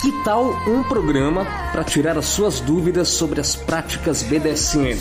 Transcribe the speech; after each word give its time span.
Que 0.00 0.10
tal 0.24 0.46
um 0.68 0.82
programa 0.82 1.46
para 1.72 1.84
tirar 1.84 2.18
as 2.18 2.26
suas 2.26 2.58
dúvidas 2.60 3.08
sobre 3.08 3.40
as 3.40 3.54
práticas 3.54 4.22
BDSM, 4.22 4.98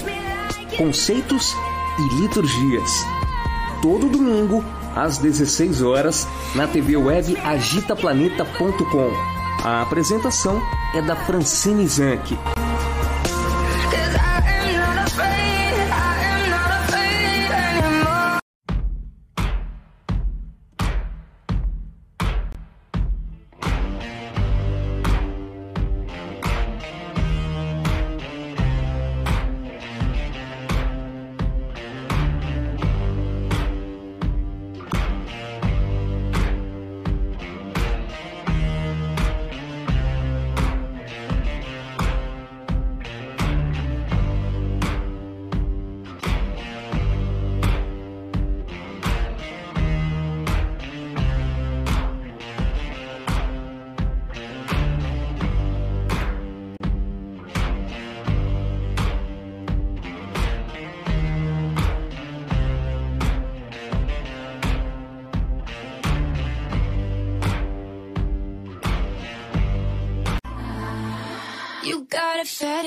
conceitos 0.78 1.56
e 1.98 2.04
liturgias? 2.22 2.92
Todo 3.82 4.08
domingo 4.08 4.64
às 4.96 5.18
16 5.18 5.82
horas, 5.82 6.28
na 6.56 6.68
TV 6.68 6.98
web 6.98 7.38
agitaplaneta.com. 7.38 9.12
A 9.64 9.82
apresentação 9.82 10.62
é 10.94 11.02
da 11.02 11.16
Francine 11.16 11.88
Zanck. 11.88 12.38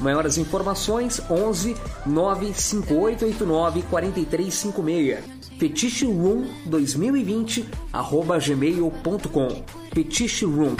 Maiores 0.00 0.38
informações 0.38 1.20
11 1.30 1.76
95889 2.06 3.82
4356. 3.82 5.44
Fetiche 5.58 6.04
Room 6.04 6.46
2020 6.66 7.68
arroba 7.92 8.38
gmail.com. 8.38 9.64
Fetiche 9.94 10.44
Room. 10.44 10.76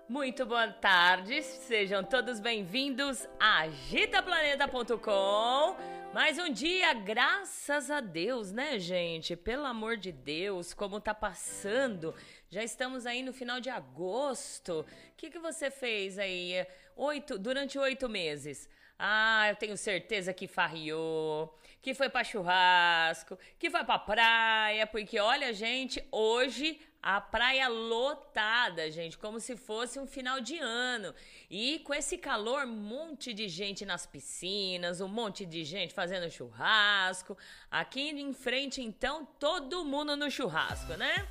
Muito 0.08 0.44
boa 0.44 0.66
tarde, 0.66 1.40
sejam 1.42 2.02
todos 2.02 2.40
bem-vindos 2.40 3.28
a 3.38 3.60
agitaplaneta.com 3.60 5.76
Mais 6.12 6.40
um 6.40 6.52
dia, 6.52 6.92
graças 6.92 7.88
a 7.88 8.00
Deus, 8.00 8.50
né, 8.50 8.80
gente? 8.80 9.36
Pelo 9.36 9.66
amor 9.66 9.96
de 9.96 10.10
Deus, 10.10 10.74
como 10.74 11.00
tá 11.00 11.14
passando. 11.14 12.12
Já 12.50 12.64
estamos 12.64 13.06
aí 13.06 13.22
no 13.22 13.32
final 13.32 13.60
de 13.60 13.70
agosto. 13.70 14.80
O 14.80 14.86
que, 15.16 15.30
que 15.30 15.38
você 15.38 15.70
fez 15.70 16.18
aí 16.18 16.66
oito, 16.96 17.38
durante 17.38 17.78
oito 17.78 18.08
meses? 18.08 18.68
Ah, 18.98 19.48
eu 19.48 19.54
tenho 19.54 19.76
certeza 19.76 20.34
que 20.34 20.48
farriou, 20.48 21.56
que 21.88 21.94
foi 21.94 22.10
para 22.10 22.22
churrasco, 22.22 23.38
que 23.58 23.70
foi 23.70 23.82
pra 23.82 23.98
praia, 23.98 24.86
porque 24.86 25.18
olha, 25.18 25.54
gente, 25.54 26.06
hoje 26.12 26.78
a 27.02 27.18
praia 27.18 27.66
lotada, 27.66 28.90
gente, 28.90 29.16
como 29.16 29.40
se 29.40 29.56
fosse 29.56 29.98
um 29.98 30.06
final 30.06 30.38
de 30.38 30.58
ano. 30.58 31.14
E 31.48 31.78
com 31.78 31.94
esse 31.94 32.18
calor, 32.18 32.66
um 32.66 32.76
monte 32.76 33.32
de 33.32 33.48
gente 33.48 33.86
nas 33.86 34.04
piscinas, 34.04 35.00
um 35.00 35.08
monte 35.08 35.46
de 35.46 35.64
gente 35.64 35.94
fazendo 35.94 36.30
churrasco. 36.30 37.38
Aqui 37.70 38.10
em 38.10 38.34
frente, 38.34 38.82
então, 38.82 39.24
todo 39.24 39.82
mundo 39.82 40.14
no 40.14 40.30
churrasco, 40.30 40.92
né? 40.92 41.26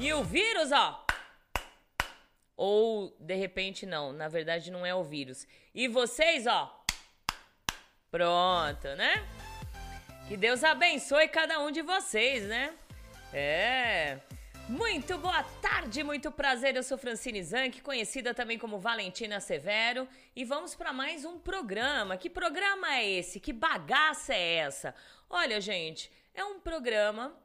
E 0.00 0.12
o 0.12 0.24
vírus, 0.24 0.72
ó. 0.72 1.06
Ou 2.56 3.16
de 3.20 3.36
repente 3.36 3.86
não, 3.86 4.12
na 4.12 4.26
verdade 4.26 4.68
não 4.68 4.84
é 4.84 4.92
o 4.92 5.04
vírus. 5.04 5.46
E 5.72 5.86
vocês, 5.86 6.44
ó. 6.48 6.84
Pronto, 8.10 8.88
né? 8.96 9.24
Que 10.32 10.36
Deus 10.38 10.64
abençoe 10.64 11.28
cada 11.28 11.60
um 11.60 11.70
de 11.70 11.82
vocês, 11.82 12.44
né? 12.44 12.74
É. 13.34 14.18
Muito 14.66 15.18
boa 15.18 15.42
tarde, 15.60 16.02
muito 16.02 16.32
prazer. 16.32 16.74
Eu 16.74 16.82
sou 16.82 16.96
Francine 16.96 17.42
Zanck, 17.42 17.82
conhecida 17.82 18.32
também 18.32 18.58
como 18.58 18.78
Valentina 18.78 19.40
Severo, 19.40 20.08
e 20.34 20.42
vamos 20.42 20.74
para 20.74 20.90
mais 20.90 21.26
um 21.26 21.38
programa. 21.38 22.16
Que 22.16 22.30
programa 22.30 22.94
é 22.94 23.10
esse? 23.10 23.38
Que 23.38 23.52
bagaça 23.52 24.32
é 24.32 24.54
essa? 24.54 24.94
Olha, 25.28 25.60
gente, 25.60 26.10
é 26.32 26.42
um 26.42 26.58
programa 26.58 27.38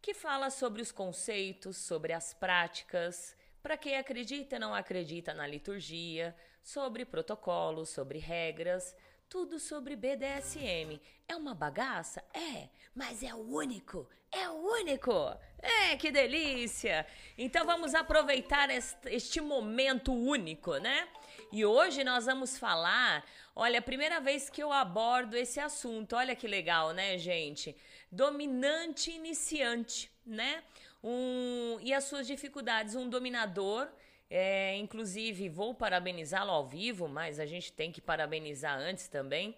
que 0.00 0.14
fala 0.14 0.48
sobre 0.48 0.80
os 0.80 0.90
conceitos, 0.90 1.76
sobre 1.76 2.14
as 2.14 2.32
práticas, 2.32 3.36
para 3.62 3.76
quem 3.76 3.98
acredita 3.98 4.56
e 4.56 4.58
não 4.58 4.74
acredita 4.74 5.34
na 5.34 5.46
liturgia, 5.46 6.34
sobre 6.62 7.04
protocolos, 7.04 7.90
sobre 7.90 8.18
regras, 8.18 8.96
tudo 9.34 9.58
sobre 9.58 9.96
BDSM. 9.96 11.00
É 11.26 11.34
uma 11.34 11.56
bagaça? 11.56 12.22
É, 12.32 12.68
mas 12.94 13.20
é 13.20 13.34
o 13.34 13.38
único. 13.38 14.08
É 14.30 14.48
o 14.48 14.52
único. 14.52 15.12
É, 15.60 15.96
que 15.96 16.12
delícia. 16.12 17.04
Então 17.36 17.66
vamos 17.66 17.96
aproveitar 17.96 18.68
este 18.70 19.40
momento 19.40 20.12
único, 20.14 20.76
né? 20.76 21.08
E 21.50 21.64
hoje 21.64 22.04
nós 22.04 22.26
vamos 22.26 22.56
falar, 22.56 23.24
olha, 23.56 23.82
primeira 23.82 24.20
vez 24.20 24.48
que 24.48 24.62
eu 24.62 24.72
abordo 24.72 25.36
esse 25.36 25.58
assunto. 25.58 26.14
Olha 26.14 26.36
que 26.36 26.46
legal, 26.46 26.92
né, 26.92 27.18
gente? 27.18 27.76
Dominante 28.12 29.10
iniciante, 29.10 30.12
né? 30.24 30.62
Um, 31.02 31.78
e 31.80 31.92
as 31.92 32.04
suas 32.04 32.28
dificuldades, 32.28 32.94
um 32.94 33.08
dominador 33.08 33.88
é, 34.36 34.76
inclusive, 34.78 35.48
vou 35.48 35.72
parabenizá-lo 35.72 36.50
ao 36.50 36.66
vivo, 36.66 37.06
mas 37.06 37.38
a 37.38 37.46
gente 37.46 37.72
tem 37.72 37.92
que 37.92 38.00
parabenizar 38.00 38.76
antes 38.76 39.06
também, 39.06 39.54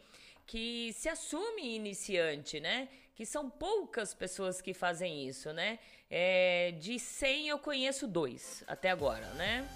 que 0.47 0.93
se 0.93 1.09
assume 1.09 1.75
iniciante, 1.75 2.61
né? 2.61 2.87
Que 3.15 3.25
são 3.25 3.49
poucas 3.49 4.13
pessoas 4.13 4.61
que 4.61 4.75
fazem 4.75 5.27
isso, 5.27 5.51
né? 5.51 5.79
É, 6.11 6.75
de 6.79 6.99
100 6.99 7.49
eu 7.49 7.59
conheço 7.59 8.07
dois 8.07 8.63
até 8.67 8.91
agora, 8.91 9.25
né? 9.29 9.67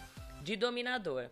De 0.43 0.55
dominador. 0.55 1.31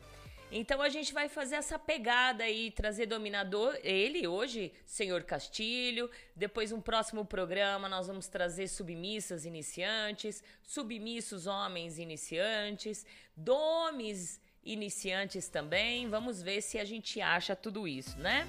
Então 0.50 0.80
a 0.80 0.88
gente 0.88 1.12
vai 1.12 1.28
fazer 1.28 1.56
essa 1.56 1.78
pegada 1.78 2.44
aí, 2.44 2.70
trazer 2.70 3.04
dominador, 3.04 3.78
ele 3.82 4.26
hoje, 4.26 4.72
senhor 4.86 5.22
Castilho. 5.22 6.10
Depois, 6.34 6.72
um 6.72 6.80
próximo 6.80 7.22
programa, 7.24 7.86
nós 7.86 8.06
vamos 8.06 8.28
trazer 8.28 8.66
submissas 8.68 9.44
iniciantes, 9.44 10.42
submissos 10.62 11.46
homens 11.46 11.98
iniciantes, 11.98 13.04
domes 13.36 14.40
iniciantes 14.64 15.48
também. 15.48 16.08
Vamos 16.08 16.40
ver 16.40 16.62
se 16.62 16.78
a 16.78 16.84
gente 16.84 17.20
acha 17.20 17.54
tudo 17.54 17.86
isso, 17.86 18.18
né? 18.18 18.48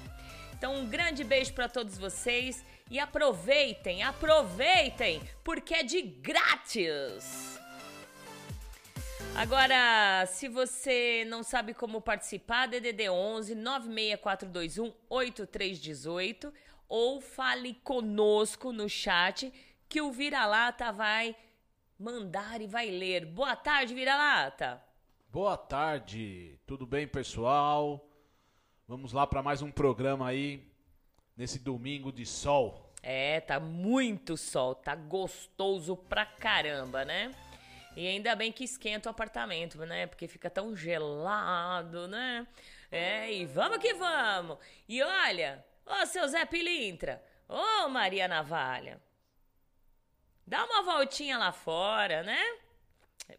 Então, 0.54 0.76
um 0.76 0.88
grande 0.88 1.22
beijo 1.22 1.52
para 1.52 1.68
todos 1.68 1.98
vocês 1.98 2.64
e 2.90 2.98
aproveitem, 2.98 4.02
aproveitem, 4.02 5.20
porque 5.44 5.74
é 5.74 5.82
de 5.82 6.00
grátis! 6.00 7.59
Agora, 9.36 10.26
se 10.26 10.48
você 10.48 11.24
não 11.26 11.42
sabe 11.42 11.72
como 11.72 12.00
participar, 12.00 12.66
DDD 12.66 13.08
11 13.08 13.54
96421 13.54 14.92
8318 15.08 16.52
ou 16.88 17.20
fale 17.20 17.74
conosco 17.74 18.72
no 18.72 18.88
chat 18.88 19.52
que 19.88 20.00
o 20.00 20.12
Vira-Lata 20.12 20.92
vai 20.92 21.34
mandar 21.98 22.60
e 22.60 22.66
vai 22.66 22.90
ler. 22.90 23.24
Boa 23.24 23.56
tarde, 23.56 23.94
Vira-Lata. 23.94 24.82
Boa 25.28 25.56
tarde. 25.56 26.58
Tudo 26.66 26.86
bem, 26.86 27.06
pessoal? 27.06 28.06
Vamos 28.86 29.12
lá 29.12 29.26
para 29.26 29.42
mais 29.42 29.62
um 29.62 29.70
programa 29.70 30.28
aí 30.28 30.68
nesse 31.36 31.58
domingo 31.58 32.12
de 32.12 32.26
sol. 32.26 32.92
É, 33.02 33.40
tá 33.40 33.58
muito 33.58 34.36
sol, 34.36 34.74
tá 34.74 34.94
gostoso 34.94 35.96
pra 35.96 36.26
caramba, 36.26 37.04
né? 37.04 37.30
E 38.00 38.06
ainda 38.06 38.34
bem 38.34 38.50
que 38.50 38.64
esquenta 38.64 39.10
o 39.10 39.12
apartamento, 39.12 39.76
né? 39.84 40.06
Porque 40.06 40.26
fica 40.26 40.48
tão 40.48 40.74
gelado, 40.74 42.08
né? 42.08 42.46
É, 42.90 43.30
e 43.30 43.44
vamos 43.44 43.76
que 43.76 43.92
vamos! 43.92 44.56
E 44.88 45.02
olha, 45.02 45.62
ô 45.84 46.06
seu 46.06 46.26
Zé 46.26 46.46
Pilintra, 46.46 47.22
ô 47.46 47.90
Maria 47.90 48.26
Navalha, 48.26 48.98
dá 50.46 50.64
uma 50.64 50.82
voltinha 50.82 51.36
lá 51.36 51.52
fora, 51.52 52.22
né? 52.22 52.42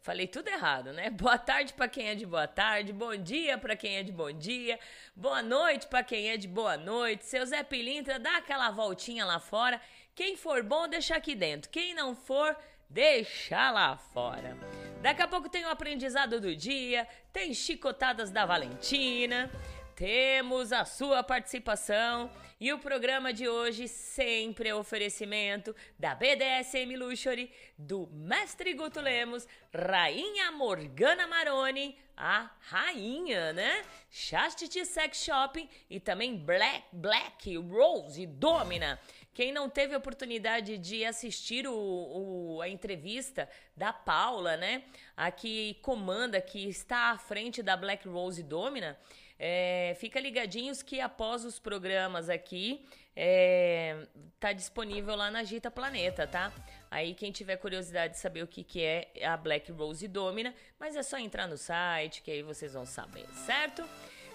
Falei 0.01 0.27
tudo 0.27 0.47
errado, 0.47 0.93
né? 0.93 1.09
Boa 1.09 1.39
tarde 1.39 1.73
para 1.73 1.89
quem 1.89 2.09
é 2.09 2.13
de 2.13 2.27
boa 2.27 2.47
tarde, 2.47 2.93
bom 2.93 3.15
dia 3.15 3.57
para 3.57 3.75
quem 3.75 3.97
é 3.97 4.03
de 4.03 4.11
bom 4.11 4.31
dia, 4.31 4.79
boa 5.15 5.41
noite 5.41 5.87
para 5.87 6.03
quem 6.03 6.29
é 6.29 6.37
de 6.37 6.47
boa 6.47 6.77
noite. 6.77 7.25
Seu 7.25 7.43
Zé 7.47 7.63
Pilintra, 7.63 8.19
dá 8.19 8.37
aquela 8.37 8.69
voltinha 8.69 9.25
lá 9.25 9.39
fora. 9.39 9.81
Quem 10.13 10.35
for 10.35 10.61
bom, 10.61 10.87
deixa 10.87 11.15
aqui 11.15 11.33
dentro. 11.33 11.71
Quem 11.71 11.95
não 11.95 12.15
for, 12.15 12.55
deixar 12.91 13.71
lá 13.71 13.97
fora. 13.97 14.57
Daqui 15.01 15.21
a 15.21 15.27
pouco 15.27 15.49
tem 15.49 15.65
o 15.65 15.69
aprendizado 15.69 16.39
do 16.39 16.55
dia, 16.55 17.07
tem 17.31 17.53
chicotadas 17.53 18.29
da 18.29 18.45
Valentina, 18.45 19.49
temos 19.95 20.71
a 20.71 20.85
sua 20.85 21.23
participação 21.23 22.29
e 22.59 22.71
o 22.71 22.79
programa 22.79 23.33
de 23.33 23.49
hoje 23.49 23.87
sempre 23.87 24.69
é 24.69 24.75
oferecimento 24.75 25.75
da 25.97 26.13
BDSM 26.13 26.95
Luxury, 26.95 27.51
do 27.77 28.07
Mestre 28.11 28.73
Guto 28.73 28.99
Lemos, 28.99 29.47
Rainha 29.73 30.51
Morgana 30.51 31.25
Maroni, 31.25 31.97
a 32.15 32.51
rainha, 32.59 33.51
né? 33.53 33.83
Chastity 34.11 34.85
Sex 34.85 35.23
Shopping 35.23 35.67
e 35.89 35.99
também 35.99 36.37
Black 36.37 36.83
Black 36.91 37.57
Rose 37.57 38.27
Domina. 38.27 38.99
Quem 39.33 39.51
não 39.51 39.69
teve 39.69 39.95
oportunidade 39.95 40.77
de 40.77 41.05
assistir 41.05 41.65
o, 41.65 41.73
o, 41.73 42.61
a 42.61 42.67
entrevista 42.67 43.47
da 43.75 43.93
Paula, 43.93 44.57
né? 44.57 44.83
A 45.15 45.31
que 45.31 45.75
comanda, 45.81 46.41
que 46.41 46.67
está 46.67 47.11
à 47.11 47.17
frente 47.17 47.63
da 47.63 47.77
Black 47.77 48.07
Rose 48.07 48.43
Domina, 48.43 48.97
é, 49.39 49.95
fica 49.99 50.19
ligadinhos 50.19 50.83
que 50.83 50.99
após 50.99 51.45
os 51.45 51.57
programas 51.59 52.29
aqui, 52.29 52.85
é, 53.15 54.05
tá 54.39 54.53
disponível 54.53 55.15
lá 55.15 55.31
na 55.31 55.43
Gita 55.43 55.71
Planeta, 55.71 56.27
tá? 56.27 56.53
Aí 56.91 57.13
quem 57.13 57.31
tiver 57.31 57.57
curiosidade 57.57 58.13
de 58.13 58.19
saber 58.19 58.43
o 58.43 58.47
que, 58.47 58.63
que 58.63 58.83
é 58.83 59.11
a 59.25 59.35
Black 59.37 59.71
Rose 59.71 60.07
Domina, 60.07 60.53
mas 60.77 60.95
é 60.95 61.03
só 61.03 61.17
entrar 61.17 61.47
no 61.47 61.57
site 61.57 62.21
que 62.21 62.29
aí 62.29 62.43
vocês 62.43 62.73
vão 62.73 62.85
saber, 62.85 63.25
certo? 63.45 63.83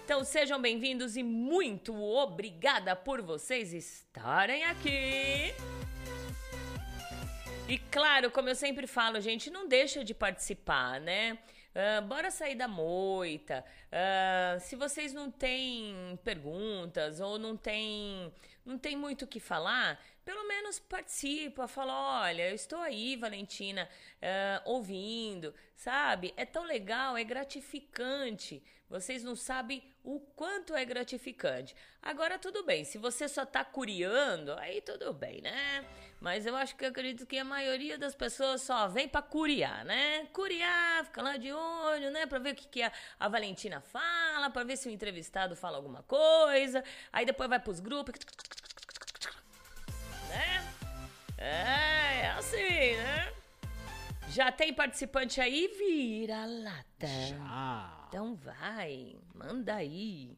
Então 0.07 0.23
sejam 0.23 0.61
bem-vindos 0.61 1.17
e 1.17 1.21
muito 1.21 1.93
obrigada 2.01 2.95
por 2.95 3.21
vocês 3.21 3.73
estarem 3.73 4.63
aqui. 4.63 5.53
E 7.67 7.77
claro, 7.91 8.31
como 8.31 8.47
eu 8.47 8.55
sempre 8.55 8.87
falo, 8.87 9.19
gente, 9.19 9.51
não 9.51 9.67
deixa 9.67 10.05
de 10.05 10.13
participar, 10.13 11.01
né? 11.01 11.37
Uh, 11.75 12.01
bora 12.03 12.31
sair 12.31 12.55
da 12.55 12.69
moita. 12.69 13.65
Uh, 13.91 14.57
se 14.61 14.77
vocês 14.77 15.11
não 15.11 15.29
têm 15.29 16.17
perguntas 16.23 17.19
ou 17.19 17.37
não 17.37 17.57
tem, 17.57 18.33
não 18.65 18.77
tem 18.77 18.95
muito 18.95 19.25
o 19.25 19.27
que 19.27 19.41
falar, 19.41 20.01
pelo 20.23 20.47
menos 20.47 20.79
participa, 20.79 21.67
fala, 21.67 22.21
olha, 22.21 22.49
eu 22.49 22.55
estou 22.55 22.79
aí, 22.79 23.17
Valentina, 23.17 23.89
uh, 24.21 24.71
ouvindo, 24.71 25.53
sabe? 25.75 26.33
É 26.37 26.45
tão 26.45 26.63
legal, 26.63 27.17
é 27.17 27.25
gratificante. 27.25 28.63
Vocês 28.89 29.21
não 29.21 29.35
sabem 29.35 29.83
o 30.01 30.19
quanto 30.19 30.73
é 30.73 30.85
gratificante. 30.85 31.75
Agora, 32.01 32.39
tudo 32.39 32.63
bem, 32.63 32.85
se 32.85 32.97
você 32.97 33.27
só 33.27 33.43
está 33.43 33.65
curiando, 33.65 34.53
aí 34.53 34.79
tudo 34.79 35.11
bem, 35.13 35.41
né? 35.41 35.85
Mas 36.21 36.45
eu 36.45 36.55
acho 36.55 36.73
que 36.75 36.85
eu 36.85 36.89
acredito 36.89 37.25
que 37.25 37.37
a 37.37 37.43
maioria 37.43 37.97
das 37.97 38.15
pessoas 38.15 38.61
só 38.61 38.87
vem 38.87 39.07
para 39.07 39.21
curiar, 39.21 39.83
né? 39.83 40.25
Curiar, 40.31 41.03
fica 41.03 41.21
lá 41.21 41.35
de 41.35 41.51
olho, 41.51 42.11
né? 42.11 42.25
Para 42.25 42.39
ver 42.39 42.53
o 42.53 42.55
que, 42.55 42.67
que 42.67 42.81
a, 42.81 42.91
a 43.19 43.27
Valentina 43.27 43.81
fala, 43.81 44.49
para 44.49 44.63
ver 44.63 44.77
se 44.77 44.87
o 44.87 44.91
entrevistado 44.91 45.53
fala 45.53 45.75
alguma 45.75 46.03
coisa. 46.03 46.81
Aí 47.11 47.25
depois 47.25 47.49
vai 47.49 47.59
pros 47.59 47.81
grupos 47.81 48.15
É, 51.37 52.21
é 52.21 52.29
assim, 52.37 52.95
né? 52.95 53.33
Já 54.29 54.51
tem 54.51 54.73
participante 54.73 55.41
aí? 55.41 55.67
Vira 55.77 56.45
lata. 56.45 57.07
Já. 57.29 57.96
Então 58.07 58.35
vai, 58.35 59.17
manda 59.35 59.75
aí. 59.75 60.37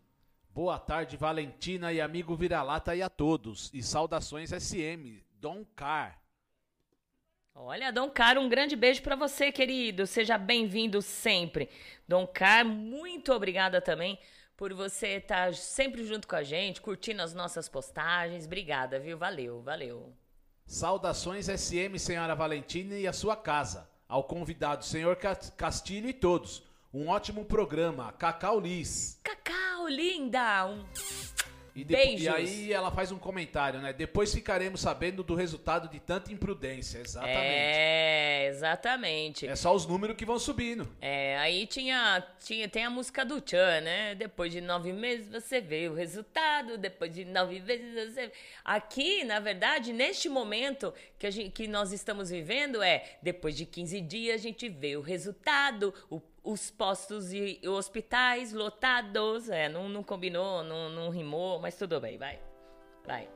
Boa 0.49 0.79
tarde, 0.79 1.15
Valentina 1.15 1.93
e 1.93 2.01
amigo 2.01 2.35
Vira-Lata 2.35 2.95
e 2.95 3.01
a 3.03 3.09
todos. 3.09 3.69
E 3.71 3.83
saudações 3.83 4.49
SM, 4.49 5.23
Dom 5.39 5.63
Car. 5.75 6.19
Olha, 7.53 7.91
Dom 7.91 8.09
Car, 8.09 8.39
um 8.39 8.49
grande 8.49 8.75
beijo 8.75 9.03
para 9.03 9.15
você, 9.15 9.51
querido. 9.51 10.07
Seja 10.07 10.35
bem-vindo 10.35 10.99
sempre. 10.99 11.69
Dom 12.07 12.25
Car, 12.25 12.65
muito 12.65 13.31
obrigada 13.31 13.79
também 13.79 14.17
por 14.57 14.73
você 14.73 15.17
estar 15.17 15.53
sempre 15.53 16.03
junto 16.03 16.27
com 16.27 16.35
a 16.35 16.43
gente, 16.43 16.81
curtindo 16.81 17.21
as 17.21 17.35
nossas 17.35 17.69
postagens. 17.69 18.47
Obrigada, 18.47 18.99
viu? 18.99 19.15
Valeu, 19.15 19.61
valeu. 19.61 20.11
Saudações 20.65 21.45
SM, 21.45 21.99
senhora 21.99 22.33
Valentina 22.33 22.95
e 22.95 23.05
a 23.05 23.13
sua 23.13 23.35
casa. 23.35 23.88
Ao 24.07 24.23
convidado, 24.23 24.83
senhor 24.83 25.15
Castilho 25.55 26.09
e 26.09 26.13
todos. 26.13 26.67
Um 26.91 27.08
ótimo 27.08 27.46
programa. 27.46 28.12
Cacau 28.13 28.60
Liz. 28.60 29.19
Cacau, 29.24 29.88
linda! 29.88 30.65
Um... 30.65 30.84
E, 31.75 31.84
Beijos. 31.84 32.24
e 32.24 32.27
aí 32.27 32.74
ela 32.74 32.91
faz 32.91 33.12
um 33.12 33.17
comentário, 33.17 33.79
né? 33.79 33.93
Depois 33.93 34.34
ficaremos 34.34 34.81
sabendo 34.81 35.24
do 35.24 35.36
resultado 35.36 35.88
de 35.88 36.00
tanta 36.00 36.34
imprudência. 36.34 37.00
Exatamente. 37.00 37.39
É, 37.39 38.48
exatamente. 38.48 39.48
É 39.48 39.55
só 39.55 39.74
os 39.74 39.86
números 39.86 40.17
que 40.17 40.25
vão 40.25 40.39
subindo. 40.39 40.89
É, 41.00 41.38
aí 41.38 41.67
tinha, 41.67 42.25
tinha, 42.43 42.67
tem 42.67 42.84
a 42.84 42.89
música 42.89 43.24
do 43.24 43.39
Tchan, 43.39 43.81
né? 43.81 44.15
Depois 44.15 44.51
de 44.51 44.60
nove 44.60 44.91
meses 44.91 45.29
você 45.29 45.62
vê 45.62 45.88
o 45.88 45.93
resultado, 45.93 46.77
depois 46.77 47.13
de 47.13 47.24
nove 47.24 47.62
meses 47.62 48.13
você. 48.13 48.31
Aqui, 48.65 49.24
na 49.24 49.39
verdade, 49.39 49.93
neste 49.93 50.27
momento 50.27 50.93
que, 51.17 51.27
a 51.27 51.31
gente, 51.31 51.51
que 51.51 51.67
nós 51.67 51.93
estamos 51.93 52.29
vivendo, 52.29 52.81
é 52.81 53.17
depois 53.22 53.55
de 53.55 53.65
15 53.65 54.01
dias 54.01 54.41
a 54.41 54.43
gente 54.43 54.67
vê 54.67 54.98
o 54.98 55.01
resultado, 55.01 55.93
o 56.10 56.19
os 56.50 56.72
postos 56.72 57.32
e 57.32 57.62
hospitais 57.68 58.53
lotados. 58.53 59.50
É, 59.50 59.70
não, 59.70 59.88
não 59.88 60.03
combinou, 60.03 60.63
não, 60.63 60.89
não 60.89 61.10
rimou, 61.10 61.60
mas 61.60 61.75
tudo 61.75 62.00
bem, 62.00 62.18
vai. 62.18 62.39
Vai. 63.06 63.29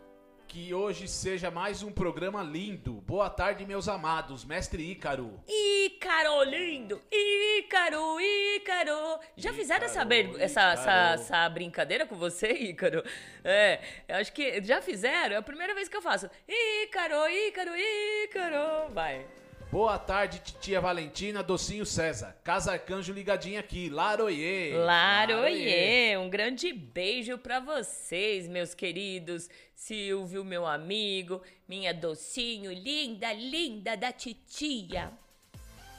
Que 0.47 0.73
hoje 0.73 1.07
seja 1.07 1.49
mais 1.49 1.81
um 1.81 1.91
programa 1.91 2.43
lindo. 2.43 2.93
Boa 3.01 3.29
tarde, 3.29 3.65
meus 3.65 3.87
amados. 3.87 4.45
Mestre 4.45 4.91
Ícaro. 4.91 5.39
Ícaro 5.47 6.43
lindo! 6.43 7.01
Ícaro, 7.11 8.19
Ícaro! 8.19 9.19
Já 9.35 9.49
Ícaro, 9.49 9.55
fizeram 9.55 9.85
essa, 9.85 10.01
essa, 10.39 10.61
essa, 10.73 11.13
essa, 11.13 11.49
brincadeira 11.49 12.05
com 12.05 12.15
você, 12.15 12.51
Ícaro? 12.51 13.03
É, 13.43 13.79
eu 14.07 14.17
acho 14.17 14.31
que 14.33 14.61
já 14.63 14.81
fizeram. 14.81 15.35
É 15.35 15.37
a 15.37 15.41
primeira 15.41 15.73
vez 15.73 15.87
que 15.87 15.97
eu 15.97 16.01
faço. 16.01 16.29
Ícaro, 16.47 17.27
Ícaro, 17.27 17.71
Ícaro. 17.75 18.93
Vai. 18.93 19.25
Boa 19.73 19.97
tarde, 19.97 20.37
titia 20.37 20.79
Valentina, 20.79 21.41
Docinho 21.41 21.83
César. 21.83 22.37
Casa 22.43 22.73
Arcanjo 22.73 23.11
ligadinho 23.11 23.59
aqui. 23.59 23.89
Laroie. 23.89 24.71
Laroie. 24.75 26.15
Um 26.15 26.29
grande 26.29 26.71
beijo 26.71 27.39
para 27.39 27.59
vocês, 27.59 28.47
meus 28.47 28.75
queridos. 28.75 29.49
Silvio, 29.73 30.45
meu 30.45 30.67
amigo. 30.67 31.41
Minha 31.67 31.91
Docinho, 31.91 32.71
linda, 32.71 33.33
linda 33.33 33.97
da 33.97 34.11
titia. 34.11 35.11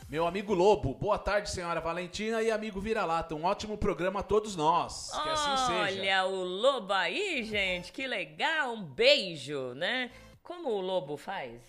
Meu 0.09 0.25
amigo 0.25 0.55
Lobo, 0.55 0.95
boa 0.95 1.19
tarde, 1.19 1.51
senhora 1.51 1.81
Valentina 1.81 2.41
e 2.45 2.53
amigo 2.53 2.81
Vira-Lata. 2.81 3.35
Um 3.35 3.43
ótimo 3.43 3.77
programa 3.77 4.21
a 4.21 4.23
todos 4.23 4.55
nós. 4.55 5.11
Que 5.11 5.29
assim 5.31 5.57
seja. 5.67 6.01
Olha 6.01 6.27
o 6.27 6.45
Lobo 6.45 6.93
aí, 6.93 7.43
gente, 7.43 7.91
que 7.91 8.07
legal. 8.07 8.73
Um 8.73 8.85
beijo, 8.85 9.75
né? 9.75 10.13
Como 10.45 10.69
o 10.69 10.81
Lobo 10.81 11.17
faz? 11.17 11.61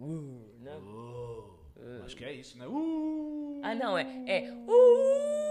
Uh, 0.00 0.50
né? 0.58 0.76
Uh. 0.78 1.03
Acho 2.04 2.16
que 2.16 2.24
é 2.24 2.32
isso, 2.32 2.58
né? 2.58 2.66
Uh! 2.66 3.60
Ah, 3.62 3.74
não, 3.74 3.96
é. 3.96 4.06
É. 4.26 4.50
Uh! 4.50 5.44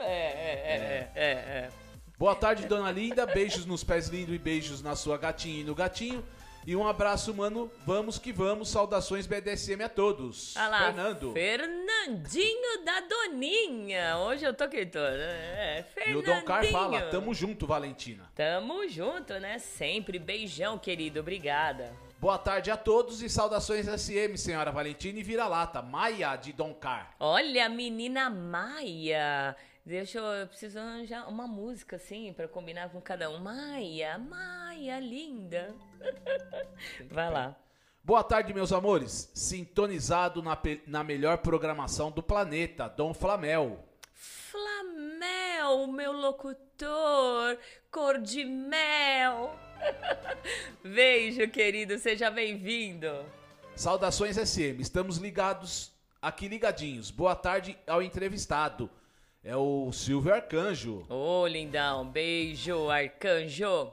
É, 0.00 0.12
é, 0.12 1.10
é, 1.12 1.12
é, 1.14 1.30
é. 1.30 1.70
Boa 2.18 2.34
tarde, 2.34 2.66
dona 2.66 2.92
Linda. 2.92 3.24
Beijos 3.24 3.64
nos 3.64 3.82
pés 3.82 4.08
lindos 4.08 4.34
e 4.34 4.38
beijos 4.38 4.82
na 4.82 4.94
sua 4.94 5.16
gatinha 5.16 5.62
e 5.62 5.64
no 5.64 5.74
gatinho. 5.74 6.22
E 6.66 6.76
um 6.76 6.86
abraço, 6.86 7.32
mano. 7.34 7.72
Vamos 7.86 8.18
que 8.18 8.32
vamos. 8.32 8.68
Saudações 8.68 9.26
BDSM 9.26 9.82
a 9.82 9.88
todos. 9.88 10.54
Ah 10.58 10.68
lá, 10.68 10.78
Fernando. 10.86 11.32
Fernandinho 11.32 12.84
da 12.84 13.00
Doninha. 13.00 14.18
Hoje 14.18 14.44
eu 14.44 14.52
tô 14.52 14.64
aqui 14.64 14.84
todo. 14.84 15.06
É, 15.06 15.86
Fernandinho. 15.94 16.18
E 16.18 16.22
o 16.22 16.34
Dom 16.34 16.44
Car 16.44 16.66
fala: 16.66 17.00
Tamo 17.04 17.32
junto, 17.32 17.66
Valentina. 17.66 18.30
Tamo 18.34 18.86
junto, 18.86 19.38
né? 19.38 19.58
Sempre. 19.58 20.18
Beijão, 20.18 20.78
querido. 20.78 21.20
Obrigada. 21.20 22.09
Boa 22.20 22.36
tarde 22.36 22.70
a 22.70 22.76
todos 22.76 23.22
e 23.22 23.30
saudações 23.30 23.86
SM, 23.86 24.36
senhora 24.36 24.70
Valentina 24.70 25.18
e 25.18 25.22
vira-lata. 25.22 25.80
Maia 25.80 26.36
de 26.36 26.52
Doncar. 26.52 27.14
Olha, 27.18 27.66
menina 27.66 28.28
Maia. 28.28 29.56
Deixa 29.86 30.18
eu, 30.18 30.24
eu 30.24 30.46
preciso 30.46 30.78
arranjar 30.78 31.26
uma 31.30 31.46
música 31.46 31.96
assim 31.96 32.34
para 32.34 32.46
combinar 32.46 32.90
com 32.90 33.00
cada 33.00 33.30
um. 33.30 33.38
Maia, 33.38 34.18
Maia, 34.18 35.00
linda. 35.00 35.74
Vai 37.10 37.30
lá. 37.30 37.56
Boa 38.04 38.22
tarde, 38.22 38.52
meus 38.52 38.70
amores. 38.70 39.30
Sintonizado 39.32 40.42
na, 40.42 40.58
na 40.86 41.02
melhor 41.02 41.38
programação 41.38 42.10
do 42.10 42.22
planeta, 42.22 42.86
Dom 42.86 43.14
Flamel. 43.14 43.82
Flamel, 44.12 45.86
meu 45.86 46.12
locutor, 46.12 47.56
cor 47.90 48.18
de 48.18 48.44
mel. 48.44 49.69
Beijo, 50.82 51.48
querido, 51.48 51.98
seja 51.98 52.30
bem-vindo. 52.30 53.08
Saudações 53.74 54.36
SM, 54.36 54.80
estamos 54.80 55.16
ligados, 55.16 55.92
aqui 56.20 56.48
ligadinhos. 56.48 57.10
Boa 57.10 57.34
tarde 57.34 57.78
ao 57.86 58.02
entrevistado. 58.02 58.90
É 59.42 59.56
o 59.56 59.90
Silvio 59.92 60.34
Arcanjo. 60.34 61.06
Ô, 61.08 61.42
oh, 61.42 61.46
lindão, 61.46 62.06
beijo, 62.06 62.90
Arcanjo. 62.90 63.90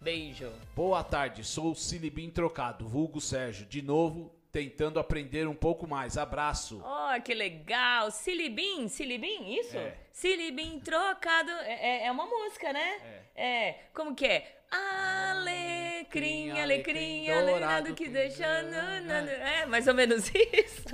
Beijo. 0.00 0.50
Boa 0.74 1.04
tarde, 1.04 1.44
sou 1.44 1.72
o 1.72 1.74
Silibim 1.74 2.30
Trocado, 2.30 2.88
vulgo 2.88 3.20
Sérgio. 3.20 3.66
De 3.66 3.82
novo, 3.82 4.34
tentando 4.50 4.98
aprender 4.98 5.46
um 5.46 5.54
pouco 5.54 5.86
mais. 5.86 6.16
Abraço. 6.16 6.82
Oh, 6.82 7.22
que 7.22 7.34
legal. 7.34 8.10
Silibim, 8.10 8.88
Silibim, 8.88 9.52
isso? 9.52 9.76
É. 9.76 9.96
Silibim 10.10 10.80
Trocado. 10.80 11.50
É, 11.50 12.04
é, 12.04 12.06
é 12.06 12.10
uma 12.10 12.24
música, 12.24 12.72
né? 12.72 13.22
É. 13.34 13.68
é. 13.68 13.84
Como 13.92 14.14
que 14.14 14.26
é? 14.26 14.59
Alecrim, 14.70 16.50
alecrim, 16.60 17.26
dourado 17.26 17.94
que 17.94 18.08
deixa. 18.08 18.44
É, 18.44 19.66
mais 19.66 19.86
ou 19.86 19.94
menos 19.94 20.30
isso. 20.34 20.84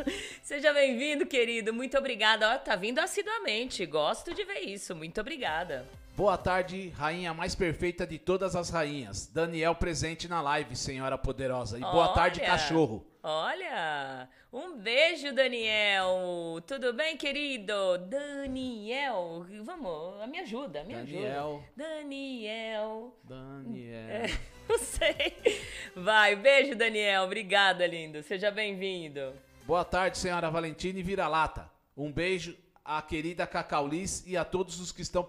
Seja 0.43 0.73
bem-vindo, 0.73 1.27
querido. 1.27 1.73
Muito 1.73 1.97
obrigada. 1.99 2.55
Ó, 2.55 2.59
tá 2.59 2.75
vindo 2.77 2.99
assiduamente. 2.99 3.85
Gosto 3.87 4.35
de 4.35 4.45
ver 4.45 4.61
isso. 4.61 4.95
Muito 4.97 5.21
obrigada. 5.21 5.87
Boa 6.17 6.39
tarde, 6.39 6.89
rainha 6.97 7.35
mais 7.35 7.55
perfeita 7.55 8.07
de 8.07 8.19
todas 8.19 8.57
as 8.57 8.71
rainhas. 8.71 9.27
Daniel 9.27 9.75
presente 9.75 10.27
na 10.27 10.41
live, 10.41 10.75
senhora 10.75 11.19
poderosa. 11.19 11.77
E 11.77 11.83
boa 11.83 12.07
Olha. 12.07 12.15
tarde, 12.15 12.41
cachorro. 12.41 13.07
Olha, 13.29 14.29
um 14.53 14.79
beijo, 14.79 15.33
Daniel. 15.35 16.63
Tudo 16.65 16.93
bem, 16.93 17.17
querido? 17.17 17.99
Daniel, 18.09 19.45
vamos, 19.65 20.29
me 20.29 20.39
ajuda, 20.39 20.85
me 20.85 20.95
Daniel. 20.95 21.57
ajuda. 21.57 21.65
Daniel. 21.77 23.17
Daniel. 23.25 24.09
É, 24.09 24.27
não 24.71 24.79
sei. 24.79 25.61
Vai, 25.97 26.37
beijo, 26.37 26.77
Daniel. 26.77 27.25
Obrigada, 27.25 27.85
lindo. 27.85 28.23
Seja 28.23 28.53
bem-vindo. 28.53 29.33
Boa 29.65 29.85
tarde, 29.85 30.19
senhora 30.19 30.49
Valentina 30.49 31.01
e 31.01 31.03
Vira-Lata. 31.03 31.69
Um 31.97 32.13
beijo 32.13 32.57
à 32.85 33.03
querida 33.03 33.45
Cacaulis 33.45 34.25
e 34.25 34.37
a 34.37 34.45
todos 34.45 34.79
os 34.79 34.93
que 34.93 35.03
estão 35.03 35.27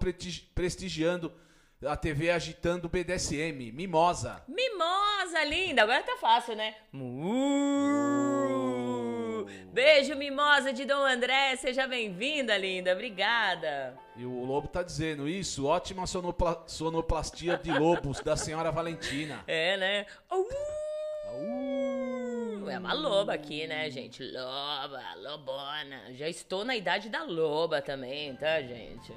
prestigiando 0.54 1.32
a 1.86 1.96
TV 1.96 2.30
agitando 2.30 2.86
o 2.86 2.90
BDSM. 2.90 3.70
Mimosa. 3.72 4.42
Mimosa, 4.48 5.44
linda. 5.44 5.82
Agora 5.82 6.02
tá 6.02 6.16
fácil, 6.16 6.56
né? 6.56 6.74
Uh. 6.92 7.78
Beijo, 9.72 10.16
Mimosa 10.16 10.72
de 10.72 10.84
Dom 10.84 11.04
André. 11.04 11.54
Seja 11.56 11.86
bem-vinda, 11.86 12.58
linda. 12.58 12.92
Obrigada. 12.92 13.96
E 14.16 14.24
o 14.24 14.44
Lobo 14.44 14.66
tá 14.66 14.82
dizendo 14.82 15.28
isso. 15.28 15.66
Ótima 15.66 16.04
sonopla 16.06 16.64
sonoplastia 16.66 17.56
de 17.56 17.70
lobos 17.70 18.20
da 18.20 18.36
senhora 18.36 18.72
Valentina. 18.72 19.44
É, 19.46 19.76
né? 19.76 20.06
Uh. 20.30 20.48
Uh. 21.34 22.68
É 22.68 22.78
uma 22.78 22.92
loba 22.92 23.34
aqui, 23.34 23.68
né, 23.68 23.88
gente? 23.90 24.24
Loba, 24.24 25.00
lobona. 25.16 26.12
Já 26.14 26.28
estou 26.28 26.64
na 26.64 26.74
idade 26.74 27.08
da 27.08 27.22
loba 27.22 27.80
também, 27.80 28.34
tá, 28.34 28.60
gente? 28.60 29.12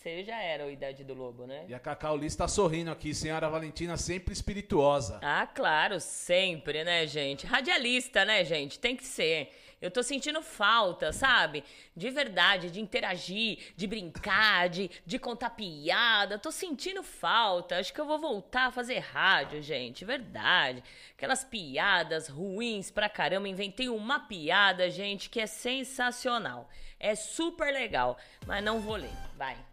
Você 0.00 0.24
já 0.24 0.40
era 0.40 0.64
a 0.64 0.70
idade 0.70 1.04
do 1.04 1.12
lobo, 1.12 1.46
né? 1.46 1.66
E 1.68 1.74
a 1.74 1.78
Cacau 1.78 2.16
Liz 2.16 2.34
tá 2.34 2.48
sorrindo 2.48 2.90
aqui, 2.90 3.14
senhora 3.14 3.50
Valentina 3.50 3.98
sempre 3.98 4.32
espirituosa. 4.32 5.20
Ah, 5.22 5.46
claro, 5.46 6.00
sempre, 6.00 6.82
né, 6.84 7.06
gente? 7.06 7.46
Radialista, 7.46 8.24
né, 8.24 8.42
gente? 8.42 8.78
Tem 8.78 8.96
que 8.96 9.04
ser. 9.04 9.54
Eu 9.78 9.90
tô 9.90 10.02
sentindo 10.02 10.40
falta, 10.40 11.12
sabe? 11.12 11.62
De 11.94 12.08
verdade, 12.08 12.70
de 12.70 12.80
interagir, 12.80 13.74
de 13.76 13.86
brincar, 13.86 14.70
de, 14.70 14.90
de 15.04 15.18
contar 15.18 15.50
piada. 15.50 16.38
Tô 16.38 16.50
sentindo 16.50 17.02
falta. 17.02 17.78
Acho 17.78 17.92
que 17.92 18.00
eu 18.00 18.06
vou 18.06 18.18
voltar 18.18 18.68
a 18.68 18.72
fazer 18.72 19.00
rádio, 19.00 19.60
gente. 19.60 20.02
Verdade. 20.02 20.82
Aquelas 21.14 21.44
piadas 21.44 22.26
ruins 22.26 22.90
pra 22.90 23.10
caramba. 23.10 23.46
Inventei 23.46 23.90
uma 23.90 24.18
piada, 24.18 24.88
gente, 24.88 25.28
que 25.28 25.40
é 25.40 25.46
sensacional. 25.46 26.70
É 26.98 27.14
super 27.14 27.70
legal. 27.70 28.16
Mas 28.46 28.64
não 28.64 28.80
vou 28.80 28.96
ler. 28.96 29.12
Vai. 29.36 29.68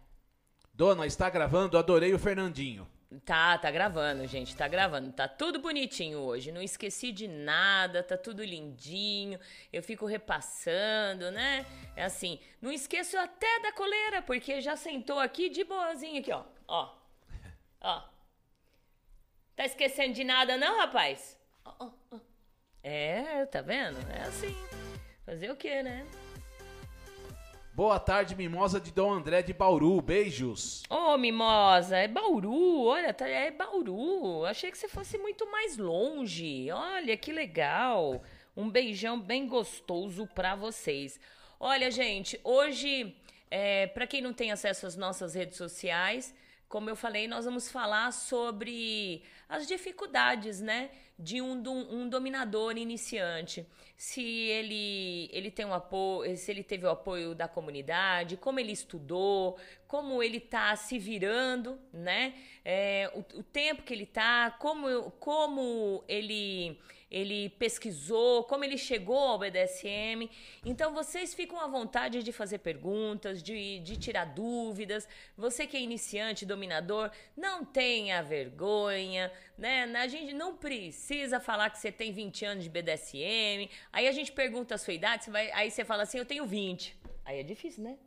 Dona, 0.78 1.06
está 1.06 1.28
gravando, 1.28 1.76
adorei 1.76 2.14
o 2.14 2.18
Fernandinho. 2.20 2.86
Tá, 3.24 3.58
tá 3.58 3.68
gravando, 3.68 4.24
gente, 4.28 4.54
tá 4.54 4.68
gravando. 4.68 5.10
Tá 5.10 5.26
tudo 5.26 5.58
bonitinho 5.58 6.20
hoje. 6.20 6.52
Não 6.52 6.62
esqueci 6.62 7.10
de 7.10 7.26
nada, 7.26 8.00
tá 8.00 8.16
tudo 8.16 8.44
lindinho. 8.44 9.40
Eu 9.72 9.82
fico 9.82 10.06
repassando, 10.06 11.32
né? 11.32 11.66
É 11.96 12.04
assim, 12.04 12.38
não 12.62 12.70
esqueço 12.70 13.18
até 13.18 13.58
da 13.58 13.72
coleira, 13.72 14.22
porque 14.22 14.60
já 14.60 14.76
sentou 14.76 15.18
aqui 15.18 15.48
de 15.48 15.64
boazinha 15.64 16.20
aqui, 16.20 16.30
ó. 16.30 16.44
Ó. 16.68 16.94
Ó. 17.80 18.02
Tá 19.56 19.64
esquecendo 19.64 20.14
de 20.14 20.22
nada 20.22 20.56
não, 20.56 20.78
rapaz? 20.78 21.36
Ó, 21.64 21.74
ó, 21.80 21.90
ó. 22.12 22.20
É, 22.84 23.46
tá 23.46 23.62
vendo? 23.62 23.98
É 24.12 24.22
assim. 24.28 24.54
Fazer 25.26 25.50
o 25.50 25.56
quê, 25.56 25.82
né? 25.82 26.06
Boa 27.78 28.00
tarde, 28.00 28.34
mimosa 28.34 28.80
de 28.80 28.90
Dom 28.90 29.12
André 29.12 29.40
de 29.40 29.52
Bauru. 29.52 30.00
Beijos. 30.00 30.82
Ô, 30.90 31.16
Mimosa, 31.16 31.96
é 31.96 32.08
Bauru, 32.08 32.82
olha, 32.82 33.14
tá- 33.14 33.28
é 33.28 33.52
Bauru. 33.52 34.44
Achei 34.46 34.72
que 34.72 34.76
você 34.76 34.88
fosse 34.88 35.16
muito 35.16 35.48
mais 35.48 35.76
longe. 35.78 36.68
Olha, 36.72 37.16
que 37.16 37.30
legal. 37.30 38.20
Um 38.56 38.68
beijão 38.68 39.20
bem 39.20 39.46
gostoso 39.46 40.26
pra 40.34 40.56
vocês. 40.56 41.20
Olha, 41.60 41.88
gente, 41.88 42.40
hoje, 42.42 43.14
é, 43.48 43.86
para 43.86 44.08
quem 44.08 44.20
não 44.20 44.32
tem 44.32 44.50
acesso 44.50 44.84
às 44.84 44.96
nossas 44.96 45.36
redes 45.36 45.56
sociais, 45.56 46.34
como 46.68 46.90
eu 46.90 46.96
falei, 46.96 47.28
nós 47.28 47.44
vamos 47.44 47.70
falar 47.70 48.12
sobre 48.12 49.22
as 49.48 49.68
dificuldades, 49.68 50.60
né, 50.60 50.90
de 51.18 51.42
um, 51.42 51.60
um 51.90 52.08
dominador 52.08 52.76
iniciante. 52.76 53.66
Se 53.96 54.22
ele, 54.22 55.28
ele 55.32 55.50
tem 55.50 55.66
um 55.66 55.74
apoio, 55.74 56.36
se 56.36 56.50
ele 56.52 56.62
teve 56.62 56.86
o 56.86 56.90
apoio 56.90 57.34
da 57.34 57.48
comunidade, 57.48 58.36
como 58.36 58.60
ele 58.60 58.70
estudou, 58.70 59.58
como 59.88 60.22
ele 60.22 60.38
tá 60.38 60.76
se 60.76 60.98
virando, 60.98 61.78
né? 61.92 62.34
É, 62.64 63.10
o, 63.14 63.40
o 63.40 63.42
tempo 63.42 63.82
que 63.82 63.92
ele 63.92 64.06
tá, 64.06 64.56
como, 64.60 65.10
como 65.12 66.04
ele 66.06 66.78
ele 67.10 67.48
pesquisou, 67.50 68.44
como 68.44 68.64
ele 68.64 68.76
chegou 68.76 69.18
ao 69.18 69.38
BDSM. 69.38 70.28
Então 70.64 70.92
vocês 70.92 71.34
ficam 71.34 71.58
à 71.60 71.66
vontade 71.66 72.22
de 72.22 72.32
fazer 72.32 72.58
perguntas, 72.58 73.42
de, 73.42 73.80
de 73.80 73.96
tirar 73.96 74.26
dúvidas. 74.26 75.08
Você 75.36 75.66
que 75.66 75.76
é 75.76 75.80
iniciante, 75.80 76.44
dominador, 76.44 77.10
não 77.36 77.64
tenha 77.64 78.22
vergonha, 78.22 79.32
né? 79.56 79.84
A 79.96 80.06
gente 80.06 80.32
não 80.32 80.56
precisa 80.56 81.40
falar 81.40 81.70
que 81.70 81.78
você 81.78 81.90
tem 81.90 82.12
20 82.12 82.44
anos 82.44 82.64
de 82.64 82.70
BDSM. 82.70 83.70
Aí 83.92 84.06
a 84.06 84.12
gente 84.12 84.32
pergunta 84.32 84.74
a 84.74 84.78
sua 84.78 84.92
idade, 84.92 85.24
você 85.24 85.30
vai, 85.30 85.50
aí 85.52 85.70
você 85.70 85.84
fala 85.84 86.02
assim, 86.02 86.18
eu 86.18 86.26
tenho 86.26 86.46
20. 86.46 86.96
Aí 87.24 87.40
é 87.40 87.42
difícil, 87.42 87.84
né? 87.84 87.98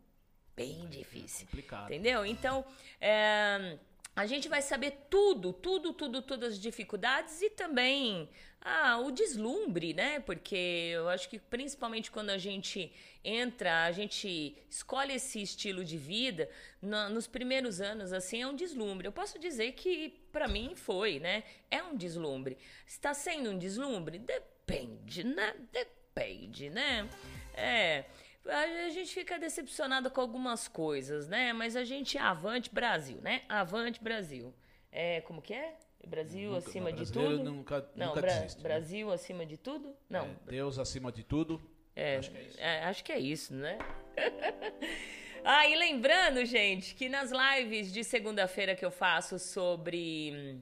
Bem 0.56 0.88
difícil. 0.90 1.48
Complicado. 1.48 1.86
Entendeu? 1.86 2.26
Então, 2.26 2.64
é, 3.00 3.78
a 4.16 4.26
gente 4.26 4.50
vai 4.50 4.62
saber 4.62 5.06
tudo, 5.10 5.54
tudo, 5.54 5.94
tudo, 5.94 6.22
todas 6.22 6.54
as 6.54 6.60
dificuldades 6.60 7.42
e 7.42 7.50
também 7.50 8.30
ah, 8.64 8.98
o 9.00 9.12
deslumbre, 9.12 9.94
né? 9.94 10.20
Porque 10.20 10.92
eu 10.94 11.10
acho 11.10 11.28
que 11.28 11.40
principalmente 11.40 12.12
quando 12.12 12.30
a 12.30 12.38
gente 12.38 12.92
entra, 13.24 13.86
a 13.86 13.92
gente 13.92 14.56
escolhe 14.70 15.14
esse 15.16 15.42
estilo 15.42 15.84
de 15.84 15.98
vida, 15.98 16.50
na- 16.82 17.10
nos 17.10 17.28
primeiros 17.28 17.82
anos, 17.82 18.14
assim, 18.14 18.42
é 18.42 18.48
um 18.48 18.56
deslumbre. 18.56 19.08
Eu 19.08 19.12
posso 19.12 19.40
dizer 19.40 19.72
que 19.74 20.10
pra 20.32 20.48
mim 20.48 20.74
foi, 20.76 21.20
né? 21.20 21.44
É 21.70 21.82
um 21.84 21.96
deslumbre. 21.96 22.58
Está 22.86 23.14
sendo 23.14 23.50
um 23.52 23.58
deslumbre? 23.58 24.20
Depende, 24.20 25.24
né? 25.24 25.56
Depende, 25.72 26.70
né? 26.70 27.10
É. 27.54 28.06
A 28.46 28.90
gente 28.90 29.14
fica 29.14 29.38
decepcionado 29.38 30.10
com 30.10 30.20
algumas 30.20 30.68
coisas, 30.68 31.28
né? 31.28 31.54
Mas 31.54 31.76
a 31.76 31.84
gente 31.84 32.18
avante 32.18 32.72
Brasil, 32.74 33.20
né? 33.22 33.44
Avante 33.48 34.02
Brasil. 34.02 34.54
É, 34.92 35.22
como 35.22 35.42
que 35.42 35.54
é? 35.54 35.78
Brasil 36.08 36.52
Nunca- 36.52 36.68
acima 36.70 36.92
de 36.94 37.12
tudo? 37.12 37.44
nunca- 37.44 37.90
Não, 37.96 38.08
nunca 38.08 38.22
Bra- 38.22 38.34
desiste, 38.34 38.58
né? 38.58 38.64
Brasil 38.64 39.12
acima 39.12 39.46
de 39.46 39.58
tudo? 39.58 39.96
Não. 40.10 40.26
É, 40.26 40.52
Deus 40.52 40.78
acima 40.80 41.12
de 41.12 41.24
tudo. 41.24 41.62
É, 41.96 42.18
Acho 42.18 42.32
que 42.32 42.38
é 42.38 42.42
isso. 42.44 42.60
é, 42.60 42.84
acho 42.86 43.04
que 43.04 43.12
é 43.12 43.20
isso, 43.20 43.54
né? 43.54 43.78
ah, 45.44 45.68
e 45.68 45.76
lembrando, 45.76 46.46
gente, 46.46 46.96
que 46.96 47.10
nas 47.10 47.32
lives 47.32 47.92
de 47.92 48.04
segunda-feira 48.04 48.76
que 48.76 48.86
eu 48.86 48.92
faço 48.92 49.38
sobre 49.40 50.60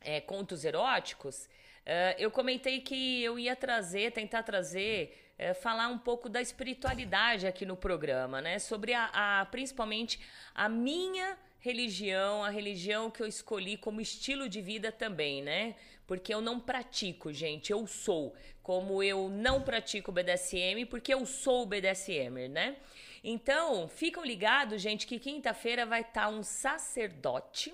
é, 0.00 0.20
contos 0.20 0.64
eróticos, 0.64 1.48
é, 1.84 2.14
eu 2.18 2.30
comentei 2.30 2.80
que 2.80 3.22
eu 3.22 3.38
ia 3.38 3.54
trazer, 3.56 4.12
tentar 4.12 4.42
trazer, 4.42 5.32
é, 5.38 5.54
falar 5.54 5.88
um 5.88 5.98
pouco 5.98 6.28
da 6.28 6.40
espiritualidade 6.40 7.46
aqui 7.46 7.64
no 7.64 7.76
programa, 7.76 8.40
né? 8.40 8.58
Sobre 8.58 8.92
a, 8.94 9.10
a- 9.12 9.46
principalmente 9.46 10.20
a 10.54 10.68
minha 10.68 11.36
religião, 11.62 12.42
a 12.42 12.50
religião 12.50 13.08
que 13.08 13.22
eu 13.22 13.26
escolhi 13.26 13.76
como 13.76 14.00
estilo 14.00 14.48
de 14.48 14.60
vida 14.60 14.90
também, 14.90 15.40
né? 15.40 15.76
Porque 16.08 16.34
eu 16.34 16.40
não 16.40 16.58
pratico, 16.58 17.32
gente, 17.32 17.70
eu 17.70 17.86
sou. 17.86 18.34
Como 18.62 19.00
eu 19.00 19.28
não 19.28 19.62
pratico 19.62 20.10
BDSM, 20.10 20.84
porque 20.90 21.14
eu 21.14 21.24
sou 21.24 21.64
BDSMer, 21.64 22.50
né? 22.50 22.76
Então, 23.22 23.86
ficam 23.86 24.24
ligados, 24.24 24.82
gente, 24.82 25.06
que 25.06 25.20
quinta-feira 25.20 25.86
vai 25.86 26.00
estar 26.00 26.28
um 26.28 26.42
sacerdote 26.42 27.72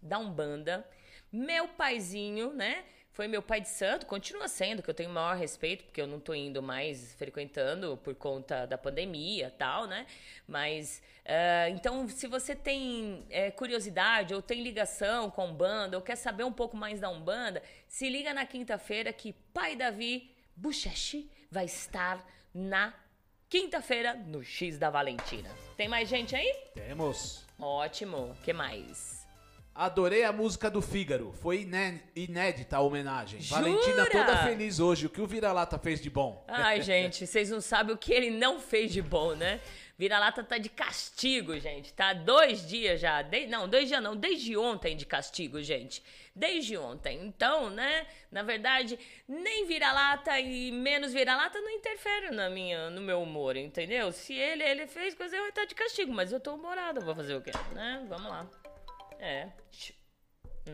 da 0.00 0.18
Umbanda, 0.18 0.88
meu 1.30 1.68
paizinho, 1.68 2.54
né? 2.54 2.84
Foi 3.12 3.26
meu 3.26 3.42
pai 3.42 3.60
de 3.60 3.68
santo, 3.68 4.06
continua 4.06 4.46
sendo, 4.46 4.82
que 4.82 4.88
eu 4.88 4.94
tenho 4.94 5.10
o 5.10 5.12
maior 5.12 5.36
respeito, 5.36 5.84
porque 5.84 6.00
eu 6.00 6.06
não 6.06 6.20
tô 6.20 6.32
indo 6.32 6.62
mais 6.62 7.14
frequentando 7.14 7.96
por 8.04 8.14
conta 8.14 8.66
da 8.66 8.78
pandemia 8.78 9.48
e 9.48 9.50
tal, 9.50 9.86
né? 9.86 10.06
Mas, 10.46 11.02
ah, 11.26 11.68
então, 11.70 12.08
se 12.08 12.28
você 12.28 12.54
tem 12.54 13.26
eh, 13.28 13.50
curiosidade 13.50 14.32
ou 14.32 14.40
tem 14.40 14.62
ligação 14.62 15.28
com 15.28 15.42
a 15.42 15.44
Umbanda 15.44 15.96
ou 15.96 16.02
quer 16.02 16.16
saber 16.16 16.44
um 16.44 16.52
pouco 16.52 16.76
mais 16.76 17.00
da 17.00 17.10
Umbanda, 17.10 17.62
se 17.88 18.08
liga 18.08 18.32
na 18.32 18.46
quinta-feira 18.46 19.12
que 19.12 19.32
Pai 19.52 19.74
Davi 19.74 20.30
Buchechi 20.54 21.28
vai 21.50 21.64
estar 21.64 22.24
na 22.54 22.94
quinta-feira 23.48 24.14
no 24.14 24.44
X 24.44 24.78
da 24.78 24.88
Valentina. 24.88 25.50
Tem 25.76 25.88
mais 25.88 26.08
gente 26.08 26.36
aí? 26.36 26.54
Temos. 26.74 27.44
Ótimo. 27.58 28.36
que 28.44 28.52
mais? 28.52 29.19
Adorei 29.74 30.24
a 30.24 30.32
música 30.32 30.68
do 30.70 30.82
Fígaro. 30.82 31.32
Foi 31.40 31.62
iné- 31.62 32.02
inédita 32.14 32.76
a 32.76 32.80
homenagem. 32.80 33.40
Jura? 33.40 33.60
Valentina 33.62 34.06
toda 34.06 34.36
feliz 34.38 34.78
hoje. 34.80 35.06
O 35.06 35.10
que 35.10 35.20
o 35.20 35.26
Vira-Lata 35.26 35.78
fez 35.78 36.00
de 36.02 36.10
bom? 36.10 36.44
Ai, 36.48 36.82
gente, 36.82 37.26
vocês 37.26 37.48
não 37.50 37.60
sabem 37.60 37.94
o 37.94 37.98
que 37.98 38.12
ele 38.12 38.30
não 38.30 38.60
fez 38.60 38.92
de 38.92 39.00
bom, 39.00 39.34
né? 39.34 39.60
Vira-lata 39.96 40.42
tá 40.42 40.56
de 40.56 40.70
castigo, 40.70 41.58
gente. 41.60 41.92
Tá 41.92 42.14
dois 42.14 42.66
dias 42.66 42.98
já. 43.00 43.20
De- 43.20 43.46
Não, 43.46 43.68
dois 43.68 43.86
dias 43.86 44.02
não. 44.02 44.16
Desde 44.16 44.56
ontem 44.56 44.96
de 44.96 45.04
castigo, 45.04 45.62
gente. 45.62 46.02
Desde 46.34 46.74
ontem. 46.76 47.20
Então, 47.26 47.68
né? 47.68 48.06
Na 48.32 48.42
verdade, 48.42 48.98
nem 49.28 49.66
vira-lata 49.66 50.40
e 50.40 50.72
menos 50.72 51.12
vira-lata 51.12 51.60
não 51.60 51.68
interfere 51.70 52.30
na 52.30 52.48
minha, 52.48 52.88
no 52.88 53.00
meu 53.02 53.20
humor, 53.22 53.56
entendeu? 53.58 54.10
Se 54.10 54.32
ele, 54.34 54.62
ele 54.62 54.86
fez 54.86 55.14
coisa, 55.14 55.36
eu 55.36 55.52
tá 55.52 55.66
de 55.66 55.74
castigo. 55.74 56.12
Mas 56.14 56.32
eu 56.32 56.40
tô 56.40 56.54
humorada, 56.54 56.98
vou 57.00 57.14
fazer 57.14 57.34
o 57.34 57.42
quê? 57.42 57.52
Né? 57.74 58.02
Vamos 58.08 58.28
lá. 58.30 58.48
É. 59.20 59.48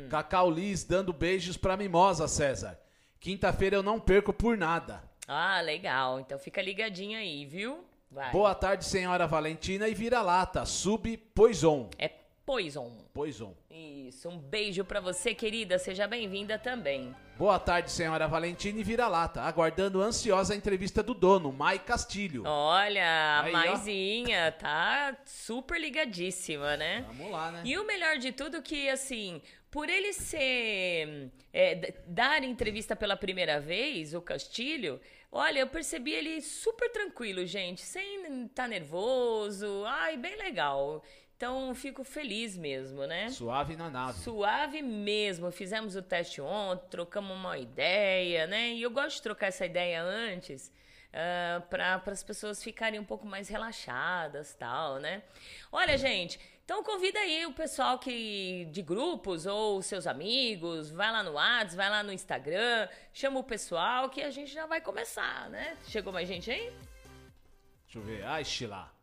Cacau 0.09 0.51
Liz 0.51 0.85
dando 0.85 1.13
beijos 1.13 1.57
pra 1.57 1.77
mimosa, 1.77 2.29
César. 2.29 2.79
Quinta-feira 3.19 3.77
eu 3.77 3.83
não 3.83 3.99
perco 3.99 4.33
por 4.33 4.57
nada. 4.57 5.03
Ah, 5.27 5.61
legal. 5.61 6.21
Então 6.21 6.39
fica 6.39 6.63
ligadinho 6.63 7.19
aí, 7.19 7.45
viu? 7.45 7.85
Vai. 8.11 8.31
Boa 8.31 8.55
tarde, 8.55 8.85
senhora 8.85 9.27
Valentina 9.27 9.89
e 9.89 9.95
Vira-Lata. 9.95 10.65
Sub 10.65 11.17
Poison. 11.35 11.91
É 11.99 12.09
Poison. 12.47 12.97
Poison. 13.13 13.57
Isso, 13.69 14.29
um 14.29 14.39
beijo 14.39 14.85
pra 14.85 15.01
você, 15.01 15.35
querida. 15.35 15.81
Seja 15.81 16.07
bem-vinda 16.07 16.57
também. 16.57 17.13
Boa 17.37 17.59
tarde, 17.59 17.91
senhora 17.91 18.29
Valentina 18.29 18.79
e 18.79 18.85
Vira-Lata. 18.85 19.41
Aguardando 19.41 20.01
ansiosa 20.01 20.55
a 20.55 20.57
entrevista 20.57 21.03
do 21.03 21.13
dono, 21.13 21.53
Mai 21.53 21.81
Castilho. 21.81 22.45
Olha, 22.47 23.05
a 23.05 23.43
Aí, 23.43 23.51
ó. 23.51 23.53
Maisinha 23.53 24.53
tá 24.53 25.17
super 25.25 25.81
ligadíssima, 25.81 26.77
né? 26.77 27.05
Vamos 27.09 27.33
lá, 27.33 27.51
né? 27.51 27.63
E 27.65 27.77
o 27.77 27.85
melhor 27.85 28.17
de 28.19 28.31
tudo 28.31 28.63
que, 28.63 28.89
assim, 28.89 29.43
por 29.69 29.89
ele 29.89 30.13
ser... 30.13 31.33
é, 31.53 31.95
dar 32.07 32.45
entrevista 32.45 32.95
pela 32.95 33.17
primeira 33.17 33.59
vez, 33.59 34.15
o 34.15 34.21
Castilho, 34.21 35.01
olha, 35.33 35.59
eu 35.59 35.67
percebi 35.67 36.13
ele 36.13 36.41
super 36.41 36.93
tranquilo, 36.93 37.45
gente, 37.45 37.81
sem 37.81 38.45
estar 38.45 38.69
nervoso. 38.69 39.85
Ai, 39.85 40.17
bem 40.17 40.37
legal. 40.37 41.03
Então, 41.37 41.75
fico 41.75 42.03
feliz 42.03 42.57
mesmo, 42.57 43.07
né? 43.07 43.29
Suave 43.29 43.77
na 43.77 43.91
nave. 43.91 44.19
Suave 44.21 44.81
mesmo. 44.81 45.51
Fizemos 45.51 45.95
o 45.95 46.01
teste 46.01 46.41
ontem, 46.41 46.89
trocamos 46.89 47.37
uma 47.37 47.59
ideia, 47.59 48.47
né? 48.47 48.71
E 48.71 48.81
eu 48.81 48.91
gosto 48.91 49.17
de 49.17 49.23
trocar 49.23 49.49
essa 49.49 49.67
ideia 49.67 50.03
antes, 50.03 50.73
uh, 51.13 51.61
para 51.69 52.03
as 52.07 52.23
pessoas 52.23 52.63
ficarem 52.63 52.99
um 52.99 53.05
pouco 53.05 53.27
mais 53.27 53.51
relaxadas, 53.51 54.55
tal, 54.55 54.99
né? 54.99 55.23
Olha, 55.71 55.99
gente, 55.99 56.41
então 56.65 56.83
convida 56.83 57.19
aí 57.19 57.45
o 57.45 57.53
pessoal 57.53 57.99
que 57.99 58.67
de 58.71 58.81
grupos 58.81 59.45
ou 59.45 59.83
seus 59.83 60.07
amigos, 60.07 60.91
vai 60.91 61.13
lá 61.13 61.23
no 61.23 61.33
WhatsApp, 61.33 61.77
vai 61.77 61.91
lá 61.91 62.03
no 62.03 62.15
Instagram, 62.15 62.89
chama 63.13 63.41
o 63.41 63.45
pessoal 63.45 64.09
que 64.09 64.23
a 64.23 64.31
gente 64.31 64.51
já 64.51 64.65
vai 64.65 64.81
começar, 64.81 65.51
né? 65.51 65.77
Chegou 65.87 66.15
mais 66.15 66.27
gente 66.27 66.51
aí? 66.51 66.73
Deixa 67.85 67.99
eu 67.99 68.03
ver. 68.03 68.25
Ai, 68.25 68.43
Xilá. 68.43 68.96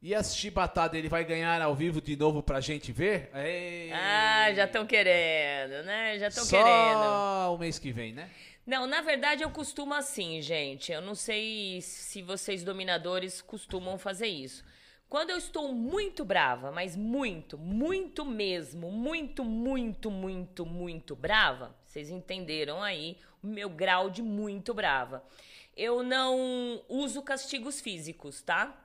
E 0.00 0.14
a 0.14 0.22
chibatada 0.22 0.96
ele 0.96 1.08
vai 1.08 1.24
ganhar 1.24 1.60
ao 1.60 1.74
vivo 1.74 2.00
de 2.00 2.16
novo 2.16 2.40
pra 2.40 2.60
gente 2.60 2.92
ver? 2.92 3.30
Ei. 3.34 3.92
Ah, 3.92 4.52
já 4.54 4.64
estão 4.64 4.86
querendo, 4.86 5.82
né? 5.84 6.18
Já 6.18 6.28
estão 6.28 6.46
querendo. 6.46 7.02
Só 7.02 7.54
o 7.54 7.58
mês 7.58 7.78
que 7.80 7.90
vem, 7.90 8.12
né? 8.12 8.30
Não, 8.64 8.86
na 8.86 9.00
verdade 9.00 9.42
eu 9.42 9.50
costumo 9.50 9.94
assim, 9.94 10.40
gente. 10.40 10.92
Eu 10.92 11.00
não 11.00 11.16
sei 11.16 11.80
se 11.80 12.22
vocês 12.22 12.62
dominadores 12.62 13.42
costumam 13.42 13.98
fazer 13.98 14.28
isso. 14.28 14.64
Quando 15.08 15.30
eu 15.30 15.38
estou 15.38 15.72
muito 15.72 16.24
brava, 16.24 16.70
mas 16.70 16.94
muito, 16.94 17.56
muito 17.56 18.26
mesmo, 18.26 18.92
muito, 18.92 19.42
muito, 19.42 20.10
muito, 20.10 20.66
muito 20.66 21.16
brava, 21.16 21.74
vocês 21.86 22.10
entenderam 22.10 22.82
aí 22.82 23.16
o 23.42 23.46
meu 23.46 23.70
grau 23.70 24.10
de 24.10 24.20
muito 24.20 24.74
brava. 24.74 25.24
Eu 25.74 26.02
não 26.02 26.82
uso 26.88 27.22
castigos 27.22 27.80
físicos, 27.80 28.42
tá? 28.42 28.76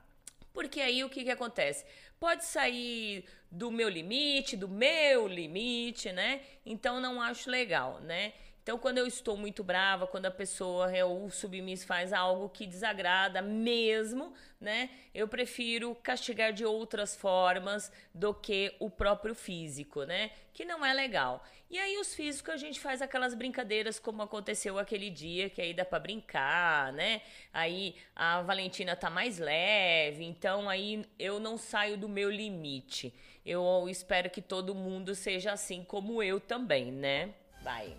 Porque 0.54 0.80
aí 0.80 1.02
o 1.02 1.10
que, 1.10 1.24
que 1.24 1.30
acontece? 1.30 1.84
Pode 2.18 2.44
sair 2.44 3.24
do 3.50 3.70
meu 3.70 3.88
limite, 3.88 4.56
do 4.56 4.68
meu 4.68 5.26
limite, 5.26 6.12
né? 6.12 6.40
Então 6.64 7.00
não 7.00 7.20
acho 7.20 7.50
legal, 7.50 8.00
né? 8.00 8.32
Então, 8.64 8.78
quando 8.78 8.96
eu 8.96 9.06
estou 9.06 9.36
muito 9.36 9.62
brava, 9.62 10.06
quando 10.06 10.24
a 10.24 10.30
pessoa, 10.30 10.88
o 11.04 11.30
submisso, 11.30 11.86
faz 11.86 12.14
algo 12.14 12.48
que 12.48 12.66
desagrada 12.66 13.42
mesmo, 13.42 14.32
né? 14.58 14.88
Eu 15.14 15.28
prefiro 15.28 15.94
castigar 15.96 16.50
de 16.50 16.64
outras 16.64 17.14
formas 17.14 17.92
do 18.14 18.32
que 18.32 18.74
o 18.80 18.88
próprio 18.88 19.34
físico, 19.34 20.04
né? 20.04 20.30
Que 20.54 20.64
não 20.64 20.82
é 20.82 20.94
legal. 20.94 21.44
E 21.68 21.78
aí, 21.78 21.98
os 21.98 22.14
físicos, 22.14 22.54
a 22.54 22.56
gente 22.56 22.80
faz 22.80 23.02
aquelas 23.02 23.34
brincadeiras 23.34 23.98
como 23.98 24.22
aconteceu 24.22 24.78
aquele 24.78 25.10
dia, 25.10 25.50
que 25.50 25.60
aí 25.60 25.74
dá 25.74 25.84
para 25.84 25.98
brincar, 25.98 26.90
né? 26.94 27.20
Aí 27.52 27.94
a 28.16 28.40
Valentina 28.40 28.96
tá 28.96 29.10
mais 29.10 29.38
leve, 29.38 30.24
então 30.24 30.70
aí 30.70 31.04
eu 31.18 31.38
não 31.38 31.58
saio 31.58 31.98
do 31.98 32.08
meu 32.08 32.30
limite. 32.30 33.12
Eu 33.44 33.86
espero 33.90 34.30
que 34.30 34.40
todo 34.40 34.74
mundo 34.74 35.14
seja 35.14 35.52
assim 35.52 35.84
como 35.84 36.22
eu 36.22 36.40
também, 36.40 36.90
né? 36.90 37.34
Vai. 37.60 37.94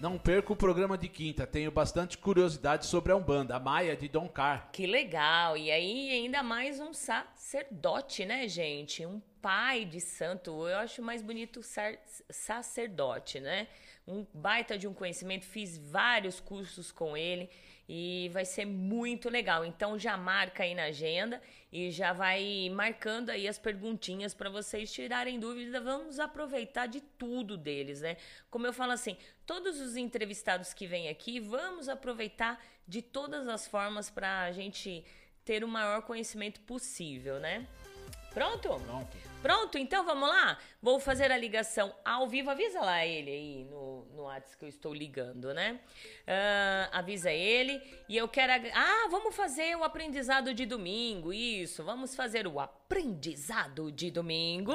Não 0.00 0.18
perca 0.18 0.52
o 0.52 0.56
programa 0.56 0.98
de 0.98 1.08
quinta, 1.08 1.46
tenho 1.46 1.70
bastante 1.70 2.18
curiosidade 2.18 2.84
sobre 2.84 3.12
a 3.12 3.16
Umbanda, 3.16 3.54
a 3.54 3.60
Maia 3.60 3.96
de 3.96 4.08
Dom 4.08 4.28
Car. 4.28 4.68
Que 4.72 4.86
legal! 4.86 5.56
E 5.56 5.70
aí, 5.70 6.10
ainda 6.10 6.42
mais 6.42 6.80
um 6.80 6.92
sacerdote, 6.92 8.26
né, 8.26 8.48
gente? 8.48 9.06
Um 9.06 9.22
pai 9.40 9.84
de 9.84 10.00
santo. 10.00 10.66
Eu 10.68 10.78
acho 10.78 11.00
mais 11.00 11.22
bonito 11.22 11.60
sacerdote, 12.28 13.38
né? 13.38 13.68
Um 14.06 14.26
baita 14.34 14.76
de 14.76 14.88
um 14.88 14.92
conhecimento, 14.92 15.46
fiz 15.46 15.78
vários 15.78 16.40
cursos 16.40 16.90
com 16.90 17.16
ele 17.16 17.48
e 17.88 18.30
vai 18.32 18.44
ser 18.44 18.64
muito 18.64 19.28
legal. 19.28 19.64
Então 19.64 19.98
já 19.98 20.16
marca 20.16 20.62
aí 20.62 20.74
na 20.74 20.84
agenda 20.84 21.40
e 21.72 21.90
já 21.90 22.12
vai 22.12 22.70
marcando 22.72 23.30
aí 23.30 23.46
as 23.46 23.58
perguntinhas 23.58 24.34
para 24.34 24.48
vocês 24.48 24.92
tirarem 24.92 25.38
dúvidas. 25.38 25.82
Vamos 25.82 26.18
aproveitar 26.18 26.86
de 26.86 27.00
tudo 27.00 27.56
deles, 27.56 28.00
né? 28.00 28.16
Como 28.50 28.66
eu 28.66 28.72
falo 28.72 28.92
assim, 28.92 29.16
todos 29.46 29.80
os 29.80 29.96
entrevistados 29.96 30.72
que 30.72 30.86
vêm 30.86 31.08
aqui, 31.08 31.40
vamos 31.40 31.88
aproveitar 31.88 32.62
de 32.86 33.02
todas 33.02 33.48
as 33.48 33.66
formas 33.66 34.10
para 34.10 34.42
a 34.42 34.52
gente 34.52 35.04
ter 35.44 35.62
o 35.62 35.68
maior 35.68 36.02
conhecimento 36.02 36.60
possível, 36.60 37.38
né? 37.38 37.66
Pronto? 38.32 38.68
Pronto. 38.80 39.33
Pronto, 39.44 39.76
então 39.76 40.06
vamos 40.06 40.26
lá? 40.26 40.58
Vou 40.80 40.98
fazer 40.98 41.30
a 41.30 41.36
ligação 41.36 41.94
ao 42.02 42.26
vivo. 42.26 42.48
Avisa 42.48 42.80
lá 42.80 43.04
ele 43.04 43.30
aí 43.30 43.64
no, 43.66 44.06
no 44.06 44.22
WhatsApp 44.22 44.56
que 44.56 44.64
eu 44.64 44.68
estou 44.70 44.94
ligando, 44.94 45.52
né? 45.52 45.80
Uh, 46.22 46.88
avisa 46.90 47.30
ele. 47.30 47.78
E 48.08 48.16
eu 48.16 48.26
quero. 48.26 48.54
Ah, 48.72 49.06
vamos 49.10 49.36
fazer 49.36 49.76
o 49.76 49.84
aprendizado 49.84 50.54
de 50.54 50.64
domingo. 50.64 51.30
Isso, 51.30 51.84
vamos 51.84 52.16
fazer 52.16 52.46
o 52.46 52.58
aprendizado 52.58 53.92
de 53.92 54.10
domingo. 54.10 54.72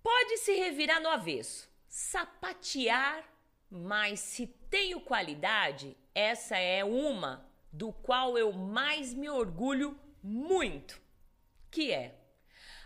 Pode 0.00 0.38
se 0.38 0.54
revirar 0.54 1.02
no 1.02 1.08
avesso. 1.08 1.68
Sapatear, 1.88 3.24
mas 3.68 4.20
se 4.20 4.46
tenho 4.70 5.00
qualidade, 5.00 5.96
essa 6.14 6.56
é 6.56 6.84
uma 6.84 7.44
do 7.72 7.92
qual 7.92 8.38
eu 8.38 8.52
mais 8.52 9.12
me 9.12 9.28
orgulho 9.28 9.98
muito 10.22 11.04
que 11.76 11.92
é 11.92 12.14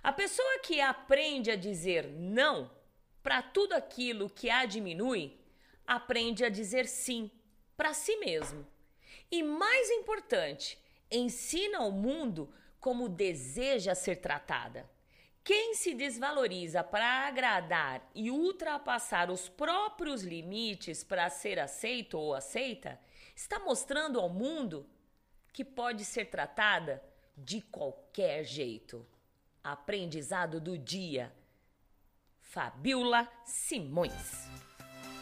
a 0.03 0.13
pessoa 0.13 0.61
que 0.61 0.81
aprende 0.81 1.51
a 1.51 1.57
dizer 1.57 2.07
não 2.07 2.71
para 3.23 3.43
tudo 3.43 3.75
aquilo 3.75 4.31
que 4.31 4.49
a 4.49 4.65
diminui, 4.65 5.39
aprende 5.87 6.45
a 6.45 6.49
dizer 6.49 6.87
sim 6.87 7.31
para 7.77 7.93
si 7.93 8.17
mesmo. 8.17 8.67
E 9.31 9.43
mais 9.43 9.91
importante, 9.91 10.79
ensina 11.11 11.79
ao 11.79 11.91
mundo 11.91 12.53
como 12.79 13.09
deseja 13.09 13.95
ser 13.95 14.17
tratada. 14.17 14.89
Quem 15.43 15.75
se 15.75 15.95
desvaloriza 15.95 16.83
para 16.85 17.27
agradar 17.27 18.09
e 18.15 18.31
ultrapassar 18.31 19.31
os 19.31 19.49
próprios 19.49 20.23
limites 20.23 21.03
para 21.03 21.29
ser 21.29 21.59
aceito 21.59 22.19
ou 22.19 22.35
aceita, 22.35 23.01
está 23.35 23.59
mostrando 23.59 24.21
ao 24.21 24.29
mundo 24.29 24.89
que 25.53 25.65
pode 25.65 26.05
ser 26.05 26.27
tratada 26.27 27.03
de 27.37 27.61
qualquer 27.63 28.45
jeito. 28.45 29.07
Aprendizado 29.63 30.61
do 30.61 30.79
dia. 30.79 31.33
Fabiola 32.41 33.29
Simões. 33.45 34.49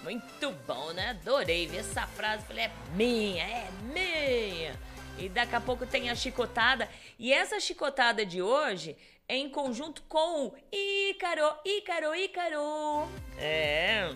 Muito 0.02 0.50
bom, 0.66 0.92
né? 0.92 1.10
Adorei 1.10 1.66
ver 1.66 1.78
essa 1.78 2.06
frase. 2.06 2.44
Falei, 2.44 2.64
é 2.64 2.72
minha, 2.94 3.44
é 3.44 3.70
minha. 3.82 4.78
E 5.18 5.28
daqui 5.28 5.54
a 5.54 5.60
pouco 5.60 5.84
tem 5.84 6.08
a 6.08 6.14
chicotada. 6.14 6.88
E 7.18 7.32
essa 7.32 7.58
chicotada 7.58 8.24
de 8.24 8.40
hoje 8.40 8.96
é 9.28 9.36
em 9.36 9.50
conjunto 9.50 10.02
com 10.02 10.46
o 10.46 10.54
Ícaro, 10.72 11.54
Ícaro, 11.64 12.14
Ícaro. 12.14 13.08
É, 13.36 14.14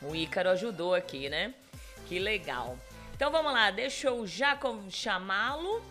o 0.00 0.14
Ícaro 0.14 0.50
ajudou 0.50 0.94
aqui, 0.94 1.28
né? 1.28 1.54
Que 2.08 2.18
legal. 2.18 2.78
Então 3.14 3.30
vamos 3.30 3.52
lá, 3.52 3.70
deixa 3.70 4.08
eu 4.08 4.26
já 4.26 4.58
chamá-lo. 4.88 5.82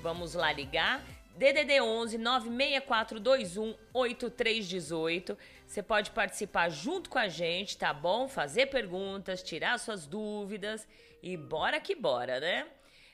Vamos 0.00 0.34
lá 0.34 0.52
ligar. 0.52 1.02
DDD 1.36 1.80
11 1.80 2.18
96421 2.18 3.74
8318. 3.92 5.36
Você 5.66 5.82
pode 5.82 6.10
participar 6.10 6.70
junto 6.70 7.10
com 7.10 7.18
a 7.18 7.28
gente, 7.28 7.76
tá 7.76 7.92
bom? 7.92 8.26
Fazer 8.26 8.66
perguntas, 8.66 9.42
tirar 9.42 9.78
suas 9.78 10.06
dúvidas 10.06 10.86
e 11.22 11.36
bora 11.36 11.80
que 11.80 11.94
bora, 11.94 12.40
né? 12.40 12.66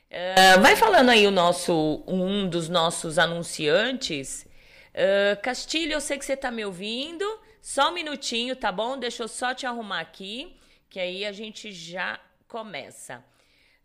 Uh, 0.09 0.61
vai 0.61 0.75
falando 0.75 1.09
aí 1.09 1.25
o 1.25 1.31
nosso 1.31 2.03
um 2.07 2.47
dos 2.47 2.69
nossos 2.69 3.17
anunciantes. 3.17 4.47
Uh, 4.93 5.41
Castilho, 5.41 5.93
eu 5.93 6.01
sei 6.01 6.17
que 6.17 6.25
você 6.25 6.37
tá 6.37 6.51
me 6.51 6.63
ouvindo. 6.63 7.25
Só 7.61 7.89
um 7.89 7.93
minutinho, 7.93 8.55
tá 8.55 8.71
bom? 8.71 8.97
Deixa 8.97 9.23
eu 9.23 9.27
só 9.27 9.53
te 9.53 9.65
arrumar 9.65 10.01
aqui, 10.01 10.55
que 10.89 10.99
aí 10.99 11.25
a 11.25 11.31
gente 11.31 11.71
já 11.71 12.19
começa. 12.47 13.23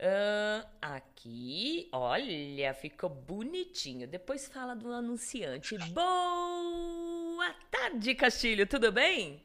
Uh, 0.00 0.64
aqui, 0.80 1.88
olha, 1.92 2.72
ficou 2.72 3.10
bonitinho. 3.10 4.06
Depois 4.06 4.46
fala 4.46 4.76
do 4.76 4.92
anunciante. 4.92 5.76
Boa 5.88 7.52
tarde, 7.68 8.14
Castilho, 8.14 8.64
tudo 8.64 8.92
bem? 8.92 9.44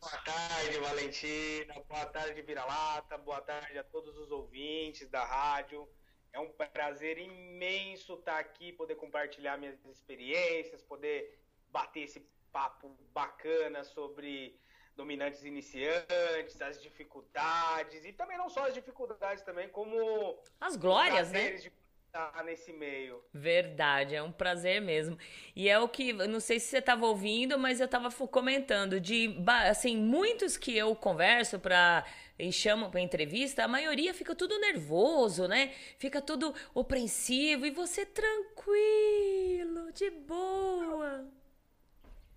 Boa 0.00 0.16
tarde, 0.22 0.78
Valentina. 0.78 1.74
Boa 1.86 2.06
tarde, 2.06 2.40
Vira-Lata. 2.40 3.18
Boa 3.18 3.42
tarde 3.42 3.76
a 3.78 3.84
todos 3.84 4.16
os 4.16 4.30
ouvintes 4.30 5.10
da 5.10 5.22
rádio. 5.22 5.86
É 6.32 6.40
um 6.40 6.50
prazer 6.50 7.18
imenso 7.18 8.14
estar 8.14 8.38
aqui, 8.38 8.72
poder 8.72 8.94
compartilhar 8.94 9.58
minhas 9.58 9.84
experiências, 9.84 10.82
poder 10.82 11.38
bater 11.70 12.04
esse 12.04 12.20
papo 12.50 12.96
bacana 13.12 13.84
sobre 13.84 14.58
dominantes 14.96 15.44
iniciantes, 15.44 16.60
as 16.60 16.80
dificuldades, 16.80 18.04
e 18.04 18.12
também 18.12 18.38
não 18.38 18.48
só 18.48 18.66
as 18.66 18.74
dificuldades, 18.74 19.42
também 19.42 19.68
como 19.68 20.38
as 20.60 20.76
glórias, 20.76 21.30
né? 21.30 21.52
De 21.52 21.72
estar 22.06 22.44
nesse 22.44 22.72
meio. 22.72 23.20
Verdade, 23.32 24.14
é 24.14 24.22
um 24.22 24.30
prazer 24.30 24.80
mesmo. 24.80 25.18
E 25.54 25.68
é 25.68 25.78
o 25.78 25.88
que, 25.88 26.12
não 26.12 26.38
sei 26.38 26.60
se 26.60 26.68
você 26.68 26.78
estava 26.78 27.06
ouvindo, 27.06 27.58
mas 27.58 27.80
eu 27.80 27.86
estava 27.86 28.08
comentando 28.28 29.00
de, 29.00 29.36
assim, 29.68 29.96
muitos 29.96 30.56
que 30.56 30.76
eu 30.76 30.94
converso 30.94 31.58
para 31.58 32.04
e 32.38 32.50
chamam 32.52 32.90
para 32.90 33.00
entrevista, 33.00 33.64
a 33.64 33.68
maioria 33.68 34.12
fica 34.12 34.34
tudo 34.34 34.58
nervoso, 34.58 35.46
né? 35.46 35.72
Fica 35.98 36.20
tudo 36.20 36.54
opreensivo 36.72 37.64
e 37.66 37.70
você 37.70 38.04
tranquilo, 38.04 39.92
de 39.92 40.10
boa. 40.10 41.24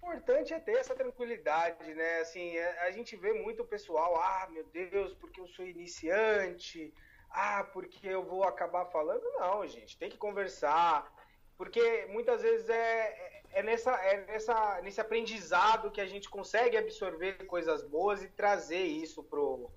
Importante 0.08 0.54
é 0.54 0.60
ter 0.60 0.78
essa 0.78 0.96
tranquilidade, 0.96 1.94
né? 1.94 2.20
Assim, 2.20 2.56
é, 2.56 2.88
a 2.88 2.92
gente 2.92 3.16
vê 3.16 3.34
muito 3.34 3.64
o 3.64 3.68
pessoal, 3.68 4.16
ah, 4.16 4.48
meu 4.50 4.64
Deus, 4.66 5.14
porque 5.16 5.40
eu 5.40 5.48
sou 5.48 5.68
iniciante, 5.68 6.94
ah, 7.30 7.66
porque 7.74 8.08
eu 8.08 8.24
vou 8.24 8.44
acabar 8.44 8.86
falando. 8.86 9.24
Não, 9.34 9.68
gente, 9.68 9.98
tem 9.98 10.10
que 10.10 10.18
conversar, 10.18 11.12
porque 11.58 12.06
muitas 12.10 12.42
vezes 12.42 12.70
é, 12.70 13.44
é, 13.52 13.64
nessa, 13.64 13.92
é 13.96 14.26
nessa, 14.26 14.82
nesse 14.82 15.02
aprendizado 15.02 15.92
que 15.92 16.02
a 16.02 16.08
gente 16.08 16.30
consegue 16.30 16.78
absorver 16.78 17.46
coisas 17.46 17.84
boas 17.84 18.24
e 18.24 18.30
trazer 18.30 18.84
isso 18.84 19.24
pro 19.24 19.70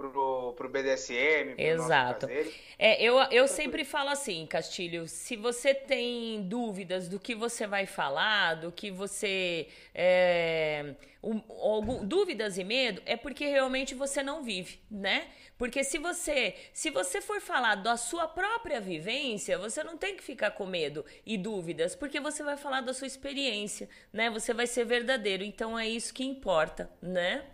pro, 0.00 0.54
pro 0.54 0.68
BDSM. 0.68 1.54
Pro 1.54 1.62
Exato. 1.62 2.26
É, 2.78 3.02
eu, 3.02 3.16
eu 3.30 3.46
sempre 3.46 3.84
falo 3.84 4.08
assim, 4.08 4.46
Castilho, 4.46 5.06
se 5.06 5.36
você 5.36 5.74
tem 5.74 6.42
dúvidas 6.42 7.08
do 7.08 7.20
que 7.20 7.34
você 7.34 7.66
vai 7.66 7.84
falar, 7.84 8.54
do 8.54 8.72
que 8.72 8.90
você. 8.90 9.68
É, 9.94 10.94
um, 11.22 11.42
algum, 11.48 12.06
dúvidas 12.06 12.56
e 12.56 12.64
medo, 12.64 13.02
é 13.04 13.16
porque 13.16 13.46
realmente 13.46 13.94
você 13.94 14.22
não 14.22 14.42
vive, 14.42 14.80
né? 14.90 15.28
Porque 15.58 15.84
se 15.84 15.98
você, 15.98 16.54
se 16.72 16.88
você 16.88 17.20
for 17.20 17.38
falar 17.42 17.74
da 17.74 17.98
sua 17.98 18.26
própria 18.26 18.80
vivência, 18.80 19.58
você 19.58 19.84
não 19.84 19.98
tem 19.98 20.16
que 20.16 20.22
ficar 20.22 20.52
com 20.52 20.64
medo 20.64 21.04
e 21.26 21.36
dúvidas, 21.36 21.94
porque 21.94 22.18
você 22.18 22.42
vai 22.42 22.56
falar 22.56 22.80
da 22.80 22.94
sua 22.94 23.06
experiência, 23.06 23.86
né? 24.10 24.30
Você 24.30 24.54
vai 24.54 24.66
ser 24.66 24.86
verdadeiro. 24.86 25.44
Então 25.44 25.78
é 25.78 25.86
isso 25.86 26.14
que 26.14 26.24
importa, 26.24 26.90
né? 27.02 27.44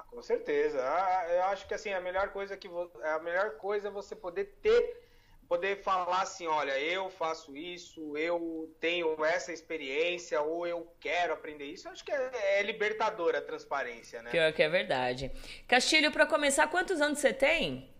Ah, 0.00 0.04
com 0.10 0.22
certeza. 0.22 0.80
Ah, 0.82 1.26
eu 1.30 1.42
acho 1.44 1.66
que 1.66 1.74
assim 1.74 1.92
a 1.92 2.00
melhor 2.00 2.30
coisa 2.30 2.56
que 2.56 2.68
a 3.04 3.18
melhor 3.18 3.56
coisa 3.56 3.88
é 3.88 3.90
você 3.90 4.16
poder 4.16 4.56
ter 4.62 4.98
poder 5.46 5.82
falar 5.82 6.22
assim, 6.22 6.46
olha, 6.46 6.78
eu 6.78 7.10
faço 7.10 7.56
isso, 7.56 8.16
eu 8.16 8.72
tenho 8.78 9.24
essa 9.24 9.52
experiência 9.52 10.40
ou 10.40 10.64
eu 10.64 10.94
quero 11.00 11.32
aprender 11.32 11.64
isso. 11.64 11.88
Eu 11.88 11.92
acho 11.92 12.04
que 12.04 12.12
é, 12.12 12.60
é 12.60 12.62
libertadora 12.62 13.38
a 13.38 13.42
transparência, 13.42 14.22
né? 14.22 14.30
Pior 14.30 14.52
que 14.52 14.62
é 14.62 14.68
verdade. 14.68 15.30
Castilho, 15.66 16.12
para 16.12 16.24
começar, 16.24 16.68
quantos 16.68 17.00
anos 17.00 17.18
você 17.18 17.32
tem? 17.32 17.90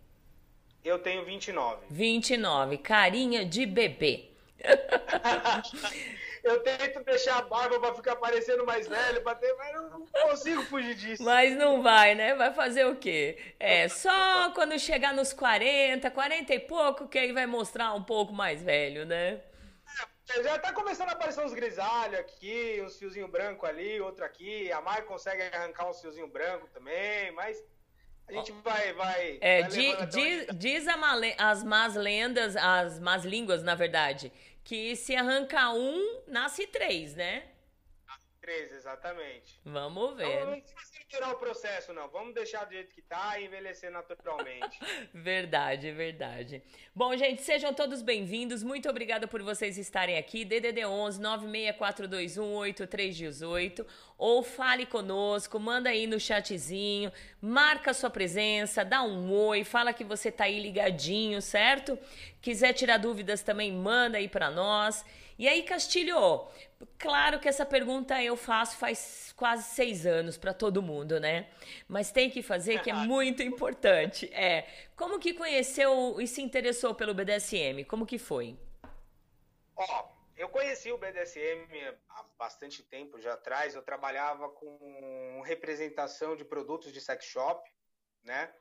Eu 0.84 1.00
tenho 1.00 1.24
29. 1.24 1.86
29, 1.90 2.78
carinha 2.78 3.44
de 3.44 3.66
bebê. 3.66 4.30
eu 6.42 6.60
tento 6.60 7.02
deixar 7.04 7.38
a 7.38 7.42
barba 7.42 7.78
pra 7.78 7.94
ficar 7.94 8.16
parecendo 8.16 8.64
mais 8.64 8.86
velho, 8.86 9.22
pra 9.22 9.34
ter, 9.34 9.52
mas 9.54 9.74
eu 9.74 9.82
não 9.90 10.06
consigo 10.06 10.62
fugir 10.64 10.94
disso. 10.94 11.22
Mas 11.22 11.56
não 11.56 11.82
vai, 11.82 12.14
né? 12.14 12.34
Vai 12.34 12.52
fazer 12.52 12.86
o 12.86 12.96
quê? 12.96 13.38
É, 13.58 13.88
só 13.88 14.50
quando 14.54 14.78
chegar 14.78 15.12
nos 15.12 15.32
40, 15.32 16.10
40 16.10 16.54
e 16.54 16.60
pouco, 16.60 17.08
que 17.08 17.18
aí 17.18 17.32
vai 17.32 17.46
mostrar 17.46 17.94
um 17.94 18.02
pouco 18.02 18.32
mais 18.32 18.62
velho, 18.62 19.04
né? 19.04 19.40
É, 20.30 20.42
já 20.42 20.58
tá 20.58 20.72
começando 20.72 21.08
a 21.08 21.12
aparecer 21.12 21.44
uns 21.44 21.52
grisalhos 21.52 22.18
aqui, 22.18 22.80
uns 22.84 22.96
fiozinho 22.98 23.28
branco 23.28 23.66
ali, 23.66 24.00
outro 24.00 24.24
aqui. 24.24 24.70
A 24.72 24.80
Mai 24.80 25.02
consegue 25.02 25.42
arrancar 25.42 25.88
uns 25.88 26.00
fiozinho 26.00 26.28
branco 26.28 26.68
também, 26.72 27.32
mas 27.32 27.62
a 28.28 28.32
gente 28.32 28.52
vai, 28.62 28.92
vai. 28.92 29.38
É, 29.40 29.62
vai 29.62 29.70
diz, 30.06 30.46
diz 30.54 30.86
as 31.36 31.64
más 31.64 31.94
lendas, 31.96 32.56
as 32.56 33.00
más 33.00 33.24
línguas, 33.24 33.62
na 33.62 33.74
verdade, 33.74 34.32
que 34.70 34.94
se 34.94 35.16
arrancar 35.16 35.74
um, 35.74 36.22
nasce 36.28 36.64
três, 36.64 37.16
né? 37.16 37.42
Nasce 38.06 38.28
três, 38.40 38.70
exatamente. 38.70 39.60
Vamos 39.64 40.16
ver. 40.16 40.46
Não, 40.46 40.62
acelerar 41.10 41.34
o 41.34 41.38
processo, 41.38 41.92
não. 41.92 42.08
Vamos 42.08 42.32
deixar 42.32 42.64
do 42.64 42.72
jeito 42.72 42.94
que 42.94 43.02
tá 43.02 43.38
e 43.38 43.46
envelhecer 43.46 43.90
naturalmente. 43.90 44.78
verdade, 45.12 45.90
verdade. 45.90 46.62
Bom, 46.94 47.16
gente, 47.16 47.42
sejam 47.42 47.74
todos 47.74 48.00
bem-vindos. 48.00 48.62
Muito 48.62 48.88
obrigada 48.88 49.26
por 49.26 49.42
vocês 49.42 49.76
estarem 49.76 50.16
aqui. 50.16 50.44
DDD 50.44 50.86
11 50.86 51.20
96421 51.20 52.54
8318 52.54 53.86
ou 54.16 54.42
fale 54.42 54.86
conosco, 54.86 55.58
manda 55.58 55.90
aí 55.90 56.06
no 56.06 56.20
chatzinho, 56.20 57.10
marca 57.40 57.92
sua 57.92 58.10
presença, 58.10 58.84
dá 58.84 59.02
um 59.02 59.32
oi, 59.32 59.64
fala 59.64 59.92
que 59.92 60.04
você 60.04 60.30
tá 60.30 60.44
aí 60.44 60.60
ligadinho, 60.60 61.40
certo? 61.42 61.98
Quiser 62.40 62.72
tirar 62.72 62.98
dúvidas 62.98 63.42
também, 63.42 63.72
manda 63.72 64.18
aí 64.18 64.28
para 64.28 64.50
nós. 64.50 65.04
E 65.40 65.48
aí, 65.48 65.62
Castilho, 65.62 66.46
claro 66.98 67.40
que 67.40 67.48
essa 67.48 67.64
pergunta 67.64 68.22
eu 68.22 68.36
faço 68.36 68.76
faz 68.76 69.32
quase 69.34 69.74
seis 69.74 70.04
anos 70.04 70.36
para 70.36 70.52
todo 70.52 70.82
mundo, 70.82 71.18
né? 71.18 71.48
Mas 71.88 72.12
tem 72.12 72.28
que 72.28 72.42
fazer 72.42 72.82
que 72.82 72.90
é 72.90 72.92
muito 73.08 73.42
importante. 73.42 74.30
É, 74.34 74.68
como 74.94 75.18
que 75.18 75.32
conheceu 75.32 76.20
e 76.20 76.26
se 76.26 76.42
interessou 76.42 76.94
pelo 76.94 77.14
BDSM? 77.14 77.84
Como 77.88 78.04
que 78.04 78.18
foi? 78.18 78.54
Ó, 79.74 80.08
eu 80.36 80.50
conheci 80.50 80.92
o 80.92 80.98
BDSM 80.98 81.66
há 82.10 82.22
bastante 82.38 82.82
tempo 82.82 83.18
já 83.18 83.32
atrás. 83.32 83.74
Eu 83.74 83.80
trabalhava 83.80 84.46
com 84.50 85.40
representação 85.42 86.36
de 86.36 86.44
produtos 86.44 86.92
de 86.92 87.00
sex 87.00 87.24
shop, 87.24 87.66
né? 88.22 88.52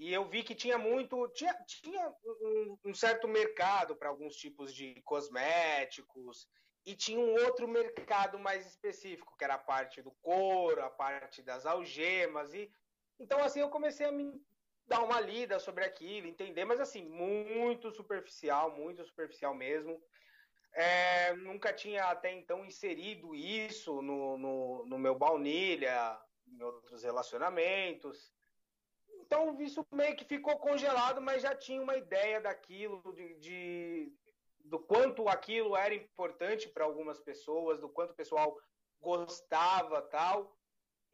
E 0.00 0.14
eu 0.14 0.24
vi 0.24 0.42
que 0.42 0.54
tinha 0.54 0.78
muito, 0.78 1.28
tinha, 1.28 1.54
tinha 1.66 2.08
um, 2.24 2.78
um 2.86 2.94
certo 2.94 3.28
mercado 3.28 3.94
para 3.94 4.08
alguns 4.08 4.34
tipos 4.34 4.72
de 4.72 4.98
cosméticos 5.02 6.48
e 6.86 6.96
tinha 6.96 7.20
um 7.20 7.34
outro 7.44 7.68
mercado 7.68 8.38
mais 8.38 8.66
específico, 8.66 9.36
que 9.36 9.44
era 9.44 9.56
a 9.56 9.58
parte 9.58 10.00
do 10.00 10.10
couro, 10.22 10.82
a 10.82 10.88
parte 10.88 11.42
das 11.42 11.66
algemas 11.66 12.54
e 12.54 12.72
então 13.18 13.44
assim 13.44 13.60
eu 13.60 13.68
comecei 13.68 14.06
a 14.06 14.10
me 14.10 14.42
dar 14.86 15.02
uma 15.02 15.20
lida 15.20 15.60
sobre 15.60 15.84
aquilo, 15.84 16.26
entender, 16.26 16.64
mas 16.64 16.80
assim 16.80 17.04
muito 17.04 17.92
superficial, 17.92 18.74
muito 18.74 19.04
superficial 19.04 19.54
mesmo. 19.54 20.02
É, 20.72 21.34
nunca 21.34 21.74
tinha 21.74 22.04
até 22.04 22.32
então 22.32 22.64
inserido 22.64 23.34
isso 23.34 24.00
no, 24.00 24.38
no, 24.38 24.86
no 24.86 24.98
meu 24.98 25.14
baunilha, 25.14 26.18
em 26.46 26.62
outros 26.62 27.02
relacionamentos. 27.02 28.32
Então 29.30 29.56
isso 29.60 29.86
meio 29.92 30.16
que 30.16 30.24
ficou 30.24 30.58
congelado, 30.58 31.20
mas 31.20 31.42
já 31.42 31.54
tinha 31.54 31.80
uma 31.80 31.96
ideia 31.96 32.40
daquilo, 32.40 33.00
de, 33.14 33.34
de 33.34 34.12
do 34.64 34.80
quanto 34.80 35.28
aquilo 35.28 35.76
era 35.76 35.94
importante 35.94 36.68
para 36.68 36.84
algumas 36.84 37.20
pessoas, 37.20 37.78
do 37.78 37.88
quanto 37.88 38.10
o 38.10 38.16
pessoal 38.16 38.60
gostava 39.00 40.02
tal. 40.02 40.56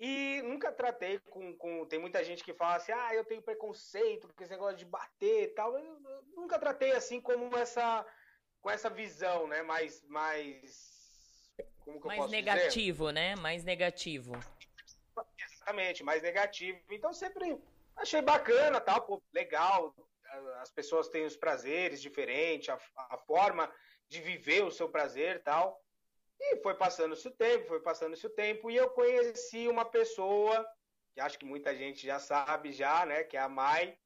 E 0.01 0.41
nunca 0.45 0.73
tratei 0.73 1.19
com, 1.19 1.55
com, 1.59 1.85
Tem 1.85 1.99
muita 1.99 2.25
gente 2.25 2.43
que 2.43 2.55
fala 2.55 2.77
assim, 2.77 2.93
ah, 2.93 3.15
eu 3.15 3.23
tenho 3.23 3.43
preconceito 3.43 4.33
com 4.35 4.43
esse 4.43 4.53
negócio 4.53 4.79
de 4.79 4.87
bater 4.87 5.45
e 5.45 5.49
tal. 5.49 5.79
Eu, 5.79 6.01
nunca 6.35 6.59
tratei 6.59 6.93
assim 6.93 7.21
como 7.21 7.55
essa. 7.55 8.07
com 8.63 8.71
essa 8.71 8.89
visão, 8.89 9.47
né? 9.47 9.61
Mais. 9.63 10.03
mais 10.09 11.55
como 11.81 12.01
que 12.01 12.07
mais 12.07 12.19
eu 12.19 12.25
posso 12.25 12.33
negativo, 12.33 13.09
dizer? 13.09 13.13
né? 13.13 13.37
Mais 13.37 13.63
negativo. 13.63 14.33
Exatamente, 15.39 16.03
mais 16.03 16.23
negativo. 16.23 16.81
Então 16.91 17.13
sempre 17.13 17.59
achei 17.97 18.23
bacana, 18.23 18.81
tal, 18.81 19.03
pô, 19.03 19.23
legal. 19.33 19.95
As 20.61 20.71
pessoas 20.71 21.09
têm 21.09 21.25
os 21.25 21.37
prazeres 21.37 22.01
diferentes, 22.01 22.69
a, 22.69 22.79
a 22.97 23.17
forma 23.17 23.73
de 24.09 24.21
viver 24.21 24.63
o 24.63 24.71
seu 24.71 24.89
prazer, 24.89 25.43
tal. 25.43 25.81
E 26.39 26.57
foi 26.59 26.75
passando-se 26.75 27.27
o 27.27 27.31
tempo, 27.31 27.67
foi 27.67 27.81
passando-se 27.81 28.27
o 28.27 28.31
tempo, 28.31 28.71
e 28.71 28.77
eu 28.77 28.91
conheci 28.91 29.69
uma 29.69 29.85
pessoa, 29.85 30.67
que 31.15 31.21
acho 31.21 31.39
que 31.39 31.47
muita 31.47 31.75
gente 31.75 32.07
já 32.07 32.19
sabe 32.19 32.73
já, 32.73 33.07
né, 33.07 33.25
que 33.25 33.37
é 33.37 33.41
a 33.41 33.49
Mai, 33.49 33.97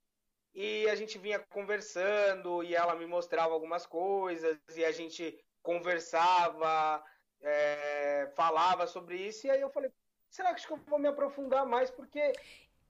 e 0.54 0.88
a 0.88 0.94
gente 0.94 1.18
vinha 1.18 1.38
conversando, 1.38 2.62
e 2.62 2.74
ela 2.74 2.94
me 2.94 3.06
mostrava 3.06 3.52
algumas 3.52 3.84
coisas, 3.84 4.58
e 4.76 4.84
a 4.84 4.92
gente 4.92 5.36
conversava, 5.60 7.04
é, 7.40 8.30
falava 8.36 8.86
sobre 8.86 9.16
isso, 9.16 9.46
e 9.46 9.50
aí 9.50 9.60
eu 9.60 9.70
falei, 9.70 9.90
será 10.28 10.54
que 10.54 10.72
eu 10.72 10.76
vou 10.76 10.98
me 10.98 11.08
aprofundar 11.08 11.66
mais, 11.66 11.90
porque 11.90 12.32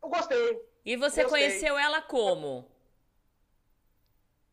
eu 0.02 0.08
gostei. 0.08 0.69
E 0.84 0.96
você 0.96 1.22
gostei. 1.22 1.46
conheceu 1.46 1.78
ela 1.78 2.00
como? 2.00 2.70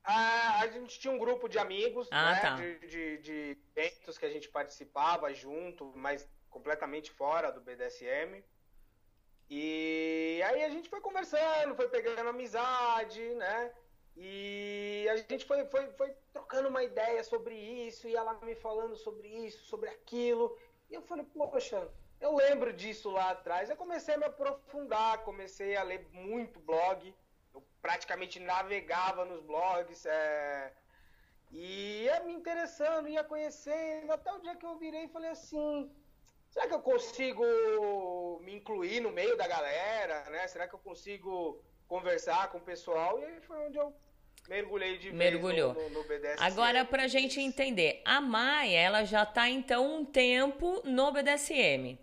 Ah, 0.04 0.62
a 0.62 0.68
gente 0.68 1.00
tinha 1.00 1.14
um 1.14 1.18
grupo 1.18 1.50
de 1.50 1.60
amigos, 1.60 2.08
ah, 2.12 2.32
né? 2.32 2.40
Tá. 2.40 2.56
De, 2.56 2.80
de, 2.88 3.18
de 3.18 3.58
eventos 3.76 4.18
que 4.18 4.26
a 4.26 4.30
gente 4.30 4.48
participava 4.48 5.34
junto, 5.34 5.92
mas 5.96 6.28
completamente 6.50 7.12
fora 7.12 7.52
do 7.52 7.60
BDSM. 7.60 8.44
E 9.50 10.42
aí 10.46 10.64
a 10.64 10.70
gente 10.70 10.90
foi 10.90 11.02
conversando, 11.02 11.76
foi 11.76 11.88
pegando 11.90 12.30
amizade, 12.30 13.22
né? 13.36 13.72
E 14.16 15.08
a 15.12 15.16
gente 15.18 15.46
foi, 15.46 15.64
foi, 15.66 15.88
foi 15.92 16.14
trocando 16.34 16.70
uma 16.70 16.84
ideia 16.84 17.24
sobre 17.24 17.56
isso, 17.56 18.08
e 18.08 18.16
ela 18.16 18.34
me 18.42 18.56
falando 18.56 18.96
sobre 18.96 19.28
isso, 19.28 19.64
sobre 19.66 19.90
aquilo. 19.90 20.58
E 20.90 20.96
eu 20.96 21.02
falei, 21.02 21.26
poxa, 21.26 21.88
eu 22.20 22.36
lembro 22.36 22.74
disso 22.74 23.10
lá 23.12 23.32
atrás. 23.32 23.70
Eu 23.70 23.76
comecei 23.76 24.16
a 24.16 24.18
me 24.18 24.26
aprofundar, 24.26 25.24
comecei 25.24 25.76
a 25.76 25.84
ler 25.84 26.08
muito 26.12 26.60
blog. 26.60 27.14
Eu 27.54 27.64
praticamente 27.82 28.40
navegava 28.40 29.24
nos 29.26 29.42
blogs. 29.42 30.06
É... 30.06 30.74
E 31.52 32.04
ia 32.04 32.20
me 32.22 32.34
interessando, 32.34 33.08
ia 33.08 33.24
conhecendo, 33.24 34.12
até 34.12 34.34
o 34.34 34.40
dia 34.40 34.56
que 34.56 34.66
eu 34.66 34.78
virei 34.78 35.06
e 35.06 35.08
falei 35.08 35.30
assim: 35.30 35.90
será 36.50 36.68
que 36.68 36.74
eu 36.74 36.82
consigo 36.82 38.40
me 38.42 38.56
incluir 38.56 39.00
no 39.00 39.12
meio 39.12 39.38
da 39.38 39.48
galera? 39.48 40.30
Né? 40.30 40.48
Será 40.48 40.68
que 40.68 40.76
eu 40.76 40.80
consigo 40.80 41.62
conversar 41.88 42.52
com 42.52 42.58
o 42.58 42.62
pessoal? 42.62 43.20
E 43.20 43.26
aí 43.26 43.40
foi 43.42 43.58
onde 43.60 43.78
eu 43.78 43.96
mergulhei 44.50 44.98
de 44.98 45.12
Mergulhou. 45.12 45.74
vez 45.74 45.92
no, 45.92 45.94
no, 45.94 46.04
no 46.04 46.08
BDSM. 46.10 46.44
Agora, 46.44 46.84
pra 46.84 47.08
gente 47.08 47.40
entender, 47.40 48.02
a 48.04 48.20
Maia, 48.20 48.80
ela 48.80 49.06
já 49.06 49.26
tá 49.26 49.48
então 49.48 50.00
um 50.00 50.06
tempo 50.06 50.82
no 50.84 51.12
BDSM. 51.12 51.98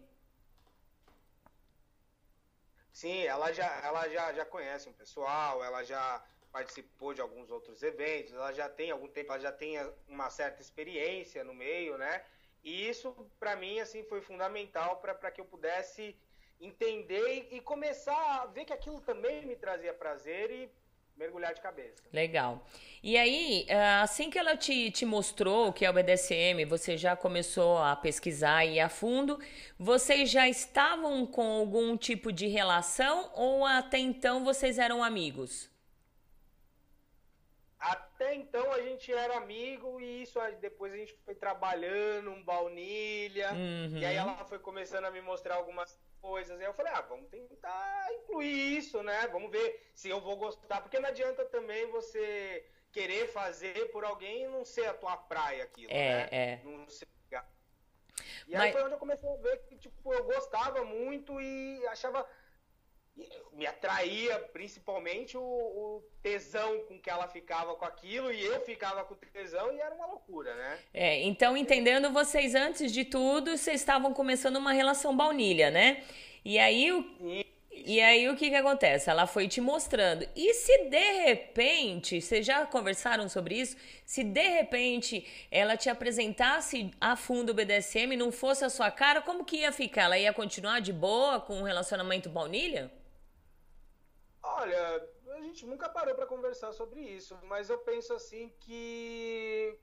Sim, 2.94 3.24
ela 3.24 3.52
já, 3.52 3.66
ela 3.84 4.08
já, 4.08 4.32
já 4.32 4.46
conhece 4.46 4.88
um 4.88 4.92
pessoal, 4.92 5.64
ela 5.64 5.82
já 5.82 6.24
participou 6.52 7.12
de 7.12 7.20
alguns 7.20 7.50
outros 7.50 7.82
eventos, 7.82 8.32
ela 8.32 8.52
já 8.52 8.68
tem 8.68 8.92
algum 8.92 9.08
tempo, 9.08 9.32
ela 9.32 9.40
já 9.40 9.50
tem 9.50 9.74
uma 10.06 10.30
certa 10.30 10.62
experiência 10.62 11.42
no 11.42 11.52
meio, 11.52 11.98
né? 11.98 12.24
E 12.62 12.88
isso, 12.88 13.12
para 13.40 13.56
mim, 13.56 13.80
assim, 13.80 14.04
foi 14.04 14.20
fundamental 14.20 14.98
para 14.98 15.32
que 15.32 15.40
eu 15.40 15.44
pudesse 15.44 16.16
entender 16.60 17.48
e, 17.50 17.60
começar 17.60 18.42
a 18.42 18.46
ver 18.46 18.64
que 18.64 18.72
aquilo 18.72 19.00
também 19.00 19.44
me 19.44 19.56
trazia 19.56 19.92
prazer 19.92 20.52
e 20.52 20.70
mergulhar 21.16 21.54
de 21.54 21.60
cabeça. 21.60 22.02
Legal. 22.12 22.66
E 23.02 23.16
aí, 23.16 23.66
ah, 23.70 24.02
assim 24.02 24.30
que 24.30 24.38
ela 24.38 24.56
te, 24.56 24.90
te 24.90 25.04
mostrou 25.04 25.68
o 25.68 25.72
que 25.72 25.84
é 25.84 25.90
o 25.90 25.92
BDSM, 25.92 26.64
você 26.66 26.96
já 26.96 27.14
começou 27.16 27.78
a 27.78 27.94
pesquisar 27.94 28.64
e 28.64 28.74
ir 28.74 28.80
a 28.80 28.88
fundo, 28.88 29.38
vocês 29.78 30.30
já 30.30 30.48
estavam 30.48 31.26
com 31.26 31.46
algum 31.46 31.96
tipo 31.96 32.32
de 32.32 32.46
relação 32.46 33.30
ou 33.34 33.64
até 33.64 33.98
então 33.98 34.44
vocês 34.44 34.78
eram 34.78 35.02
amigos? 35.04 35.70
Até 37.78 38.34
então 38.34 38.72
a 38.72 38.80
gente 38.80 39.12
era 39.12 39.36
amigo 39.36 40.00
e 40.00 40.22
isso 40.22 40.38
depois 40.60 40.92
a 40.94 40.96
gente 40.96 41.14
foi 41.24 41.34
trabalhando 41.34 42.30
um 42.30 42.42
baunilha 42.42 43.52
uhum. 43.52 43.98
e 43.98 44.06
aí 44.06 44.16
ela 44.16 44.42
foi 44.46 44.58
começando 44.58 45.04
a 45.04 45.10
me 45.10 45.20
mostrar 45.20 45.56
algumas 45.56 45.98
coisas. 46.28 46.58
Aí 46.58 46.66
eu 46.66 46.74
falei, 46.74 46.92
ah, 46.94 47.02
vamos 47.02 47.28
tentar 47.28 48.08
incluir 48.14 48.78
isso, 48.78 49.02
né? 49.02 49.28
Vamos 49.28 49.50
ver 49.50 49.68
se 49.94 50.08
eu 50.08 50.20
vou 50.20 50.36
gostar, 50.36 50.80
porque 50.80 50.98
não 50.98 51.08
adianta 51.08 51.44
também 51.44 51.90
você 51.90 52.66
querer 52.90 53.28
fazer 53.28 53.90
por 53.92 54.04
alguém 54.04 54.44
e 54.44 54.48
não 54.48 54.64
ser 54.64 54.86
a 54.86 54.94
tua 54.94 55.16
praia 55.16 55.64
aquilo, 55.64 55.92
é, 55.92 56.10
né? 56.14 56.28
É. 56.30 56.60
Não 56.64 56.88
ser 56.88 57.06
e 58.46 58.52
Mas... 58.52 58.62
aí 58.62 58.72
foi 58.72 58.82
onde 58.82 58.94
eu 58.94 58.98
comecei 58.98 59.28
a 59.28 59.36
ver 59.36 59.58
que 59.66 59.76
tipo, 59.76 60.12
eu 60.12 60.24
gostava 60.24 60.84
muito 60.84 61.40
e 61.40 61.86
achava 61.88 62.26
me 63.56 63.66
atraía 63.66 64.38
principalmente 64.52 65.36
o, 65.36 65.42
o, 65.42 66.02
tesão 66.22 66.80
com 66.88 66.98
que 66.98 67.08
ela 67.08 67.28
ficava 67.28 67.74
com 67.76 67.84
aquilo 67.84 68.32
e 68.32 68.44
eu 68.44 68.60
ficava 68.62 69.04
com 69.04 69.14
tesão 69.14 69.72
e 69.72 69.80
era 69.80 69.94
uma 69.94 70.06
loucura, 70.06 70.54
né? 70.54 70.78
É, 70.92 71.22
então 71.22 71.56
entendendo 71.56 72.10
vocês 72.10 72.54
antes 72.54 72.92
de 72.92 73.04
tudo, 73.04 73.56
vocês 73.56 73.80
estavam 73.80 74.12
começando 74.12 74.56
uma 74.56 74.72
relação 74.72 75.16
baunilha, 75.16 75.70
né? 75.70 76.02
E 76.44 76.58
aí 76.58 76.90
o 76.92 77.04
e 77.86 78.00
aí 78.00 78.28
o 78.28 78.36
que 78.36 78.48
que 78.48 78.54
acontece? 78.54 79.10
Ela 79.10 79.26
foi 79.26 79.46
te 79.46 79.60
mostrando. 79.60 80.26
E 80.34 80.54
se 80.54 80.84
de 80.88 81.12
repente, 81.24 82.20
vocês 82.20 82.46
já 82.46 82.64
conversaram 82.64 83.28
sobre 83.28 83.56
isso? 83.56 83.76
Se 84.06 84.24
de 84.24 84.48
repente 84.48 85.26
ela 85.50 85.76
te 85.76 85.90
apresentasse 85.90 86.90
a 87.00 87.14
fundo 87.16 87.50
o 87.50 87.54
BDSM 87.54 88.14
e 88.14 88.16
não 88.16 88.32
fosse 88.32 88.64
a 88.64 88.70
sua 88.70 88.90
cara, 88.90 89.20
como 89.20 89.44
que 89.44 89.58
ia 89.58 89.72
ficar? 89.72 90.04
Ela 90.04 90.18
ia 90.18 90.32
continuar 90.32 90.80
de 90.80 90.92
boa 90.92 91.40
com 91.40 91.56
um 91.56 91.62
relacionamento 91.62 92.30
baunilha? 92.30 92.90
Olha, 94.46 95.08
a 95.32 95.40
gente 95.40 95.64
nunca 95.66 95.88
parou 95.88 96.14
para 96.14 96.26
conversar 96.26 96.70
sobre 96.72 97.00
isso, 97.00 97.34
mas 97.44 97.70
eu 97.70 97.78
penso 97.78 98.12
assim 98.12 98.50
que 98.60 99.80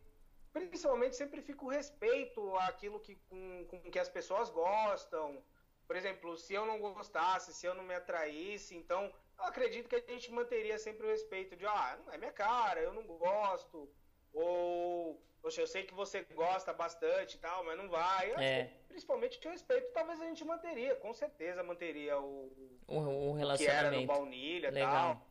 principalmente 0.54 1.16
sempre 1.16 1.42
fica 1.42 1.66
o 1.66 1.68
respeito 1.70 2.56
àquilo 2.58 3.00
que, 3.00 3.16
com, 3.28 3.66
com 3.66 3.80
que 3.90 3.98
as 3.98 4.08
pessoas 4.08 4.52
gostam. 4.52 5.44
Por 5.88 5.96
exemplo, 5.96 6.38
se 6.38 6.54
eu 6.54 6.64
não 6.66 6.80
gostasse, 6.80 7.56
se 7.56 7.66
eu 7.66 7.74
não 7.74 7.84
me 7.84 7.96
atraísse, 7.96 8.76
então 8.76 9.12
eu 9.40 9.46
acredito 9.46 9.90
que 9.90 9.96
a 9.96 10.00
gente 10.00 10.32
manteria 10.32 10.78
sempre 10.78 11.08
o 11.08 11.10
respeito 11.10 11.56
de, 11.56 11.66
ah, 11.66 12.00
não 12.06 12.14
é 12.14 12.18
minha 12.20 12.32
cara, 12.32 12.80
eu 12.82 12.94
não 12.94 13.04
gosto, 13.04 13.92
ou, 14.32 15.20
poxa, 15.42 15.62
eu 15.62 15.68
sei 15.68 15.84
que 15.84 15.94
você 15.94 16.26
gosta 16.36 16.72
bastante 16.72 17.36
e 17.36 17.40
tal, 17.40 17.64
mas 17.64 17.78
não 17.78 17.90
vai. 17.90 18.32
É. 18.38 18.70
principalmente 18.88 19.40
o 19.46 19.52
respeito, 19.52 19.92
talvez 19.94 20.20
a 20.22 20.26
gente 20.26 20.46
manteria, 20.46 20.96
com 20.96 21.14
certeza 21.14 21.64
manteria 21.64 22.20
o, 22.20 22.52
o, 22.88 22.98
o 22.98 23.34
relacionamento. 23.34 23.58
Que 23.58 23.96
era 23.96 24.02
no 24.02 24.06
baunilha 24.06 24.70
e 24.70 24.74
tal. 24.74 25.28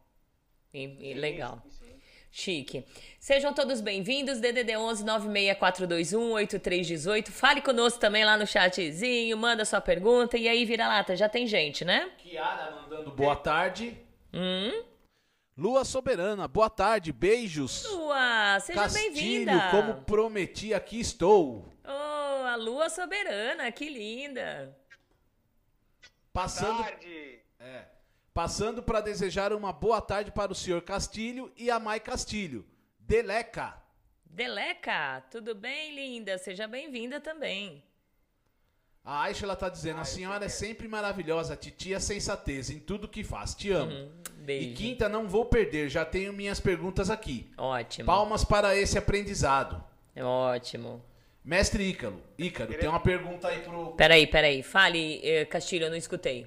E, 0.72 1.10
e 1.10 1.14
legal. 1.14 1.62
Sim, 1.64 1.70
sim. 1.70 2.00
Chique. 2.32 2.84
Sejam 3.18 3.52
todos 3.52 3.80
bem-vindos, 3.80 4.38
DDD 4.38 4.76
11 4.76 5.04
96421 5.04 6.32
8318. 6.32 7.32
Fale 7.32 7.60
conosco 7.60 7.98
também 7.98 8.24
lá 8.24 8.36
no 8.36 8.46
chatzinho, 8.46 9.36
manda 9.36 9.64
sua 9.64 9.80
pergunta 9.80 10.38
e 10.38 10.48
aí 10.48 10.64
vira 10.64 10.86
lata, 10.86 11.16
já 11.16 11.28
tem 11.28 11.46
gente, 11.46 11.84
né? 11.84 12.08
Kiara 12.18 12.70
mandando 12.70 13.10
boa 13.10 13.34
tarde. 13.34 14.00
Hum? 14.32 14.89
Lua 15.60 15.84
Soberana, 15.84 16.48
boa 16.48 16.70
tarde, 16.70 17.12
beijos. 17.12 17.84
Lua, 17.84 18.58
seja 18.60 18.88
bem-vinda. 18.88 19.70
como 19.70 20.00
prometi, 20.04 20.72
aqui 20.72 20.98
estou. 20.98 21.70
Oh, 21.84 22.46
a 22.46 22.56
Lua 22.56 22.88
Soberana, 22.88 23.70
que 23.70 23.90
linda. 23.90 24.74
Passando. 26.32 26.76
Boa 26.78 26.84
tarde. 26.84 27.40
É. 27.58 27.84
Passando 28.32 28.82
para 28.82 29.02
desejar 29.02 29.52
uma 29.52 29.70
boa 29.70 30.00
tarde 30.00 30.32
para 30.32 30.50
o 30.50 30.54
senhor 30.54 30.80
Castilho 30.80 31.52
e 31.58 31.70
a 31.70 31.78
Mai 31.78 32.00
Castilho. 32.00 32.66
Deleca. 32.98 33.82
Deleca, 34.24 35.22
tudo 35.30 35.54
bem, 35.54 35.94
linda? 35.94 36.38
Seja 36.38 36.66
bem-vinda 36.66 37.20
também. 37.20 37.84
A 39.04 39.22
Aisha 39.22 39.46
ela 39.46 39.56
tá 39.56 39.68
dizendo, 39.68 40.00
a 40.00 40.04
senhora 40.04 40.44
é 40.44 40.48
sempre 40.48 40.86
maravilhosa, 40.86 41.56
titia 41.56 41.98
sensatez 41.98 42.68
em 42.68 42.78
tudo 42.78 43.08
que 43.08 43.24
faz. 43.24 43.54
Te 43.54 43.70
amo. 43.70 43.92
Uhum, 43.92 44.10
beijo. 44.38 44.70
E 44.70 44.74
quinta, 44.74 45.08
não 45.08 45.26
vou 45.26 45.46
perder, 45.46 45.88
já 45.88 46.04
tenho 46.04 46.32
minhas 46.32 46.60
perguntas 46.60 47.08
aqui. 47.08 47.50
Ótimo. 47.56 48.06
Palmas 48.06 48.44
para 48.44 48.76
esse 48.76 48.98
aprendizado. 48.98 49.82
É 50.14 50.22
ótimo. 50.22 51.02
Mestre 51.42 51.82
Ícaro, 51.82 52.22
Ícaro, 52.38 52.74
tem 52.74 52.88
uma 52.88 53.00
pergunta 53.00 53.48
aí 53.48 53.60
pro. 53.62 53.92
Peraí, 53.92 54.26
peraí. 54.26 54.62
Fale, 54.62 55.20
eh, 55.24 55.46
Castilho, 55.46 55.86
eu 55.86 55.90
não 55.90 55.96
escutei. 55.96 56.46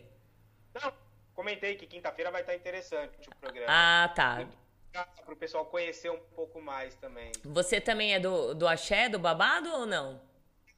Não, 0.80 0.94
comentei 1.34 1.76
que 1.76 1.88
quinta-feira 1.88 2.30
vai 2.30 2.42
estar 2.42 2.54
interessante 2.54 3.28
o 3.28 3.36
programa. 3.38 3.66
Ah, 3.68 4.14
tá. 4.16 4.46
Para 4.92 5.34
o 5.34 5.36
pessoal 5.36 5.66
conhecer 5.66 6.12
um 6.12 6.20
pouco 6.36 6.62
mais 6.62 6.94
também. 6.96 7.32
Você 7.44 7.82
também 7.82 8.14
é 8.14 8.20
do, 8.20 8.54
do 8.54 8.68
axé, 8.68 9.10
do 9.10 9.18
babado 9.18 9.68
ou 9.70 9.88
não? 9.88 10.22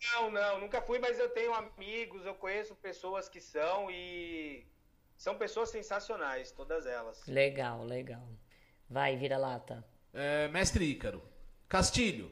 Não, 0.03 0.29
não, 0.31 0.59
nunca 0.59 0.81
fui, 0.81 0.99
mas 0.99 1.17
eu 1.19 1.29
tenho 1.29 1.53
amigos, 1.53 2.25
eu 2.25 2.35
conheço 2.35 2.75
pessoas 2.75 3.27
que 3.27 3.41
são 3.41 3.89
e 3.89 4.65
são 5.17 5.37
pessoas 5.37 5.69
sensacionais, 5.69 6.51
todas 6.51 6.85
elas. 6.85 7.25
Legal, 7.27 7.83
legal. 7.83 8.27
Vai, 8.89 9.17
vira 9.17 9.37
lata. 9.37 9.83
É, 10.13 10.47
mestre 10.49 10.85
Ícaro, 10.85 11.21
Castilho, 11.67 12.31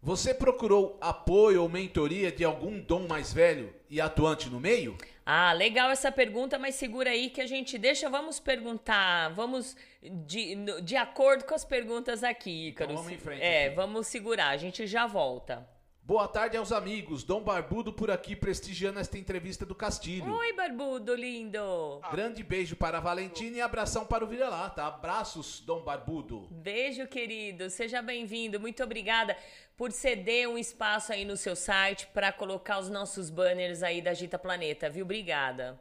você 0.00 0.34
procurou 0.34 0.98
apoio 1.00 1.62
ou 1.62 1.68
mentoria 1.68 2.32
de 2.32 2.44
algum 2.44 2.80
dom 2.80 3.06
mais 3.06 3.32
velho 3.32 3.72
e 3.88 4.00
atuante 4.00 4.48
no 4.48 4.58
meio? 4.58 4.98
Ah, 5.24 5.52
legal 5.52 5.90
essa 5.90 6.10
pergunta, 6.10 6.58
mas 6.58 6.74
segura 6.74 7.10
aí 7.10 7.30
que 7.30 7.40
a 7.40 7.46
gente 7.46 7.78
deixa, 7.78 8.10
vamos 8.10 8.40
perguntar, 8.40 9.28
vamos 9.28 9.76
de, 10.02 10.56
de 10.82 10.96
acordo 10.96 11.44
com 11.44 11.54
as 11.54 11.64
perguntas 11.64 12.24
aqui, 12.24 12.68
Ícaro. 12.68 12.90
Então 12.90 13.02
vamos 13.02 13.16
em 13.16 13.22
frente. 13.22 13.42
É, 13.42 13.66
aqui. 13.66 13.76
vamos 13.76 14.06
segurar, 14.08 14.48
a 14.48 14.56
gente 14.56 14.88
já 14.88 15.06
volta. 15.06 15.68
Boa 16.04 16.26
tarde 16.26 16.56
aos 16.56 16.72
amigos. 16.72 17.22
Dom 17.22 17.40
Barbudo 17.40 17.92
por 17.92 18.10
aqui 18.10 18.34
prestigiando 18.34 18.98
esta 18.98 19.16
entrevista 19.16 19.64
do 19.64 19.72
Castilho. 19.72 20.34
Oi, 20.34 20.52
Barbudo, 20.52 21.14
lindo. 21.14 22.00
Grande 22.10 22.42
beijo 22.42 22.74
para 22.74 22.98
a 22.98 23.00
Valentina 23.00 23.58
e 23.58 23.60
abração 23.60 24.04
para 24.04 24.24
o 24.24 24.26
Vira-Lata. 24.26 24.82
Abraços, 24.82 25.60
Dom 25.60 25.84
Barbudo. 25.84 26.48
Beijo, 26.50 27.06
querido. 27.06 27.70
Seja 27.70 28.02
bem-vindo. 28.02 28.58
Muito 28.58 28.82
obrigada 28.82 29.36
por 29.76 29.92
ceder 29.92 30.48
um 30.48 30.58
espaço 30.58 31.12
aí 31.12 31.24
no 31.24 31.36
seu 31.36 31.54
site 31.54 32.08
para 32.08 32.32
colocar 32.32 32.80
os 32.80 32.90
nossos 32.90 33.30
banners 33.30 33.80
aí 33.84 34.02
da 34.02 34.12
Gita 34.12 34.40
Planeta, 34.40 34.90
viu? 34.90 35.04
Obrigada. 35.04 35.80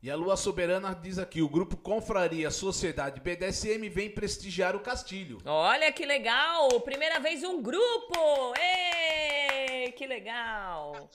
E 0.00 0.08
a 0.08 0.14
Lua 0.14 0.36
Soberana 0.36 0.94
diz 0.94 1.18
aqui: 1.18 1.42
o 1.42 1.48
grupo 1.48 1.76
Confraria 1.76 2.52
Sociedade 2.52 3.20
BDSM 3.20 3.88
vem 3.88 4.08
prestigiar 4.08 4.76
o 4.76 4.80
Castilho. 4.80 5.38
Olha 5.44 5.92
que 5.92 6.06
legal! 6.06 6.80
Primeira 6.82 7.18
vez 7.18 7.42
um 7.42 7.60
grupo! 7.60 8.54
Ei, 8.56 9.90
que 9.92 10.06
legal! 10.06 11.10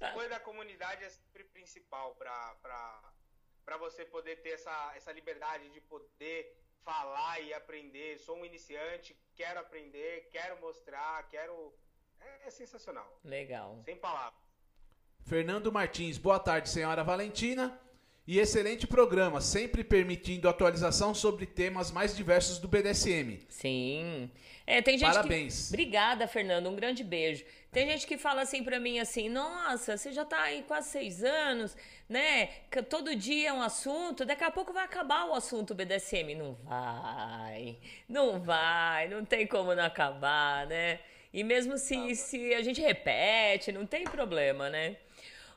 Apoio 0.00 0.30
da 0.30 0.38
comunidade 0.38 1.02
é 1.02 1.10
sempre 1.10 1.44
principal 1.44 2.14
para 2.14 3.76
você 3.78 4.04
poder 4.04 4.36
ter 4.36 4.50
essa, 4.50 4.92
essa 4.94 5.10
liberdade 5.10 5.68
de 5.70 5.80
poder 5.80 6.56
falar 6.84 7.40
e 7.40 7.52
aprender. 7.52 8.18
Sou 8.18 8.36
um 8.36 8.44
iniciante, 8.44 9.16
quero 9.34 9.58
aprender, 9.58 10.28
quero 10.30 10.60
mostrar, 10.60 11.28
quero. 11.28 11.74
É, 12.20 12.46
é 12.46 12.50
sensacional. 12.50 13.20
Legal. 13.24 13.82
Sem 13.84 13.96
palavras. 13.96 14.40
Fernando 15.24 15.72
Martins, 15.72 16.18
boa 16.18 16.38
tarde, 16.38 16.68
senhora 16.68 17.02
Valentina. 17.02 17.80
E 18.24 18.38
excelente 18.38 18.86
programa, 18.86 19.40
sempre 19.40 19.82
permitindo 19.82 20.48
atualização 20.48 21.12
sobre 21.12 21.44
temas 21.44 21.90
mais 21.90 22.14
diversos 22.16 22.58
do 22.58 22.68
BDSM. 22.68 23.40
Sim. 23.48 24.30
É, 24.64 24.80
tem 24.80 24.96
gente 24.96 25.12
Parabéns. 25.12 25.68
Que... 25.68 25.74
Obrigada, 25.74 26.28
Fernando. 26.28 26.68
Um 26.68 26.76
grande 26.76 27.02
beijo. 27.02 27.44
Tem 27.72 27.88
gente 27.88 28.06
que 28.06 28.16
fala 28.16 28.42
assim 28.42 28.62
pra 28.62 28.78
mim 28.78 29.00
assim, 29.00 29.28
nossa, 29.28 29.96
você 29.96 30.12
já 30.12 30.24
tá 30.24 30.40
aí 30.40 30.62
quase 30.68 30.90
seis 30.90 31.24
anos, 31.24 31.76
né? 32.08 32.46
Todo 32.88 33.16
dia 33.16 33.48
é 33.48 33.52
um 33.52 33.62
assunto, 33.62 34.24
daqui 34.24 34.44
a 34.44 34.50
pouco 34.50 34.72
vai 34.72 34.84
acabar 34.84 35.26
o 35.26 35.34
assunto 35.34 35.74
BDSM. 35.74 36.36
Não 36.36 36.54
vai, 36.54 37.76
não 38.08 38.40
vai, 38.40 39.08
não 39.08 39.24
tem 39.24 39.48
como 39.48 39.74
não 39.74 39.84
acabar, 39.84 40.66
né? 40.66 41.00
E 41.32 41.42
mesmo 41.42 41.76
se, 41.76 42.14
se 42.14 42.54
a 42.54 42.62
gente 42.62 42.80
repete, 42.80 43.72
não 43.72 43.86
tem 43.86 44.04
problema, 44.04 44.68
né? 44.68 44.96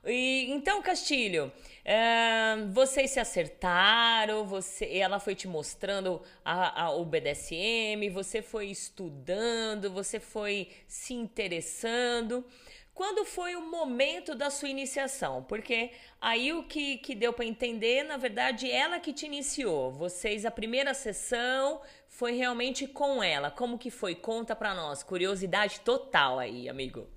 E, 0.05 0.51
então, 0.51 0.81
Castilho, 0.81 1.51
é, 1.83 2.57
vocês 2.71 3.11
se 3.11 3.19
acertaram, 3.19 4.45
você, 4.45 4.97
ela 4.97 5.19
foi 5.19 5.33
te 5.33 5.47
mostrando 5.47 6.21
a, 6.43 6.83
a, 6.83 6.91
o 6.91 7.03
BDSM, 7.03 8.09
você 8.11 8.41
foi 8.41 8.67
estudando, 8.67 9.91
você 9.91 10.19
foi 10.19 10.69
se 10.87 11.13
interessando. 11.13 12.45
Quando 12.93 13.25
foi 13.25 13.57
o 13.57 13.61
momento 13.61 14.33
da 14.33 14.49
sua 14.49 14.69
iniciação? 14.69 15.43
Porque 15.43 15.91
aí 16.21 16.53
o 16.53 16.63
que, 16.63 16.97
que 16.99 17.13
deu 17.13 17.33
para 17.33 17.43
entender, 17.43 18.03
na 18.03 18.15
verdade, 18.15 18.71
ela 18.71 19.01
que 19.01 19.11
te 19.11 19.25
iniciou. 19.25 19.91
Vocês, 19.91 20.45
a 20.45 20.51
primeira 20.51 20.93
sessão 20.93 21.81
foi 22.07 22.33
realmente 22.37 22.87
com 22.87 23.21
ela. 23.21 23.51
Como 23.51 23.77
que 23.77 23.91
foi? 23.91 24.15
Conta 24.15 24.55
para 24.55 24.73
nós. 24.73 25.03
Curiosidade 25.03 25.81
total 25.81 26.39
aí, 26.39 26.69
amigo. 26.69 27.09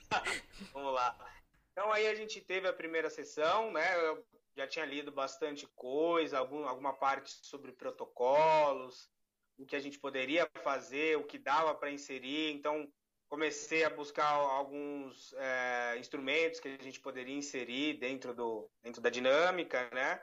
Vamos 0.74 0.92
lá. 0.92 1.31
Então 1.72 1.90
aí 1.90 2.06
a 2.06 2.14
gente 2.14 2.40
teve 2.40 2.68
a 2.68 2.72
primeira 2.72 3.08
sessão, 3.10 3.72
né? 3.72 3.96
Eu 4.06 4.24
já 4.56 4.66
tinha 4.66 4.84
lido 4.84 5.10
bastante 5.10 5.66
coisa, 5.74 6.38
algum, 6.38 6.66
alguma 6.66 6.92
parte 6.92 7.30
sobre 7.42 7.72
protocolos, 7.72 9.10
o 9.58 9.64
que 9.64 9.76
a 9.76 9.80
gente 9.80 9.98
poderia 9.98 10.48
fazer, 10.62 11.16
o 11.16 11.24
que 11.24 11.38
dava 11.38 11.74
para 11.74 11.90
inserir. 11.90 12.52
Então 12.52 12.86
comecei 13.28 13.84
a 13.84 13.90
buscar 13.90 14.26
alguns 14.28 15.32
é, 15.34 15.96
instrumentos 15.98 16.60
que 16.60 16.68
a 16.68 16.82
gente 16.82 17.00
poderia 17.00 17.34
inserir 17.34 17.94
dentro 17.94 18.34
do 18.34 18.70
dentro 18.82 19.00
da 19.00 19.08
dinâmica, 19.08 19.88
né? 19.94 20.22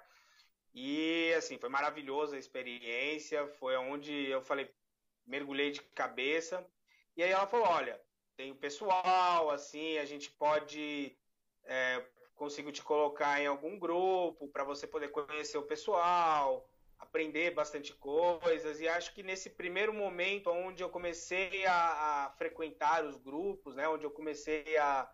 E 0.74 1.34
assim 1.34 1.58
foi 1.58 1.70
maravilhosa 1.70 2.36
a 2.36 2.40
experiência. 2.40 3.48
Foi 3.48 3.76
onde 3.76 4.14
eu 4.28 4.42
falei 4.42 4.70
mergulhei 5.26 5.72
de 5.72 5.82
cabeça. 5.82 6.66
E 7.16 7.24
aí 7.24 7.32
ela 7.32 7.48
falou, 7.48 7.68
olha, 7.68 8.02
tem 8.36 8.52
o 8.52 8.56
pessoal, 8.56 9.50
assim, 9.52 9.98
a 9.98 10.06
gente 10.06 10.32
pode 10.32 11.16
é, 11.70 12.04
consigo 12.36 12.72
te 12.72 12.82
colocar 12.82 13.40
em 13.40 13.46
algum 13.46 13.78
grupo 13.78 14.48
para 14.48 14.64
você 14.64 14.88
poder 14.88 15.10
conhecer 15.10 15.58
o 15.58 15.64
pessoal, 15.64 16.68
aprender 16.98 17.52
bastante 17.52 17.94
coisas. 17.94 18.82
E 18.82 18.88
acho 18.88 19.14
que 19.14 19.22
nesse 19.22 19.52
primeiro 19.52 19.94
momento, 19.94 20.50
onde 20.50 20.82
eu 20.82 20.90
comecei 20.90 21.66
a, 21.68 21.76
a 22.26 22.32
frequentar 22.38 23.06
os 23.06 23.18
grupos, 23.18 23.76
né, 23.76 23.88
onde 23.88 24.04
eu 24.04 24.12
comecei 24.12 24.78
a 24.78 25.08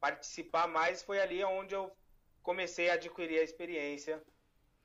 participar 0.00 0.68
mais, 0.68 1.02
foi 1.02 1.20
ali 1.20 1.42
onde 1.42 1.74
eu 1.74 1.90
comecei 2.40 2.88
a 2.88 2.94
adquirir 2.94 3.40
a 3.40 3.42
experiência 3.42 4.22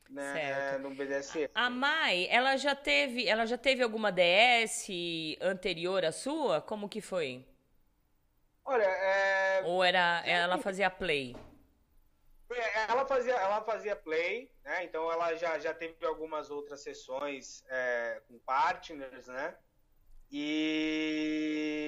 né, 0.09 0.77
no 0.79 0.89
BDSM. 0.89 1.49
A 1.53 1.69
Mai, 1.69 2.27
ela 2.29 2.57
já 2.57 2.75
teve, 2.75 3.27
ela 3.27 3.45
já 3.45 3.57
teve 3.57 3.83
alguma 3.83 4.11
DS 4.11 4.87
anterior 5.39 6.03
à 6.03 6.11
sua? 6.11 6.61
Como 6.61 6.89
que 6.89 6.99
foi? 6.99 7.45
Olha, 8.65 8.83
é... 8.83 9.61
Ou 9.63 9.83
era 9.83 10.23
ela 10.25 10.57
fazia 10.57 10.89
play? 10.89 11.35
É, 12.49 12.91
ela 12.91 13.05
fazia, 13.05 13.33
ela 13.33 13.61
fazia 13.61 13.95
play, 13.95 14.51
né? 14.63 14.83
Então 14.83 15.11
ela 15.11 15.33
já, 15.35 15.57
já 15.57 15.73
teve 15.73 16.05
algumas 16.05 16.51
outras 16.51 16.81
sessões 16.81 17.63
é, 17.69 18.21
com 18.27 18.37
partners, 18.39 19.27
né? 19.27 19.55
E 20.29 21.81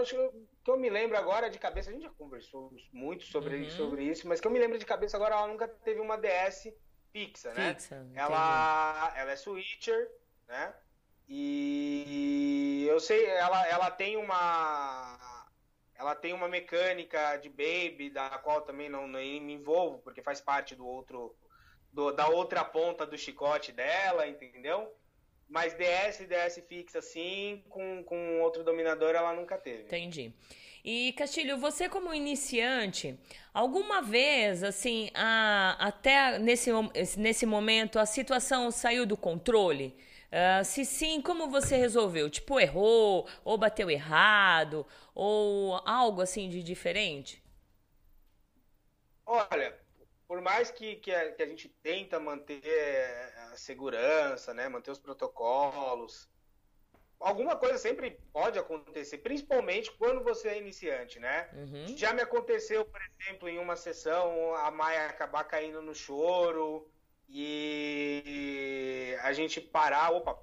acho 0.00 0.16
que 0.62 0.70
eu 0.70 0.78
me 0.78 0.90
lembro 0.90 1.16
agora 1.16 1.48
de 1.48 1.58
cabeça, 1.58 1.90
a 1.90 1.92
gente 1.92 2.02
já 2.02 2.10
conversou 2.10 2.74
muito 2.92 3.24
sobre, 3.24 3.56
uhum. 3.56 3.70
sobre 3.70 4.04
isso, 4.04 4.28
mas 4.28 4.40
que 4.40 4.46
eu 4.46 4.50
me 4.50 4.58
lembro 4.58 4.78
de 4.78 4.84
cabeça 4.84 5.16
agora, 5.16 5.34
ela 5.34 5.46
nunca 5.46 5.68
teve 5.68 6.00
uma 6.00 6.16
DS 6.16 6.72
fixa, 7.12 7.52
né? 7.54 7.74
Fixa, 7.74 8.06
ela, 8.14 9.12
ela 9.16 9.32
é 9.32 9.36
switcher, 9.36 10.10
né? 10.48 10.74
E 11.28 12.86
eu 12.88 13.00
sei, 13.00 13.24
ela, 13.24 13.66
ela 13.66 13.90
tem 13.90 14.16
uma 14.16 15.18
ela 15.96 16.14
tem 16.14 16.32
uma 16.32 16.48
mecânica 16.48 17.36
de 17.36 17.48
baby, 17.48 18.10
da 18.10 18.30
qual 18.38 18.62
também 18.62 18.88
não, 18.88 19.06
não 19.06 19.20
me 19.20 19.52
envolvo, 19.52 19.98
porque 19.98 20.22
faz 20.22 20.40
parte 20.40 20.74
do 20.74 20.86
outro. 20.86 21.34
Do, 21.92 22.10
da 22.10 22.28
outra 22.28 22.64
ponta 22.64 23.06
do 23.06 23.16
chicote 23.16 23.70
dela, 23.70 24.26
entendeu? 24.26 24.92
Mas 25.48 25.74
DS 25.74 26.26
DS 26.26 26.60
fixa, 26.66 26.98
assim, 26.98 27.62
com, 27.68 28.02
com 28.02 28.40
outro 28.40 28.64
dominador, 28.64 29.14
ela 29.14 29.32
nunca 29.32 29.56
teve. 29.56 29.84
Entendi. 29.84 30.32
E, 30.84 31.12
Castilho, 31.12 31.56
você 31.56 31.88
como 31.88 32.12
iniciante, 32.12 33.18
alguma 33.54 34.02
vez, 34.02 34.62
assim, 34.62 35.08
a, 35.14 35.76
até 35.78 36.38
nesse, 36.38 36.70
nesse 37.16 37.46
momento, 37.46 37.98
a 37.98 38.04
situação 38.04 38.70
saiu 38.70 39.06
do 39.06 39.16
controle? 39.16 39.96
Uh, 40.34 40.64
se 40.64 40.84
sim, 40.84 41.22
como 41.22 41.48
você 41.48 41.76
resolveu? 41.76 42.28
Tipo, 42.28 42.58
errou, 42.58 43.28
ou 43.44 43.56
bateu 43.56 43.88
errado, 43.88 44.84
ou 45.14 45.76
algo 45.86 46.20
assim 46.20 46.48
de 46.48 46.60
diferente? 46.60 47.40
Olha, 49.24 49.78
por 50.26 50.40
mais 50.40 50.72
que, 50.72 50.96
que, 50.96 51.14
a, 51.14 51.30
que 51.30 51.40
a 51.40 51.46
gente 51.46 51.68
tenta 51.68 52.18
manter 52.18 52.60
a 53.52 53.56
segurança, 53.56 54.52
né, 54.52 54.68
manter 54.68 54.90
os 54.90 54.98
protocolos, 54.98 56.28
alguma 57.20 57.54
coisa 57.54 57.78
sempre 57.78 58.18
pode 58.32 58.58
acontecer, 58.58 59.18
principalmente 59.18 59.92
quando 59.92 60.24
você 60.24 60.48
é 60.48 60.58
iniciante, 60.58 61.20
né? 61.20 61.48
Uhum. 61.52 61.96
Já 61.96 62.12
me 62.12 62.22
aconteceu, 62.22 62.84
por 62.84 63.00
exemplo, 63.20 63.48
em 63.48 63.58
uma 63.58 63.76
sessão, 63.76 64.52
a 64.56 64.70
Maia 64.72 65.06
acabar 65.06 65.44
caindo 65.44 65.80
no 65.80 65.94
choro, 65.94 66.90
e 67.28 69.16
a 69.22 69.32
gente 69.32 69.60
parar, 69.60 70.10
opa, 70.10 70.38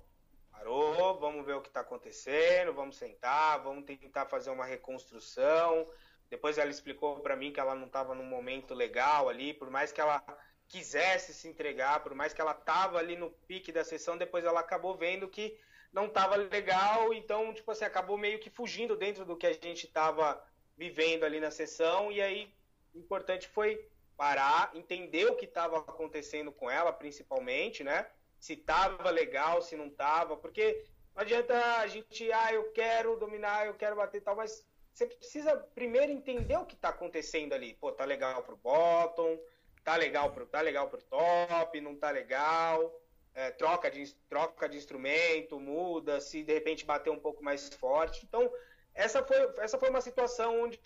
parou, 0.52 1.20
vamos 1.20 1.46
ver 1.46 1.54
o 1.54 1.62
que 1.62 1.70
está 1.70 1.82
acontecendo, 1.82 2.74
vamos 2.74 2.98
sentar, 2.98 3.64
vamos 3.64 3.86
tentar 3.86 4.26
fazer 4.26 4.50
uma 4.52 4.66
reconstrução. 4.66 5.88
Depois 6.30 6.58
ela 6.58 6.70
explicou 6.70 7.20
para 7.20 7.36
mim 7.36 7.52
que 7.52 7.60
ela 7.60 7.76
não 7.76 7.88
estava 7.88 8.16
num 8.16 8.24
momento 8.24 8.74
legal 8.74 9.28
ali, 9.28 9.54
por 9.54 9.70
mais 9.70 9.92
que 9.92 10.00
ela 10.00 10.24
quisesse 10.68 11.34
se 11.34 11.48
entregar, 11.48 12.02
por 12.02 12.16
mais 12.16 12.32
que 12.34 12.40
ela 12.40 12.54
estava 12.54 12.98
ali 12.98 13.18
no 13.18 13.30
pique 13.30 13.72
da 13.72 13.84
sessão, 13.84 14.18
depois 14.18 14.46
ela 14.46 14.62
acabou 14.62 14.96
vendo 14.96 15.28
que 15.28 15.60
não 15.92 16.06
estava 16.06 16.38
legal, 16.38 17.14
então, 17.14 17.54
tipo 17.54 17.70
assim, 17.72 17.84
acabou 17.84 18.18
meio 18.18 18.40
que 18.40 18.50
fugindo 18.50 18.96
dentro 18.96 19.26
do 19.26 19.36
que 19.36 19.46
a 19.46 19.52
gente 19.52 19.86
estava 19.86 20.42
vivendo 20.78 21.26
ali 21.26 21.42
na 21.42 21.52
sessão, 21.52 22.10
e 22.12 22.22
aí 22.22 22.54
o 22.94 23.00
importante 23.00 23.50
foi 23.50 23.86
parar, 24.22 24.70
entender 24.76 25.26
o 25.26 25.36
que 25.36 25.46
estava 25.46 25.80
acontecendo 25.80 26.52
com 26.52 26.70
ela, 26.70 26.94
principalmente, 26.94 27.84
né? 27.84 28.06
Se 28.40 28.54
estava 28.54 29.10
legal, 29.10 29.64
se 29.64 29.76
não 29.76 29.88
estava, 29.88 30.38
porque 30.38 30.86
não 31.16 31.24
adianta 31.24 31.56
a 31.78 31.88
gente, 31.88 32.32
ah, 32.32 32.54
eu 32.54 32.72
quero 32.72 33.18
dominar, 33.18 33.66
eu 33.66 33.74
quero 33.74 33.96
bater 33.96 34.20
e 34.20 34.22
tal, 34.22 34.36
mas 34.36 34.64
você 34.94 35.08
precisa 35.08 35.58
primeiro 35.74 36.12
entender 36.12 36.56
o 36.56 36.68
que 36.68 36.76
está 36.76 36.90
acontecendo 36.90 37.54
ali. 37.54 37.74
Pô, 37.74 37.92
tá 37.92 38.06
legal 38.06 38.44
pro 38.44 38.56
bottom, 38.58 39.40
tá 39.84 39.96
legal 39.96 40.30
pro, 40.32 40.46
tá 40.46 40.62
legal 40.62 40.88
pro 40.88 41.02
top, 41.02 41.82
não 41.82 41.96
tá 41.96 42.12
legal, 42.12 42.94
é, 43.34 43.50
troca, 43.50 43.90
de, 43.90 44.14
troca 44.30 44.70
de 44.70 44.78
instrumento, 44.78 45.60
muda, 45.60 46.22
se 46.22 46.44
de 46.44 46.54
repente 46.54 46.86
bater 46.86 47.10
um 47.10 47.20
pouco 47.20 47.44
mais 47.44 47.70
forte. 47.70 48.24
Então, 48.24 48.54
essa 48.94 49.24
foi, 49.24 49.38
essa 49.58 49.80
foi 49.80 49.90
uma 49.90 50.00
situação 50.00 50.62
onde 50.62 50.80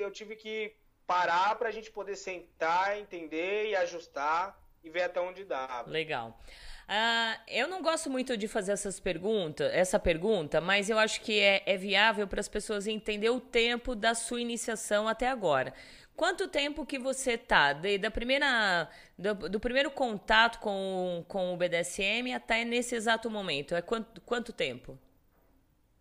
eu 0.00 0.10
tive 0.10 0.34
que 0.34 0.74
parar 1.06 1.56
para 1.56 1.68
a 1.68 1.72
gente 1.72 1.90
poder 1.90 2.16
sentar, 2.16 2.98
entender 2.98 3.70
e 3.70 3.76
ajustar 3.76 4.58
e 4.82 4.90
ver 4.90 5.02
até 5.02 5.20
onde 5.20 5.44
dá. 5.44 5.84
Legal. 5.86 6.38
Uh, 6.82 7.40
eu 7.48 7.68
não 7.68 7.80
gosto 7.80 8.10
muito 8.10 8.36
de 8.36 8.48
fazer 8.48 8.72
essas 8.72 8.98
perguntas, 8.98 9.72
essa 9.72 9.98
pergunta, 9.98 10.60
mas 10.60 10.90
eu 10.90 10.98
acho 10.98 11.20
que 11.20 11.40
é, 11.40 11.62
é 11.64 11.76
viável 11.76 12.26
para 12.26 12.40
as 12.40 12.48
pessoas 12.48 12.86
entender 12.86 13.30
o 13.30 13.40
tempo 13.40 13.94
da 13.94 14.14
sua 14.14 14.40
iniciação 14.40 15.08
até 15.08 15.28
agora. 15.28 15.72
Quanto 16.14 16.48
tempo 16.48 16.84
que 16.84 16.98
você 16.98 17.38
tá 17.38 17.72
de, 17.72 17.98
da 17.98 18.10
primeira 18.10 18.88
do, 19.18 19.48
do, 19.48 19.60
primeiro 19.60 19.90
contato 19.90 20.58
com, 20.58 21.24
com 21.26 21.54
o 21.54 21.56
BDSM 21.56 22.34
até 22.34 22.64
nesse 22.64 22.94
exato 22.94 23.30
momento? 23.30 23.74
É 23.74 23.80
quanto, 23.80 24.20
quanto 24.20 24.52
tempo? 24.52 24.98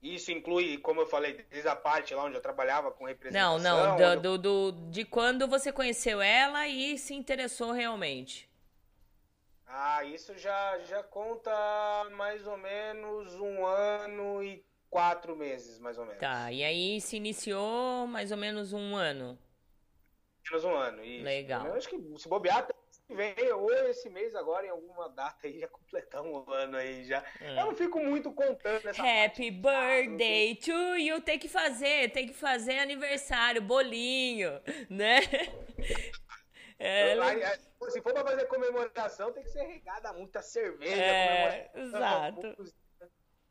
Isso 0.01 0.31
inclui, 0.31 0.79
como 0.79 1.01
eu 1.01 1.05
falei, 1.05 1.45
desde 1.49 1.69
a 1.69 1.75
parte 1.75 2.15
lá 2.15 2.23
onde 2.23 2.35
eu 2.35 2.41
trabalhava 2.41 2.91
com 2.91 3.05
representação. 3.05 3.59
Não, 3.59 3.97
não, 3.97 4.15
do, 4.15 4.37
do, 4.37 4.71
do, 4.71 4.89
de 4.89 5.05
quando 5.05 5.47
você 5.47 5.71
conheceu 5.71 6.19
ela 6.19 6.67
e 6.67 6.97
se 6.97 7.13
interessou 7.13 7.71
realmente. 7.71 8.49
Ah, 9.67 10.03
isso 10.03 10.35
já, 10.37 10.79
já 10.79 11.03
conta 11.03 11.51
mais 12.17 12.45
ou 12.47 12.57
menos 12.57 13.33
um 13.35 13.65
ano 13.65 14.43
e 14.43 14.65
quatro 14.89 15.35
meses, 15.35 15.79
mais 15.79 15.97
ou 15.97 16.05
menos. 16.05 16.19
Tá, 16.19 16.51
e 16.51 16.63
aí 16.63 16.99
se 16.99 17.15
iniciou 17.15 18.07
mais 18.07 18.31
ou 18.31 18.37
menos 18.37 18.73
um 18.73 18.95
ano. 18.95 19.37
Menos 20.49 20.65
um 20.65 20.75
ano, 20.75 21.03
isso. 21.05 21.23
Legal. 21.23 21.67
Eu 21.67 21.75
acho 21.75 21.87
que 21.87 21.97
se 22.17 22.27
bobear, 22.27 22.67
vem, 23.13 23.35
ou 23.53 23.71
esse 23.87 24.09
mês 24.09 24.35
agora, 24.35 24.65
em 24.65 24.69
alguma 24.69 25.09
data 25.09 25.47
aí, 25.47 25.59
já 25.59 25.67
completar 25.67 26.21
um 26.21 26.49
ano 26.51 26.77
aí 26.77 27.03
já. 27.03 27.23
É. 27.39 27.61
Eu 27.61 27.65
não 27.67 27.75
fico 27.75 27.99
muito 27.99 28.31
contando 28.33 28.87
essa 28.87 29.01
Happy 29.01 29.51
parte. 29.51 30.07
birthday 30.07 30.51
ah, 30.53 30.65
to 30.65 30.97
you. 30.97 31.21
Tem 31.21 31.39
que 31.39 31.47
fazer, 31.47 32.11
tem 32.11 32.27
que 32.27 32.33
fazer 32.33 32.79
aniversário, 32.79 33.61
bolinho, 33.61 34.61
né? 34.89 35.19
É, 36.83 37.13
se 37.91 38.01
for 38.01 38.11
pra 38.11 38.23
fazer 38.23 38.45
comemoração, 38.45 39.31
tem 39.31 39.43
que 39.43 39.51
ser 39.51 39.61
regada 39.61 40.11
muita 40.13 40.41
cerveja. 40.41 40.95
É, 40.95 41.69
exato. 41.75 42.55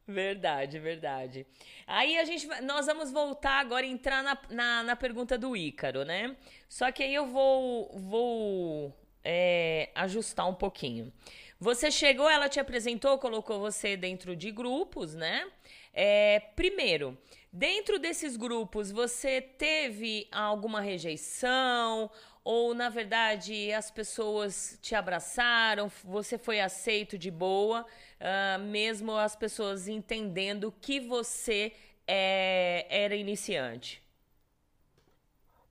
Verdade, 0.05 0.81
verdade. 0.81 1.47
Aí 1.87 2.19
a 2.19 2.25
gente, 2.25 2.45
nós 2.63 2.87
vamos 2.87 3.13
voltar 3.13 3.61
agora 3.61 3.87
entrar 3.87 4.25
na, 4.25 4.37
na, 4.51 4.83
na 4.83 4.97
pergunta 4.97 5.39
do 5.39 5.57
Ícaro, 5.57 6.05
né? 6.05 6.37
Só 6.69 6.91
que 6.91 7.05
aí 7.05 7.15
eu 7.15 7.27
vou, 7.27 7.97
vou 8.01 8.99
é, 9.25 9.91
ajustar 9.95 10.49
um 10.49 10.55
pouquinho. 10.55 11.12
Você 11.59 11.91
chegou, 11.91 12.29
ela 12.29 12.49
te 12.49 12.59
apresentou, 12.59 13.18
colocou 13.18 13.61
você 13.61 13.97
dentro 13.97 14.35
de 14.35 14.51
grupos, 14.51 15.14
né? 15.14 15.47
É, 15.93 16.41
primeiro, 16.57 17.18
dentro 17.53 17.99
desses 17.99 18.37
grupos, 18.37 18.91
você 18.91 19.41
teve 19.43 20.27
alguma 20.33 20.81
rejeição? 20.81 22.11
Ou, 22.43 22.73
na 22.73 22.89
verdade, 22.89 23.71
as 23.73 23.91
pessoas 23.91 24.79
te 24.81 24.95
abraçaram, 24.95 25.91
você 26.03 26.39
foi 26.39 26.61
aceito 26.61 27.18
de 27.18 27.31
boa, 27.31 27.85
uh, 27.85 28.59
mesmo 28.59 29.12
as 29.12 29.37
pessoas 29.37 29.87
entendendo 29.87 30.73
que 30.81 30.99
você 30.99 31.73
é, 32.07 32.87
era 32.89 33.14
iniciante? 33.14 34.03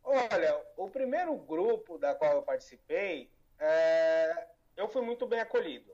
Olha, 0.03 0.61
o 0.77 0.87
primeiro 0.87 1.35
grupo 1.35 1.97
da 1.97 2.13
qual 2.13 2.33
eu 2.33 2.41
participei 2.43 3.29
é, 3.59 4.47
eu 4.77 4.87
fui 4.87 5.01
muito 5.01 5.27
bem 5.27 5.39
acolhido. 5.39 5.91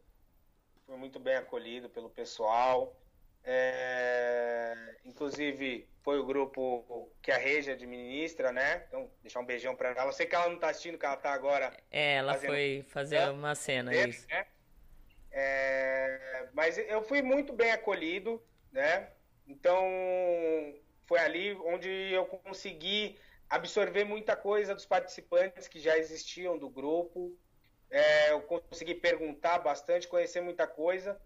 Fui 0.85 0.95
muito 0.95 1.19
bem 1.19 1.35
acolhido 1.35 1.89
pelo 1.89 2.09
pessoal. 2.09 2.95
É, 3.43 4.95
inclusive, 5.03 5.87
foi 6.03 6.19
o 6.19 6.25
grupo 6.25 7.11
que 7.21 7.31
a 7.31 7.37
Regia 7.37 7.73
administra, 7.73 8.51
né? 8.51 8.83
Então, 8.87 9.09
deixar 9.21 9.39
um 9.39 9.45
beijão 9.45 9.75
para 9.75 9.89
ela. 9.89 10.09
Eu 10.09 10.13
sei 10.13 10.25
que 10.25 10.35
ela 10.35 10.49
não 10.49 10.57
tá 10.57 10.69
assistindo, 10.69 10.97
que 10.97 11.05
ela 11.05 11.17
tá 11.17 11.31
agora. 11.31 11.75
É, 11.91 12.15
ela 12.15 12.33
fazendo... 12.33 12.51
foi 12.51 12.85
fazer 12.87 13.29
uma 13.29 13.55
cena, 13.55 13.93
é 13.93 14.07
isso. 14.07 14.27
Né? 14.27 14.45
É, 15.31 16.49
mas 16.53 16.77
eu 16.77 17.03
fui 17.03 17.21
muito 17.21 17.53
bem 17.53 17.71
acolhido, 17.71 18.41
né? 18.71 19.11
Então, 19.47 19.83
foi 21.05 21.19
ali 21.19 21.53
onde 21.53 21.89
eu 21.89 22.25
consegui 22.25 23.17
absorver 23.49 24.03
muita 24.03 24.35
coisa 24.35 24.73
dos 24.73 24.85
participantes 24.85 25.67
que 25.67 25.79
já 25.79 25.97
existiam 25.97 26.57
do 26.57 26.69
grupo. 26.69 27.37
É, 27.95 28.31
eu 28.31 28.41
consegui 28.41 28.93
perguntar 28.93 29.59
bastante, 29.59 30.05
conhecer 30.05 30.41
muita 30.41 30.67
coisa. 30.67 31.17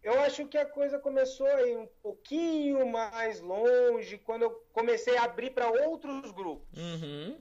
Eu 0.00 0.20
acho 0.20 0.46
que 0.46 0.56
a 0.56 0.64
coisa 0.64 0.96
começou 0.96 1.44
a 1.44 1.62
ir 1.62 1.76
um 1.76 1.88
pouquinho 2.00 2.86
mais 2.86 3.40
longe 3.40 4.18
quando 4.18 4.42
eu 4.42 4.50
comecei 4.72 5.16
a 5.16 5.24
abrir 5.24 5.50
para 5.50 5.68
outros 5.68 6.30
grupos. 6.30 6.78
Uhum. 6.78 7.36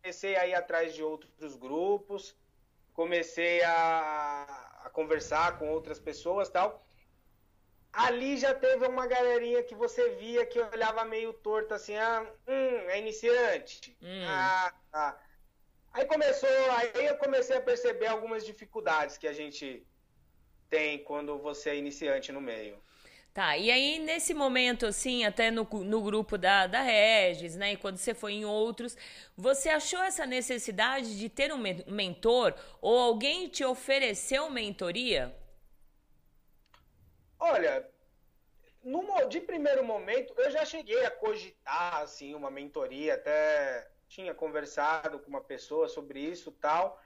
Comecei 0.00 0.36
a 0.36 0.46
ir 0.46 0.54
atrás 0.54 0.94
de 0.94 1.02
outros 1.02 1.56
grupos, 1.56 2.36
comecei 2.92 3.64
a, 3.64 4.82
a 4.84 4.90
conversar 4.90 5.58
com 5.58 5.72
outras 5.72 5.98
pessoas 5.98 6.48
tal. 6.48 6.86
Ali 7.92 8.36
já 8.36 8.54
teve 8.54 8.86
uma 8.86 9.08
galerinha 9.08 9.62
que 9.64 9.74
você 9.74 10.10
via 10.10 10.46
que 10.46 10.60
olhava 10.60 11.04
meio 11.04 11.32
torto 11.32 11.74
assim, 11.74 11.96
ah, 11.96 12.24
hum, 12.46 12.90
é 12.90 13.00
iniciante. 13.00 13.96
Hum. 14.00 14.24
Ah, 14.24 14.72
ah. 14.92 15.18
Aí 15.94 16.04
começou, 16.06 16.48
aí 16.72 17.06
eu 17.06 17.16
comecei 17.16 17.56
a 17.56 17.60
perceber 17.60 18.08
algumas 18.08 18.44
dificuldades 18.44 19.16
que 19.16 19.28
a 19.28 19.32
gente 19.32 19.86
tem 20.68 20.98
quando 21.04 21.38
você 21.38 21.70
é 21.70 21.76
iniciante 21.76 22.32
no 22.32 22.40
meio. 22.40 22.82
Tá, 23.32 23.56
e 23.56 23.70
aí 23.70 24.00
nesse 24.00 24.34
momento, 24.34 24.86
assim, 24.86 25.24
até 25.24 25.52
no, 25.52 25.62
no 25.64 26.02
grupo 26.02 26.36
da, 26.36 26.66
da 26.66 26.82
Regis, 26.82 27.54
né, 27.54 27.72
e 27.72 27.76
quando 27.76 27.96
você 27.96 28.12
foi 28.12 28.32
em 28.32 28.44
outros, 28.44 28.96
você 29.36 29.68
achou 29.68 30.02
essa 30.02 30.26
necessidade 30.26 31.16
de 31.16 31.28
ter 31.28 31.52
um 31.52 31.58
mentor 31.86 32.54
ou 32.80 32.98
alguém 32.98 33.48
te 33.48 33.64
ofereceu 33.64 34.50
mentoria? 34.50 35.32
Olha, 37.38 37.88
no, 38.82 39.28
de 39.28 39.40
primeiro 39.40 39.84
momento, 39.84 40.34
eu 40.36 40.50
já 40.50 40.64
cheguei 40.64 41.04
a 41.04 41.10
cogitar, 41.10 42.02
assim, 42.02 42.34
uma 42.34 42.50
mentoria, 42.50 43.14
até 43.14 43.93
tinha 44.14 44.32
conversado 44.32 45.18
com 45.18 45.28
uma 45.28 45.40
pessoa 45.40 45.88
sobre 45.88 46.20
isso 46.20 46.52
tal, 46.52 47.00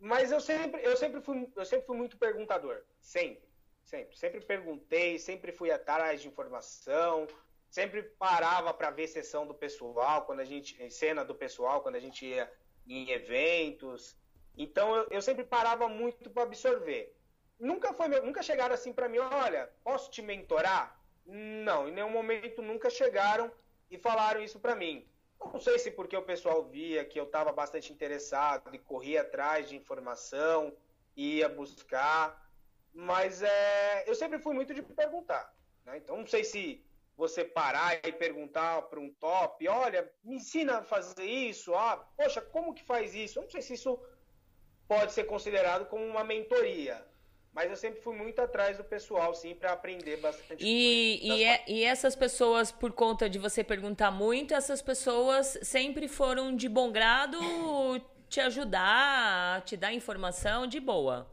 mas 0.00 0.32
eu 0.32 0.40
sempre, 0.40 0.84
eu 0.84 0.96
sempre 0.96 1.20
fui, 1.20 1.48
eu 1.54 1.64
sempre 1.64 1.86
fui 1.86 1.96
muito 1.96 2.18
perguntador, 2.18 2.82
sempre, 3.00 3.48
sempre, 3.84 4.16
sempre 4.16 4.40
perguntei, 4.40 5.18
sempre 5.20 5.52
fui 5.52 5.70
atrás 5.70 6.20
de 6.20 6.26
informação, 6.26 7.28
sempre 7.70 8.02
parava 8.02 8.74
para 8.74 8.90
ver 8.90 9.06
sessão 9.06 9.46
do 9.46 9.54
pessoal, 9.54 10.24
quando 10.26 10.40
a 10.40 10.44
gente, 10.44 10.90
cena 10.90 11.24
do 11.24 11.34
pessoal, 11.34 11.80
quando 11.80 11.94
a 11.94 12.00
gente 12.00 12.26
ia 12.26 12.52
em 12.88 13.10
eventos. 13.10 14.16
Então 14.56 14.96
eu, 14.96 15.06
eu 15.10 15.22
sempre 15.22 15.44
parava 15.44 15.88
muito 15.88 16.28
para 16.28 16.42
absorver. 16.42 17.14
Nunca 17.58 17.92
foi, 17.92 18.08
nunca 18.20 18.42
chegaram 18.42 18.74
assim 18.74 18.92
para 18.92 19.08
mim, 19.08 19.18
olha, 19.18 19.70
posso 19.84 20.10
te 20.10 20.22
mentorar? 20.22 21.00
Não, 21.24 21.88
em 21.88 21.92
nenhum 21.92 22.10
momento 22.10 22.62
nunca 22.62 22.90
chegaram 22.90 23.52
e 23.88 23.96
falaram 23.96 24.42
isso 24.42 24.58
para 24.58 24.74
mim. 24.74 25.08
Não 25.40 25.60
sei 25.60 25.78
se 25.78 25.90
porque 25.90 26.16
o 26.16 26.22
pessoal 26.22 26.64
via 26.64 27.04
que 27.04 27.18
eu 27.18 27.24
estava 27.24 27.52
bastante 27.52 27.92
interessado 27.92 28.74
e 28.74 28.78
corria 28.78 29.22
atrás 29.22 29.68
de 29.68 29.76
informação, 29.76 30.76
ia 31.16 31.48
buscar, 31.48 32.50
mas 32.92 33.42
é, 33.42 34.04
eu 34.06 34.14
sempre 34.14 34.38
fui 34.38 34.54
muito 34.54 34.74
de 34.74 34.82
perguntar. 34.82 35.52
Né? 35.84 35.98
Então, 35.98 36.16
não 36.16 36.26
sei 36.26 36.44
se 36.44 36.84
você 37.16 37.44
parar 37.44 37.96
e 38.06 38.12
perguntar 38.12 38.82
para 38.82 39.00
um 39.00 39.12
top, 39.14 39.66
olha, 39.66 40.10
me 40.22 40.36
ensina 40.36 40.78
a 40.78 40.84
fazer 40.84 41.24
isso, 41.24 41.74
ah, 41.74 41.96
poxa, 42.16 42.40
como 42.40 42.74
que 42.74 42.84
faz 42.84 43.14
isso? 43.14 43.38
Eu 43.38 43.42
não 43.42 43.50
sei 43.50 43.62
se 43.62 43.74
isso 43.74 44.00
pode 44.86 45.12
ser 45.12 45.24
considerado 45.24 45.86
como 45.86 46.04
uma 46.04 46.22
mentoria. 46.22 47.04
Mas 47.58 47.70
eu 47.70 47.76
sempre 47.76 48.00
fui 48.00 48.14
muito 48.14 48.40
atrás 48.40 48.76
do 48.76 48.84
pessoal, 48.84 49.34
sim, 49.34 49.52
para 49.52 49.72
aprender 49.72 50.16
bastante 50.18 50.64
e. 50.64 51.18
E, 51.20 51.42
é, 51.42 51.64
e 51.66 51.82
essas 51.82 52.14
pessoas, 52.14 52.70
por 52.70 52.92
conta 52.92 53.28
de 53.28 53.36
você 53.36 53.64
perguntar 53.64 54.12
muito, 54.12 54.54
essas 54.54 54.80
pessoas 54.80 55.58
sempre 55.60 56.06
foram 56.06 56.54
de 56.54 56.68
bom 56.68 56.92
grado 56.92 57.36
te 58.28 58.40
ajudar, 58.42 59.64
te 59.64 59.76
dar 59.76 59.92
informação 59.92 60.68
de 60.68 60.78
boa? 60.78 61.28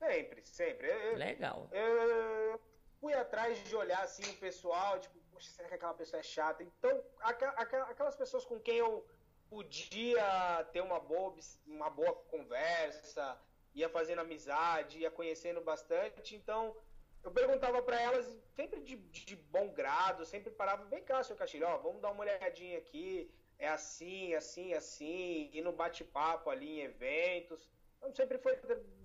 Sempre, 0.00 0.44
sempre. 0.44 0.88
Eu, 0.88 1.16
Legal. 1.16 1.68
Eu 1.70 2.60
fui 3.00 3.14
atrás 3.14 3.62
de 3.62 3.76
olhar, 3.76 4.02
assim, 4.02 4.28
o 4.28 4.36
pessoal, 4.38 4.98
tipo, 4.98 5.16
poxa, 5.30 5.48
será 5.48 5.68
que 5.68 5.76
aquela 5.76 5.94
pessoa 5.94 6.18
é 6.18 6.24
chata? 6.24 6.64
Então, 6.64 7.00
aquelas 7.20 8.16
pessoas 8.16 8.44
com 8.44 8.58
quem 8.58 8.78
eu 8.78 9.06
podia 9.48 10.66
ter 10.72 10.80
uma 10.80 10.98
boa, 10.98 11.32
uma 11.68 11.88
boa 11.88 12.12
conversa, 12.32 13.38
ia 13.74 13.88
fazendo 13.88 14.20
amizade, 14.20 14.98
ia 14.98 15.10
conhecendo 15.10 15.60
bastante. 15.60 16.34
Então, 16.34 16.74
eu 17.22 17.30
perguntava 17.30 17.82
para 17.82 18.00
elas, 18.00 18.26
sempre 18.54 18.80
de, 18.80 18.96
de, 18.96 19.36
bom 19.36 19.68
grado, 19.68 20.24
sempre 20.24 20.50
parava, 20.50 20.84
vem 20.84 21.02
cá, 21.02 21.22
seu 21.22 21.34
Castilho, 21.34 21.66
ó, 21.66 21.78
vamos 21.78 22.00
dar 22.00 22.10
uma 22.10 22.20
olhadinha 22.20 22.78
aqui, 22.78 23.30
é 23.58 23.68
assim, 23.68 24.34
assim, 24.34 24.74
assim, 24.74 25.50
e 25.52 25.60
no 25.62 25.72
bate-papo 25.72 26.50
ali 26.50 26.80
em 26.80 26.84
eventos. 26.84 27.68
Então, 27.98 28.14
sempre 28.14 28.36
foi 28.36 28.58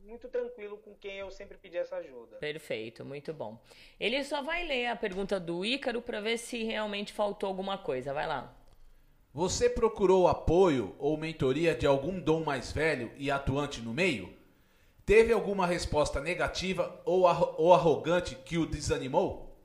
muito 0.04 0.28
tranquilo 0.28 0.78
com 0.78 0.94
quem 0.96 1.18
eu 1.20 1.32
sempre 1.32 1.58
pedi 1.58 1.78
essa 1.78 1.96
ajuda. 1.96 2.38
Perfeito, 2.38 3.06
muito 3.06 3.34
bom. 3.34 3.62
Ele 3.98 4.22
só 4.26 4.42
vai 4.42 4.66
ler 4.66 4.88
a 4.88 4.96
pergunta 4.96 5.40
do 5.40 5.64
Ícaro 5.64 6.02
para 6.02 6.20
ver 6.20 6.38
se 6.38 6.64
realmente 6.64 7.14
faltou 7.14 7.48
alguma 7.48 7.78
coisa. 7.78 8.14
Vai 8.14 8.28
lá. 8.28 8.54
Você 9.34 9.70
procurou 9.70 10.28
apoio 10.28 10.96
ou 11.00 11.16
mentoria 11.16 11.76
de 11.76 11.86
algum 11.86 12.20
dom 12.20 12.44
mais 12.44 12.72
velho 12.74 13.12
e 13.16 13.32
atuante 13.32 13.80
no 13.80 13.94
meio? 13.94 14.39
Teve 15.10 15.34
alguma 15.34 15.66
resposta 15.66 16.22
negativa 16.22 17.02
ou, 17.04 17.24
ou 17.58 17.74
arrogante 17.74 18.36
que 18.36 18.60
o 18.60 18.66
desanimou? 18.68 19.58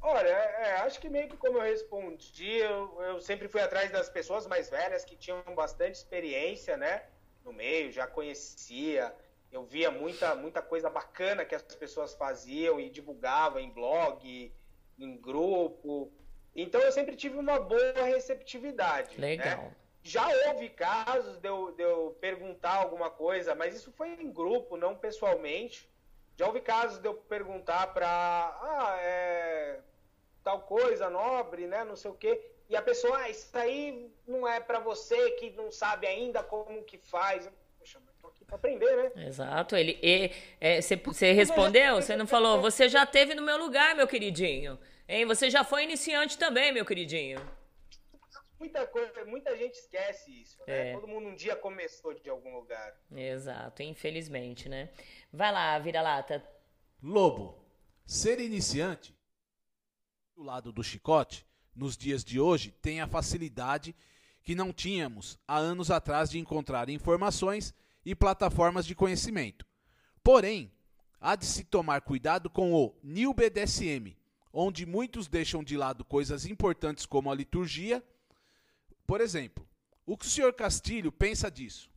Olha, 0.00 0.26
é, 0.26 0.72
acho 0.76 0.98
que 0.98 1.10
meio 1.10 1.28
que 1.28 1.36
como 1.36 1.58
eu 1.58 1.64
respondi, 1.64 2.48
eu, 2.56 2.98
eu, 3.02 3.20
sempre 3.20 3.46
fui 3.46 3.60
atrás 3.60 3.90
das 3.90 4.08
pessoas 4.08 4.46
mais 4.46 4.70
velhas 4.70 5.04
que 5.04 5.16
tinham 5.16 5.42
bastante 5.54 5.96
experiência, 5.96 6.78
né? 6.78 7.02
No 7.44 7.52
meio, 7.52 7.92
já 7.92 8.06
conhecia, 8.06 9.14
eu 9.52 9.64
via 9.64 9.90
muita, 9.90 10.34
muita 10.34 10.62
coisa 10.62 10.88
bacana 10.88 11.44
que 11.44 11.54
as 11.54 11.62
pessoas 11.62 12.14
faziam 12.14 12.80
e 12.80 12.88
divulgavam 12.88 13.60
em 13.60 13.68
blog, 13.68 14.50
em 14.98 15.16
grupo. 15.18 16.10
Então 16.56 16.80
eu 16.80 16.90
sempre 16.90 17.16
tive 17.16 17.36
uma 17.36 17.60
boa 17.60 18.02
receptividade. 18.06 19.20
Né? 19.20 19.26
Legal. 19.36 19.64
Né? 19.64 19.76
Já 20.02 20.26
houve 20.46 20.68
casos 20.70 21.38
de 21.38 21.48
eu, 21.48 21.72
de 21.72 21.82
eu 21.82 22.16
perguntar 22.20 22.76
alguma 22.76 23.10
coisa, 23.10 23.54
mas 23.54 23.74
isso 23.74 23.92
foi 23.92 24.08
em 24.10 24.30
grupo, 24.32 24.76
não 24.76 24.96
pessoalmente. 24.96 25.88
Já 26.36 26.46
houve 26.46 26.60
casos 26.60 26.98
de 26.98 27.08
eu 27.08 27.14
perguntar 27.14 27.88
para. 27.88 28.08
Ah, 28.08 28.96
é, 29.00 29.80
tal 30.44 30.60
coisa 30.60 31.10
nobre, 31.10 31.66
né? 31.66 31.84
Não 31.84 31.96
sei 31.96 32.10
o 32.10 32.14
quê. 32.14 32.40
E 32.68 32.76
a 32.76 32.82
pessoa, 32.82 33.18
ah, 33.18 33.28
isso 33.28 33.56
aí 33.56 34.10
não 34.26 34.46
é 34.46 34.60
para 34.60 34.78
você 34.78 35.32
que 35.32 35.50
não 35.50 35.70
sabe 35.70 36.06
ainda 36.06 36.42
como 36.42 36.84
que 36.84 36.96
faz. 36.98 37.50
Poxa, 37.78 37.98
mas 38.04 38.14
tô 38.20 38.28
aqui 38.28 38.44
para 38.44 38.56
aprender, 38.56 38.94
né? 38.96 39.26
Exato. 39.26 39.74
Ele, 39.74 39.98
você 41.04 41.26
é, 41.26 41.32
respondeu? 41.32 41.96
Você 41.96 42.14
não 42.14 42.26
falou? 42.26 42.60
Você 42.60 42.88
já 42.88 43.04
teve 43.04 43.34
no 43.34 43.42
meu 43.42 43.58
lugar, 43.58 43.96
meu 43.96 44.06
queridinho. 44.06 44.78
Hein? 45.08 45.24
Você 45.24 45.50
já 45.50 45.64
foi 45.64 45.84
iniciante 45.84 46.38
também, 46.38 46.70
meu 46.70 46.84
queridinho. 46.84 47.40
Muita 48.58 48.86
coisa, 48.86 49.24
muita 49.24 49.56
gente 49.56 49.74
esquece 49.74 50.42
isso, 50.42 50.58
né? 50.66 50.90
É. 50.90 50.94
Todo 50.94 51.06
mundo 51.06 51.28
um 51.28 51.34
dia 51.34 51.54
começou 51.54 52.12
de 52.12 52.28
algum 52.28 52.54
lugar. 52.54 52.96
Exato, 53.10 53.82
infelizmente, 53.82 54.68
né? 54.68 54.90
Vai 55.32 55.52
lá, 55.52 55.78
vira-lata. 55.78 56.44
Lobo, 57.02 57.64
ser 58.04 58.40
iniciante 58.40 59.14
do 60.34 60.42
lado 60.42 60.72
do 60.72 60.82
chicote 60.82 61.46
nos 61.74 61.96
dias 61.96 62.24
de 62.24 62.40
hoje 62.40 62.72
tem 62.82 63.00
a 63.00 63.06
facilidade 63.06 63.94
que 64.42 64.54
não 64.54 64.72
tínhamos 64.72 65.38
há 65.46 65.56
anos 65.58 65.90
atrás 65.90 66.30
de 66.30 66.38
encontrar 66.38 66.88
informações 66.88 67.72
e 68.04 68.14
plataformas 68.14 68.86
de 68.86 68.94
conhecimento. 68.94 69.66
Porém, 70.22 70.72
há 71.20 71.36
de 71.36 71.46
se 71.46 71.64
tomar 71.64 72.00
cuidado 72.00 72.48
com 72.50 72.72
o 72.72 72.98
New 73.02 73.32
BDSM, 73.34 74.16
onde 74.52 74.86
muitos 74.86 75.28
deixam 75.28 75.62
de 75.62 75.76
lado 75.76 76.04
coisas 76.04 76.46
importantes 76.46 77.06
como 77.06 77.30
a 77.30 77.34
liturgia. 77.34 78.02
Por 79.08 79.22
exemplo, 79.22 79.66
o 80.04 80.18
que 80.18 80.26
o 80.26 80.28
senhor 80.28 80.52
Castilho 80.52 81.10
pensa 81.10 81.50
disso? 81.50 81.90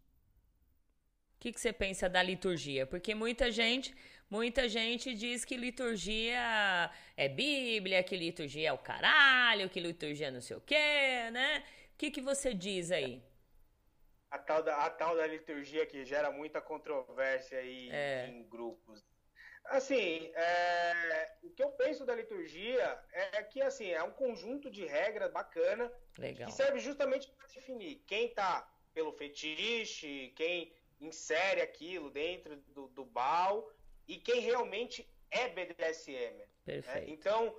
O 1.36 1.39
que, 1.41 1.51
que 1.51 1.59
você 1.59 1.74
pensa 1.74 2.07
da 2.07 2.24
liturgia? 2.24 2.88
Porque 2.88 3.14
muita 3.14 3.51
gente 3.51 3.93
Muita 4.32 4.70
gente 4.70 5.14
diz 5.14 5.43
que 5.43 5.57
liturgia 5.57 6.89
é 7.18 7.28
Bíblia, 7.28 8.01
que 8.01 8.16
liturgia 8.16 8.70
é 8.70 8.72
o 8.72 8.78
caralho, 8.78 9.70
que 9.70 9.78
liturgia 9.78 10.28
é 10.28 10.32
não 10.32 10.39
sei 10.39 10.55
o 10.55 10.62
quê, 10.62 11.30
né? 11.32 11.66
O 11.93 11.97
que, 11.97 12.09
que 12.09 12.22
você 12.22 12.53
diz 12.53 12.91
aí? 12.91 13.22
A 14.30 14.39
tal, 14.39 14.64
da, 14.64 14.86
a 14.86 14.89
tal 14.89 15.18
da 15.18 15.28
liturgia 15.28 15.86
que 15.86 16.05
gera 16.05 16.32
muita 16.32 16.62
controvérsia 16.62 17.59
aí 17.59 17.89
é. 17.91 18.28
em 18.30 18.47
grupos. 18.47 19.03
Assim, 19.66 20.32
é, 20.34 21.36
o 21.43 21.49
que 21.51 21.64
eu 21.64 21.70
penso 21.72 22.05
da 22.05 22.16
liturgia 22.16 22.99
é 23.12 23.43
que 23.43 23.62
assim 23.62 23.89
é 23.89 24.03
um 24.03 24.12
conjunto 24.12 24.70
de 24.70 24.86
regras 24.86 25.32
bacana 25.32 25.91
Legal. 26.18 26.49
que 26.49 26.53
serve 26.53 26.80
justamente 26.80 27.30
para 27.32 27.47
definir 27.47 28.03
quem 28.07 28.34
tá 28.34 28.68
pelo 28.93 29.14
fetiche, 29.14 30.34
quem 30.36 30.74
insere 30.99 31.62
aquilo 31.62 32.09
dentro 32.09 32.57
do, 32.57 32.88
do 32.89 33.05
bal 33.05 33.72
e 34.07 34.18
quem 34.18 34.41
realmente 34.41 35.07
é 35.30 35.47
BDSM. 35.49 36.38
Né? 36.66 36.84
Então, 37.07 37.55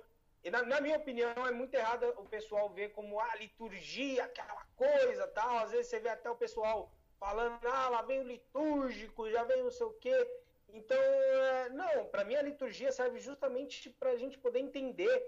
na, 0.51 0.63
na, 0.63 0.81
minha 0.81 0.97
opinião, 0.97 1.33
é 1.47 1.51
muito 1.51 1.73
errado 1.73 2.03
o 2.17 2.25
pessoal 2.25 2.69
ver 2.69 2.91
como 2.91 3.19
a 3.19 3.23
ah, 3.23 3.35
liturgia, 3.37 4.25
aquela 4.25 4.65
coisa 4.75 5.27
tal. 5.27 5.57
Às 5.57 5.71
vezes 5.71 5.87
você 5.87 5.99
vê 5.99 6.09
até 6.09 6.29
o 6.29 6.35
pessoal 6.35 6.91
falando, 7.19 7.65
ah, 7.67 7.89
lá 7.89 8.01
vem 8.01 8.19
o 8.19 8.27
litúrgico, 8.27 9.29
já 9.29 9.43
vem 9.43 9.63
não 9.63 9.71
sei 9.71 9.85
o 9.85 9.93
quê. 9.93 10.42
Então, 10.73 10.97
é, 10.97 11.69
não, 11.69 12.07
para 12.07 12.25
mim 12.25 12.35
a 12.35 12.41
liturgia 12.41 12.91
serve 12.91 13.19
justamente 13.19 13.91
para 13.91 14.09
a 14.09 14.17
gente 14.17 14.39
poder 14.39 14.59
entender 14.59 15.23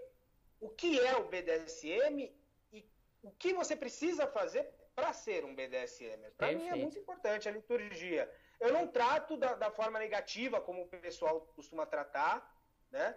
o 0.60 0.70
que 0.70 1.00
é 1.00 1.16
o 1.16 1.26
BDSM 1.26 2.34
e 2.74 2.90
o 3.22 3.30
que 3.30 3.54
você 3.54 3.76
precisa 3.76 4.26
fazer 4.26 4.68
para 4.96 5.14
ser 5.14 5.46
um 5.46 5.54
BDSM. 5.54 6.32
Para 6.36 6.52
mim 6.52 6.68
é 6.68 6.76
muito 6.76 6.98
importante 6.98 7.48
a 7.48 7.52
liturgia. 7.52 8.30
Eu 8.60 8.74
não 8.74 8.88
trato 8.88 9.38
da, 9.38 9.54
da 9.54 9.70
forma 9.70 10.00
negativa 10.00 10.60
como 10.60 10.84
o 10.84 10.88
pessoal 10.88 11.42
costuma 11.56 11.86
tratar, 11.86 12.52
né? 12.90 13.16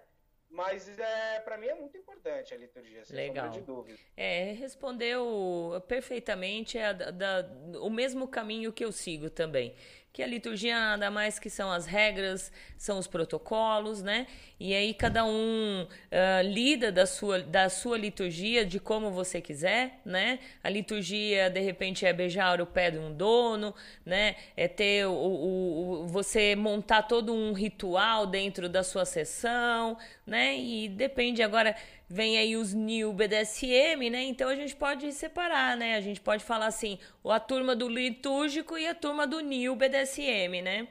Mas 0.50 0.98
é, 0.98 1.40
para 1.40 1.58
mim 1.58 1.66
é 1.66 1.74
muito 1.74 1.96
importante 1.96 2.54
a 2.54 2.56
liturgia, 2.56 3.04
sem 3.04 3.16
Legal. 3.16 3.50
de 3.50 3.60
dúvida. 3.60 3.98
É, 4.16 4.52
respondeu 4.52 5.82
perfeitamente 5.86 6.78
a, 6.78 6.92
da, 6.92 7.46
o 7.80 7.90
mesmo 7.90 8.26
caminho 8.26 8.72
que 8.72 8.84
eu 8.84 8.90
sigo 8.90 9.28
também 9.28 9.74
que 10.18 10.22
a 10.24 10.26
liturgia 10.26 10.74
nada 10.74 11.12
mais 11.12 11.38
que 11.38 11.48
são 11.48 11.70
as 11.70 11.86
regras, 11.86 12.50
são 12.76 12.98
os 12.98 13.06
protocolos, 13.06 14.02
né? 14.02 14.26
E 14.58 14.74
aí 14.74 14.92
cada 14.92 15.24
um 15.24 15.84
uh, 15.84 16.42
lida 16.42 16.90
da 16.90 17.06
sua, 17.06 17.38
da 17.38 17.68
sua 17.68 17.96
liturgia 17.96 18.66
de 18.66 18.80
como 18.80 19.12
você 19.12 19.40
quiser, 19.40 20.00
né? 20.04 20.40
A 20.60 20.68
liturgia, 20.68 21.48
de 21.48 21.60
repente, 21.60 22.04
é 22.04 22.12
beijar 22.12 22.60
o 22.60 22.66
pé 22.66 22.90
de 22.90 22.98
um 22.98 23.14
dono, 23.14 23.72
né? 24.04 24.34
É 24.56 24.66
ter 24.66 25.06
o, 25.06 25.12
o, 25.12 26.02
o 26.02 26.06
você 26.08 26.56
montar 26.56 27.02
todo 27.02 27.32
um 27.32 27.52
ritual 27.52 28.26
dentro 28.26 28.68
da 28.68 28.82
sua 28.82 29.04
sessão, 29.04 29.96
né? 30.26 30.58
E 30.58 30.88
depende 30.88 31.44
agora 31.44 31.76
vem 32.08 32.38
aí 32.38 32.56
os 32.56 32.72
New 32.72 33.12
BDSM, 33.12 34.10
né? 34.10 34.22
Então 34.22 34.48
a 34.48 34.54
gente 34.54 34.74
pode 34.74 35.12
separar, 35.12 35.76
né? 35.76 35.94
A 35.96 36.00
gente 36.00 36.20
pode 36.20 36.42
falar 36.42 36.66
assim, 36.66 36.98
a 37.24 37.38
turma 37.38 37.76
do 37.76 37.88
litúrgico 37.88 38.78
e 38.78 38.86
a 38.86 38.94
turma 38.94 39.26
do 39.26 39.40
New 39.40 39.76
BDSM, 39.76 40.62
né? 40.62 40.88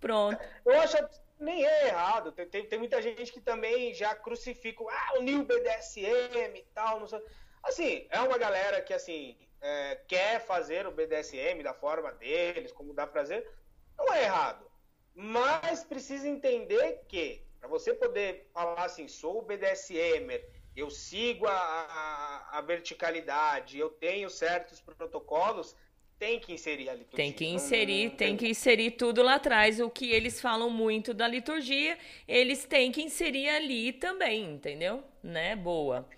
Pronto. 0.00 0.38
Eu 0.66 0.80
acho 0.80 0.96
nem 1.38 1.64
é 1.64 1.88
errado. 1.88 2.32
Tem, 2.32 2.46
tem, 2.46 2.66
tem 2.66 2.78
muita 2.78 3.00
gente 3.00 3.32
que 3.32 3.40
também 3.40 3.94
já 3.94 4.14
crucifica, 4.14 4.84
ah, 4.88 5.18
o 5.18 5.22
New 5.22 5.44
BDSM 5.44 6.56
e 6.56 6.66
tal, 6.74 7.00
não 7.00 7.06
sei. 7.06 7.22
Assim, 7.62 8.06
é 8.10 8.20
uma 8.20 8.38
galera 8.38 8.80
que, 8.80 8.92
assim, 8.92 9.36
é, 9.60 9.96
quer 10.06 10.40
fazer 10.40 10.86
o 10.86 10.92
BDSM 10.92 11.62
da 11.62 11.74
forma 11.74 12.12
deles, 12.12 12.72
como 12.72 12.92
dá 12.92 13.06
prazer. 13.06 13.48
Não 13.96 14.12
é 14.12 14.24
errado. 14.24 14.68
Mas 15.14 15.84
precisa 15.84 16.28
entender 16.28 17.04
que 17.08 17.42
para 17.68 17.78
você 17.78 17.92
poder 17.92 18.48
falar 18.52 18.82
assim, 18.82 19.06
sou 19.06 19.38
o 19.38 19.42
BDSMer, 19.42 20.42
eu 20.74 20.90
sigo 20.90 21.46
a, 21.46 21.52
a, 21.52 22.58
a, 22.58 22.60
verticalidade, 22.62 23.78
eu 23.78 23.90
tenho 23.90 24.30
certos 24.30 24.80
protocolos, 24.80 25.76
tem 26.18 26.40
que 26.40 26.52
inserir 26.52 26.88
a 26.88 26.94
liturgia. 26.94 27.16
Tem 27.16 27.32
que 27.32 27.44
inserir, 27.44 28.04
não, 28.04 28.16
tem... 28.16 28.28
tem 28.28 28.36
que 28.36 28.48
inserir 28.48 28.92
tudo 28.92 29.22
lá 29.22 29.34
atrás. 29.34 29.78
O 29.78 29.90
que 29.90 30.10
eles 30.10 30.40
falam 30.40 30.70
muito 30.70 31.12
da 31.12 31.28
liturgia, 31.28 31.96
eles 32.26 32.64
têm 32.64 32.90
que 32.90 33.02
inserir 33.02 33.48
ali 33.50 33.92
também, 33.92 34.44
entendeu? 34.54 35.04
Né? 35.22 35.54
Boa. 35.54 36.08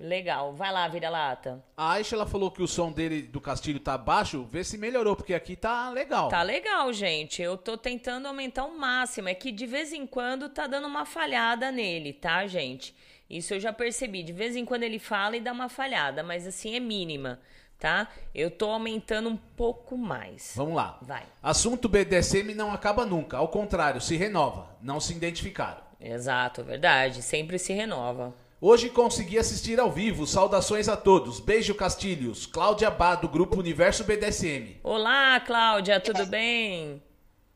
Legal. 0.00 0.54
Vai 0.54 0.72
lá, 0.72 0.88
vira-lata. 0.88 1.62
A 1.76 1.92
Aisha 1.92 2.16
ela 2.16 2.24
falou 2.24 2.50
que 2.50 2.62
o 2.62 2.66
som 2.66 2.90
dele 2.90 3.20
do 3.20 3.38
Castilho 3.38 3.78
tá 3.78 3.98
baixo. 3.98 4.44
Vê 4.50 4.64
se 4.64 4.78
melhorou, 4.78 5.14
porque 5.14 5.34
aqui 5.34 5.54
tá 5.54 5.90
legal. 5.90 6.30
Tá 6.30 6.40
legal, 6.42 6.90
gente. 6.90 7.42
Eu 7.42 7.58
tô 7.58 7.76
tentando 7.76 8.26
aumentar 8.26 8.64
o 8.64 8.78
máximo. 8.78 9.28
É 9.28 9.34
que 9.34 9.52
de 9.52 9.66
vez 9.66 9.92
em 9.92 10.06
quando 10.06 10.48
tá 10.48 10.66
dando 10.66 10.86
uma 10.86 11.04
falhada 11.04 11.70
nele, 11.70 12.14
tá, 12.14 12.46
gente? 12.46 12.96
Isso 13.28 13.52
eu 13.52 13.60
já 13.60 13.74
percebi. 13.74 14.22
De 14.22 14.32
vez 14.32 14.56
em 14.56 14.64
quando 14.64 14.84
ele 14.84 14.98
fala 14.98 15.36
e 15.36 15.40
dá 15.40 15.52
uma 15.52 15.68
falhada, 15.68 16.22
mas 16.22 16.46
assim 16.46 16.74
é 16.74 16.80
mínima, 16.80 17.38
tá? 17.78 18.08
Eu 18.34 18.50
tô 18.50 18.70
aumentando 18.70 19.28
um 19.28 19.36
pouco 19.36 19.98
mais. 19.98 20.54
Vamos 20.56 20.76
lá. 20.76 20.98
Vai. 21.02 21.24
Assunto 21.42 21.90
BDSM 21.90 22.54
não 22.54 22.72
acaba 22.72 23.04
nunca. 23.04 23.36
Ao 23.36 23.48
contrário, 23.48 24.00
se 24.00 24.16
renova. 24.16 24.66
Não 24.80 24.98
se 24.98 25.12
identificaram. 25.12 25.82
Exato, 26.00 26.64
verdade. 26.64 27.20
Sempre 27.20 27.58
se 27.58 27.74
renova. 27.74 28.34
Hoje 28.62 28.90
consegui 28.90 29.38
assistir 29.38 29.80
ao 29.80 29.90
vivo. 29.90 30.26
Saudações 30.26 30.86
a 30.86 30.94
todos. 30.94 31.40
Beijo, 31.40 31.74
Castilhos. 31.74 32.44
Cláudia 32.44 32.90
Bá, 32.90 33.14
do 33.14 33.26
grupo 33.26 33.58
Universo 33.58 34.04
BDSM. 34.04 34.78
Olá, 34.82 35.40
Cláudia, 35.40 35.98
tudo 35.98 36.26
bem? 36.26 37.02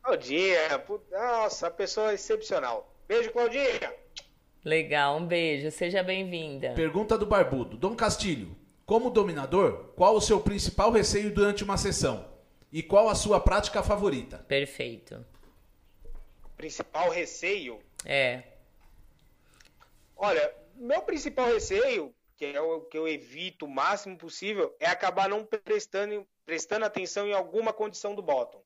Claudinha, 0.01 0.83
nossa, 1.11 1.69
pessoa 1.69 2.11
excepcional. 2.11 2.91
Beijo, 3.07 3.31
Claudinha. 3.31 3.93
Legal, 4.63 5.17
um 5.17 5.27
beijo. 5.27 5.69
Seja 5.69 6.01
bem-vinda. 6.01 6.71
Pergunta 6.73 7.19
do 7.19 7.27
Barbudo. 7.27 7.77
Dom 7.77 7.95
Castilho, 7.95 8.57
como 8.83 9.11
dominador, 9.11 9.91
qual 9.95 10.15
o 10.15 10.21
seu 10.21 10.39
principal 10.39 10.89
receio 10.89 11.31
durante 11.31 11.63
uma 11.63 11.77
sessão? 11.77 12.27
E 12.73 12.81
qual 12.81 13.09
a 13.09 13.15
sua 13.15 13.39
prática 13.39 13.83
favorita? 13.83 14.39
Perfeito. 14.47 15.23
Principal 16.57 17.11
receio? 17.11 17.79
É. 18.03 18.41
Olha, 20.17 20.51
meu 20.75 21.01
principal 21.01 21.47
receio, 21.47 22.13
que 22.35 22.45
é 22.45 22.61
o 22.61 22.81
que 22.81 22.97
eu 22.97 23.07
evito 23.07 23.65
o 23.65 23.69
máximo 23.69 24.17
possível, 24.17 24.75
é 24.79 24.87
acabar 24.87 25.29
não 25.29 25.45
prestando, 25.45 26.27
prestando 26.45 26.85
atenção 26.85 27.27
em 27.27 27.33
alguma 27.33 27.71
condição 27.73 28.13
do 28.13 28.21
bottom, 28.21 28.63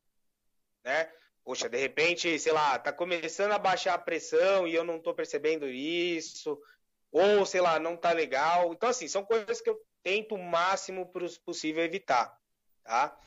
né? 0.83 1.11
Poxa, 1.43 1.69
de 1.69 1.77
repente, 1.77 2.37
sei 2.37 2.51
lá, 2.51 2.77
tá 2.77 2.91
começando 2.91 3.51
a 3.53 3.59
baixar 3.59 3.93
a 3.93 3.99
pressão 3.99 4.67
e 4.67 4.75
eu 4.75 4.83
não 4.83 4.99
tô 4.99 5.13
percebendo 5.13 5.67
isso, 5.67 6.61
ou 7.11 7.45
sei 7.45 7.61
lá, 7.61 7.79
não 7.79 7.95
tá 7.95 8.11
legal. 8.11 8.73
Então, 8.73 8.89
assim, 8.89 9.07
são 9.07 9.23
coisas 9.23 9.61
que 9.61 9.69
eu 9.69 9.81
tento 10.03 10.35
o 10.35 10.43
máximo 10.43 11.11
possível 11.45 11.83
evitar, 11.83 12.37
tá? 12.83 13.17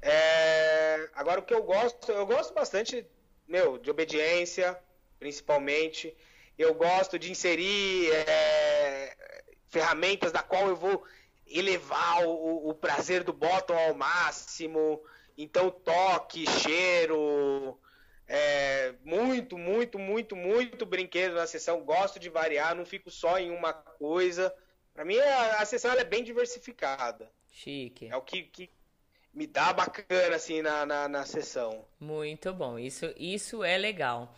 É... 0.00 1.08
Agora, 1.14 1.40
o 1.40 1.44
que 1.44 1.54
eu 1.54 1.62
gosto, 1.62 2.10
eu 2.10 2.26
gosto 2.26 2.54
bastante, 2.54 3.06
meu, 3.46 3.78
de 3.78 3.90
obediência, 3.90 4.78
principalmente. 5.18 6.16
Eu 6.58 6.74
gosto 6.74 7.18
de 7.18 7.30
inserir 7.30 8.10
é, 8.12 9.16
ferramentas 9.68 10.32
da 10.32 10.42
qual 10.42 10.66
eu 10.66 10.76
vou 10.76 11.04
elevar 11.46 12.26
o, 12.26 12.68
o, 12.68 12.74
prazer 12.74 13.22
do 13.22 13.32
bottom 13.32 13.78
ao 13.78 13.94
máximo. 13.94 15.00
Então, 15.36 15.70
toque, 15.70 16.44
cheiro, 16.46 17.78
é, 18.26 18.94
muito, 19.04 19.56
muito, 19.56 19.98
muito, 19.98 20.34
muito 20.34 20.84
brinquedo 20.84 21.34
na 21.34 21.46
sessão. 21.46 21.84
Gosto 21.84 22.18
de 22.18 22.28
variar, 22.28 22.74
não 22.74 22.84
fico 22.84 23.10
só 23.10 23.38
em 23.38 23.50
uma 23.50 23.72
coisa. 23.72 24.52
Para 24.92 25.04
mim, 25.04 25.16
a, 25.18 25.62
a 25.62 25.64
sessão 25.64 25.92
é 25.92 26.04
bem 26.04 26.24
diversificada. 26.24 27.30
Chique. 27.52 28.08
É 28.10 28.16
o 28.16 28.22
que, 28.22 28.42
que 28.42 28.70
me 29.32 29.46
dá 29.46 29.72
bacana 29.72 30.36
assim 30.36 30.60
na, 30.60 30.84
na, 30.84 31.08
na, 31.08 31.24
sessão. 31.24 31.84
Muito 32.00 32.52
bom, 32.52 32.78
isso, 32.78 33.06
isso 33.16 33.62
é 33.62 33.78
legal. 33.78 34.34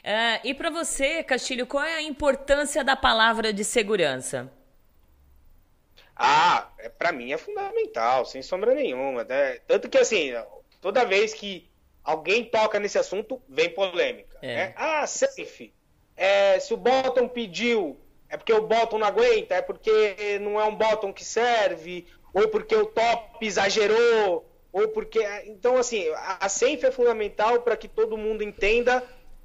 Uh, 0.00 0.40
e 0.44 0.54
para 0.54 0.70
você, 0.70 1.22
Castilho, 1.22 1.66
qual 1.66 1.84
é 1.84 1.94
a 1.94 2.02
importância 2.02 2.82
da 2.82 2.96
palavra 2.96 3.52
de 3.52 3.64
segurança? 3.64 4.50
Ah, 6.16 6.68
é, 6.78 6.88
para 6.88 7.12
mim 7.12 7.32
é 7.32 7.38
fundamental, 7.38 8.24
sem 8.24 8.42
sombra 8.42 8.74
nenhuma. 8.74 9.24
Né? 9.24 9.58
Tanto 9.66 9.88
que 9.88 9.98
assim, 9.98 10.32
toda 10.80 11.04
vez 11.04 11.32
que 11.34 11.70
alguém 12.04 12.44
toca 12.44 12.78
nesse 12.78 12.98
assunto, 12.98 13.40
vem 13.48 13.70
polêmica. 13.70 14.36
É. 14.42 14.54
Né? 14.54 14.74
Ah, 14.76 15.06
safe. 15.06 15.72
É, 16.16 16.58
se 16.60 16.74
o 16.74 16.76
bottom 16.76 17.28
pediu, 17.28 17.98
é 18.28 18.36
porque 18.36 18.52
o 18.52 18.66
bottom 18.66 18.98
não 18.98 19.06
aguenta, 19.06 19.54
é 19.54 19.62
porque 19.62 20.38
não 20.40 20.60
é 20.60 20.64
um 20.64 20.76
bottom 20.76 21.12
que 21.12 21.24
serve, 21.24 22.06
ou 22.32 22.48
porque 22.48 22.76
o 22.76 22.86
top 22.86 23.44
exagerou, 23.44 24.46
ou 24.72 24.88
porque. 24.88 25.20
Então, 25.46 25.76
assim, 25.76 26.08
a, 26.10 26.44
a 26.44 26.48
safe 26.48 26.84
é 26.84 26.90
fundamental 26.90 27.60
para 27.62 27.76
que 27.76 27.88
todo 27.88 28.18
mundo 28.18 28.42
entenda: 28.42 29.02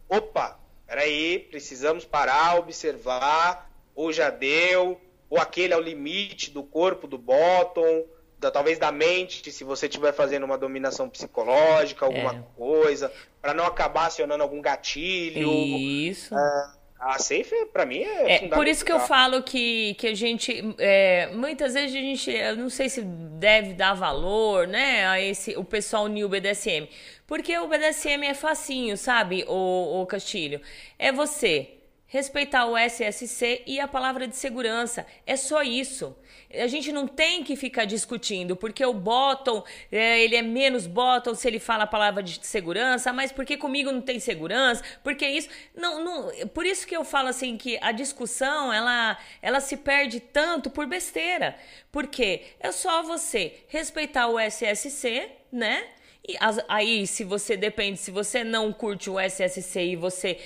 opa, 0.10 0.60
peraí, 0.88 1.39
precisamos 1.39 2.06
parar, 2.06 2.60
observar, 2.60 3.70
ou 3.95 4.12
já 4.12 4.30
deu, 4.30 4.99
ou 5.30 5.39
aquele 5.39 5.74
é 5.74 5.78
o 5.78 5.82
limite 5.82 6.51
do 6.51 6.64
corpo 6.64 7.08
do 7.08 7.18
bottom, 7.18 8.06
da, 8.38 8.51
talvez 8.51 8.78
da 8.78 8.91
mente, 8.91 9.51
se 9.51 9.64
você 9.64 9.88
estiver 9.88 10.14
fazendo 10.14 10.43
uma 10.43 10.58
dominação 10.58 11.10
psicológica, 11.10 12.06
alguma 12.06 12.36
é. 12.36 12.43
coisa, 12.56 13.12
para 13.41 13.53
não 13.53 13.66
acabar 13.66 14.08
acionando 14.08 14.43
algum 14.43 14.62
gatilho. 14.62 15.49
Isso. 15.51 16.38
É, 16.38 16.74
a 17.00 17.20
safe, 17.20 17.66
para 17.74 17.86
mim, 17.86 18.02
é, 18.02 18.46
é 18.46 18.48
Por 18.48 18.68
isso 18.68 18.84
que 18.84 18.91
eu 18.91 19.00
falo 19.00 19.43
que, 19.43 19.93
que 19.96 20.08
a 20.08 20.16
gente, 20.16 20.64
é, 20.78 21.30
muitas 21.34 21.74
vezes 21.74 21.96
a 21.96 22.00
gente, 22.00 22.32
eu 22.32 22.56
não 22.56 22.70
sei 22.70 22.89
se 22.89 23.02
deve 23.02 23.74
dar 23.74 23.93
valor, 23.93 24.66
né, 24.66 25.06
a 25.06 25.20
esse, 25.20 25.56
o 25.58 25.64
pessoal 25.64 26.08
new 26.08 26.30
BDSM. 26.30 26.88
Porque 27.28 27.58
o 27.58 27.68
BDSM 27.68 28.24
é 28.26 28.34
facinho, 28.34 28.98
sabe, 28.98 29.43
o, 29.48 30.02
o 30.02 30.06
Castilho? 30.06 30.62
É 30.98 31.12
você 31.12 31.76
respeitar 32.08 32.66
o 32.66 32.78
SSC 32.78 33.64
e 33.66 33.80
a 33.80 33.88
palavra 33.88 34.28
de 34.28 34.36
segurança. 34.36 35.06
É 35.26 35.36
só 35.36 35.64
isso. 35.64 36.16
A 36.53 36.68
gente 36.68 36.91
não 36.91 37.08
tem 37.08 37.43
que 37.43 37.56
ficar 37.56 37.86
discutindo, 37.86 38.56
porque 38.56 38.86
o 38.86 38.93
bottom, 38.93 39.64
é, 39.91 40.22
ele 40.22 40.36
é 40.36 40.41
menos 40.41 40.88
bottom 40.88 41.34
se 41.34 41.47
ele 41.47 41.60
fala 41.60 41.84
a 41.84 41.88
palavra 41.88 42.22
de 42.22 42.39
segurança, 42.45 43.12
mas 43.12 43.32
porque 43.32 43.58
comigo 43.58 43.91
não 43.91 44.01
tem 44.01 44.20
segurança, 44.20 44.84
porque 45.03 45.28
isso. 45.28 45.49
Não, 45.76 46.03
não, 46.03 46.47
por 46.49 46.66
isso 46.66 46.88
que 46.88 46.95
eu 46.95 47.03
falo 47.03 47.30
assim 47.30 47.58
que 47.58 47.78
a 47.82 47.91
discussão 47.91 48.72
ela, 48.72 49.18
ela 49.41 49.60
se 49.60 49.76
perde 49.76 50.20
tanto 50.20 50.70
por 50.70 50.86
besteira. 50.86 51.58
Porque 51.91 52.43
é 52.60 52.72
só 52.72 53.01
você 53.03 53.64
respeitar 53.68 54.28
o 54.28 54.39
SSC, 54.39 55.30
né? 55.51 55.84
E 56.28 56.36
as, 56.39 56.59
aí, 56.67 57.05
se 57.05 57.23
você 57.23 57.55
depende, 57.55 57.99
se 57.99 58.09
você 58.09 58.43
não 58.43 58.73
curte 58.73 59.09
o 59.11 59.19
SSC 59.19 59.80
e 59.80 59.95
você 59.95 60.39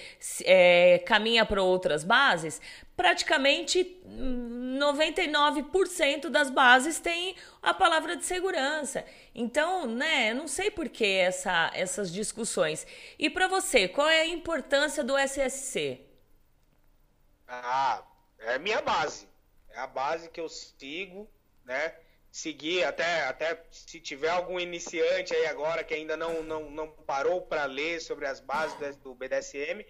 é, 0.43 0.99
caminha 1.05 1.45
para 1.45 1.63
outras 1.63 2.03
bases, 2.03 2.59
praticamente 2.97 3.97
99% 4.77 6.27
das 6.27 6.49
bases 6.49 6.99
tem 6.99 7.37
a 7.61 7.73
palavra 7.73 8.17
de 8.17 8.25
segurança. 8.25 9.05
Então, 9.33 9.87
né, 9.87 10.31
eu 10.31 10.35
não 10.35 10.49
sei 10.49 10.69
por 10.69 10.89
que 10.89 11.05
essa, 11.05 11.71
essas 11.73 12.11
discussões. 12.11 12.85
E 13.17 13.29
para 13.29 13.47
você, 13.47 13.87
qual 13.87 14.09
é 14.09 14.19
a 14.21 14.27
importância 14.27 15.01
do 15.01 15.17
SSC? 15.17 16.01
Ah, 17.47 18.03
é 18.39 18.59
minha 18.59 18.81
base. 18.81 19.29
É 19.69 19.79
a 19.79 19.87
base 19.87 20.29
que 20.29 20.41
eu 20.41 20.49
sigo, 20.49 21.29
né? 21.63 21.93
Seguir, 22.31 22.83
até, 22.83 23.23
até 23.23 23.63
se 23.71 23.99
tiver 23.99 24.29
algum 24.29 24.59
iniciante 24.59 25.33
aí 25.33 25.47
agora 25.47 25.83
que 25.83 25.93
ainda 25.93 26.15
não, 26.15 26.43
não, 26.43 26.69
não 26.69 26.87
parou 26.87 27.41
para 27.41 27.65
ler 27.65 27.99
sobre 27.99 28.25
as 28.25 28.39
bases 28.39 28.97
do 28.97 29.15
BDSM, 29.15 29.85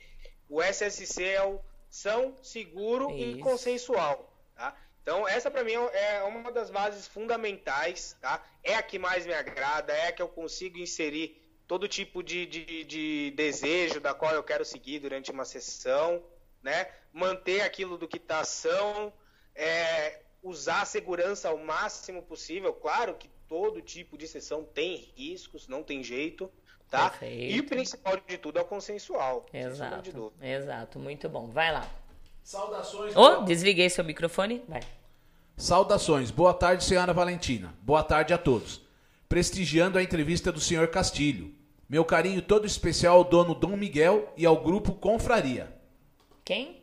o 0.48 0.62
SSC 0.62 1.24
é 1.24 1.44
o 1.44 1.60
são, 1.90 2.36
seguro 2.44 3.10
Isso. 3.12 3.38
e 3.38 3.40
consensual. 3.40 4.32
Tá? 4.56 4.76
Então, 5.02 5.28
essa 5.28 5.50
para 5.50 5.64
mim 5.64 5.74
é 5.74 6.22
uma 6.24 6.52
das 6.52 6.70
bases 6.70 7.08
fundamentais, 7.08 8.16
tá? 8.22 8.44
É 8.64 8.76
a 8.76 8.84
que 8.84 9.00
mais 9.00 9.26
me 9.26 9.34
agrada, 9.34 9.92
é 9.92 10.08
a 10.08 10.12
que 10.12 10.22
eu 10.22 10.30
consigo 10.30 10.78
inserir 10.78 11.42
todo 11.68 11.88
tipo 11.88 12.22
de, 12.22 12.46
de, 12.46 12.84
de 12.84 13.34
desejo 13.36 14.00
da 14.00 14.14
qual 14.14 14.34
eu 14.34 14.44
quero 14.44 14.64
seguir 14.64 15.00
durante 15.00 15.32
uma 15.32 15.46
sessão, 15.46 16.24
né? 16.62 16.92
Manter 17.12 17.62
aquilo 17.62 17.98
do 17.98 18.08
que 18.08 18.18
está 18.18 18.42
ação, 18.42 19.12
é, 19.56 20.20
usar 20.42 20.82
a 20.82 20.86
segurança 20.86 21.50
ao 21.50 21.58
máximo 21.58 22.22
possível. 22.24 22.74
Claro 22.74 23.16
que 23.16 23.30
todo 23.48 23.82
tipo 23.82 24.18
de 24.18 24.28
sessão 24.28 24.64
tem 24.64 25.10
riscos, 25.16 25.68
não 25.68 25.84
tem 25.84 26.04
jeito, 26.04 26.52
tá? 26.90 27.10
Perfeito. 27.10 27.56
E 27.56 27.60
o 27.60 27.68
principal 27.68 28.18
de 28.28 28.38
tudo 28.38 28.60
é 28.60 28.62
o 28.62 28.66
consensual. 28.66 29.46
Exato. 29.54 30.34
Exato, 30.42 31.00
muito 31.00 31.28
bom. 31.28 31.48
Vai 31.48 31.72
lá. 31.72 31.88
Saudações. 32.44 33.16
Oh, 33.16 33.44
desliguei 33.44 33.90
seu 33.90 34.04
microfone. 34.04 34.64
Vai. 34.68 34.82
Saudações. 35.58 36.32
Boa 36.32 36.54
tarde, 36.54 36.84
senhora 36.84 37.14
Valentina. 37.14 37.76
Boa 37.82 38.04
tarde 38.04 38.34
a 38.34 38.38
todos. 38.38 38.82
Prestigiando 39.28 39.98
a 39.98 40.04
entrevista 40.04 40.52
do 40.52 40.60
senhor 40.60 40.88
Castilho. 40.88 41.54
Meu 41.88 42.06
carinho 42.06 42.42
todo 42.42 42.66
especial 42.66 43.18
ao 43.18 43.24
dono 43.24 43.54
Dom 43.54 43.76
Miguel 43.76 44.32
e 44.38 44.46
ao 44.46 44.62
grupo 44.62 44.94
Confraria. 44.94 45.76
Quem? 46.46 46.82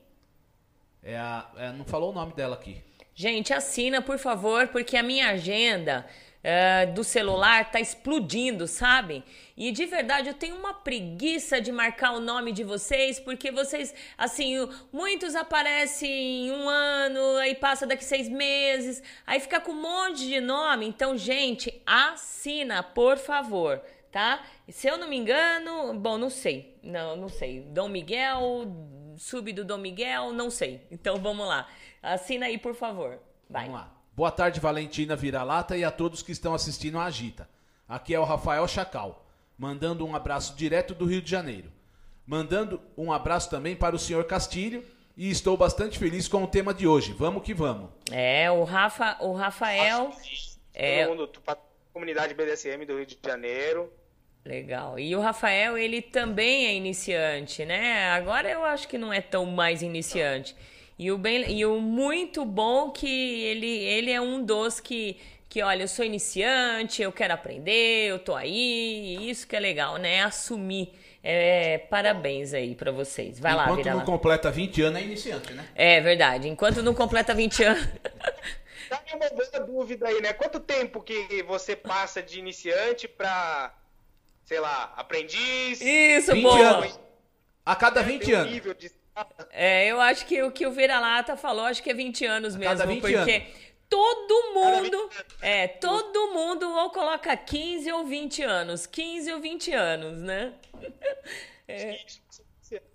É 1.02 1.16
a, 1.16 1.50
é, 1.56 1.72
não 1.72 1.84
falou 1.84 2.10
o 2.10 2.14
nome 2.14 2.32
dela 2.32 2.56
aqui. 2.56 2.82
Gente, 3.18 3.54
assina, 3.54 4.02
por 4.02 4.18
favor, 4.18 4.68
porque 4.68 4.94
a 4.94 5.02
minha 5.02 5.30
agenda 5.30 6.04
uh, 6.44 6.92
do 6.92 7.02
celular 7.02 7.70
tá 7.70 7.80
explodindo, 7.80 8.66
sabe? 8.66 9.24
E 9.56 9.72
de 9.72 9.86
verdade 9.86 10.28
eu 10.28 10.34
tenho 10.34 10.54
uma 10.54 10.74
preguiça 10.74 11.58
de 11.58 11.72
marcar 11.72 12.12
o 12.12 12.20
nome 12.20 12.52
de 12.52 12.62
vocês, 12.62 13.18
porque 13.18 13.50
vocês, 13.50 13.94
assim, 14.18 14.68
muitos 14.92 15.34
aparecem 15.34 16.48
em 16.48 16.50
um 16.50 16.68
ano, 16.68 17.38
aí 17.38 17.54
passa 17.54 17.86
daqui 17.86 18.04
seis 18.04 18.28
meses, 18.28 19.02
aí 19.26 19.40
fica 19.40 19.62
com 19.62 19.72
um 19.72 19.80
monte 19.80 20.28
de 20.28 20.38
nome. 20.38 20.86
Então, 20.86 21.16
gente, 21.16 21.72
assina, 21.86 22.82
por 22.82 23.16
favor, 23.16 23.80
tá? 24.12 24.44
Se 24.68 24.88
eu 24.88 24.98
não 24.98 25.08
me 25.08 25.16
engano, 25.16 25.94
bom, 25.94 26.18
não 26.18 26.28
sei, 26.28 26.76
não, 26.82 27.16
não 27.16 27.30
sei. 27.30 27.60
Dom 27.60 27.88
Miguel, 27.88 28.70
sub 29.16 29.50
do 29.54 29.64
Dom 29.64 29.78
Miguel, 29.78 30.34
não 30.34 30.50
sei. 30.50 30.82
Então 30.90 31.16
vamos 31.16 31.46
lá. 31.46 31.66
Assina 32.06 32.46
aí, 32.46 32.56
por 32.56 32.74
favor. 32.74 33.18
Vai. 33.50 33.64
Vamos 33.64 33.80
lá. 33.80 33.92
Boa 34.14 34.30
tarde, 34.30 34.60
Valentina 34.60 35.16
Vira-Lata 35.16 35.76
e 35.76 35.82
a 35.82 35.90
todos 35.90 36.22
que 36.22 36.30
estão 36.30 36.54
assistindo 36.54 36.98
a 36.98 37.04
Agita. 37.04 37.48
Aqui 37.88 38.14
é 38.14 38.20
o 38.20 38.24
Rafael 38.24 38.66
Chacal, 38.68 39.26
mandando 39.58 40.06
um 40.06 40.14
abraço 40.14 40.54
direto 40.56 40.94
do 40.94 41.04
Rio 41.04 41.20
de 41.20 41.28
Janeiro. 41.28 41.70
Mandando 42.24 42.80
um 42.96 43.12
abraço 43.12 43.50
também 43.50 43.74
para 43.74 43.96
o 43.96 43.98
senhor 43.98 44.24
Castilho 44.24 44.84
e 45.16 45.30
estou 45.30 45.56
bastante 45.56 45.98
feliz 45.98 46.28
com 46.28 46.44
o 46.44 46.46
tema 46.46 46.72
de 46.72 46.86
hoje. 46.86 47.12
Vamos 47.12 47.42
que 47.42 47.52
vamos. 47.52 47.90
É, 48.12 48.48
o 48.52 48.62
Rafa, 48.62 49.16
o 49.20 49.32
Rafael 49.32 50.12
é 50.72 51.06
todo 51.06 51.16
mundo, 51.16 51.30
comunidade 51.92 52.34
BDSM 52.34 52.84
do 52.86 52.96
Rio 52.96 53.06
de 53.06 53.18
Janeiro. 53.24 53.92
Legal. 54.44 54.96
E 54.96 55.16
o 55.16 55.20
Rafael, 55.20 55.76
ele 55.76 56.00
também 56.00 56.66
é 56.66 56.74
iniciante, 56.74 57.64
né? 57.64 58.10
Agora 58.10 58.48
eu 58.48 58.64
acho 58.64 58.86
que 58.86 58.96
não 58.96 59.12
é 59.12 59.20
tão 59.20 59.44
mais 59.44 59.82
iniciante. 59.82 60.54
E 60.98 61.12
o, 61.12 61.18
bem, 61.18 61.50
e 61.50 61.64
o 61.66 61.80
muito 61.80 62.44
bom 62.44 62.90
que 62.90 63.06
ele, 63.44 63.66
ele 63.66 64.10
é 64.10 64.20
um 64.20 64.42
dos 64.42 64.80
que, 64.80 65.18
que, 65.48 65.62
olha, 65.62 65.82
eu 65.82 65.88
sou 65.88 66.04
iniciante, 66.04 67.02
eu 67.02 67.12
quero 67.12 67.34
aprender, 67.34 68.08
eu 68.10 68.18
tô 68.18 68.34
aí, 68.34 69.28
isso 69.28 69.46
que 69.46 69.54
é 69.54 69.60
legal, 69.60 69.96
né? 69.98 70.22
Assumir. 70.22 70.92
É, 71.22 71.78
parabéns 71.78 72.54
aí 72.54 72.74
para 72.74 72.92
vocês. 72.92 73.38
Vai 73.40 73.52
Enquanto 73.52 73.66
lá, 73.66 73.72
Enquanto 73.72 73.86
não 73.90 73.98
lá. 73.98 74.04
completa 74.04 74.50
20 74.50 74.82
anos, 74.82 75.00
é 75.00 75.04
iniciante, 75.04 75.52
né? 75.52 75.68
É 75.74 76.00
verdade. 76.00 76.48
Enquanto 76.48 76.82
não 76.82 76.94
completa 76.94 77.34
20 77.34 77.64
anos. 77.64 77.86
Tá 78.88 79.02
uma 79.14 79.28
boa 79.30 79.66
dúvida 79.66 80.06
aí, 80.06 80.20
né? 80.22 80.32
Quanto 80.32 80.60
tempo 80.60 81.02
que 81.02 81.42
você 81.42 81.74
passa 81.74 82.22
de 82.22 82.38
iniciante 82.38 83.08
pra, 83.08 83.74
sei 84.44 84.60
lá, 84.60 84.94
aprendiz? 84.96 85.80
Isso, 85.80 86.40
bom. 86.40 86.56
Anos. 86.56 87.00
A 87.64 87.74
cada 87.74 88.00
20 88.00 88.32
anos. 88.32 88.52
Nível 88.52 88.74
de 88.74 88.92
é, 89.50 89.86
eu 89.86 90.00
acho 90.00 90.26
que 90.26 90.42
o 90.42 90.50
que 90.50 90.66
o 90.66 90.72
Vira-Lata 90.72 91.36
falou, 91.36 91.64
acho 91.64 91.82
que 91.82 91.90
é 91.90 91.94
20 91.94 92.24
anos 92.26 92.56
mesmo, 92.56 92.86
20 92.86 93.00
porque 93.00 93.16
anos. 93.16 93.48
todo 93.88 94.54
mundo, 94.54 95.10
é, 95.40 95.68
todo 95.68 96.32
mundo 96.32 96.68
ou 96.68 96.90
coloca 96.90 97.36
15 97.36 97.90
ou 97.92 98.04
20 98.04 98.42
anos, 98.42 98.86
15 98.86 99.32
ou 99.32 99.40
20 99.40 99.72
anos, 99.72 100.22
né? 100.22 100.52
É, 101.68 101.98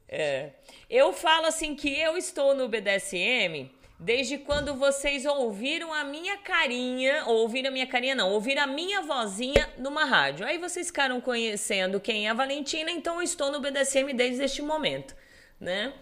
é. 0.08 0.52
Eu 0.90 1.12
falo 1.12 1.46
assim 1.46 1.76
que 1.76 1.94
eu 2.00 2.16
estou 2.16 2.56
no 2.56 2.70
BDSM 2.70 3.70
desde 4.02 4.40
quando 4.40 4.74
vocês 4.74 5.26
ouviram 5.26 5.94
a 5.94 6.04
minha 6.04 6.36
carinha, 6.38 7.24
ou 7.28 7.38
ouviram 7.42 7.70
a 7.70 7.72
minha 7.72 7.86
carinha 7.86 8.16
não, 8.16 8.32
ouviram 8.32 8.64
a 8.64 8.68
minha 8.68 9.02
vozinha 9.02 9.70
numa 9.78 10.06
rádio. 10.06 10.46
Aí 10.46 10.58
vocês 10.58 10.88
ficaram 10.88 11.22
conhecendo 11.22 12.00
quem 12.00 12.28
é 12.28 12.32
a 12.32 12.34
Valentina, 12.34 12.90
então 12.90 13.18
eu 13.18 13.22
estou 13.22 13.52
no 13.52 13.60
BDSM 13.60 14.12
desde 14.14 14.44
este 14.44 14.62
momento, 14.62 15.16
né? 15.60 15.94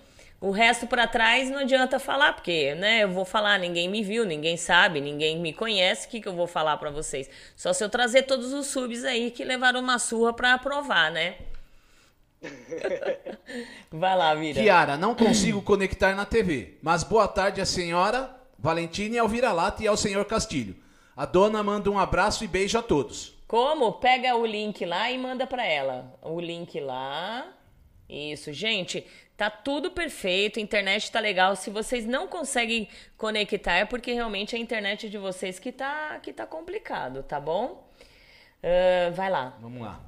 O 0.42 0.52
resto 0.52 0.88
para 0.88 1.06
trás 1.06 1.50
não 1.50 1.60
adianta 1.60 2.00
falar, 2.00 2.32
porque, 2.34 2.74
né, 2.76 3.04
eu 3.04 3.10
vou 3.10 3.26
falar, 3.26 3.60
ninguém 3.60 3.90
me 3.90 4.02
viu, 4.02 4.26
ninguém 4.26 4.56
sabe, 4.56 5.02
ninguém 5.02 5.38
me 5.38 5.52
conhece, 5.52 6.08
o 6.08 6.10
que, 6.10 6.22
que 6.22 6.28
eu 6.28 6.34
vou 6.34 6.48
falar 6.48 6.78
para 6.78 6.90
vocês? 6.90 7.30
Só 7.58 7.74
se 7.74 7.84
eu 7.84 7.90
trazer 7.90 8.24
todos 8.24 8.54
os 8.54 8.68
subs 8.68 9.04
aí 9.04 9.32
que 9.32 9.44
levaram 9.44 9.82
uma 9.82 10.00
surra 10.00 10.32
para 10.32 10.54
aprovar, 10.54 11.12
né? 11.12 11.36
Vai 13.92 14.16
lá, 14.16 14.34
Vira. 14.34 14.62
Kiara, 14.62 14.96
não 14.96 15.14
consigo 15.14 15.62
conectar 15.62 16.16
na 16.16 16.26
TV, 16.26 16.78
mas 16.82 17.04
boa 17.04 17.28
tarde 17.28 17.60
à 17.60 17.66
senhora 17.66 18.34
Valentina 18.58 19.16
e 19.16 19.20
ao 19.20 19.28
Vira-Lata 19.28 19.84
e 19.84 19.88
ao 19.88 19.98
senhor 19.98 20.24
Castilho. 20.26 20.76
A 21.16 21.26
dona 21.26 21.62
manda 21.62 21.92
um 21.92 22.00
abraço 22.00 22.46
e 22.46 22.48
beijo 22.48 22.78
a 22.78 22.82
todos. 22.82 23.34
Como? 23.48 23.94
Pega 23.94 24.36
o 24.36 24.46
link 24.46 24.86
lá 24.86 25.12
e 25.12 25.18
manda 25.18 25.48
para 25.48 25.66
ela. 25.66 26.14
O 26.22 26.40
link 26.40 26.80
lá. 26.80 27.46
Isso, 28.08 28.54
gente, 28.54 29.06
tá 29.40 29.50
tudo 29.50 29.90
perfeito, 29.92 30.60
a 30.60 30.62
internet 30.62 31.10
tá 31.10 31.18
legal. 31.22 31.56
Se 31.56 31.70
vocês 31.70 32.06
não 32.06 32.28
conseguem 32.28 32.90
conectar 33.18 33.76
é 33.76 33.86
porque 33.86 34.12
realmente 34.12 34.54
a 34.54 34.60
internet 34.60 35.10
de 35.10 35.18
vocês 35.18 35.58
que 35.58 35.72
tá 35.72 36.20
que 36.22 36.34
tá 36.34 36.46
complicado, 36.46 37.24
tá 37.24 37.40
bom? 37.40 37.88
Uh, 38.62 39.14
vai 39.14 39.30
lá. 39.30 39.58
Vamos 39.62 39.82
lá. 39.82 40.02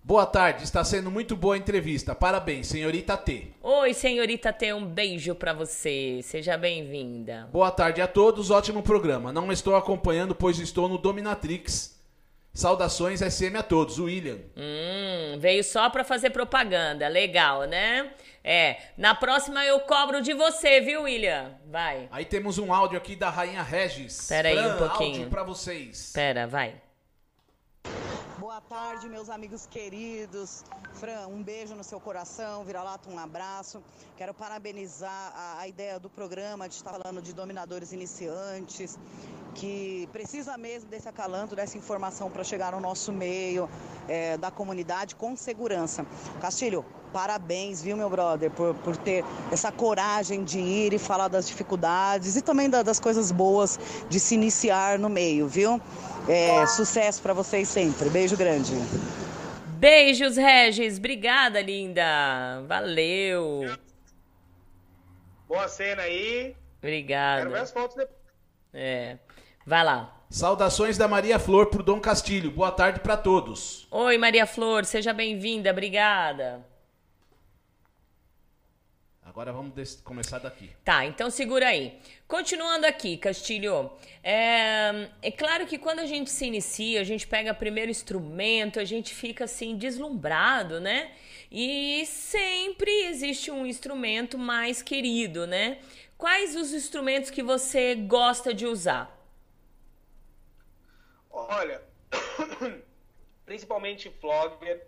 Boa 0.00 0.24
tarde, 0.24 0.62
está 0.62 0.84
sendo 0.84 1.10
muito 1.10 1.34
boa 1.34 1.56
a 1.56 1.58
entrevista. 1.58 2.14
Parabéns, 2.14 2.68
senhorita 2.68 3.16
T. 3.16 3.48
Oi, 3.60 3.92
senhorita 3.92 4.52
T, 4.52 4.72
um 4.72 4.86
beijo 4.86 5.34
para 5.34 5.52
você. 5.52 6.20
Seja 6.22 6.56
bem-vinda. 6.56 7.48
Boa 7.52 7.72
tarde 7.72 8.00
a 8.00 8.06
todos, 8.06 8.52
ótimo 8.52 8.84
programa. 8.84 9.32
Não 9.32 9.50
estou 9.50 9.74
acompanhando, 9.74 10.36
pois 10.36 10.60
estou 10.60 10.88
no 10.88 10.98
Dominatrix. 10.98 11.95
Saudações 12.56 13.20
SM 13.20 13.54
a 13.54 13.62
todos, 13.62 13.98
William. 13.98 14.38
Hum, 14.56 15.38
veio 15.38 15.62
só 15.62 15.90
para 15.90 16.02
fazer 16.02 16.30
propaganda, 16.30 17.06
legal, 17.06 17.64
né? 17.64 18.10
É, 18.42 18.78
na 18.96 19.14
próxima 19.14 19.62
eu 19.66 19.80
cobro 19.80 20.22
de 20.22 20.32
você, 20.32 20.80
viu, 20.80 21.02
William? 21.02 21.52
Vai. 21.66 22.08
Aí 22.10 22.24
temos 22.24 22.56
um 22.56 22.72
áudio 22.72 22.96
aqui 22.96 23.14
da 23.14 23.28
Rainha 23.28 23.62
Regis. 23.62 24.26
Pera 24.26 24.48
aí 24.48 24.58
um 24.58 24.78
pouquinho. 24.78 25.12
áudio 25.16 25.30
pra 25.30 25.42
vocês. 25.42 26.12
Pera, 26.14 26.46
vai. 26.46 26.74
Boa 28.46 28.60
tarde, 28.60 29.08
meus 29.08 29.28
amigos 29.28 29.66
queridos. 29.66 30.62
Fran, 30.92 31.26
um 31.26 31.42
beijo 31.42 31.74
no 31.74 31.82
seu 31.82 31.98
coração, 31.98 32.62
vira-lata, 32.62 33.10
um 33.10 33.18
abraço. 33.18 33.82
Quero 34.16 34.32
parabenizar 34.32 35.32
a, 35.34 35.62
a, 35.62 35.66
ideia 35.66 35.98
do 35.98 36.08
programa 36.08 36.68
de 36.68 36.76
estar 36.76 36.92
falando 36.92 37.20
de 37.20 37.32
dominadores 37.32 37.92
iniciantes, 37.92 38.96
que 39.52 40.08
precisa 40.12 40.56
mesmo 40.56 40.88
desse 40.88 41.08
acalanto, 41.08 41.56
dessa 41.56 41.76
informação 41.76 42.30
para 42.30 42.44
chegar 42.44 42.70
no 42.70 42.78
nosso 42.78 43.12
meio, 43.12 43.68
é, 44.06 44.36
da 44.36 44.52
comunidade, 44.52 45.16
com 45.16 45.34
segurança. 45.34 46.06
Castilho, 46.40 46.84
parabéns, 47.12 47.82
viu, 47.82 47.96
meu 47.96 48.08
brother, 48.08 48.50
por, 48.52 48.76
por 48.76 48.96
ter 48.96 49.24
essa 49.50 49.72
coragem 49.72 50.44
de 50.44 50.60
ir 50.60 50.92
e 50.92 50.98
falar 50.98 51.26
das 51.26 51.48
dificuldades 51.48 52.36
e 52.36 52.42
também 52.42 52.70
da, 52.70 52.84
das 52.84 53.00
coisas 53.00 53.32
boas 53.32 53.76
de 54.08 54.20
se 54.20 54.36
iniciar 54.36 55.00
no 55.00 55.08
meio, 55.08 55.48
viu? 55.48 55.80
É, 56.28 56.66
sucesso 56.66 57.22
para 57.22 57.32
vocês 57.32 57.68
sempre. 57.68 58.10
Beijo 58.10 58.36
grande. 58.36 58.72
Beijos, 59.78 60.36
Regis. 60.36 60.98
Obrigada, 60.98 61.60
linda. 61.60 62.62
Valeu. 62.66 63.76
Boa 65.46 65.68
cena 65.68 66.02
aí. 66.02 66.56
Obrigada. 66.78 67.42
Quero 67.42 67.50
ver 67.52 67.60
as 67.60 67.70
fotos 67.70 67.96
depois. 67.96 68.18
É. 68.72 69.18
Vai 69.66 69.84
lá. 69.84 70.12
Saudações 70.28 70.98
da 70.98 71.06
Maria 71.06 71.38
Flor 71.38 71.66
pro 71.66 71.82
Dom 71.82 72.00
Castilho. 72.00 72.50
Boa 72.50 72.72
tarde 72.72 73.00
para 73.00 73.16
todos. 73.16 73.86
Oi, 73.90 74.18
Maria 74.18 74.46
Flor. 74.46 74.84
Seja 74.84 75.12
bem-vinda. 75.12 75.70
Obrigada. 75.70 76.64
Agora 79.36 79.52
vamos 79.52 79.96
começar 79.96 80.38
daqui. 80.38 80.70
Tá, 80.82 81.04
então 81.04 81.28
segura 81.28 81.68
aí. 81.68 82.00
Continuando 82.26 82.86
aqui, 82.86 83.18
Castilho. 83.18 83.90
É, 84.24 85.10
é 85.20 85.30
claro 85.30 85.66
que 85.66 85.76
quando 85.76 85.98
a 85.98 86.06
gente 86.06 86.30
se 86.30 86.46
inicia, 86.46 87.02
a 87.02 87.04
gente 87.04 87.26
pega 87.26 87.52
o 87.52 87.54
primeiro 87.54 87.90
instrumento, 87.90 88.80
a 88.80 88.84
gente 88.86 89.14
fica 89.14 89.44
assim 89.44 89.76
deslumbrado, 89.76 90.80
né? 90.80 91.12
E 91.52 92.06
sempre 92.06 92.90
existe 93.08 93.50
um 93.50 93.66
instrumento 93.66 94.38
mais 94.38 94.80
querido, 94.80 95.46
né? 95.46 95.80
Quais 96.16 96.56
os 96.56 96.72
instrumentos 96.72 97.28
que 97.28 97.42
você 97.42 97.94
gosta 97.94 98.54
de 98.54 98.64
usar? 98.64 99.22
Olha, 101.30 101.82
principalmente 103.44 104.08
flogger, 104.18 104.86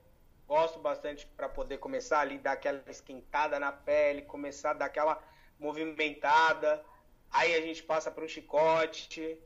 Gosto 0.48 0.78
bastante 0.78 1.26
para 1.36 1.46
poder 1.46 1.76
começar 1.76 2.20
ali 2.20 2.38
dar 2.38 2.52
aquela 2.52 2.82
esquentada 2.88 3.60
na 3.60 3.70
pele, 3.70 4.22
começar 4.22 4.70
a 4.70 4.72
dar 4.72 4.86
aquela 4.86 5.22
movimentada. 5.60 6.82
Aí 7.30 7.54
a 7.54 7.60
gente 7.60 7.82
passa 7.82 8.10
para 8.10 8.24
um 8.24 8.28
chicote, 8.28 9.38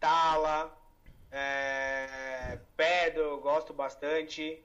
tala, 0.00 0.76
é, 1.30 2.58
pedro, 2.76 3.38
gosto 3.38 3.72
bastante. 3.72 4.60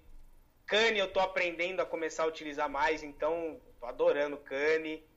Cane 0.65 0.97
eu 0.97 1.13
tô 1.13 1.19
aprendendo 1.19 1.81
a 1.81 1.85
começar 1.85 2.23
a 2.23 2.27
utilizar 2.27 2.67
mais, 2.67 3.03
então 3.03 3.61
tô 3.79 3.85
adorando 3.85 4.37
cane. 4.37 5.07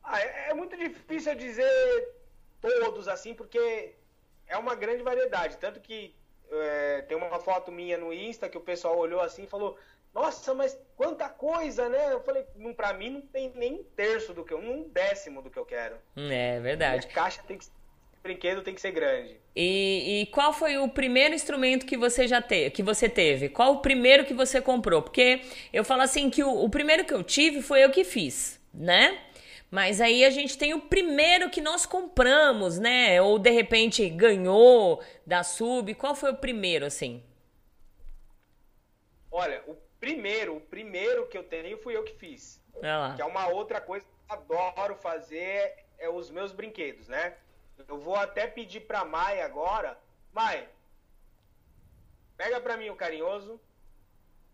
Ah, 0.00 0.20
é, 0.20 0.50
é 0.50 0.54
muito 0.54 0.76
difícil 0.76 1.34
dizer 1.34 2.14
todos 2.60 3.08
assim, 3.08 3.34
porque 3.34 3.96
é 4.46 4.56
uma 4.56 4.76
grande 4.76 5.02
variedade. 5.02 5.56
Tanto 5.56 5.80
que 5.80 6.14
é, 6.50 7.02
tem 7.02 7.16
uma 7.16 7.38
foto 7.38 7.70
minha 7.70 7.98
no 7.98 8.12
Insta 8.12 8.48
que 8.48 8.58
o 8.58 8.62
pessoal 8.62 8.98
olhou 8.98 9.20
assim 9.20 9.44
e 9.44 9.48
falou: 9.48 9.76
Nossa, 10.14 10.54
mas 10.54 10.78
quanta 10.96 11.28
coisa, 11.28 11.88
né? 11.88 12.12
Eu 12.12 12.20
falei: 12.20 12.44
não, 12.56 12.74
Pra 12.74 12.92
mim 12.92 13.10
não 13.10 13.20
tem 13.20 13.52
nem 13.54 13.74
um 13.74 13.84
terço 13.96 14.32
do 14.32 14.44
que 14.44 14.52
eu, 14.52 14.58
um 14.58 14.88
décimo 14.88 15.42
do 15.42 15.50
que 15.50 15.58
eu 15.58 15.66
quero. 15.66 15.96
É 16.16 16.60
verdade. 16.60 17.06
A 17.06 17.10
caixa 17.10 17.42
tem 17.46 17.58
que 17.58 17.66
brinquedo 18.22 18.62
tem 18.62 18.74
que 18.74 18.80
ser 18.80 18.90
grande. 18.90 19.36
E, 19.54 20.22
e, 20.22 20.26
qual 20.26 20.52
foi 20.52 20.76
o 20.76 20.88
primeiro 20.88 21.34
instrumento 21.34 21.86
que 21.86 21.96
você 21.96 22.28
já 22.28 22.42
teve, 22.42 22.70
que 22.70 22.82
você 22.82 23.08
teve? 23.08 23.48
Qual 23.48 23.74
o 23.74 23.78
primeiro 23.80 24.24
que 24.24 24.34
você 24.34 24.60
comprou? 24.60 25.02
Porque 25.02 25.40
eu 25.72 25.84
falo 25.84 26.02
assim 26.02 26.28
que 26.28 26.42
o, 26.44 26.64
o 26.64 26.68
primeiro 26.68 27.04
que 27.04 27.14
eu 27.14 27.22
tive 27.22 27.62
foi 27.62 27.84
eu 27.84 27.90
que 27.90 28.04
fiz, 28.04 28.60
né? 28.72 29.18
Mas 29.70 30.00
aí 30.00 30.24
a 30.24 30.30
gente 30.30 30.56
tem 30.56 30.72
o 30.72 30.80
primeiro 30.80 31.50
que 31.50 31.60
nós 31.60 31.84
compramos, 31.84 32.78
né? 32.78 33.20
Ou 33.20 33.38
de 33.38 33.50
repente 33.50 34.08
ganhou 34.08 35.02
da 35.26 35.42
sub. 35.42 35.94
Qual 35.94 36.14
foi 36.14 36.32
o 36.32 36.36
primeiro, 36.36 36.86
assim? 36.86 37.22
Olha, 39.30 39.62
o 39.66 39.76
primeiro, 40.00 40.56
o 40.56 40.60
primeiro 40.60 41.26
que 41.26 41.36
eu 41.36 41.44
tenho 41.44 41.76
fui 41.78 41.94
eu 41.94 42.02
que 42.02 42.14
fiz. 42.14 42.62
Ah 42.82 43.12
que 43.14 43.22
é 43.22 43.24
uma 43.24 43.48
outra 43.48 43.80
coisa 43.80 44.06
que 44.06 44.32
eu 44.32 44.38
adoro 44.38 44.94
fazer, 44.94 45.84
é 45.98 46.08
os 46.08 46.30
meus 46.30 46.52
brinquedos, 46.52 47.08
né? 47.08 47.34
Eu 47.86 47.98
vou 47.98 48.16
até 48.16 48.46
pedir 48.46 48.80
pra 48.80 49.04
Mai 49.04 49.40
agora. 49.40 49.98
Mai, 50.32 50.68
pega 52.36 52.60
pra 52.60 52.76
mim 52.76 52.88
o 52.88 52.96
carinhoso. 52.96 53.60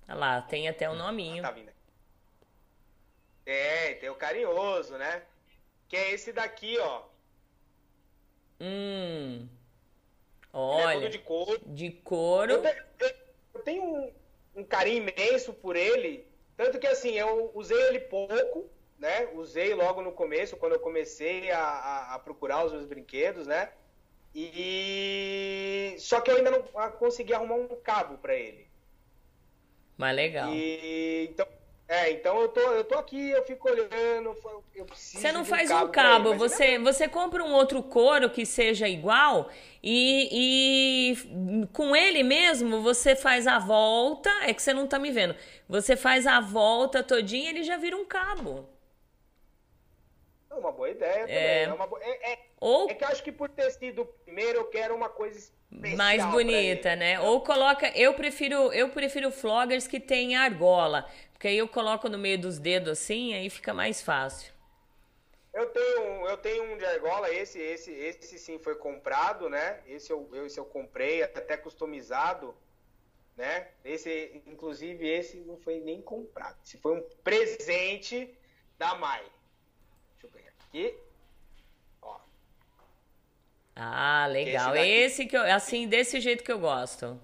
Olha 0.09 0.19
lá, 0.19 0.43
tem 0.43 0.69
até 0.69 0.89
o 0.89 0.93
um 0.93 0.97
nominho. 0.97 1.43
Tá 1.43 1.51
vindo. 1.51 1.74
É, 3.47 3.95
tem 3.95 4.09
o 4.09 4.14
carinhoso, 4.14 4.97
né? 4.97 5.22
Que 5.88 5.97
é 5.97 6.12
esse 6.12 6.32
daqui, 6.32 6.78
ó. 6.78 7.03
Hum. 8.61 9.49
Olha. 10.53 10.97
Ele 10.97 11.07
é 11.07 11.09
de 11.11 11.18
couro. 11.18 11.61
De 11.66 11.90
couro. 11.90 12.53
Eu, 12.53 12.62
te, 12.62 12.82
eu, 13.01 13.11
eu 13.55 13.61
tenho 13.61 13.84
um, 13.84 14.12
um, 14.57 14.64
carinho 14.64 15.09
imenso 15.09 15.53
por 15.53 15.76
ele. 15.76 16.26
Tanto 16.57 16.78
que 16.78 16.86
assim, 16.86 17.11
eu 17.11 17.51
usei 17.55 17.80
ele 17.88 18.01
pouco, 18.01 18.70
né? 18.99 19.28
Usei 19.34 19.74
logo 19.74 20.01
no 20.01 20.12
começo, 20.12 20.57
quando 20.57 20.74
eu 20.74 20.80
comecei 20.80 21.51
a, 21.51 21.61
a, 21.61 22.14
a 22.14 22.18
procurar 22.18 22.64
os 22.64 22.72
meus 22.72 22.86
brinquedos, 22.86 23.47
né? 23.47 23.70
E 24.34 25.95
só 25.99 26.20
que 26.20 26.30
eu 26.30 26.36
ainda 26.36 26.51
não 26.51 26.62
consegui 26.92 27.34
arrumar 27.34 27.55
um 27.55 27.68
cabo 27.76 28.18
para 28.18 28.34
ele. 28.34 28.66
Mas 29.97 30.16
legal. 30.16 30.53
E 30.53 31.28
então 31.30 31.47
é, 31.87 32.12
então 32.12 32.41
eu 32.41 32.49
tô, 32.49 32.61
eu 32.61 32.85
tô 32.85 32.95
aqui, 32.95 33.30
eu 33.30 33.45
fico 33.45 33.68
olhando, 33.68 34.35
eu 34.74 34.85
preciso 34.87 35.20
Você 35.20 35.32
não 35.32 35.45
faz 35.45 35.70
um 35.70 35.74
cabo, 35.74 35.85
um 35.85 35.91
cabo, 35.91 36.28
ele, 36.30 36.39
você, 36.39 36.78
não... 36.78 36.85
você 36.85 37.07
compra 37.07 37.45
um 37.45 37.53
outro 37.53 37.82
couro 37.82 38.30
que 38.30 38.47
seja 38.47 38.89
igual 38.89 39.51
e, 39.82 41.12
e 41.12 41.66
com 41.72 41.95
ele 41.95 42.22
mesmo 42.22 42.80
você 42.80 43.14
faz 43.14 43.47
a 43.47 43.59
volta, 43.59 44.30
é 44.43 44.55
que 44.55 44.62
você 44.62 44.72
não 44.72 44.87
tá 44.87 44.99
me 44.99 45.11
vendo, 45.11 45.37
você 45.68 45.95
faz 45.95 46.26
a 46.26 46.41
volta 46.41 47.03
todinha 47.03 47.45
e 47.45 47.49
ele 47.49 47.62
já 47.62 47.76
vira 47.76 47.97
um 47.97 48.05
cabo. 48.07 48.74
É 50.55 50.59
uma 50.59 50.70
boa 50.70 50.88
ideia 50.88 51.20
também, 51.20 51.36
é, 51.36 51.62
é 51.62 51.68
boa... 51.68 52.00
é, 52.00 52.32
é, 52.32 52.38
Ou... 52.61 52.88
é 52.88 52.94
que 52.94 53.02
eu 53.02 53.09
acho 53.09 53.22
que 53.22 53.32
por 53.32 53.48
ter 53.48 53.70
sido 53.72 54.05
primeiro 54.24 54.61
eu 54.61 54.64
quero 54.66 54.94
uma 54.94 55.09
coisa 55.09 55.36
especial 55.36 55.96
mais 55.96 56.24
bonita, 56.26 56.94
né? 56.94 57.20
Ou 57.20 57.40
coloca, 57.40 57.88
eu 57.98 58.14
prefiro, 58.14 58.72
eu 58.72 58.88
prefiro 58.90 59.32
floggers 59.32 59.88
que 59.88 59.98
tem 59.98 60.36
argola, 60.36 61.11
porque 61.32 61.48
aí 61.48 61.59
eu 61.59 61.66
coloco 61.66 62.09
no 62.09 62.16
meio 62.16 62.38
dos 62.38 62.59
dedos 62.59 62.90
assim, 62.90 63.34
aí 63.34 63.50
fica 63.50 63.74
mais 63.74 64.00
fácil. 64.00 64.55
Eu 65.52 65.66
tenho, 65.66 66.28
eu 66.28 66.36
tenho 66.36 66.72
um 66.72 66.76
de 66.76 66.84
argola, 66.84 67.32
esse, 67.32 67.61
esse, 67.61 67.92
esse 67.92 68.38
sim 68.38 68.59
foi 68.59 68.76
comprado, 68.76 69.48
né? 69.48 69.80
Esse 69.86 70.12
eu, 70.12 70.28
esse 70.46 70.59
eu 70.59 70.64
comprei, 70.64 71.22
até 71.22 71.57
customizado, 71.57 72.55
né? 73.36 73.68
Esse, 73.84 74.42
inclusive, 74.46 75.09
esse 75.09 75.36
não 75.38 75.57
foi 75.57 75.80
nem 75.80 76.00
comprado. 76.00 76.57
Esse 76.64 76.76
foi 76.78 76.96
um 76.96 77.02
presente 77.22 78.36
da 78.76 78.94
Mai. 78.96 79.24
Aqui. 80.75 80.93
Ó. 82.03 82.16
Ah, 83.77 84.27
legal. 84.27 84.75
Esse 84.75 84.89
Esse 84.89 85.27
que 85.27 85.37
eu, 85.37 85.43
assim, 85.43 85.87
desse 85.87 86.20
jeito 86.20 86.43
que 86.43 86.51
eu 86.51 86.59
gosto. 86.59 87.20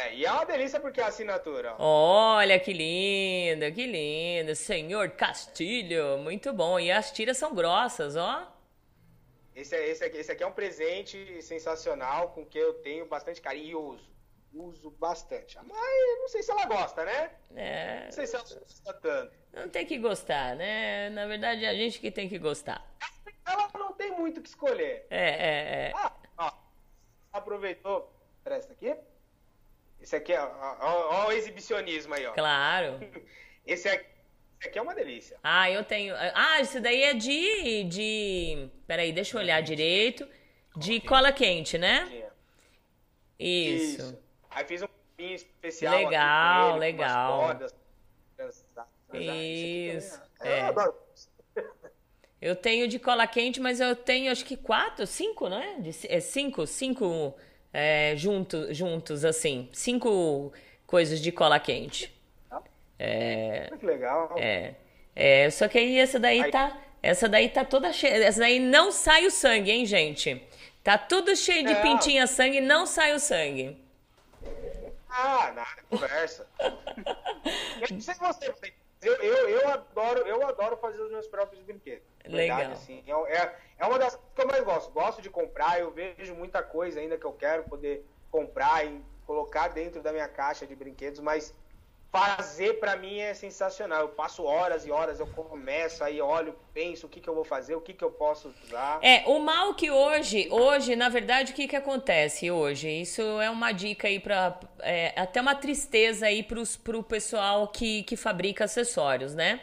É, 0.00 0.16
e 0.16 0.26
é 0.26 0.32
uma 0.32 0.44
delícia 0.44 0.80
porque 0.80 1.00
é 1.00 1.04
assinatura, 1.04 1.76
ó. 1.78 2.36
Olha 2.36 2.58
que 2.58 2.72
lindo, 2.72 3.72
que 3.72 3.86
lindo. 3.86 4.56
Senhor 4.56 5.10
Castilho, 5.10 6.18
muito 6.18 6.52
bom. 6.52 6.80
E 6.80 6.90
as 6.90 7.12
tiras 7.12 7.38
são 7.38 7.54
grossas, 7.54 8.16
ó. 8.16 8.52
Esse, 9.54 9.76
é- 9.76 9.88
esse, 9.88 10.04
aqui, 10.04 10.16
esse 10.18 10.32
aqui 10.32 10.42
é 10.42 10.46
um 10.46 10.52
presente 10.52 11.40
sensacional 11.40 12.30
com 12.30 12.44
que 12.44 12.58
eu 12.58 12.74
tenho 12.74 13.06
bastante 13.06 13.40
carinho 13.40 13.66
e 13.66 13.74
uso. 13.76 14.08
Uso 14.58 14.90
bastante. 14.90 15.56
A 15.56 15.62
Mai, 15.62 16.16
não 16.18 16.28
sei 16.28 16.42
se 16.42 16.50
ela 16.50 16.66
gosta, 16.66 17.04
né? 17.04 17.30
É, 17.54 18.04
Não 18.06 18.10
sei 18.12 18.26
se 18.26 18.34
ela 18.34 18.44
gosta 18.44 18.92
tanto. 18.94 19.32
não 19.52 19.68
tem 19.68 19.86
que 19.86 19.96
gostar, 19.98 20.56
né? 20.56 21.10
Na 21.10 21.26
verdade, 21.26 21.64
é 21.64 21.68
a 21.68 21.74
gente 21.74 22.00
que 22.00 22.10
tem 22.10 22.28
que 22.28 22.40
gostar. 22.40 22.84
Ela 23.46 23.70
não 23.74 23.92
tem 23.92 24.10
muito 24.10 24.38
o 24.38 24.42
que 24.42 24.48
escolher. 24.48 25.06
É, 25.10 25.28
é, 25.28 25.88
é. 25.88 25.92
Ah, 25.94 26.12
ó, 26.38 26.52
aproveitou. 27.32 28.12
Presta 28.42 28.72
aqui. 28.72 28.96
Esse 30.00 30.16
aqui, 30.16 30.34
ó, 30.34 30.46
ó, 30.46 30.76
ó, 30.80 31.24
ó 31.24 31.28
o 31.28 31.32
exibicionismo 31.32 32.14
aí, 32.14 32.26
ó. 32.26 32.32
Claro. 32.32 32.98
Esse 33.64 33.88
aqui, 33.88 34.06
esse 34.58 34.68
aqui 34.70 34.78
é 34.78 34.82
uma 34.82 34.94
delícia. 34.94 35.38
Ah, 35.42 35.70
eu 35.70 35.84
tenho. 35.84 36.14
Ah, 36.34 36.60
isso 36.60 36.80
daí 36.80 37.02
é 37.02 37.14
de. 37.14 37.84
de... 37.84 38.70
Peraí, 38.86 39.12
deixa 39.12 39.36
eu 39.36 39.40
olhar 39.42 39.60
direito. 39.60 40.26
De 40.76 41.00
cola 41.00 41.30
quente, 41.32 41.76
né? 41.76 42.06
Tinha. 42.08 42.32
Isso. 43.38 44.18
Aí 44.50 44.64
fiz 44.64 44.82
um 44.82 44.88
pinho 45.16 45.34
especial. 45.34 45.94
Legal, 45.96 46.70
ele, 46.72 46.78
legal. 46.80 47.40
cordas. 47.40 47.74
Isso, 49.14 50.20
Eu 50.40 50.46
é. 50.52 50.60
adoro. 50.62 50.94
Eu 52.40 52.54
tenho 52.54 52.86
de 52.86 52.98
cola 53.00 53.26
quente, 53.26 53.60
mas 53.60 53.80
eu 53.80 53.96
tenho 53.96 54.30
acho 54.30 54.44
que 54.44 54.56
quatro, 54.56 55.06
cinco, 55.06 55.48
não 55.48 55.58
é? 55.58 55.74
De, 55.80 55.90
é 56.08 56.20
cinco, 56.20 56.66
cinco 56.68 57.34
é, 57.72 58.14
junto, 58.16 58.72
juntos, 58.72 59.24
assim. 59.24 59.68
Cinco 59.72 60.52
coisas 60.86 61.20
de 61.20 61.32
cola 61.32 61.58
quente. 61.58 62.14
É, 63.00 63.70
Que 63.78 63.86
legal. 63.86 64.34
é, 64.36 64.74
é, 65.14 65.50
só 65.50 65.66
que 65.68 65.78
aí 65.78 65.98
essa 65.98 66.18
daí 66.18 66.42
Aí- 66.42 66.50
tá. 66.50 66.76
Essa 67.00 67.28
daí 67.28 67.48
tá 67.48 67.64
toda 67.64 67.92
cheia. 67.92 68.24
Essa 68.24 68.40
daí 68.40 68.58
não 68.58 68.90
sai 68.90 69.24
o 69.24 69.30
sangue, 69.30 69.70
hein, 69.70 69.86
gente? 69.86 70.42
Tá 70.82 70.98
tudo 70.98 71.34
cheio 71.36 71.64
de 71.64 71.72
É. 71.72 71.80
pintinha 71.80 72.26
sangue, 72.26 72.60
não 72.60 72.86
sai 72.86 73.14
o 73.14 73.20
sangue. 73.20 73.76
Ah, 75.08 75.52
nada, 75.54 75.82
conversa. 75.88 76.46
eu 76.60 77.86
não 77.90 78.00
sei 78.00 78.14
você, 78.14 78.54
eu, 79.02 79.14
eu, 79.14 79.48
eu, 79.48 79.68
adoro, 79.68 80.20
eu 80.26 80.46
adoro 80.46 80.76
fazer 80.76 81.00
os 81.00 81.10
meus 81.10 81.26
próprios 81.28 81.62
brinquedos. 81.62 82.06
Verdade, 82.24 82.60
Legal. 82.60 82.72
assim, 82.72 83.04
é, 83.06 83.36
é- 83.36 83.58
é 83.78 83.86
uma 83.86 83.98
das 83.98 84.14
coisas 84.14 84.34
que 84.34 84.42
eu 84.42 84.46
mais 84.46 84.64
gosto. 84.64 84.90
Gosto 84.90 85.22
de 85.22 85.30
comprar, 85.30 85.80
eu 85.80 85.90
vejo 85.90 86.34
muita 86.34 86.62
coisa 86.62 87.00
ainda 87.00 87.16
que 87.16 87.24
eu 87.24 87.32
quero 87.32 87.62
poder 87.64 88.04
comprar 88.30 88.84
e 88.84 89.02
colocar 89.26 89.68
dentro 89.68 90.02
da 90.02 90.12
minha 90.12 90.28
caixa 90.28 90.66
de 90.66 90.74
brinquedos, 90.74 91.20
mas 91.20 91.54
fazer 92.10 92.80
pra 92.80 92.96
mim 92.96 93.18
é 93.18 93.34
sensacional. 93.34 94.00
Eu 94.00 94.08
passo 94.08 94.42
horas 94.42 94.86
e 94.86 94.90
horas, 94.90 95.20
eu 95.20 95.26
começo, 95.26 96.02
aí 96.02 96.20
olho, 96.20 96.54
penso 96.72 97.06
o 97.06 97.08
que, 97.08 97.20
que 97.20 97.28
eu 97.28 97.34
vou 97.34 97.44
fazer, 97.44 97.74
o 97.74 97.80
que, 97.80 97.92
que 97.92 98.04
eu 98.04 98.10
posso 98.10 98.52
usar. 98.64 98.98
É, 99.02 99.24
o 99.26 99.38
mal 99.38 99.74
que 99.74 99.90
hoje, 99.90 100.48
hoje, 100.50 100.96
na 100.96 101.08
verdade, 101.08 101.52
o 101.52 101.54
que 101.54 101.68
que 101.68 101.76
acontece 101.76 102.50
hoje? 102.50 102.88
Isso 102.88 103.22
é 103.40 103.50
uma 103.50 103.72
dica 103.72 104.08
aí 104.08 104.18
para 104.18 104.58
até 105.16 105.40
uma 105.40 105.54
tristeza 105.54 106.26
aí 106.26 106.42
pros, 106.42 106.76
pro 106.76 107.02
pessoal 107.02 107.68
que, 107.68 108.02
que 108.04 108.16
fabrica 108.16 108.64
acessórios, 108.64 109.34
né? 109.34 109.60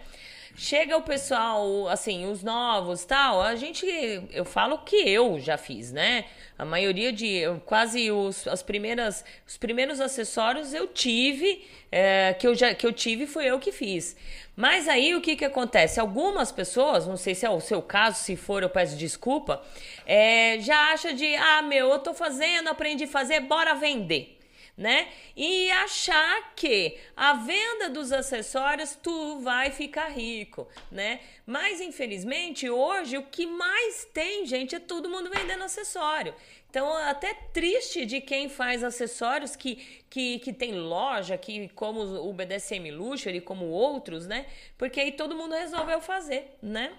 Chega 0.57 0.95
o 0.95 1.01
pessoal, 1.01 1.89
assim, 1.89 2.31
os 2.31 2.41
novos, 2.41 3.03
tal, 3.03 3.41
a 3.41 3.55
gente, 3.55 3.85
eu 4.31 4.45
falo 4.45 4.77
que 4.77 4.95
eu 4.95 5.37
já 5.37 5.57
fiz, 5.57 5.91
né? 5.91 6.23
A 6.57 6.63
maioria 6.63 7.11
de, 7.11 7.41
quase 7.65 8.09
os, 8.09 8.47
as 8.47 8.63
primeiras, 8.63 9.25
os 9.45 9.57
primeiros 9.57 9.99
acessórios 9.99 10.73
eu 10.73 10.87
tive, 10.87 11.67
é, 11.91 12.33
que, 12.39 12.47
eu 12.47 12.55
já, 12.55 12.73
que 12.73 12.87
eu 12.87 12.93
tive 12.93 13.27
foi 13.27 13.47
eu 13.47 13.59
que 13.59 13.73
fiz. 13.73 14.15
Mas 14.55 14.87
aí 14.87 15.13
o 15.13 15.19
que 15.19 15.35
que 15.35 15.43
acontece? 15.43 15.99
Algumas 15.99 16.53
pessoas, 16.53 17.05
não 17.05 17.17
sei 17.17 17.35
se 17.35 17.45
é 17.45 17.49
o 17.49 17.59
seu 17.59 17.81
caso, 17.81 18.23
se 18.23 18.37
for 18.37 18.63
eu 18.63 18.69
peço 18.69 18.95
desculpa, 18.95 19.61
é, 20.05 20.57
já 20.61 20.93
acha 20.93 21.13
de, 21.13 21.35
ah, 21.35 21.63
meu, 21.63 21.89
eu 21.89 21.99
tô 21.99 22.13
fazendo, 22.13 22.69
aprendi 22.69 23.03
a 23.03 23.07
fazer, 23.07 23.41
bora 23.41 23.75
vender 23.75 24.34
né? 24.77 25.07
E 25.35 25.71
achar 25.71 26.53
que 26.55 26.97
a 27.15 27.33
venda 27.33 27.89
dos 27.89 28.11
acessórios 28.11 28.97
tu 29.01 29.39
vai 29.39 29.71
ficar 29.71 30.09
rico, 30.09 30.67
né? 30.91 31.21
Mas 31.45 31.79
infelizmente 31.79 32.69
hoje 32.69 33.17
o 33.17 33.23
que 33.23 33.45
mais 33.45 34.05
tem, 34.13 34.45
gente, 34.45 34.75
é 34.75 34.79
todo 34.79 35.09
mundo 35.09 35.29
vendendo 35.29 35.63
acessório. 35.63 36.33
Então, 36.69 36.93
até 36.93 37.33
triste 37.53 38.05
de 38.05 38.19
quem 38.19 38.49
faz 38.49 38.83
acessórios 38.83 39.55
que, 39.55 39.75
que, 40.09 40.39
que 40.39 40.51
tem 40.51 40.73
loja, 40.73 41.37
que 41.37 41.69
como 41.69 42.01
o 42.01 42.33
BDSM 42.33 42.91
Luxury, 42.91 43.39
como 43.39 43.67
outros, 43.67 44.27
né? 44.27 44.45
Porque 44.77 44.99
aí 44.99 45.13
todo 45.13 45.37
mundo 45.37 45.55
resolveu 45.55 46.01
fazer, 46.01 46.57
né? 46.61 46.91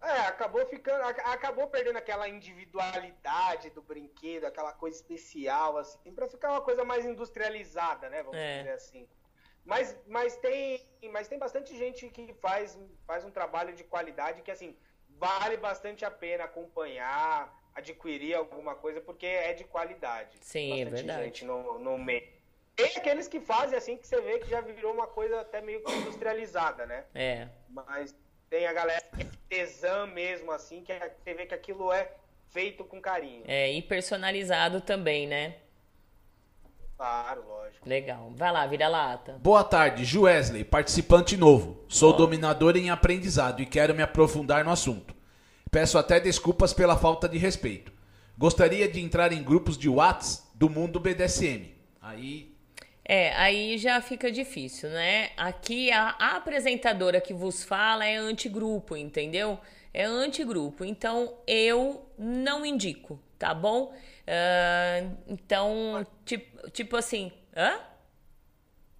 É, 0.00 0.20
acabou 0.20 0.64
ficando, 0.66 1.02
acabou 1.02 1.66
perdendo 1.66 1.96
aquela 1.96 2.28
individualidade 2.28 3.70
do 3.70 3.82
brinquedo, 3.82 4.44
aquela 4.44 4.72
coisa 4.72 4.96
especial, 4.96 5.76
assim, 5.76 6.12
pra 6.12 6.28
ficar 6.28 6.52
uma 6.52 6.60
coisa 6.60 6.84
mais 6.84 7.04
industrializada, 7.04 8.08
né? 8.08 8.22
Vamos 8.22 8.38
É. 8.38 8.58
dizer 8.58 8.72
assim. 8.72 9.08
Mas, 9.64 9.96
mas, 10.06 10.36
tem, 10.36 10.80
mas 11.12 11.28
tem 11.28 11.38
bastante 11.38 11.76
gente 11.76 12.08
que 12.08 12.32
faz, 12.34 12.78
faz 13.06 13.24
um 13.24 13.30
trabalho 13.30 13.74
de 13.74 13.84
qualidade 13.84 14.40
que, 14.42 14.50
assim, 14.50 14.76
vale 15.10 15.56
bastante 15.56 16.04
a 16.04 16.10
pena 16.10 16.44
acompanhar, 16.44 17.52
adquirir 17.74 18.34
alguma 18.34 18.74
coisa, 18.76 19.00
porque 19.00 19.26
é 19.26 19.52
de 19.52 19.64
qualidade. 19.64 20.38
Sim, 20.40 20.80
é 20.80 20.84
bastante 20.84 21.06
verdade. 21.06 21.24
gente 21.24 21.44
no, 21.44 21.78
no 21.78 21.98
meio. 21.98 22.26
Tem 22.76 22.96
aqueles 22.96 23.26
que 23.26 23.40
fazem 23.40 23.76
assim 23.76 23.96
que 23.96 24.06
você 24.06 24.20
vê 24.20 24.38
que 24.38 24.48
já 24.48 24.60
virou 24.60 24.94
uma 24.94 25.08
coisa 25.08 25.40
até 25.40 25.60
meio 25.60 25.82
que 25.82 25.92
industrializada, 25.92 26.86
né? 26.86 27.04
É. 27.12 27.48
Mas 27.68 28.14
tem 28.50 28.66
a 28.66 28.72
galera 28.72 29.02
que 29.16 29.22
é 29.22 29.26
tesã 29.48 30.06
mesmo, 30.06 30.50
assim, 30.52 30.82
que 30.82 30.92
é- 30.92 31.14
você 31.22 31.34
vê 31.34 31.46
que 31.46 31.54
aquilo 31.54 31.92
é 31.92 32.10
feito 32.50 32.84
com 32.84 33.00
carinho. 33.00 33.42
É, 33.46 33.72
e 33.72 33.82
personalizado 33.82 34.80
também, 34.80 35.26
né? 35.26 35.56
Claro, 36.96 37.44
lógico. 37.46 37.88
Legal. 37.88 38.32
Vai 38.34 38.50
lá, 38.50 38.66
vira 38.66 38.88
lata. 38.88 39.38
Boa 39.40 39.62
tarde, 39.62 40.04
Juesley, 40.04 40.64
participante 40.64 41.36
novo. 41.36 41.84
Sou 41.88 42.12
dominador 42.12 42.76
em 42.76 42.90
aprendizado 42.90 43.62
e 43.62 43.66
quero 43.66 43.94
me 43.94 44.02
aprofundar 44.02 44.64
no 44.64 44.70
assunto. 44.72 45.14
Peço 45.70 45.96
até 45.96 46.18
desculpas 46.18 46.72
pela 46.72 46.96
falta 46.96 47.28
de 47.28 47.38
respeito. 47.38 47.92
Gostaria 48.36 48.88
de 48.88 49.00
entrar 49.00 49.32
em 49.32 49.42
grupos 49.44 49.78
de 49.78 49.88
Whats 49.88 50.44
do 50.54 50.68
mundo 50.68 50.98
BDSM. 50.98 51.72
Aí, 52.00 52.56
É, 53.10 53.32
aí 53.36 53.78
já 53.78 54.00
fica 54.02 54.30
difícil, 54.30 54.90
né? 54.90 55.30
Aqui 55.36 55.90
a, 55.90 56.14
a 56.18 56.36
apresentadora 56.36 57.20
que 57.22 57.32
vos 57.32 57.64
fala 57.64 58.04
é 58.04 58.16
antigrupo, 58.16 58.94
entendeu? 58.96 59.58
É 59.94 60.04
antigrupo. 60.04 60.84
Então 60.84 61.38
eu 61.46 62.06
não 62.18 62.66
indico, 62.66 63.18
tá 63.38 63.54
bom? 63.54 63.94
Ah, 64.26 65.00
então, 65.26 66.06
tipo, 66.26 66.70
tipo 66.70 66.96
assim. 66.96 67.32
Hã? 67.56 67.80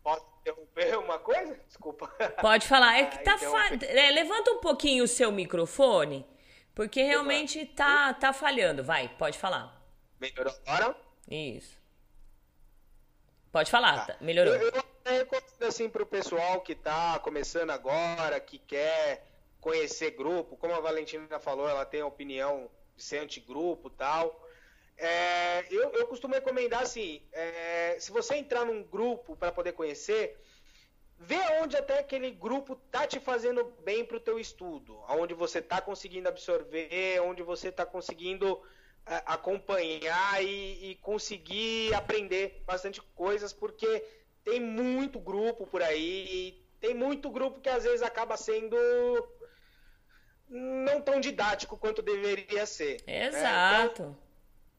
Posso 0.02 0.24
interromper 0.40 0.98
uma 0.98 1.18
coisa? 1.18 1.61
Desculpa. 1.66 2.09
Pode 2.40 2.66
falar. 2.66 2.96
É 2.98 3.04
que 3.04 3.18
Ah, 3.18 3.22
tá. 3.22 3.34
então- 3.36 3.52
fa- 3.52 3.86
é, 3.86 4.11
levanta 4.11 4.50
um 4.52 4.61
pouquinho 4.61 5.04
o 5.04 5.09
seu 5.09 5.30
microfone, 5.30 6.26
porque 6.74 7.02
realmente 7.02 7.66
tá, 7.66 8.14
tá 8.14 8.32
falhando. 8.32 8.82
Vai, 8.82 9.09
pode 9.18 9.36
falar. 9.38 9.78
Melhorou 10.18 10.54
agora? 10.66 10.96
Isso. 11.30 11.77
Pode 13.51 13.70
falar, 13.70 14.07
tá, 14.07 14.16
melhorou. 14.20 14.55
Eu, 14.55 14.70
eu 14.70 14.78
até 15.01 15.18
recomendo 15.18 15.62
assim 15.62 15.88
pro 15.88 16.07
pessoal 16.07 16.61
que 16.61 16.74
tá 16.74 17.18
começando 17.20 17.70
agora, 17.70 18.38
que 18.40 18.59
quer 18.59 19.26
conhecer 19.61 20.12
grupo, 20.12 20.57
como 20.57 20.74
a 20.74 20.80
Valentina 20.80 21.38
falou, 21.38 21.68
ela 21.68 21.84
tem 21.84 22.01
a 22.01 22.07
opinião 22.07 22.70
de 22.96 23.03
ser 23.03 23.18
antigrupo 23.18 23.88
e 23.88 23.92
tal. 23.92 24.49
É, 24.96 25.64
eu, 25.70 25.92
eu 25.92 26.07
costumo 26.09 26.34
recomendar 26.34 26.82
assim, 26.82 27.22
é, 27.32 27.96
se 28.01 28.11
você 28.11 28.34
entrar 28.34 28.64
num 28.64 28.82
grupo 28.82 29.36
para 29.36 29.53
poder 29.53 29.72
conhecer, 29.72 30.36
vê 31.18 31.38
onde 31.62 31.76
até 31.76 32.01
aquele 32.01 32.30
grupo 32.30 32.76
tá 32.90 33.07
te 33.07 33.20
fazendo 33.20 33.64
bem 33.84 34.05
pro 34.05 34.20
teu 34.20 34.38
estudo, 34.38 35.01
aonde 35.07 35.34
você 35.34 35.62
tá 35.62 35.80
conseguindo 35.80 36.28
absorver, 36.28 37.20
onde 37.20 37.42
você 37.42 37.70
tá 37.70 37.86
conseguindo 37.86 38.61
acompanhar 39.26 40.42
e, 40.42 40.90
e 40.90 40.94
conseguir 40.96 41.94
aprender 41.94 42.62
bastante 42.66 43.00
coisas, 43.14 43.52
porque 43.52 44.04
tem 44.44 44.61
muito 44.61 45.18
grupo 45.18 45.66
por 45.66 45.82
aí, 45.82 46.62
tem 46.80 46.94
muito 46.94 47.30
grupo 47.30 47.61
que 47.61 47.68
às 47.68 47.84
vezes 47.84 48.02
acaba 48.02 48.36
sendo 48.36 48.76
não 50.48 51.00
tão 51.00 51.20
didático 51.20 51.76
quanto 51.76 52.02
deveria 52.02 52.64
ser. 52.64 53.02
Exato. 53.06 54.02
Né? 54.02 54.09
Então, 54.09 54.27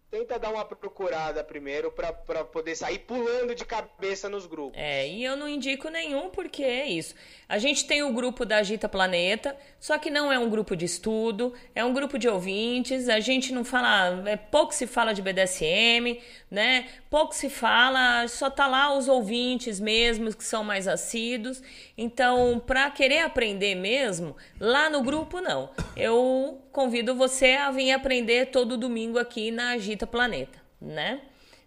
tenta 0.09 0.39
dar 0.39 0.51
uma 0.51 0.65
procurada 0.65 1.43
primeiro 1.43 1.91
para 1.91 2.43
poder 2.43 2.75
sair 2.75 2.99
pulando 2.99 3.53
de 3.53 3.63
cabeça 3.63 4.27
nos 4.27 4.45
grupos. 4.45 4.77
É, 4.79 5.07
e 5.07 5.23
eu 5.23 5.37
não 5.37 5.47
indico 5.47 5.89
nenhum 5.89 6.29
porque 6.29 6.63
é 6.63 6.87
isso. 6.87 7.13
A 7.47 7.59
gente 7.59 7.85
tem 7.85 8.01
o 8.03 8.11
grupo 8.11 8.45
da 8.45 8.57
Agita 8.57 8.89
Planeta, 8.89 9.55
só 9.79 9.97
que 9.97 10.09
não 10.09 10.31
é 10.31 10.39
um 10.39 10.49
grupo 10.49 10.75
de 10.75 10.85
estudo, 10.85 11.53
é 11.75 11.85
um 11.85 11.93
grupo 11.93 12.17
de 12.17 12.27
ouvintes. 12.27 13.07
A 13.07 13.19
gente 13.19 13.53
não 13.53 13.63
fala, 13.63 14.23
é 14.27 14.35
pouco 14.35 14.73
se 14.73 14.87
fala 14.87 15.13
de 15.13 15.21
BDSM, 15.21 16.19
né? 16.49 16.87
Pouco 17.09 17.33
se 17.35 17.49
fala, 17.49 18.27
só 18.27 18.49
tá 18.49 18.67
lá 18.67 18.95
os 18.95 19.07
ouvintes 19.07 19.79
mesmo 19.79 20.35
que 20.35 20.43
são 20.43 20.63
mais 20.63 20.87
assíduos. 20.87 21.61
Então, 21.97 22.61
para 22.65 22.89
querer 22.89 23.19
aprender 23.19 23.75
mesmo, 23.75 24.35
lá 24.59 24.89
no 24.89 25.03
grupo 25.03 25.39
não. 25.39 25.69
Eu 25.95 26.61
convido 26.71 27.15
você 27.15 27.53
a 27.53 27.71
vir 27.71 27.91
aprender 27.91 28.47
todo 28.47 28.77
domingo 28.77 29.17
aqui 29.19 29.51
na 29.51 29.71
Agita 29.71 29.98
Planeta, 30.07 30.59
né? 30.79 31.21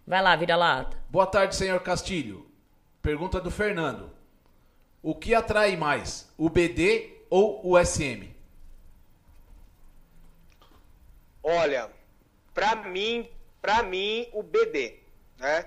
Vai 0.05 0.21
lá, 0.21 0.35
vira 0.35 0.55
lata. 0.55 0.97
Boa 1.09 1.25
tarde, 1.25 1.55
senhor 1.55 1.79
Castilho. 1.81 2.45
Pergunta 3.01 3.39
do 3.39 3.51
Fernando. 3.51 4.11
O 5.01 5.13
que 5.15 5.33
atrai 5.33 5.75
mais, 5.75 6.31
o 6.37 6.49
BD 6.49 7.09
ou 7.29 7.59
o 7.65 7.83
SM? 7.83 8.29
Olha, 11.43 11.89
para 12.53 12.75
mim, 12.75 13.29
para 13.61 13.83
mim 13.83 14.29
o 14.31 14.41
BD, 14.41 14.99
né? 15.37 15.65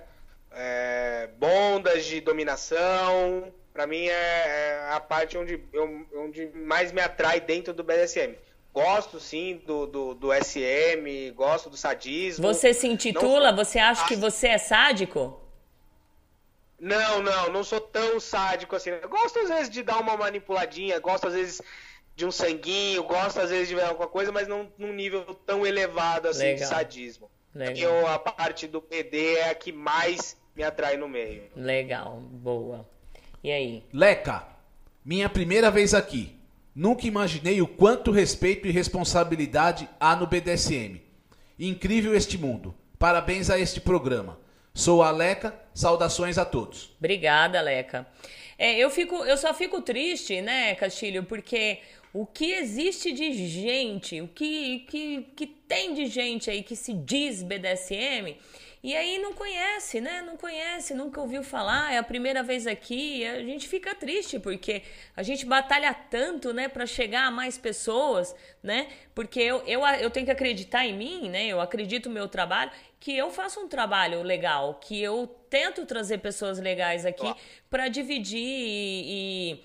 É, 0.51 1.29
bondas 1.39 2.07
de 2.07 2.21
dominação, 2.23 3.53
para 3.75 3.87
mim 3.87 4.07
é, 4.07 4.11
é, 4.11 4.89
a 4.93 5.01
parte 5.01 5.37
onde, 5.37 5.63
eu, 5.71 6.07
onde 6.15 6.47
mais 6.55 6.93
me 6.93 7.03
atrai 7.03 7.43
dentro 7.43 7.75
do 7.75 7.85
BDSM. 7.85 8.35
Gosto 8.77 9.19
sim 9.19 9.63
do, 9.67 9.87
do, 9.87 10.15
do 10.15 10.29
SM, 10.35 11.33
gosto 11.35 11.71
do 11.71 11.79
sadismo. 11.79 12.47
Você 12.47 12.75
se 12.75 12.87
intitula? 12.87 13.51
Não... 13.51 13.57
Você 13.57 13.79
acha 13.79 14.07
que 14.07 14.15
você 14.15 14.49
é 14.49 14.59
sádico? 14.59 15.41
Não, 16.79 17.23
não, 17.23 17.51
não 17.51 17.65
sou 17.65 17.81
tão 17.81 18.21
sádico 18.21 18.77
assim. 18.77 18.91
Eu 18.91 19.09
gosto 19.09 19.39
às 19.39 19.49
vezes 19.49 19.71
de 19.71 19.83
dar 19.83 19.99
uma 19.99 20.15
manipuladinha, 20.15 21.01
gosto 21.01 21.27
às 21.27 21.33
vezes 21.33 21.63
de 22.15 22.27
um 22.27 22.31
sanguinho, 22.31 23.03
gosto 23.05 23.41
às 23.41 23.49
vezes 23.49 23.67
de 23.69 23.75
ver 23.75 23.85
alguma 23.85 24.09
coisa, 24.09 24.31
mas 24.31 24.47
não 24.47 24.71
num 24.77 24.93
nível 24.93 25.25
tão 25.47 25.67
elevado 25.67 26.29
assim 26.29 26.41
Legal. 26.41 26.59
de 26.59 26.67
sadismo. 26.67 27.31
Legal. 27.55 27.91
Eu, 27.95 28.07
a 28.07 28.19
parte 28.19 28.67
do 28.67 28.83
PD 28.83 29.37
é 29.37 29.49
a 29.49 29.55
que 29.55 29.73
mais 29.73 30.37
me 30.55 30.63
atrai 30.63 30.99
no 30.99 31.09
meio. 31.09 31.45
Legal, 31.57 32.21
boa. 32.21 32.87
E 33.43 33.51
aí? 33.51 33.83
Leca, 33.91 34.47
minha 35.03 35.31
primeira 35.31 35.71
vez 35.71 35.95
aqui. 35.95 36.36
Nunca 36.77 37.07
imaginei 37.07 37.63
o 37.63 37.67
quanto 37.67 38.11
respeito 38.11 38.69
e 38.69 38.71
responsabilidade 38.71 39.89
há 39.99 40.15
no 40.15 40.27
BDSM. 40.27 41.01
Incrível 41.59 42.15
este 42.15 42.37
mundo. 42.37 42.75
Parabéns 42.99 43.49
a 43.49 43.59
este 43.59 43.81
programa. 43.81 44.39
Sou 44.75 45.03
a 45.03 45.11
Leca, 45.11 45.59
saudações 45.73 46.37
a 46.37 46.45
todos. 46.45 46.95
Obrigada, 46.99 47.63
Leca. 47.63 48.07
É, 48.59 48.79
eu, 48.79 48.91
fico, 48.91 49.15
eu 49.25 49.39
só 49.39 49.55
fico 49.55 49.81
triste, 49.81 50.43
né, 50.43 50.75
Castilho, 50.75 51.25
porque 51.25 51.79
o 52.13 52.27
que 52.27 52.53
existe 52.53 53.11
de 53.11 53.33
gente, 53.49 54.21
o 54.21 54.29
que, 54.29 54.81
que, 54.81 55.27
que 55.35 55.47
tem 55.47 55.95
de 55.95 56.05
gente 56.05 56.51
aí 56.51 56.63
que 56.63 56.77
se 56.77 56.93
diz 56.93 57.43
BDSM 57.43 58.37
e 58.87 58.95
aí 58.95 59.19
não 59.19 59.33
conhece, 59.33 60.01
né? 60.01 60.23
Não 60.23 60.37
conhece, 60.37 60.95
nunca 60.95 61.21
ouviu 61.21 61.43
falar, 61.43 61.93
é 61.93 61.99
a 61.99 62.05
primeira 62.05 62.41
vez 62.41 62.69
aqui. 62.69 63.27
A 63.27 63.43
gente 63.43 63.67
fica 63.67 63.93
triste 63.97 64.39
porque 64.39 64.85
a 65.17 65.25
gente 65.25 65.45
batalha 65.45 65.93
tanto, 65.93 66.53
né, 66.53 66.69
para 66.69 66.87
chegar 66.87 67.27
a 67.27 67.31
mais 67.33 67.59
pessoas, 67.59 68.33
né? 68.63 68.87
Porque 69.13 69.41
eu, 69.41 69.61
eu, 69.67 69.85
eu 69.85 70.09
tenho 70.09 70.25
que 70.25 70.31
acreditar 70.31 70.87
em 70.87 70.97
mim, 70.97 71.29
né? 71.29 71.49
Eu 71.49 71.61
acredito 71.61 72.09
no 72.09 72.15
meu 72.15 72.29
trabalho, 72.29 72.71
que 73.01 73.11
eu 73.17 73.29
faço 73.29 73.59
um 73.59 73.67
trabalho 73.67 74.23
legal, 74.23 74.75
que 74.75 75.03
eu 75.03 75.27
tento 75.51 75.85
trazer 75.85 76.19
pessoas 76.19 76.61
legais 76.61 77.05
aqui 77.05 77.35
para 77.69 77.89
dividir 77.89 78.39
e, 78.39 79.59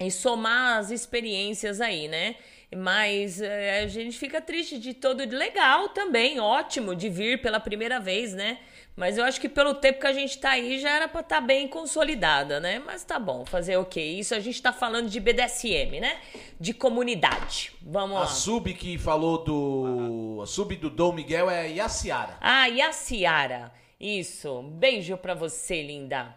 e, 0.00 0.06
e 0.06 0.10
somar 0.10 0.78
as 0.78 0.90
experiências 0.90 1.78
aí, 1.78 2.08
né? 2.08 2.36
Mas 2.74 3.38
é, 3.42 3.80
a 3.80 3.86
gente 3.86 4.18
fica 4.18 4.40
triste 4.40 4.78
de 4.78 4.94
todo. 4.94 5.20
Legal 5.28 5.90
também, 5.90 6.40
ótimo 6.40 6.96
de 6.96 7.10
vir 7.10 7.42
pela 7.42 7.60
primeira 7.60 8.00
vez, 8.00 8.32
né? 8.32 8.58
Mas 8.94 9.16
eu 9.16 9.24
acho 9.24 9.40
que 9.40 9.48
pelo 9.48 9.74
tempo 9.74 10.00
que 10.00 10.06
a 10.06 10.12
gente 10.12 10.38
tá 10.38 10.50
aí 10.50 10.78
já 10.78 10.90
era 10.90 11.08
pra 11.08 11.22
estar 11.22 11.40
tá 11.40 11.46
bem 11.46 11.66
consolidada, 11.66 12.60
né? 12.60 12.78
Mas 12.78 13.02
tá 13.04 13.18
bom, 13.18 13.44
fazer 13.46 13.76
o 13.78 13.84
quê? 13.84 14.02
Isso 14.02 14.34
a 14.34 14.40
gente 14.40 14.60
tá 14.60 14.72
falando 14.72 15.08
de 15.08 15.18
BDSM, 15.18 15.98
né? 15.98 16.20
De 16.60 16.74
comunidade. 16.74 17.72
Vamos 17.80 18.16
a 18.16 18.20
lá. 18.20 18.24
A 18.26 18.28
sub 18.28 18.72
que 18.74 18.98
falou 18.98 19.42
do. 19.42 20.40
A 20.42 20.46
sub 20.46 20.76
do 20.76 20.90
Dom 20.90 21.12
Miguel 21.12 21.48
é 21.48 21.68
Yaciara. 21.68 22.36
Ah, 22.40 22.66
Yaciara. 22.66 23.72
Isso. 23.98 24.62
Beijo 24.62 25.16
pra 25.16 25.34
você, 25.34 25.82
linda. 25.82 26.36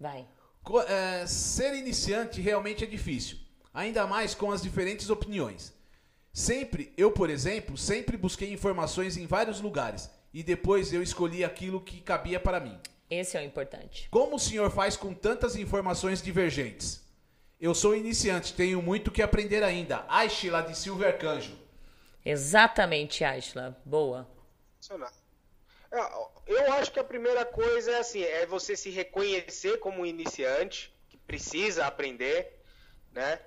Vai. 0.00 0.26
É, 0.88 1.26
ser 1.26 1.74
iniciante 1.74 2.40
realmente 2.40 2.82
é 2.82 2.86
difícil 2.86 3.46
ainda 3.76 4.06
mais 4.06 4.34
com 4.34 4.50
as 4.50 4.62
diferentes 4.62 5.10
opiniões. 5.10 5.74
Sempre, 6.32 6.92
eu, 6.96 7.12
por 7.12 7.28
exemplo, 7.28 7.76
sempre 7.76 8.16
busquei 8.16 8.50
informações 8.50 9.18
em 9.18 9.26
vários 9.26 9.60
lugares 9.60 10.10
e 10.36 10.42
depois 10.42 10.92
eu 10.92 11.02
escolhi 11.02 11.42
aquilo 11.42 11.80
que 11.80 11.98
cabia 11.98 12.38
para 12.38 12.60
mim. 12.60 12.78
Esse 13.08 13.38
é 13.38 13.40
o 13.40 13.42
importante. 13.42 14.06
Como 14.10 14.36
o 14.36 14.38
senhor 14.38 14.70
faz 14.70 14.94
com 14.94 15.14
tantas 15.14 15.56
informações 15.56 16.20
divergentes? 16.20 17.02
Eu 17.58 17.74
sou 17.74 17.96
iniciante, 17.96 18.52
tenho 18.52 18.82
muito 18.82 19.10
que 19.10 19.22
aprender 19.22 19.62
ainda. 19.62 20.04
Aishla 20.06 20.62
de 20.62 20.76
Silver 20.76 21.08
Arcanjo. 21.08 21.58
Exatamente, 22.22 23.24
Aishla. 23.24 23.80
Boa. 23.82 24.28
É, 25.90 25.98
eu 26.48 26.72
acho 26.74 26.92
que 26.92 27.00
a 27.00 27.04
primeira 27.04 27.46
coisa 27.46 27.92
é 27.92 27.98
assim, 27.98 28.22
é 28.22 28.44
você 28.44 28.76
se 28.76 28.90
reconhecer 28.90 29.78
como 29.78 30.04
iniciante, 30.04 30.94
que 31.08 31.16
precisa 31.16 31.86
aprender, 31.86 32.60
né? 33.10 33.40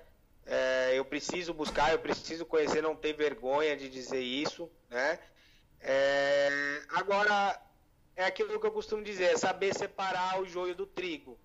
É, 0.44 0.98
eu 0.98 1.04
preciso 1.04 1.54
buscar, 1.54 1.92
eu 1.92 2.00
preciso 2.00 2.44
conhecer, 2.44 2.82
não 2.82 2.96
ter 2.96 3.12
vergonha 3.12 3.76
de 3.76 3.88
dizer 3.88 4.22
isso, 4.22 4.68
né? 4.88 5.20
É, 5.80 6.82
agora, 6.90 7.60
é 8.16 8.24
aquilo 8.24 8.60
que 8.60 8.66
eu 8.66 8.72
costumo 8.72 9.02
dizer, 9.02 9.34
é 9.34 9.36
saber 9.36 9.74
separar 9.74 10.40
o 10.40 10.46
joio 10.46 10.74
do 10.74 10.86
trigo. 10.86 11.38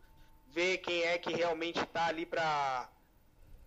Ver 0.47 0.77
quem 0.79 1.03
é 1.03 1.17
que 1.17 1.33
realmente 1.33 1.81
está 1.81 2.07
ali 2.07 2.25
para... 2.25 2.89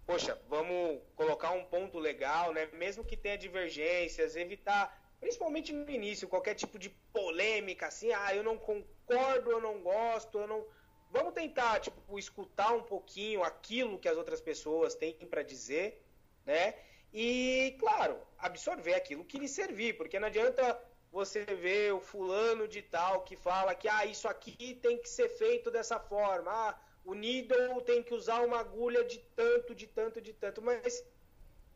Poxa, 0.07 0.41
vamos 0.49 1.01
colocar 1.15 1.51
um 1.51 1.65
ponto 1.65 1.99
legal, 1.99 2.53
né? 2.53 2.67
Mesmo 2.73 3.05
que 3.05 3.17
tenha 3.17 3.37
divergências, 3.37 4.37
evitar, 4.37 4.99
principalmente 5.21 5.73
no 5.73 5.89
início, 5.91 6.29
qualquer 6.29 6.55
tipo 6.55 6.79
de 6.79 6.89
polêmica, 7.13 7.87
assim, 7.87 8.11
ah, 8.13 8.35
eu 8.35 8.43
não 8.43 8.57
concordo, 8.57 9.51
eu 9.51 9.61
não 9.61 9.81
gosto, 9.83 10.39
eu 10.39 10.47
não 10.47 10.65
vamos 11.11 11.33
tentar, 11.33 11.81
tipo, 11.81 12.19
escutar 12.19 12.73
um 12.75 12.83
pouquinho 12.83 13.43
aquilo 13.43 13.99
que 13.99 14.09
as 14.09 14.17
outras 14.17 14.41
pessoas 14.41 14.95
têm 14.95 15.15
para 15.15 15.43
dizer, 15.43 16.03
né? 16.45 16.75
E, 17.13 17.77
claro, 17.79 18.19
absorver 18.39 18.95
aquilo 18.95 19.25
que 19.25 19.39
lhe 19.39 19.49
servir, 19.49 19.97
porque 19.97 20.19
não 20.19 20.29
adianta 20.29 20.79
você 21.11 21.45
ver 21.45 21.95
o 21.95 22.01
fulano 22.01 22.69
de 22.69 22.83
tal 22.83 23.23
que 23.23 23.37
fala 23.37 23.75
que, 23.75 23.89
ah, 23.89 24.05
isso 24.05 24.29
aqui 24.29 24.75
tem 24.83 24.99
que 24.99 25.09
ser 25.09 25.29
feito 25.31 25.71
dessa 25.71 25.99
forma, 25.99 26.51
ah, 26.51 26.79
o 27.05 27.15
needle 27.15 27.81
tem 27.81 28.03
que 28.03 28.13
usar 28.13 28.43
uma 28.43 28.61
agulha 28.61 29.05
de 29.05 29.19
tanto, 29.35 29.75
de 29.75 29.87
tanto, 29.87 30.21
de 30.21 30.33
tanto, 30.35 30.61
mas 30.61 31.03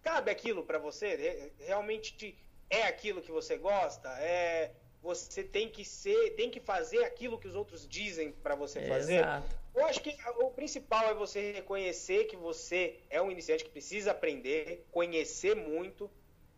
cabe 0.03 0.31
aquilo 0.31 0.65
para 0.65 0.79
você? 0.79 1.51
Realmente 1.59 2.39
é 2.69 2.83
aquilo 2.83 3.23
que 3.23 3.33
você 3.33 3.57
gosta? 3.57 4.09
É 4.21 4.73
você 5.03 5.43
tem 5.43 5.69
que 5.69 5.85
ser, 5.85 6.31
tem 6.37 6.49
que 6.49 6.61
fazer 6.61 7.05
aquilo 7.05 7.39
que 7.39 7.49
os 7.49 7.57
outros 7.57 7.89
dizem 7.89 8.31
para 8.31 8.55
você 8.55 8.87
fazer. 8.87 9.17
Exato. 9.17 9.62
Eu 9.75 9.87
acho 9.87 10.01
que 10.01 10.17
o 10.41 10.51
principal 10.51 11.09
é 11.09 11.15
você 11.15 11.53
reconhecer 11.53 12.25
que 12.25 12.37
você 12.37 13.01
é 13.09 13.21
um 13.23 13.31
iniciante 13.31 13.65
que 13.65 13.71
precisa 13.71 14.11
aprender, 14.11 14.87
conhecer 14.91 15.57
muito, 15.57 16.11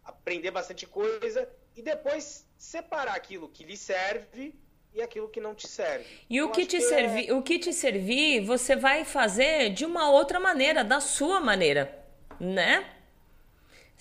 aprender 0.02 0.50
bastante 0.50 0.86
coisa 0.86 1.48
e 1.76 1.82
depois 1.82 2.46
separar 2.56 3.14
aquilo 3.14 3.48
que 3.48 3.64
lhe 3.64 3.76
serve 3.76 4.54
e 4.92 5.02
aquilo 5.02 5.28
que 5.28 5.40
não 5.40 5.54
te 5.54 5.66
serve. 5.68 6.06
E 6.28 6.40
o 6.42 6.50
que 6.50 6.66
te 6.66 6.78
que 6.78 6.82
servir, 6.82 7.28
é... 7.28 7.32
o 7.32 7.42
que 7.42 7.58
te 7.58 7.72
servir, 7.72 8.44
você 8.44 8.76
vai 8.76 9.04
fazer 9.04 9.70
de 9.70 9.84
uma 9.84 10.10
outra 10.10 10.40
maneira, 10.40 10.84
da 10.84 11.00
sua 11.00 11.40
maneira, 11.40 12.04
né? 12.40 13.03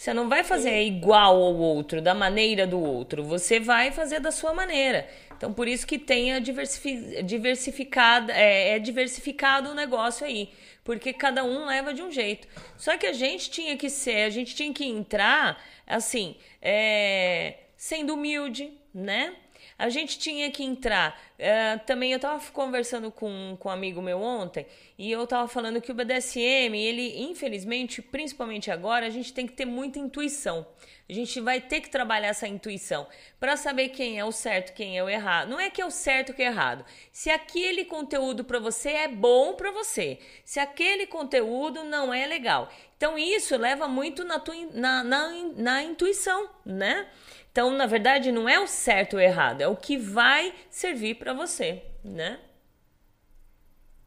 Você 0.04 0.14
não 0.14 0.28
vai 0.28 0.44
fazer 0.44 0.84
igual 0.84 1.42
ao 1.42 1.56
outro, 1.56 2.02
da 2.02 2.14
maneira 2.14 2.68
do 2.68 2.78
outro. 2.78 3.24
Você 3.24 3.58
vai 3.58 3.90
fazer 3.90 4.20
da 4.20 4.32
sua 4.32 4.54
maneira. 4.54 5.08
Então, 5.38 5.54
por 5.54 5.66
isso 5.66 5.88
que 5.88 5.98
tem 5.98 6.34
a 6.34 6.40
diversificada, 6.40 8.34
é, 8.34 8.76
é 8.76 8.80
diversificado 8.80 9.70
o 9.70 9.74
negócio 9.74 10.28
aí. 10.28 10.50
Porque 10.84 11.14
cada 11.14 11.46
um 11.46 11.68
leva 11.68 11.94
de 11.94 12.02
um 12.02 12.12
jeito. 12.12 12.50
Só 12.76 12.98
que 12.98 13.06
a 13.06 13.14
gente 13.14 13.50
tinha 13.50 13.78
que 13.78 13.90
ser, 13.90 14.26
a 14.26 14.30
gente 14.30 14.54
tinha 14.54 14.74
que 14.74 14.84
entrar, 14.84 15.64
assim, 15.88 16.36
é, 16.62 17.60
sendo 17.78 18.16
humilde, 18.16 18.74
né? 18.94 19.34
A 19.84 19.90
gente 19.90 20.18
tinha 20.18 20.50
que 20.50 20.64
entrar. 20.64 21.22
Uh, 21.38 21.86
também 21.86 22.14
eu 22.14 22.16
estava 22.16 22.42
conversando 22.52 23.12
com, 23.12 23.58
com 23.60 23.68
um 23.68 23.72
amigo 23.72 24.02
meu 24.02 24.22
ontem 24.22 24.66
e 24.98 25.12
eu 25.12 25.26
estava 25.26 25.46
falando 25.46 25.82
que 25.82 25.92
o 25.92 25.94
BDSM, 25.94 26.74
ele, 26.74 27.22
infelizmente, 27.22 28.02
principalmente 28.02 28.72
agora, 28.72 29.06
a 29.06 29.10
gente 29.10 29.34
tem 29.34 29.46
que 29.46 29.52
ter 29.52 29.66
muita 29.66 30.00
intuição. 30.00 30.66
A 31.10 31.12
gente 31.12 31.38
vai 31.42 31.60
ter 31.60 31.82
que 31.82 31.90
trabalhar 31.90 32.30
essa 32.30 32.48
intuição 32.48 33.06
para 33.42 33.58
saber 33.58 33.90
quem 33.90 34.18
é 34.18 34.24
o 34.24 34.32
certo, 34.32 34.74
quem 34.74 34.98
é 34.98 35.04
o 35.04 35.10
errado. 35.10 35.50
Não 35.50 35.60
é 35.60 35.70
que 35.70 35.82
é 35.82 35.86
o 35.86 35.92
certo 35.92 36.34
que 36.34 36.42
é 36.42 36.46
errado. 36.46 36.86
Se 37.12 37.30
aquele 37.30 37.84
conteúdo 37.84 38.46
para 38.46 38.60
você 38.60 38.92
é 38.92 39.08
bom 39.10 39.54
para 39.54 39.70
você, 39.72 40.18
se 40.46 40.62
aquele 40.62 41.06
conteúdo 41.08 41.84
não 41.84 42.14
é 42.14 42.26
legal. 42.26 42.72
Então 42.96 43.18
isso 43.18 43.58
leva 43.58 43.86
muito 43.86 44.24
na, 44.24 44.40
tua, 44.40 44.56
na, 44.72 45.04
na, 45.04 45.30
na 45.58 45.84
intuição, 45.84 46.50
né? 46.66 47.06
Então, 47.54 47.70
na 47.70 47.86
verdade, 47.86 48.32
não 48.32 48.50
é 48.50 48.60
o 48.60 48.66
certo 48.66 49.14
ou 49.14 49.20
errado, 49.20 49.62
é 49.62 49.68
o 49.68 49.78
que 49.78 49.96
vai 49.96 50.56
servir 50.72 51.20
para 51.20 51.34
você, 51.34 51.84
né? 52.04 52.42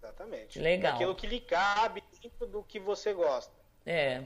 Exatamente. 0.02 0.58
Legal. 0.58 0.96
Aquilo 0.96 1.14
que 1.14 1.28
lhe 1.28 1.38
cabe 1.38 2.02
dentro 2.20 2.44
do 2.48 2.64
que 2.64 2.80
você 2.80 3.12
gosta. 3.12 3.54
É. 3.86 4.24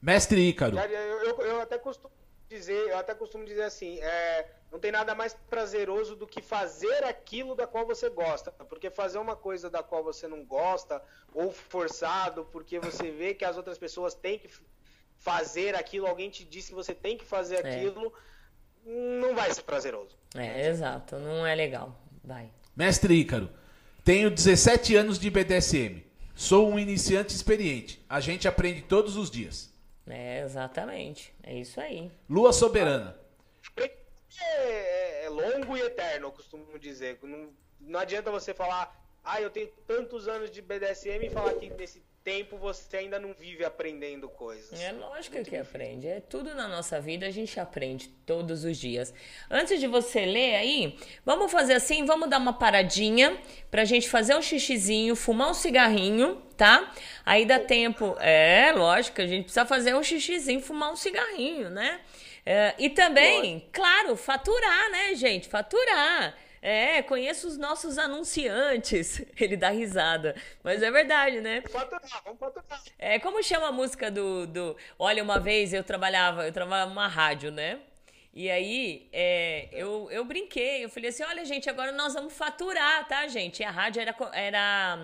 Mestre 0.00 0.46
Ícaro. 0.46 0.78
Eu, 0.78 1.22
eu, 1.22 1.40
eu, 1.40 1.60
até 1.62 1.78
costumo 1.78 2.12
dizer, 2.50 2.90
eu 2.90 2.98
até 2.98 3.14
costumo 3.14 3.46
dizer 3.46 3.62
assim, 3.62 3.98
é, 4.00 4.46
não 4.70 4.78
tem 4.78 4.92
nada 4.92 5.14
mais 5.14 5.32
prazeroso 5.48 6.14
do 6.14 6.26
que 6.26 6.42
fazer 6.42 7.02
aquilo 7.04 7.54
da 7.54 7.66
qual 7.66 7.86
você 7.86 8.10
gosta, 8.10 8.52
porque 8.52 8.90
fazer 8.90 9.16
uma 9.16 9.36
coisa 9.36 9.70
da 9.70 9.82
qual 9.82 10.04
você 10.04 10.28
não 10.28 10.44
gosta 10.44 11.02
ou 11.32 11.50
forçado, 11.50 12.44
porque 12.52 12.78
você 12.78 13.10
vê 13.10 13.32
que 13.32 13.44
as 13.46 13.56
outras 13.56 13.78
pessoas 13.78 14.12
têm 14.12 14.38
que 14.38 14.50
fazer 15.20 15.74
aquilo, 15.74 16.06
alguém 16.06 16.30
te 16.30 16.44
disse 16.44 16.70
que 16.70 16.74
você 16.74 16.94
tem 16.94 17.16
que 17.16 17.24
fazer 17.24 17.64
é. 17.64 17.76
aquilo, 17.76 18.12
não 18.84 19.34
vai 19.34 19.52
ser 19.52 19.62
prazeroso. 19.62 20.18
É, 20.34 20.68
exato, 20.68 21.18
não 21.18 21.46
é 21.46 21.54
legal. 21.54 22.00
Vai. 22.24 22.50
Mestre 22.74 23.14
Ícaro, 23.14 23.50
tenho 24.04 24.30
17 24.30 24.96
anos 24.96 25.18
de 25.18 25.30
BDSM. 25.30 26.02
Sou 26.34 26.70
um 26.70 26.78
iniciante 26.78 27.34
experiente. 27.34 28.02
A 28.08 28.18
gente 28.18 28.48
aprende 28.48 28.80
todos 28.82 29.16
os 29.16 29.30
dias. 29.30 29.70
É, 30.08 30.40
exatamente. 30.40 31.34
É 31.42 31.54
isso 31.54 31.78
aí. 31.78 32.10
Lua 32.28 32.52
soberana. 32.52 33.16
É, 33.76 35.26
é 35.26 35.28
longo 35.28 35.76
e 35.76 35.82
eterno, 35.82 36.28
eu 36.28 36.32
costumo 36.32 36.78
dizer. 36.78 37.18
Não, 37.22 37.50
não 37.78 38.00
adianta 38.00 38.30
você 38.30 38.54
falar, 38.54 38.98
ah, 39.22 39.40
eu 39.40 39.50
tenho 39.50 39.68
tantos 39.86 40.28
anos 40.28 40.50
de 40.50 40.62
BDSM 40.62 41.26
e 41.26 41.30
falar 41.30 41.52
que 41.54 41.68
nesse 41.70 42.02
tempo 42.22 42.56
você 42.56 42.98
ainda 42.98 43.18
não 43.18 43.32
vive 43.32 43.64
aprendendo 43.64 44.28
coisas. 44.28 44.78
É 44.80 44.92
lógico 44.92 45.36
Muito 45.36 45.50
que 45.50 45.56
difícil. 45.56 45.60
aprende. 45.60 46.06
É 46.06 46.20
tudo 46.20 46.54
na 46.54 46.68
nossa 46.68 47.00
vida, 47.00 47.26
a 47.26 47.30
gente 47.30 47.58
aprende 47.58 48.08
todos 48.26 48.64
os 48.64 48.76
dias. 48.76 49.12
Antes 49.50 49.80
de 49.80 49.86
você 49.86 50.24
ler 50.24 50.56
aí, 50.56 50.98
vamos 51.24 51.50
fazer 51.50 51.74
assim, 51.74 52.04
vamos 52.04 52.28
dar 52.28 52.38
uma 52.38 52.52
paradinha 52.52 53.36
pra 53.70 53.84
gente 53.84 54.08
fazer 54.08 54.34
um 54.34 54.42
xixizinho, 54.42 55.16
fumar 55.16 55.50
um 55.50 55.54
cigarrinho, 55.54 56.36
tá? 56.56 56.92
Aí 57.24 57.44
dá 57.46 57.58
tempo. 57.58 58.16
É, 58.20 58.72
lógico, 58.72 59.20
a 59.20 59.26
gente 59.26 59.44
precisa 59.44 59.64
fazer 59.64 59.94
um 59.94 60.02
xixizinho, 60.02 60.60
fumar 60.60 60.92
um 60.92 60.96
cigarrinho, 60.96 61.70
né? 61.70 62.00
É, 62.44 62.74
e 62.78 62.88
também, 62.90 63.68
claro, 63.72 64.16
faturar, 64.16 64.90
né, 64.90 65.14
gente? 65.14 65.48
Faturar. 65.48 66.36
É, 66.62 67.02
conheço 67.02 67.48
os 67.48 67.56
nossos 67.56 67.96
anunciantes. 67.96 69.22
Ele 69.40 69.56
dá 69.56 69.70
risada. 69.70 70.34
Mas 70.62 70.82
é 70.82 70.90
verdade, 70.90 71.40
né? 71.40 71.62
Faturar, 71.62 72.22
vamos 72.24 72.38
faturar. 72.38 72.82
É, 72.98 73.18
como 73.18 73.42
chama 73.42 73.68
a 73.68 73.72
música 73.72 74.10
do, 74.10 74.46
do. 74.46 74.76
Olha, 74.98 75.22
uma 75.22 75.38
vez 75.38 75.72
eu 75.72 75.82
trabalhava, 75.82 76.46
eu 76.46 76.52
trabalhava 76.52 76.90
numa 76.90 77.08
rádio, 77.08 77.50
né? 77.50 77.80
E 78.32 78.48
aí, 78.50 79.08
é, 79.12 79.68
eu, 79.72 80.08
eu 80.10 80.24
brinquei, 80.24 80.84
eu 80.84 80.88
falei 80.88 81.10
assim: 81.10 81.24
olha, 81.24 81.44
gente, 81.44 81.68
agora 81.68 81.92
nós 81.92 82.14
vamos 82.14 82.32
faturar, 82.32 83.08
tá, 83.08 83.26
gente? 83.26 83.60
E 83.60 83.64
a 83.64 83.70
rádio 83.70 84.02
era, 84.02 84.14
era 84.32 84.98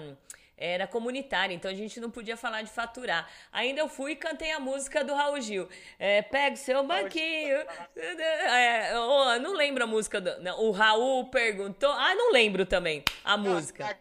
era 0.57 0.87
comunitária, 0.87 1.55
então 1.55 1.71
a 1.71 1.75
gente 1.75 2.01
não 2.01 2.11
podia 2.11 2.37
falar 2.37 2.63
de 2.63 2.71
faturar. 2.71 3.29
Ainda 3.53 3.81
eu 3.81 3.89
fui 3.89 4.13
e 4.13 4.17
cantei 4.17 4.53
a 4.53 4.61
música 4.61 5.05
do 5.05 5.15
Raul 5.15 5.41
Gil. 5.41 5.69
É, 5.99 6.23
Pega 6.23 6.55
o 6.55 6.59
seu 6.59 6.83
banquinho. 6.85 7.57
É, 7.97 8.99
oh, 8.99 9.39
não 9.39 9.55
lembro 9.55 9.85
a 9.85 9.87
música. 9.87 10.21
Do, 10.21 10.41
não, 10.41 10.61
o 10.61 10.71
Raul 10.71 11.29
perguntou. 11.29 11.91
Ah, 11.91 12.15
não 12.15 12.33
lembro 12.33 12.65
também 12.65 13.03
a 13.25 13.37
música. 13.37 13.99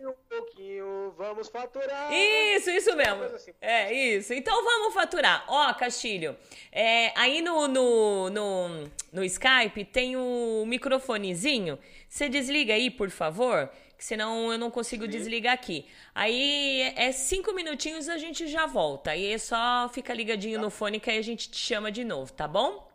Um 0.00 0.12
pouquinho, 0.28 1.12
vamos 1.16 1.48
faturar. 1.48 2.12
Isso, 2.12 2.70
isso 2.70 2.96
mesmo. 2.96 3.24
Assim. 3.24 3.52
É, 3.60 3.92
isso. 3.92 4.32
Então 4.32 4.62
vamos 4.64 4.94
faturar. 4.94 5.44
Ó, 5.48 5.70
oh, 5.70 5.74
Castilho, 5.74 6.36
é, 6.70 7.12
aí 7.18 7.42
no, 7.42 7.66
no, 7.66 8.30
no, 8.30 8.90
no 9.12 9.24
Skype 9.24 9.84
tem 9.84 10.16
o 10.16 10.62
um 10.62 10.66
microfonezinho. 10.66 11.78
Você 12.08 12.28
desliga 12.28 12.74
aí, 12.74 12.90
por 12.90 13.10
favor 13.10 13.70
senão 14.02 14.50
eu 14.50 14.58
não 14.58 14.68
consigo 14.70 15.04
Sim. 15.04 15.10
desligar 15.10 15.54
aqui. 15.54 15.86
Aí 16.12 16.92
é 16.96 17.12
cinco 17.12 17.52
minutinhos 17.54 18.08
a 18.08 18.18
gente 18.18 18.48
já 18.48 18.66
volta. 18.66 19.12
Aí 19.12 19.32
é 19.32 19.38
só 19.38 19.88
fica 19.92 20.12
ligadinho 20.12 20.56
tá. 20.58 20.62
no 20.62 20.70
fone 20.70 20.98
que 20.98 21.08
aí 21.08 21.18
a 21.18 21.22
gente 21.22 21.48
te 21.48 21.56
chama 21.56 21.90
de 21.90 22.02
novo, 22.02 22.32
tá 22.32 22.48
bom? 22.48 22.90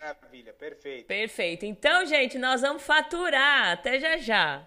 Maravilha, 0.00 0.52
perfeito. 0.54 1.06
Perfeito. 1.06 1.66
Então, 1.66 2.06
gente, 2.06 2.38
nós 2.38 2.62
vamos 2.62 2.82
faturar. 2.82 3.72
Até 3.72 4.00
já 4.00 4.16
já. 4.16 4.66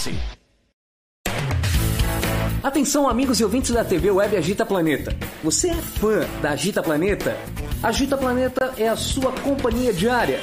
merecem. 0.01 0.15
Atenção, 2.63 3.09
amigos 3.09 3.39
e 3.39 3.43
ouvintes 3.43 3.71
da 3.71 3.83
TV 3.83 4.11
Web 4.11 4.37
Agita 4.37 4.65
Planeta. 4.65 5.15
Você 5.43 5.69
é 5.69 5.75
fã 5.75 6.21
da 6.41 6.51
Agita 6.51 6.81
Planeta? 6.81 7.35
Agita 7.81 8.17
Planeta 8.17 8.73
é 8.77 8.87
a 8.87 8.95
sua 8.95 9.31
companhia 9.31 9.91
diária. 9.91 10.39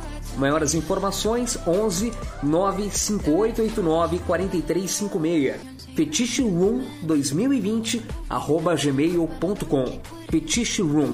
Maiores 0.37 0.73
informações 0.73 1.57
11 1.67 2.11
95889 2.43 4.19
4356. 4.19 5.55
Fetiche 5.95 6.41
Room 6.41 6.83
2020 7.03 8.05
arroba 8.29 8.75
gmail.com. 8.75 10.01
Fetiche 10.29 10.81
Room. 10.81 11.11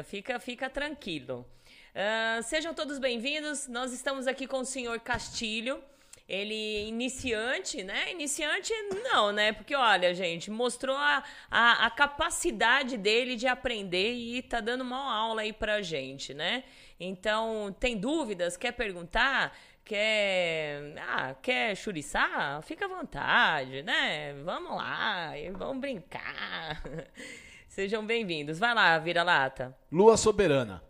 Fica, 0.05 0.39
fica 0.39 0.71
tranquilo. 0.71 1.45
Ah, 1.93 2.41
sejam 2.43 2.73
todos 2.73 3.01
bem-vindos. 3.01 3.67
Nós 3.67 3.93
estamos 3.93 4.29
aqui 4.29 4.47
com 4.47 4.61
o 4.61 4.65
senhor 4.65 5.01
Castilho. 5.01 5.83
Ele 6.29 6.87
iniciante, 6.87 7.83
né? 7.83 8.13
Iniciante 8.13 8.73
não, 9.03 9.33
né? 9.33 9.53
Porque 9.53 9.75
olha, 9.75 10.15
gente, 10.15 10.53
mostrou 10.53 10.97
a, 10.97 11.25
a, 11.51 11.87
a 11.87 11.91
capacidade 11.91 12.97
dele 12.97 13.35
de 13.35 13.49
aprender 13.49 14.15
e 14.15 14.41
tá 14.41 14.61
dando 14.61 14.83
uma 14.83 15.13
aula 15.13 15.43
aí 15.43 15.53
pra 15.53 15.83
gente, 15.83 16.33
né? 16.33 16.63
Então, 16.99 17.75
tem 17.79 17.99
dúvidas? 17.99 18.57
Quer 18.57 18.73
perguntar? 18.73 19.55
Quer, 19.85 20.95
ah, 21.09 21.35
quer 21.43 21.77
churiçar? 21.77 22.63
Fica 22.63 22.85
à 22.85 22.89
vontade, 22.89 23.83
né? 23.83 24.33
Vamos 24.45 24.77
lá, 24.77 25.33
vamos 25.59 25.81
brincar. 25.81 26.81
Sejam 27.73 28.05
bem-vindos. 28.05 28.59
Vai 28.59 28.75
lá, 28.75 28.99
vira-lata. 28.99 29.75
Lua 29.91 30.15
Soberana. 30.19 30.85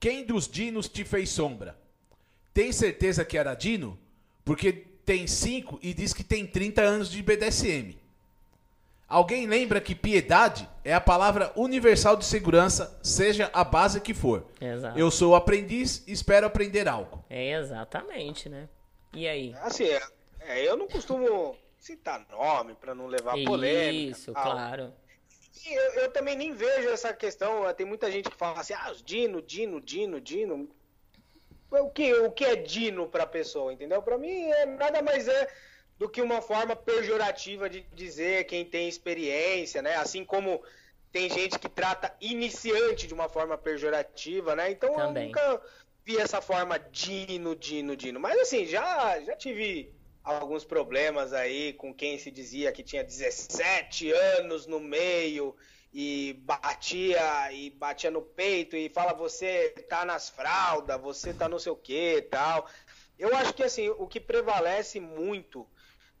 Quem 0.00 0.24
dos 0.24 0.48
dinos 0.48 0.88
te 0.88 1.04
fez 1.04 1.28
sombra? 1.28 1.78
Tem 2.54 2.72
certeza 2.72 3.26
que 3.26 3.36
era 3.36 3.54
dino? 3.54 3.98
Porque 4.42 4.72
tem 4.72 5.26
5 5.26 5.80
e 5.82 5.92
diz 5.92 6.14
que 6.14 6.24
tem 6.24 6.46
30 6.46 6.80
anos 6.80 7.10
de 7.10 7.22
BDSM. 7.22 7.98
Alguém 9.06 9.46
lembra 9.46 9.82
que 9.82 9.94
piedade 9.94 10.66
é 10.82 10.94
a 10.94 11.00
palavra 11.00 11.52
universal 11.54 12.16
de 12.16 12.24
segurança, 12.24 12.98
seja 13.02 13.50
a 13.52 13.62
base 13.62 14.00
que 14.00 14.14
for. 14.14 14.46
Exato. 14.58 14.98
Eu 14.98 15.10
sou 15.10 15.34
aprendiz 15.34 16.02
e 16.06 16.12
espero 16.12 16.46
aprender 16.46 16.88
algo. 16.88 17.22
É 17.28 17.50
exatamente, 17.52 18.48
né? 18.48 18.66
E 19.12 19.28
aí? 19.28 19.54
assim, 19.60 19.84
é, 19.84 20.02
é, 20.40 20.66
eu 20.66 20.74
não 20.74 20.88
costumo 20.88 21.54
citar 21.78 22.26
nome 22.30 22.72
pra 22.76 22.94
não 22.94 23.08
levar 23.08 23.34
polêmica. 23.44 24.16
Isso, 24.16 24.32
claro. 24.32 24.90
Eu, 25.66 25.92
eu 25.94 26.12
também 26.12 26.36
nem 26.36 26.52
vejo 26.52 26.88
essa 26.88 27.12
questão. 27.12 27.72
Tem 27.74 27.86
muita 27.86 28.10
gente 28.10 28.28
que 28.28 28.36
fala 28.36 28.60
assim: 28.60 28.74
ah, 28.74 28.92
Dino, 29.04 29.40
Dino, 29.40 29.80
Dino, 29.80 30.20
Dino. 30.20 30.68
O 31.70 31.90
que, 31.90 32.12
o 32.14 32.30
que 32.30 32.44
é 32.44 32.56
Dino 32.56 33.08
pra 33.08 33.26
pessoa, 33.26 33.72
entendeu? 33.72 34.00
Pra 34.02 34.16
mim, 34.16 34.50
é, 34.50 34.66
nada 34.66 35.02
mais 35.02 35.26
é 35.26 35.48
do 35.98 36.08
que 36.08 36.20
uma 36.20 36.40
forma 36.40 36.76
pejorativa 36.76 37.68
de 37.68 37.82
dizer 37.92 38.44
quem 38.44 38.64
tem 38.64 38.88
experiência, 38.88 39.80
né? 39.80 39.96
Assim 39.96 40.24
como 40.24 40.62
tem 41.12 41.30
gente 41.30 41.58
que 41.58 41.68
trata 41.68 42.14
iniciante 42.20 43.06
de 43.06 43.14
uma 43.14 43.28
forma 43.28 43.56
pejorativa, 43.56 44.56
né? 44.56 44.70
Então 44.70 44.94
Também. 44.94 45.24
eu 45.24 45.28
nunca 45.28 45.62
vi 46.04 46.18
essa 46.18 46.40
forma 46.40 46.78
Dino, 46.78 47.54
Dino, 47.54 47.96
Dino. 47.96 48.18
Mas 48.20 48.38
assim, 48.40 48.66
já, 48.66 49.20
já 49.20 49.36
tive 49.36 49.93
alguns 50.24 50.64
problemas 50.64 51.32
aí 51.34 51.74
com 51.74 51.92
quem 51.94 52.18
se 52.18 52.30
dizia 52.30 52.72
que 52.72 52.82
tinha 52.82 53.04
17 53.04 54.10
anos 54.10 54.66
no 54.66 54.80
meio 54.80 55.54
e 55.92 56.32
batia 56.42 57.52
e 57.52 57.70
batia 57.70 58.10
no 58.10 58.22
peito 58.22 58.74
e 58.74 58.88
fala 58.88 59.12
você 59.12 59.68
tá 59.88 60.04
nas 60.04 60.30
fraldas, 60.30 61.00
você 61.00 61.34
tá 61.34 61.48
não 61.48 61.58
sei 61.58 61.70
o 61.70 61.76
que 61.76 62.22
tal. 62.22 62.68
Eu 63.18 63.36
acho 63.36 63.52
que 63.52 63.62
assim, 63.62 63.88
o 63.90 64.08
que 64.08 64.18
prevalece 64.18 64.98
muito 64.98 65.68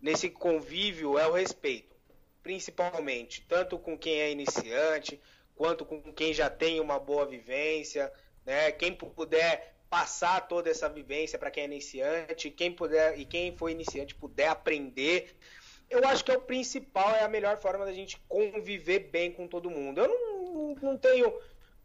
nesse 0.00 0.28
convívio 0.28 1.18
é 1.18 1.26
o 1.26 1.32
respeito, 1.32 1.96
principalmente, 2.42 3.44
tanto 3.48 3.78
com 3.78 3.98
quem 3.98 4.20
é 4.20 4.30
iniciante, 4.30 5.20
quanto 5.56 5.84
com 5.84 6.12
quem 6.12 6.34
já 6.34 6.50
tem 6.50 6.78
uma 6.78 7.00
boa 7.00 7.26
vivência, 7.26 8.12
né? 8.44 8.70
Quem 8.70 8.94
puder 8.94 9.73
passar 9.94 10.48
toda 10.48 10.68
essa 10.68 10.88
vivência 10.88 11.38
para 11.38 11.52
quem 11.52 11.62
é 11.62 11.66
iniciante, 11.66 12.50
quem 12.50 12.72
puder 12.72 13.16
e 13.16 13.24
quem 13.24 13.56
for 13.56 13.68
iniciante 13.68 14.12
puder 14.12 14.48
aprender. 14.48 15.36
Eu 15.88 16.04
acho 16.08 16.24
que 16.24 16.32
é 16.32 16.36
o 16.36 16.40
principal, 16.40 17.14
é 17.14 17.22
a 17.22 17.28
melhor 17.28 17.58
forma 17.58 17.84
da 17.84 17.92
gente 17.92 18.20
conviver 18.26 19.10
bem 19.10 19.30
com 19.30 19.46
todo 19.46 19.70
mundo. 19.70 20.00
Eu 20.00 20.08
não, 20.08 20.74
não 20.82 20.98
tenho 20.98 21.32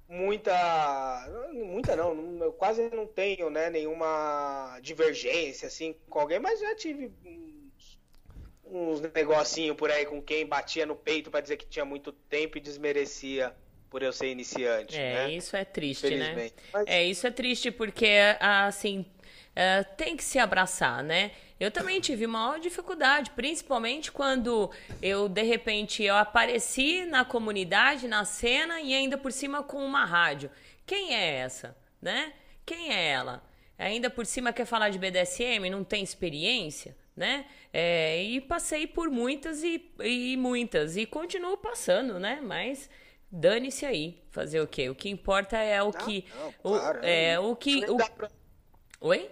muita, 0.08 1.30
muita 1.54 1.96
não, 1.96 2.40
eu 2.44 2.52
quase 2.52 2.90
não 2.90 3.06
tenho, 3.06 3.52
né, 3.52 3.70
nenhuma 3.70 4.80
divergência 4.82 5.68
assim 5.68 5.96
com 6.10 6.20
alguém, 6.20 6.40
mas 6.40 6.60
já 6.60 6.74
tive 6.74 7.12
uns, 7.24 8.00
uns 8.66 9.02
negocinho 9.02 9.76
por 9.76 9.92
aí 9.92 10.08
com 10.08 10.20
quem 10.20 10.48
batia 10.48 10.84
no 10.84 10.96
peito 10.96 11.30
para 11.30 11.42
dizer 11.42 11.58
que 11.58 11.68
tinha 11.68 11.86
muito 11.86 12.12
tempo 12.12 12.58
e 12.58 12.62
desmerecia 12.62 13.56
por 13.90 14.04
eu 14.04 14.12
ser 14.14 14.28
iniciante, 14.32 14.96
É, 14.98 15.14
né? 15.28 15.32
isso 15.32 15.56
é 15.56 15.66
triste, 15.66 16.16
né? 16.16 16.52
Mas- 16.72 16.88
É, 16.88 17.04
isso 17.04 17.26
é 17.26 17.32
triste 17.32 17.72
porque, 17.72 18.08
assim, 18.40 19.06
é, 19.56 19.84
tem 19.84 20.16
que 20.16 20.24
se 20.24 20.38
abraçar, 20.38 21.04
né? 21.04 21.32
Eu 21.60 21.72
também 21.72 22.00
tive 22.00 22.26
maior 22.26 22.60
dificuldade, 22.60 23.32
principalmente 23.32 24.12
quando 24.12 24.72
eu, 25.02 25.28
de 25.28 25.42
repente, 25.44 26.04
eu 26.04 26.16
apareci 26.16 27.04
na 27.06 27.26
comunidade, 27.26 28.08
na 28.08 28.24
cena 28.24 28.80
e 28.80 28.94
ainda 28.94 29.18
por 29.18 29.32
cima 29.32 29.62
com 29.62 29.84
uma 29.84 30.06
rádio. 30.06 30.50
Quem 30.86 31.14
é 31.14 31.36
essa, 31.36 31.76
né? 32.02 32.32
Quem 32.66 32.94
é 32.94 33.08
ela? 33.10 33.44
Ainda 33.78 34.10
por 34.10 34.26
cima 34.26 34.54
quer 34.54 34.66
falar 34.66 34.90
de 34.90 34.98
BDSM, 35.00 35.70
não 35.70 35.84
tem 35.84 36.02
experiência, 36.04 36.96
né? 37.16 37.46
É, 37.74 38.22
e 38.24 38.40
passei 38.40 38.88
por 38.88 39.10
muitas 39.10 39.62
e, 39.64 39.92
e 40.02 40.38
muitas, 40.38 40.96
e 40.96 41.06
continuo 41.06 41.58
passando, 41.58 42.20
né? 42.20 42.40
Mas 42.42 42.90
dane-se 43.32 43.86
aí, 43.86 44.22
fazer 44.32 44.60
o 44.62 44.68
quê? 44.68 44.90
O 44.90 44.96
que 44.96 45.10
importa 45.10 45.58
é 45.58 45.82
o 45.82 45.92
que. 45.92 46.26
não, 46.36 46.50
o- 46.64 46.80
claro, 46.80 47.00
é, 47.04 47.32
é. 47.34 47.40
o 47.40 47.56
que. 47.56 47.86
O- 47.90 47.98
pra- 47.98 48.30
Oi? 49.02 49.32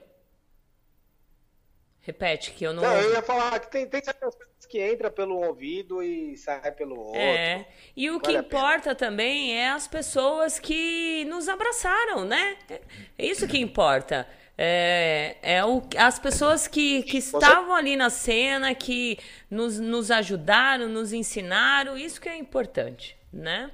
Repete, 2.02 2.52
que 2.52 2.64
eu 2.64 2.74
não. 2.74 2.84
Não, 2.84 3.02
eu 3.02 3.12
ia 3.12 3.22
falar 3.22 3.60
que 3.60 3.70
tem, 3.70 3.86
tem 3.86 4.02
certas 4.02 4.34
coisas 4.34 4.66
que 4.66 4.80
entra 4.80 5.12
pelo 5.12 5.36
ouvido 5.46 6.02
e 6.02 6.38
sai 6.38 6.72
pelo 6.72 6.98
outro. 6.98 7.20
É. 7.20 7.68
E 7.98 8.10
o 8.10 8.20
que 8.20 8.32
Vale 8.32 8.44
pena. 8.48 8.60
importa 8.64 8.96
também 8.96 9.58
é 9.58 9.70
as 9.70 9.88
pessoas 9.90 10.58
que 10.58 11.26
nos 11.26 11.50
abraçaram, 11.50 12.24
né? 12.24 12.58
É 12.70 13.26
isso 13.26 13.46
que 13.46 13.58
importa. 13.58 14.26
É, 14.58 15.36
é 15.42 15.66
o, 15.66 15.84
as 15.98 16.18
pessoas 16.18 16.66
que, 16.66 17.04
que 17.04 17.18
estavam 17.18 17.76
ali 17.76 17.96
na 17.98 18.10
cena, 18.10 18.74
que 18.74 19.20
nos, 19.52 19.78
nos 19.78 20.10
ajudaram, 20.10 20.88
nos 20.88 21.12
ensinaram, 21.12 21.98
isso 21.98 22.20
que 22.22 22.30
é 22.30 22.38
importante, 22.38 23.18
né? 23.32 23.70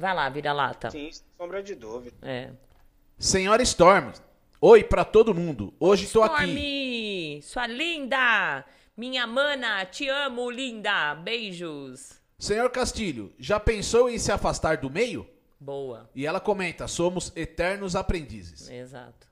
Vai 0.00 0.14
lá, 0.14 0.28
vira-lata. 0.30 0.90
Sim, 0.90 1.12
sem 1.12 1.24
sombra 1.36 1.62
de 1.62 1.74
dúvida. 1.74 2.16
É. 2.22 2.50
Senhora 3.18 3.62
Storm, 3.62 4.12
oi 4.58 4.82
pra 4.82 5.04
todo 5.04 5.34
mundo. 5.34 5.74
Hoje 5.78 6.06
tô 6.10 6.22
aqui. 6.22 6.42
Stormy, 6.44 7.40
sua 7.42 7.66
linda! 7.66 8.64
Minha 8.96 9.26
mana, 9.26 9.84
te 9.84 10.08
amo, 10.08 10.50
linda! 10.50 11.14
Beijos! 11.16 12.18
Senhor 12.38 12.70
Castilho, 12.70 13.30
já 13.38 13.60
pensou 13.60 14.08
em 14.08 14.18
se 14.18 14.32
afastar 14.32 14.78
do 14.78 14.88
meio? 14.88 15.28
Boa, 15.60 16.08
E 16.14 16.24
ela 16.26 16.40
comenta: 16.40 16.88
somos 16.88 17.30
eternos 17.36 17.94
aprendizes. 17.94 18.70
exato. 18.70 19.28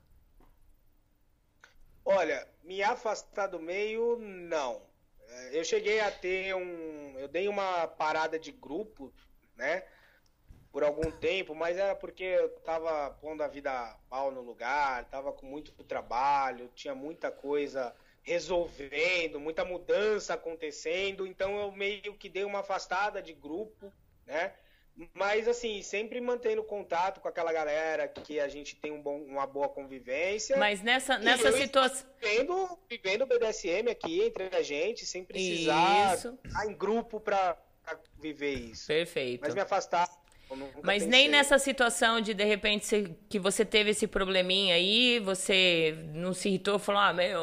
Olha, 2.05 2.47
me 2.63 2.83
afastar 2.83 3.47
do 3.47 3.59
meio, 3.59 4.17
não. 4.19 4.79
É, 5.27 5.59
Eu 5.59 5.63
cheguei 5.63 5.99
a 5.99 6.11
ter 6.11 6.55
um. 6.55 7.15
Eu 7.17 7.27
dei 7.27 7.47
uma 7.47 7.87
parada 7.87 8.37
de 8.37 8.51
grupo, 8.51 9.11
né? 9.57 9.83
Por 10.71 10.83
algum 10.83 11.09
tempo, 11.09 11.55
mas 11.55 11.77
era 11.77 11.95
porque 11.95 12.23
eu 12.23 12.49
tava 12.59 13.09
pondo 13.21 13.41
a 13.41 13.47
vida 13.47 13.97
mal 14.09 14.31
no 14.31 14.41
lugar, 14.41 15.05
tava 15.05 15.33
com 15.33 15.45
muito 15.45 15.71
trabalho, 15.83 16.69
tinha 16.75 16.93
muita 16.93 17.31
coisa 17.31 17.95
resolvendo, 18.21 19.39
muita 19.39 19.65
mudança 19.65 20.35
acontecendo, 20.35 21.25
então 21.25 21.59
eu 21.59 21.71
meio 21.71 22.13
que 22.13 22.29
dei 22.29 22.43
uma 22.43 22.59
afastada 22.59 23.21
de 23.21 23.33
grupo, 23.33 23.91
né? 24.27 24.53
Mas 25.13 25.47
assim, 25.47 25.81
sempre 25.81 26.19
mantendo 26.19 26.61
contato 26.63 27.21
com 27.21 27.27
aquela 27.27 27.53
galera 27.53 28.07
que 28.07 28.39
a 28.39 28.47
gente 28.49 28.75
tem 28.75 28.91
um 28.91 29.01
bom, 29.01 29.21
uma 29.23 29.47
boa 29.47 29.69
convivência. 29.69 30.57
Mas 30.57 30.81
nessa, 30.81 31.17
nessa 31.17 31.51
situação. 31.53 32.05
vivendo, 32.21 32.77
vivendo 32.89 33.21
o 33.21 33.25
BDSM 33.25 33.89
aqui 33.89 34.21
entre 34.21 34.53
a 34.55 34.61
gente, 34.61 35.05
sem 35.05 35.23
precisar 35.23 36.15
Isso. 36.15 36.37
estar 36.43 36.65
em 36.65 36.73
grupo 36.75 37.19
pra 37.19 37.57
viver 38.19 38.53
isso. 38.53 38.87
Perfeito. 38.87 39.41
Mas 39.41 39.55
me 39.55 39.61
afastar. 39.61 40.07
Mas 40.81 41.03
pensei. 41.03 41.07
nem 41.09 41.29
nessa 41.29 41.59
situação 41.59 42.19
de 42.21 42.33
de 42.33 42.43
repente 42.43 42.85
você- 42.85 43.15
que 43.29 43.37
você 43.39 43.63
teve 43.63 43.91
esse 43.91 44.07
probleminha 44.07 44.75
aí, 44.75 45.19
você 45.19 45.95
não 46.13 46.33
se 46.33 46.49
irritou, 46.49 46.79
falou: 46.79 47.01
ah, 47.01 47.13
meu, 47.13 47.41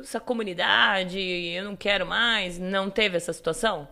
essa 0.00 0.18
comunidade, 0.20 1.18
eu 1.20 1.64
não 1.64 1.76
quero 1.76 2.06
mais. 2.06 2.58
Não 2.58 2.88
teve 2.90 3.16
essa 3.16 3.32
situação? 3.32 3.88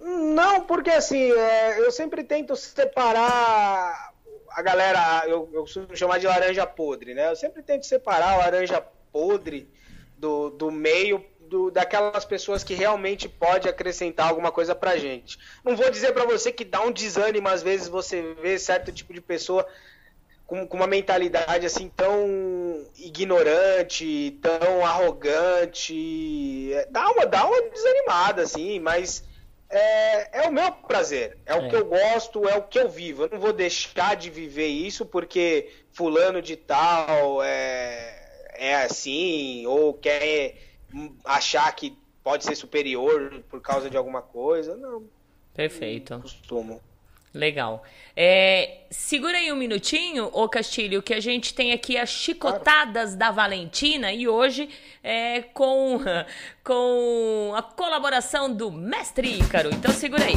Não, 0.00 0.62
porque 0.66 0.90
assim, 0.90 1.30
é, 1.32 1.78
eu 1.80 1.92
sempre 1.92 2.24
tento 2.24 2.56
separar 2.56 4.12
a 4.48 4.62
galera, 4.62 5.22
eu, 5.26 5.48
eu 5.52 5.60
costumo 5.62 5.94
chamar 5.96 6.18
de 6.18 6.26
laranja 6.26 6.66
podre, 6.66 7.14
né? 7.14 7.30
Eu 7.30 7.36
sempre 7.36 7.62
tento 7.62 7.84
separar 7.86 8.32
a 8.32 8.36
laranja 8.38 8.80
podre 9.12 9.68
do, 10.16 10.50
do 10.50 10.70
meio 10.70 11.24
do- 11.50 11.70
daquelas 11.70 12.24
pessoas 12.24 12.62
que 12.64 12.74
realmente 12.74 13.28
pode 13.28 13.68
acrescentar 13.68 14.28
alguma 14.28 14.52
coisa 14.52 14.74
pra 14.74 14.96
gente. 14.96 15.36
Não 15.64 15.76
vou 15.76 15.90
dizer 15.90 16.12
pra 16.12 16.24
você 16.24 16.52
que 16.52 16.64
dá 16.64 16.80
um 16.80 16.92
desânimo 16.92 17.48
às 17.48 17.62
vezes 17.62 17.88
você 17.88 18.34
vê 18.40 18.56
certo 18.58 18.92
tipo 18.92 19.12
de 19.12 19.20
pessoa 19.20 19.66
com, 20.46 20.66
com 20.66 20.76
uma 20.76 20.86
mentalidade 20.86 21.66
assim 21.66 21.88
tão 21.88 22.86
ignorante, 22.96 24.38
tão 24.40 24.84
arrogante, 24.84 26.72
É, 26.72 26.86
dá 26.90 27.10
uma, 27.10 27.26
dá 27.26 27.44
uma 27.46 27.62
desanimada 27.70 28.42
assim, 28.42 28.78
mas 28.80 29.24
é, 29.68 30.40
é 30.44 30.48
o 30.48 30.52
meu 30.52 30.70
prazer, 30.72 31.36
é 31.46 31.54
o 31.54 31.66
É. 31.66 31.68
que 31.68 31.76
eu 31.76 31.84
gosto, 31.84 32.48
é 32.48 32.56
o 32.56 32.62
que 32.62 32.78
eu 32.78 32.88
vivo. 32.88 33.24
Eu 33.24 33.30
não 33.32 33.38
vou 33.40 33.52
deixar 33.52 34.16
de 34.16 34.30
viver 34.30 34.66
isso 34.68 35.04
porque 35.06 35.68
fulano 35.92 36.40
de 36.42 36.56
tal 36.56 37.42
é, 37.42 38.48
é 38.54 38.74
assim, 38.76 39.66
ou 39.66 39.94
quer 39.94 40.54
achar 41.24 41.70
que 41.74 41.96
pode 42.22 42.44
ser 42.44 42.54
superior 42.54 43.42
por 43.48 43.60
causa 43.60 43.88
de 43.88 43.96
alguma 43.96 44.22
coisa. 44.22 44.76
Não, 44.76 45.04
Perfeito. 45.54 46.18
costumo. 46.20 46.80
Legal. 47.32 47.84
É, 48.16 48.80
segura 48.90 49.38
aí 49.38 49.52
um 49.52 49.56
minutinho, 49.56 50.28
ô 50.32 50.48
Castilho, 50.48 51.00
que 51.00 51.14
a 51.14 51.20
gente 51.20 51.54
tem 51.54 51.72
aqui 51.72 51.96
as 51.96 52.08
chicotadas 52.08 53.14
da 53.14 53.30
Valentina 53.30 54.12
e 54.12 54.26
hoje 54.26 54.68
é 55.02 55.42
com, 55.42 56.00
com 56.64 57.52
a 57.54 57.62
colaboração 57.62 58.52
do 58.52 58.72
Mestre 58.72 59.38
Ícaro. 59.38 59.70
Então 59.72 59.92
segura 59.92 60.24
aí. 60.24 60.34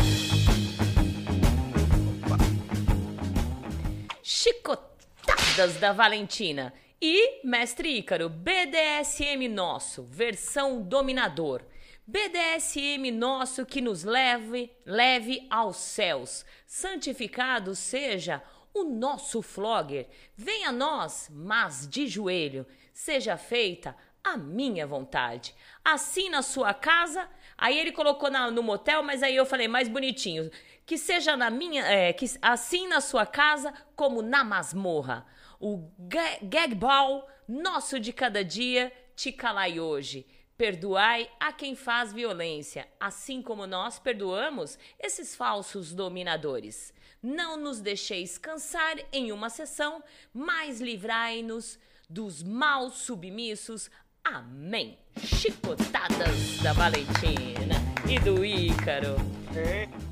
Chicotadas 4.22 5.76
da 5.80 5.94
Valentina. 5.94 6.72
E 7.06 7.42
Mestre 7.46 7.98
Ícaro, 7.98 8.30
BDSM 8.30 9.50
nosso, 9.50 10.04
versão 10.04 10.82
dominador. 10.82 11.62
BDSM 12.08 13.12
nosso 13.12 13.66
que 13.66 13.82
nos 13.82 14.06
leve, 14.06 14.72
leve 14.86 15.46
aos 15.50 15.76
céus. 15.76 16.46
Santificado 16.66 17.76
seja 17.76 18.42
o 18.74 18.86
nosso 18.86 19.42
flogger. 19.42 20.08
Venha 20.34 20.70
a 20.70 20.72
nós, 20.72 21.30
mas 21.30 21.86
de 21.90 22.08
joelho. 22.08 22.66
Seja 22.94 23.36
feita 23.36 23.94
a 24.24 24.38
minha 24.38 24.88
vontade. 24.88 25.54
Assim 25.84 26.30
na 26.30 26.42
sua 26.42 26.74
casa. 26.74 27.28
Aí 27.58 27.78
ele 27.78 27.92
colocou 27.92 28.32
na- 28.32 28.50
no 28.50 28.64
motel, 28.64 29.04
mas 29.04 29.22
aí 29.22 29.36
eu 29.36 29.46
falei 29.46 29.68
mais 29.68 29.90
bonitinho. 29.90 30.50
Que 30.86 30.98
seja 30.98 31.36
na 31.36 31.50
minha. 31.50 31.84
é, 31.86 32.14
que, 32.14 32.26
assim 32.42 32.88
na 32.88 33.02
sua 33.02 33.26
casa 33.26 33.74
como 33.94 34.22
na 34.22 34.42
masmorra. 34.46 35.26
O 35.60 35.90
ga- 36.00 36.40
gag 36.44 36.76
ball 36.76 37.28
nosso 37.48 38.00
de 38.00 38.12
cada 38.14 38.44
dia 38.44 38.92
te 39.16 39.32
calai 39.32 39.80
hoje. 39.80 40.26
Perdoai 40.58 41.30
a 41.40 41.52
quem 41.52 41.76
faz 41.76 42.14
violência, 42.14 42.88
assim 43.00 43.42
como 43.42 43.66
nós 43.66 43.98
perdoamos 43.98 44.78
esses 45.00 45.36
falsos 45.36 45.92
dominadores. 45.94 46.94
Não 47.22 47.58
nos 47.58 47.82
deixeis 47.82 48.38
cansar 48.38 48.98
em 49.12 49.32
uma 49.32 49.50
sessão, 49.50 50.04
mas 50.34 50.80
livrai-nos 50.80 51.80
dos 52.10 52.44
maus 52.44 52.96
submissos. 53.00 53.90
Amém. 54.24 54.98
Chicotadas 55.18 56.58
da 56.64 56.72
Valentina 56.72 57.76
e 58.10 58.18
do 58.20 58.44
Ícaro. 58.44 59.16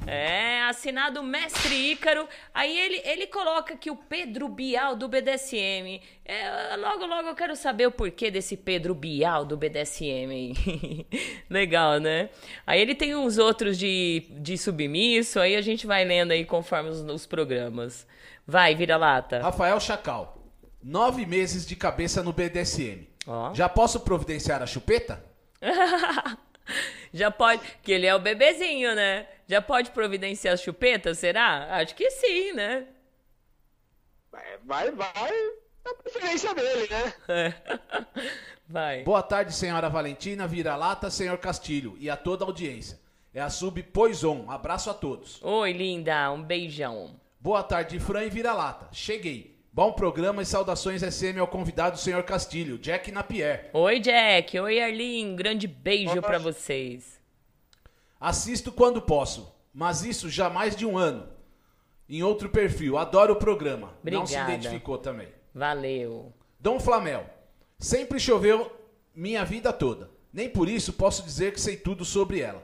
É, 0.05 0.61
assinado 0.63 1.23
Mestre 1.23 1.91
Ícaro. 1.91 2.27
Aí 2.53 2.77
ele, 2.77 3.01
ele 3.05 3.27
coloca 3.27 3.73
aqui 3.73 3.89
o 3.89 3.95
Pedro 3.95 4.49
Bial 4.49 4.97
do 4.97 5.07
BDSM. 5.07 6.01
É, 6.25 6.75
logo, 6.75 7.05
logo 7.05 7.29
eu 7.29 7.35
quero 7.35 7.55
saber 7.55 7.87
o 7.87 7.91
porquê 7.91 8.29
desse 8.29 8.57
Pedro 8.57 8.93
Bial 8.93 9.45
do 9.45 9.55
BDSM. 9.55 10.53
Legal, 11.49 11.97
né? 11.99 12.29
Aí 12.67 12.81
ele 12.81 12.93
tem 12.93 13.15
uns 13.15 13.37
outros 13.37 13.77
de, 13.77 14.25
de 14.41 14.57
submisso, 14.57 15.39
aí 15.39 15.55
a 15.55 15.61
gente 15.61 15.87
vai 15.87 16.03
lendo 16.03 16.31
aí 16.31 16.43
conforme 16.43 16.89
os, 16.89 16.99
os 16.99 17.25
programas. 17.25 18.05
Vai, 18.45 18.75
vira-lata. 18.75 19.41
Rafael 19.41 19.79
Chacal, 19.79 20.37
nove 20.83 21.25
meses 21.25 21.65
de 21.65 21.77
cabeça 21.77 22.21
no 22.21 22.33
BDSM. 22.33 23.10
Ó. 23.27 23.53
Já 23.53 23.69
posso 23.69 23.99
providenciar 23.99 24.61
a 24.61 24.67
chupeta? 24.67 25.23
Já 27.13 27.29
pode, 27.29 27.61
que 27.81 27.91
ele 27.91 28.05
é 28.05 28.15
o 28.15 28.19
bebezinho, 28.19 28.95
né? 28.95 29.27
Já 29.47 29.61
pode 29.61 29.91
providenciar 29.91 30.53
as 30.53 30.61
chupetas, 30.61 31.17
será? 31.17 31.75
Acho 31.75 31.93
que 31.93 32.09
sim, 32.09 32.53
né? 32.53 32.87
Vai, 34.63 34.91
vai 34.91 35.31
na 35.83 35.93
preferência 35.95 36.53
dele, 36.53 36.87
né? 36.89 37.55
Vai. 38.67 39.03
Boa 39.03 39.21
tarde, 39.21 39.53
senhora 39.53 39.89
Valentina, 39.89 40.47
vira-lata, 40.47 41.09
senhor 41.09 41.37
Castilho 41.39 41.97
e 41.99 42.09
a 42.09 42.15
toda 42.15 42.45
a 42.45 42.47
audiência. 42.47 42.97
É 43.33 43.41
a 43.41 43.49
Sub 43.49 43.81
Poison. 43.83 44.49
Abraço 44.49 44.89
a 44.89 44.93
todos. 44.93 45.41
Oi, 45.41 45.73
linda, 45.73 46.31
um 46.31 46.41
beijão. 46.41 47.19
Boa 47.39 47.63
tarde, 47.63 47.99
Fran 47.99 48.23
e 48.23 48.29
vira-lata. 48.29 48.87
Cheguei. 48.93 49.50
Bom 49.73 49.93
programa 49.93 50.41
e 50.41 50.45
saudações 50.45 51.01
SM 51.01 51.39
ao 51.39 51.47
convidado, 51.47 51.97
senhor 51.97 52.23
Castilho, 52.23 52.77
Jack 52.77 53.09
Napier. 53.09 53.69
Oi, 53.71 54.01
Jack. 54.01 54.59
Oi, 54.59 54.81
Arlene. 54.81 55.31
Um 55.31 55.35
grande 55.37 55.65
beijo 55.65 56.21
pra 56.21 56.37
vocês. 56.37 57.21
Assisto 58.19 58.69
quando 58.69 59.01
posso, 59.01 59.55
mas 59.73 60.03
isso 60.03 60.29
já 60.29 60.49
mais 60.49 60.75
de 60.75 60.85
um 60.85 60.97
ano. 60.97 61.29
Em 62.09 62.21
outro 62.21 62.49
perfil, 62.49 62.97
adoro 62.97 63.31
o 63.31 63.37
programa. 63.37 63.93
Não 64.03 64.25
se 64.25 64.33
Obrigada. 64.33 64.53
identificou 64.55 64.97
também. 64.97 65.29
Valeu. 65.55 66.33
Dom 66.59 66.77
Flamel. 66.77 67.25
Sempre 67.79 68.19
choveu 68.19 68.69
minha 69.15 69.45
vida 69.45 69.71
toda. 69.71 70.09
Nem 70.33 70.49
por 70.49 70.67
isso 70.67 70.91
posso 70.91 71.23
dizer 71.23 71.53
que 71.53 71.61
sei 71.61 71.77
tudo 71.77 72.03
sobre 72.03 72.41
ela. 72.41 72.61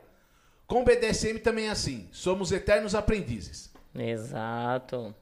Com 0.68 0.82
o 0.82 0.84
BDSM 0.84 1.40
também 1.40 1.68
é 1.68 1.70
assim. 1.70 2.10
Somos 2.12 2.52
eternos 2.52 2.94
aprendizes. 2.94 3.74
Exato. 3.96 5.16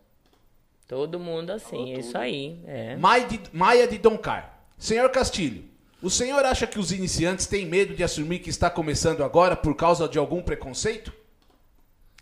Todo 0.87 1.19
mundo 1.19 1.49
assim, 1.51 1.93
é 1.93 1.99
isso 1.99 2.17
aí. 2.17 2.59
É. 2.65 2.95
Mai 2.95 3.25
de- 3.25 3.41
Maia 3.51 3.87
de 3.87 3.97
Doncar. 3.97 4.59
Senhor 4.77 5.09
Castilho, 5.09 5.63
O 6.01 6.09
senhor 6.09 6.45
acha 6.45 6.67
que 6.67 6.77
os 6.77 6.91
iniciantes 6.91 7.47
têm 7.47 7.65
medo 7.65 7.95
de 7.95 8.03
assumir 8.03 8.37
que 8.39 8.49
está 8.49 8.69
começando 8.69 9.23
agora 9.23 9.55
por 9.55 9.75
causa 9.75 10.07
de 10.07 10.19
algum 10.19 10.41
preconceito? 10.43 11.11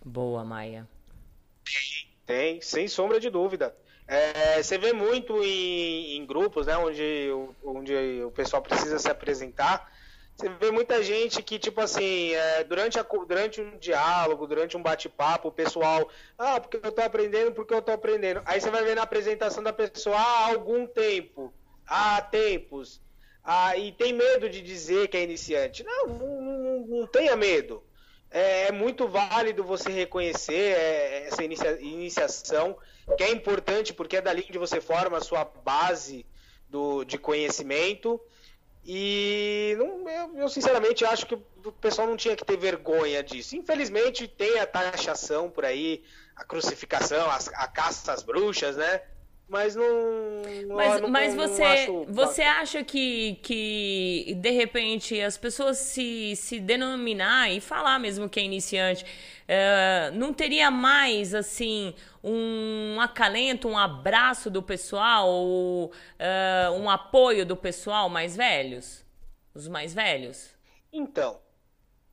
Boa, 0.06 0.46
Maia. 0.46 0.88
Tem, 2.26 2.62
sem 2.62 2.88
sombra 2.88 3.20
de 3.20 3.30
dúvida. 3.30 3.76
É, 4.08 4.62
você 4.62 4.78
vê 4.78 4.94
muito 4.94 5.44
em, 5.44 6.16
em, 6.18 6.26
grupos, 6.26 6.68
né, 6.68 6.78
onde, 6.78 7.30
onde 7.64 7.94
o 8.24 8.32
pessoal 8.32 8.62
precisa 8.62 9.00
se 9.00 9.10
apresentar. 9.10 9.92
Você 10.36 10.50
vê 10.50 10.72
muita 10.72 11.04
gente 11.04 11.44
que, 11.44 11.60
tipo 11.60 11.80
assim, 11.80 12.34
é, 12.34 12.64
durante, 12.64 13.00
a, 13.00 13.04
durante 13.04 13.62
um 13.62 13.78
diálogo, 13.78 14.48
durante 14.48 14.76
um 14.76 14.82
bate-papo, 14.82 15.50
o 15.50 15.52
pessoal, 15.52 16.10
ah, 16.38 16.60
porque 16.60 16.78
eu 16.78 16.92
tô 16.92 17.02
aprendendo, 17.02 17.52
porque 17.52 17.74
eu 17.74 17.82
tô 17.82 17.92
aprendendo. 17.92 18.42
Aí 18.46 18.60
você 18.60 18.70
vai 18.70 18.84
ver 18.84 18.96
na 18.96 19.04
apresentação 19.04 19.64
da 19.64 19.72
pessoa, 19.72 20.18
ah, 20.18 20.46
há 20.46 20.48
algum 20.48 20.88
tempo, 20.88 21.54
há 21.86 22.20
tempos. 22.22 23.00
Ah, 23.44 23.78
e 23.78 23.92
tem 23.92 24.14
medo 24.14 24.50
de 24.50 24.62
dizer 24.62 25.08
que 25.08 25.18
é 25.18 25.24
iniciante. 25.24 25.84
Não, 25.84 26.08
não, 26.08 26.42
não, 26.42 26.88
não 26.88 27.08
tenha 27.08 27.36
medo. 27.36 27.84
É, 28.34 28.70
é, 28.70 28.72
muito 28.72 29.08
válido 29.08 29.64
você 29.64 29.92
reconhecer 29.92 30.76
é, 30.76 31.28
essa 31.28 31.44
inicia, 31.44 31.80
iniciação 31.80 32.76
que 33.16 33.24
é 33.24 33.30
importante 33.32 33.94
porque 33.94 34.18
é 34.18 34.22
dali 34.22 34.44
onde 34.50 34.58
você 34.58 34.82
forma 34.82 35.18
a 35.18 35.22
sua 35.22 35.46
base 35.46 36.26
do, 36.68 37.04
de 37.04 37.20
conhecimento. 37.20 38.20
E 38.86 39.76
não, 39.78 40.10
eu, 40.10 40.38
eu, 40.38 40.50
sinceramente 40.50 41.06
acho 41.06 41.26
que 41.26 41.36
o 41.36 41.72
pessoal 41.72 42.06
não 42.08 42.18
tinha 42.18 42.36
que 42.36 42.44
ter 42.44 42.58
vergonha 42.58 43.24
disso. 43.24 43.56
Infelizmente 43.56 44.28
tem 44.28 44.60
a 44.60 44.68
taxação 44.68 45.50
por 45.50 45.64
aí, 45.64 46.04
a 46.36 46.44
crucificação, 46.44 47.30
a, 47.30 47.38
a 47.64 47.68
caça 47.68 48.12
às 48.12 48.24
bruxas, 48.24 48.76
né? 48.76 49.02
Mas 49.48 49.76
não. 49.76 49.84
Mas, 50.70 51.02
não, 51.02 51.10
mas 51.10 51.36
não, 51.36 51.48
você, 51.48 51.88
não 51.88 52.06
você 52.08 52.42
acha 52.42 52.84
que, 52.84 53.36
que 53.44 54.36
de 54.38 54.50
repente 54.52 55.20
as 55.22 55.38
pessoas 55.38 55.78
se, 55.78 56.36
se 56.36 56.60
denominar 56.60 57.52
e 57.52 57.60
falar 57.60 58.00
mesmo 58.00 58.30
que 58.30 58.40
é 58.40 58.44
iniciante, 58.44 59.06
é, 59.48 60.12
não 60.14 60.34
teria 60.34 60.72
mais 60.72 61.36
assim 61.36 61.94
um 62.24 63.00
acalento, 63.02 63.68
um 63.68 63.78
abraço 63.78 64.50
do 64.50 64.64
pessoal, 64.64 65.28
ou 65.28 65.92
é, 66.18 66.70
um 66.72 66.90
apoio 66.90 67.46
do 67.46 67.56
pessoal 67.56 68.10
mais 68.10 68.36
velhos? 68.36 69.06
Os 69.54 69.68
mais 69.68 69.94
velhos? 69.94 70.50
Então, 70.92 71.40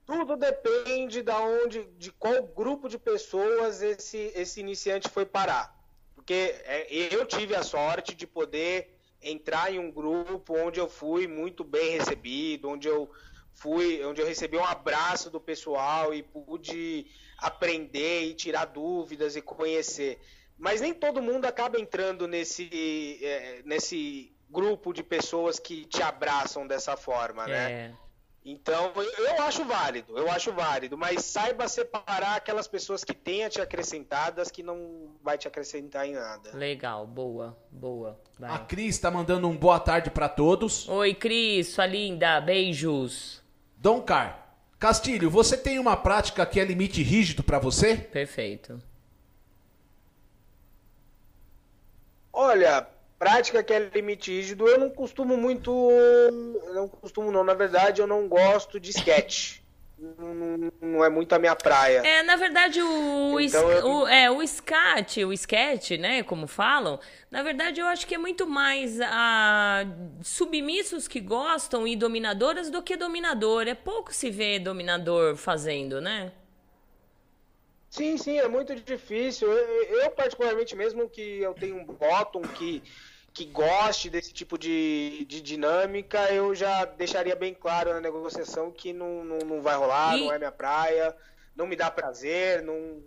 tudo 0.05 0.37
depende 0.37 1.23
da 1.23 1.41
onde, 1.41 1.85
de 1.97 2.11
qual 2.11 2.43
grupo 2.43 2.89
de 2.89 2.99
pessoas 2.99 3.81
esse, 3.81 4.33
esse 4.35 4.61
iniciante 4.61 5.09
foi 5.09 5.25
parar. 5.25 5.80
Porque 6.21 6.55
é, 6.67 6.87
eu 7.11 7.25
tive 7.25 7.57
a 7.57 7.63
sorte 7.63 8.15
de 8.15 8.27
poder 8.27 8.95
entrar 9.23 9.73
em 9.73 9.79
um 9.79 9.91
grupo 9.91 10.55
onde 10.55 10.79
eu 10.79 10.87
fui 10.87 11.27
muito 11.27 11.65
bem 11.65 11.93
recebido, 11.93 12.69
onde 12.69 12.87
eu 12.87 13.11
fui, 13.55 14.05
onde 14.05 14.21
eu 14.21 14.27
recebi 14.27 14.59
um 14.59 14.65
abraço 14.65 15.31
do 15.31 15.41
pessoal 15.41 16.13
e 16.13 16.23
pude 16.23 17.07
aprender 17.39 18.25
e 18.25 18.35
tirar 18.35 18.67
dúvidas 18.67 19.35
e 19.35 19.41
conhecer. 19.41 20.21
Mas 20.59 20.83
nem 20.83 20.93
todo 20.93 21.23
mundo 21.23 21.47
acaba 21.47 21.81
entrando 21.81 22.29
nesse, 22.29 23.19
é, 23.23 23.63
nesse 23.65 24.31
grupo 24.51 24.93
de 24.93 25.03
pessoas 25.03 25.59
que 25.59 25.87
te 25.87 26.03
abraçam 26.03 26.67
dessa 26.67 26.99
forma, 26.99 27.47
né? 27.47 27.73
É. 27.73 27.95
Então, 28.45 28.93
eu 28.97 29.43
acho 29.43 29.65
válido, 29.67 30.17
eu 30.17 30.31
acho 30.31 30.51
válido, 30.53 30.97
mas 30.97 31.25
saiba 31.27 31.69
separar 31.69 32.37
aquelas 32.37 32.67
pessoas 32.67 33.05
que 33.05 33.13
têm 33.13 33.45
a 33.45 33.51
te 33.51 33.61
acrescentar 33.61 34.33
das 34.33 34.51
que 34.51 34.63
não 34.63 35.11
vai 35.23 35.37
te 35.37 35.47
acrescentar 35.47 36.07
em 36.07 36.15
nada. 36.15 36.51
Legal, 36.57 37.07
boa, 37.07 37.57
boa. 37.71 38.19
Vai. 38.39 38.51
A 38.51 38.59
Cris 38.61 38.95
está 38.95 39.11
mandando 39.11 39.47
um 39.47 39.55
boa 39.55 39.79
tarde 39.79 40.11
para 40.11 40.27
todos. 40.27 40.89
Oi, 40.89 41.15
Cris, 41.15 41.69
sua 41.69 41.85
linda, 41.85 42.41
beijos. 42.41 43.43
Dom 43.77 44.01
Car, 44.01 44.57
Castilho, 44.79 45.29
você 45.29 45.59
tem 45.59 45.79
uma 45.79 45.95
prática 45.95 46.47
que 46.47 46.59
é 46.59 46.65
limite 46.65 47.03
rígido 47.03 47.43
para 47.43 47.59
você? 47.59 47.95
Perfeito. 47.97 48.83
Olha, 52.33 52.89
prática 53.21 53.63
que 53.63 53.75
é 53.75 53.91
limite 53.95 54.33
rígido, 54.33 54.67
eu 54.67 54.79
não 54.79 54.89
costumo 54.89 55.37
muito. 55.37 55.71
Não 56.73 56.89
costumo, 56.89 57.31
não. 57.31 57.45
Na 57.45 57.53
verdade, 57.53 58.01
eu 58.01 58.07
não 58.07 58.27
gosto 58.27 58.81
de 58.81 58.89
sketch. 58.89 59.61
Não, 59.99 60.73
não, 60.81 61.05
é 61.05 61.11
muito 61.11 61.35
a 61.35 61.39
minha 61.39 61.55
praia. 61.55 61.99
É, 61.99 62.23
na 62.23 62.35
verdade, 62.35 62.81
o, 62.81 63.39
então, 63.39 63.71
eu... 63.71 63.87
o, 63.87 64.09
é, 64.09 64.31
o 64.31 64.43
scat, 64.47 65.23
o 65.23 65.31
sketch, 65.35 65.91
né, 65.99 66.23
como 66.23 66.47
falam, 66.47 66.99
na 67.31 67.43
verdade 67.43 67.83
eu 67.83 67.87
acho 67.87 68.07
que 68.07 68.15
é 68.15 68.19
muito 68.19 68.47
mais 68.47 68.99
a 68.99 69.85
submissos 70.23 71.07
que 71.07 71.21
gostam 71.21 71.87
e 71.87 71.95
dominadoras 71.95 72.71
do 72.71 72.83
que 72.83 72.97
dominador. 72.97 73.69
É 73.69 73.75
pouco 73.75 74.11
se 74.15 74.31
vê 74.31 74.59
dominador 74.59 75.37
fazendo, 75.37 76.01
né? 76.01 76.33
Sim, 77.91 78.17
sim, 78.17 78.39
é 78.39 78.49
muito 78.49 78.75
difícil. 78.77 79.53
Eu, 79.53 79.83
eu 79.99 80.11
particularmente, 80.13 80.75
mesmo 80.75 81.11
que 81.11 81.43
eu 81.43 81.53
tenho 81.53 81.77
um 81.77 81.85
bottom 81.85 82.41
que 82.41 82.83
que 83.33 83.45
goste 83.45 84.11
desse 84.11 84.33
tipo 84.33 84.59
de, 84.59 85.25
de 85.29 85.41
dinâmica, 85.41 86.33
eu 86.33 86.55
já 86.55 86.85
deixaria 86.85 87.37
bem 87.37 87.55
claro 87.55 87.93
na 87.93 88.01
negociação 88.01 88.71
que 88.71 88.93
não, 88.93 89.25
não, 89.25 89.39
não 89.39 89.63
vai 89.63 89.77
rolar, 89.77 90.19
e... 90.19 90.25
não 90.25 90.33
é 90.33 90.39
minha 90.39 90.53
praia, 90.53 91.15
não 91.55 91.67
me 91.67 91.77
dá 91.77 91.91
prazer, 91.91 92.63
não, 92.63 93.03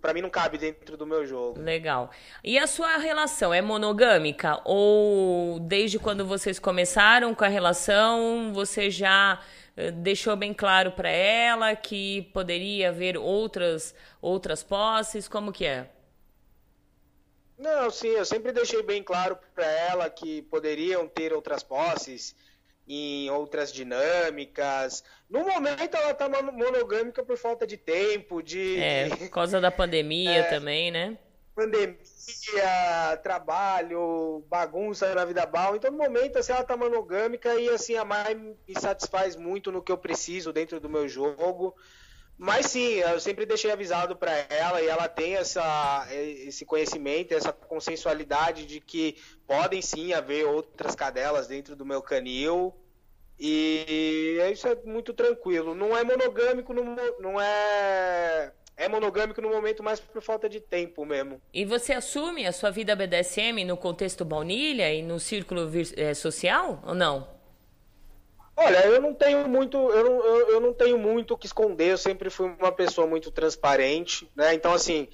para 0.00 0.12
mim 0.12 0.20
não 0.20 0.30
cabe 0.30 0.58
dentro 0.58 0.96
do 0.96 1.06
meu 1.06 1.26
jogo. 1.26 1.60
Legal. 1.60 2.10
E 2.42 2.58
a 2.58 2.66
sua 2.66 2.98
relação 2.98 3.52
é 3.52 3.62
monogâmica 3.62 4.60
ou 4.64 5.58
desde 5.60 5.98
quando 5.98 6.26
vocês 6.26 6.58
começaram 6.58 7.34
com 7.34 7.44
a 7.44 7.48
relação, 7.48 8.52
você 8.52 8.90
já 8.90 9.40
eh, 9.76 9.90
deixou 9.90 10.36
bem 10.36 10.52
claro 10.52 10.92
para 10.92 11.08
ela 11.08 11.74
que 11.74 12.22
poderia 12.34 12.90
haver 12.90 13.16
outras 13.16 13.94
outras 14.20 14.62
posses, 14.62 15.28
como 15.28 15.52
que 15.52 15.66
é? 15.66 15.90
Não, 17.56 17.90
sim, 17.90 18.08
eu 18.08 18.24
sempre 18.24 18.52
deixei 18.52 18.82
bem 18.82 19.02
claro 19.02 19.38
para 19.54 19.66
ela 19.66 20.10
que 20.10 20.42
poderiam 20.42 21.06
ter 21.06 21.32
outras 21.32 21.62
posses 21.62 22.34
em 22.86 23.30
outras 23.30 23.72
dinâmicas. 23.72 25.02
No 25.28 25.40
momento 25.40 25.96
ela 25.96 26.12
tá 26.14 26.28
monogâmica 26.28 27.24
por 27.24 27.36
falta 27.36 27.66
de 27.66 27.76
tempo, 27.76 28.42
de 28.42 28.78
É, 28.78 29.08
por 29.08 29.30
causa 29.30 29.60
da 29.60 29.70
pandemia 29.70 30.30
é, 30.40 30.42
também, 30.42 30.90
né? 30.90 31.16
Pandemia, 31.54 31.96
trabalho, 33.22 34.44
bagunça 34.48 35.14
na 35.14 35.24
vida 35.24 35.46
bal. 35.46 35.76
Então, 35.76 35.90
no 35.90 35.98
momento, 35.98 36.36
assim, 36.36 36.52
ela 36.52 36.64
tá 36.64 36.76
monogâmica 36.76 37.54
e 37.54 37.68
assim, 37.68 37.94
a 37.94 38.04
Mai 38.04 38.34
me 38.34 38.56
satisfaz 38.76 39.36
muito 39.36 39.70
no 39.70 39.80
que 39.80 39.92
eu 39.92 39.96
preciso 39.96 40.52
dentro 40.52 40.80
do 40.80 40.90
meu 40.90 41.08
jogo. 41.08 41.74
Mas 42.36 42.66
sim, 42.66 42.94
eu 42.94 43.20
sempre 43.20 43.46
deixei 43.46 43.70
avisado 43.70 44.16
para 44.16 44.32
ela 44.50 44.82
e 44.82 44.88
ela 44.88 45.08
tem 45.08 45.36
essa, 45.36 46.06
esse 46.10 46.64
conhecimento, 46.64 47.32
essa 47.32 47.52
consensualidade 47.52 48.66
de 48.66 48.80
que 48.80 49.16
podem 49.46 49.80
sim 49.80 50.12
haver 50.12 50.44
outras 50.44 50.94
cadelas 50.96 51.46
dentro 51.46 51.76
do 51.76 51.86
meu 51.86 52.02
canil. 52.02 52.74
E 53.38 54.38
isso 54.52 54.66
é 54.66 54.76
muito 54.84 55.12
tranquilo. 55.12 55.74
Não 55.74 55.96
é 55.96 56.02
monogâmico, 56.04 56.72
não 56.72 57.40
é. 57.40 58.52
É 58.76 58.88
monogâmico 58.88 59.40
no 59.40 59.50
momento 59.50 59.84
mais 59.84 60.00
por 60.00 60.20
falta 60.20 60.48
de 60.48 60.60
tempo 60.60 61.04
mesmo. 61.04 61.40
E 61.52 61.64
você 61.64 61.92
assume 61.92 62.44
a 62.44 62.50
sua 62.50 62.70
vida 62.70 62.96
BDSM 62.96 63.64
no 63.64 63.76
contexto 63.76 64.24
baunilha 64.24 64.92
e 64.92 65.00
no 65.00 65.20
círculo 65.20 65.70
é, 65.96 66.12
social 66.12 66.82
ou 66.84 66.94
não? 66.94 67.33
Olha, 68.56 68.86
eu 68.86 69.00
não 69.00 69.12
tenho 69.12 69.48
muito, 69.48 69.76
eu 69.76 70.04
não, 70.04 70.24
eu, 70.24 70.48
eu 70.50 70.60
não 70.60 70.72
tenho 70.72 70.96
muito 70.96 71.34
o 71.34 71.38
que 71.38 71.46
esconder. 71.46 71.92
Eu 71.92 71.98
sempre 71.98 72.30
fui 72.30 72.46
uma 72.60 72.72
pessoa 72.72 73.06
muito 73.06 73.30
transparente, 73.30 74.30
né? 74.34 74.54
Então, 74.54 74.72
assim, 74.72 75.08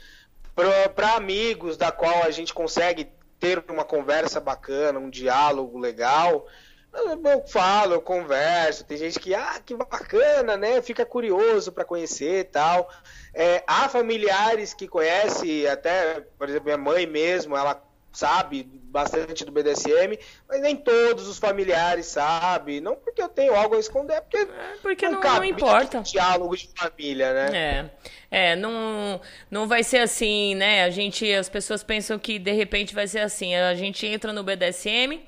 para 0.95 1.15
amigos 1.15 1.77
da 1.77 1.91
qual 1.91 2.23
a 2.23 2.31
gente 2.31 2.53
consegue 2.53 3.09
ter 3.39 3.65
uma 3.71 3.85
conversa 3.85 4.39
bacana, 4.39 4.99
um 4.99 5.09
diálogo 5.09 5.79
legal, 5.79 6.47
eu 6.93 7.47
falo, 7.47 7.95
eu 7.95 8.03
converso. 8.03 8.85
Tem 8.85 8.97
gente 8.97 9.19
que, 9.19 9.35
ah, 9.35 9.61
que 9.65 9.75
bacana, 9.75 10.57
né? 10.57 10.83
Fica 10.83 11.07
curioso 11.07 11.73
para 11.73 11.85
conhecer 11.85 12.41
e 12.41 12.45
tal. 12.45 12.91
É, 13.33 13.63
há 13.67 13.89
familiares 13.89 14.75
que 14.75 14.89
conhecem, 14.89 15.67
até, 15.67 16.21
por 16.37 16.49
exemplo, 16.49 16.65
minha 16.67 16.77
mãe 16.77 17.07
mesmo, 17.07 17.57
ela 17.57 17.83
sabe 18.13 18.80
bastante 18.91 19.45
do 19.45 19.53
BDSM, 19.53 20.19
mas 20.49 20.61
nem 20.61 20.77
todos 20.77 21.29
os 21.29 21.39
familiares 21.39 22.07
sabem. 22.07 22.81
Não 22.81 22.97
porque 22.97 23.23
eu 23.23 23.29
tenho 23.29 23.55
algo 23.55 23.77
a 23.77 23.79
esconder, 23.79 24.15
é 24.15 24.21
porque, 24.21 24.37
é 24.39 24.77
porque 24.83 25.09
não, 25.09 25.21
não, 25.21 25.37
não 25.37 25.45
importa. 25.45 26.01
Diálogo 26.01 26.57
de 26.57 26.69
família, 26.75 27.33
né? 27.33 27.91
É, 28.31 28.51
é, 28.53 28.57
não, 28.57 29.21
não 29.51 29.67
vai 29.67 29.83
ser 29.83 29.99
assim, 29.99 30.55
né? 30.55 30.85
A 30.85 30.91
gente, 30.91 31.33
as 31.33 31.49
pessoas 31.49 31.83
pensam 31.83 32.19
que 32.19 32.39
de 32.39 32.53
repente 32.53 32.95
vai 32.95 33.07
ser 33.07 33.21
assim. 33.21 33.55
A 33.55 33.75
gente 33.75 34.07
entra 34.07 34.33
no 34.33 34.43
BDSM, 34.43 35.21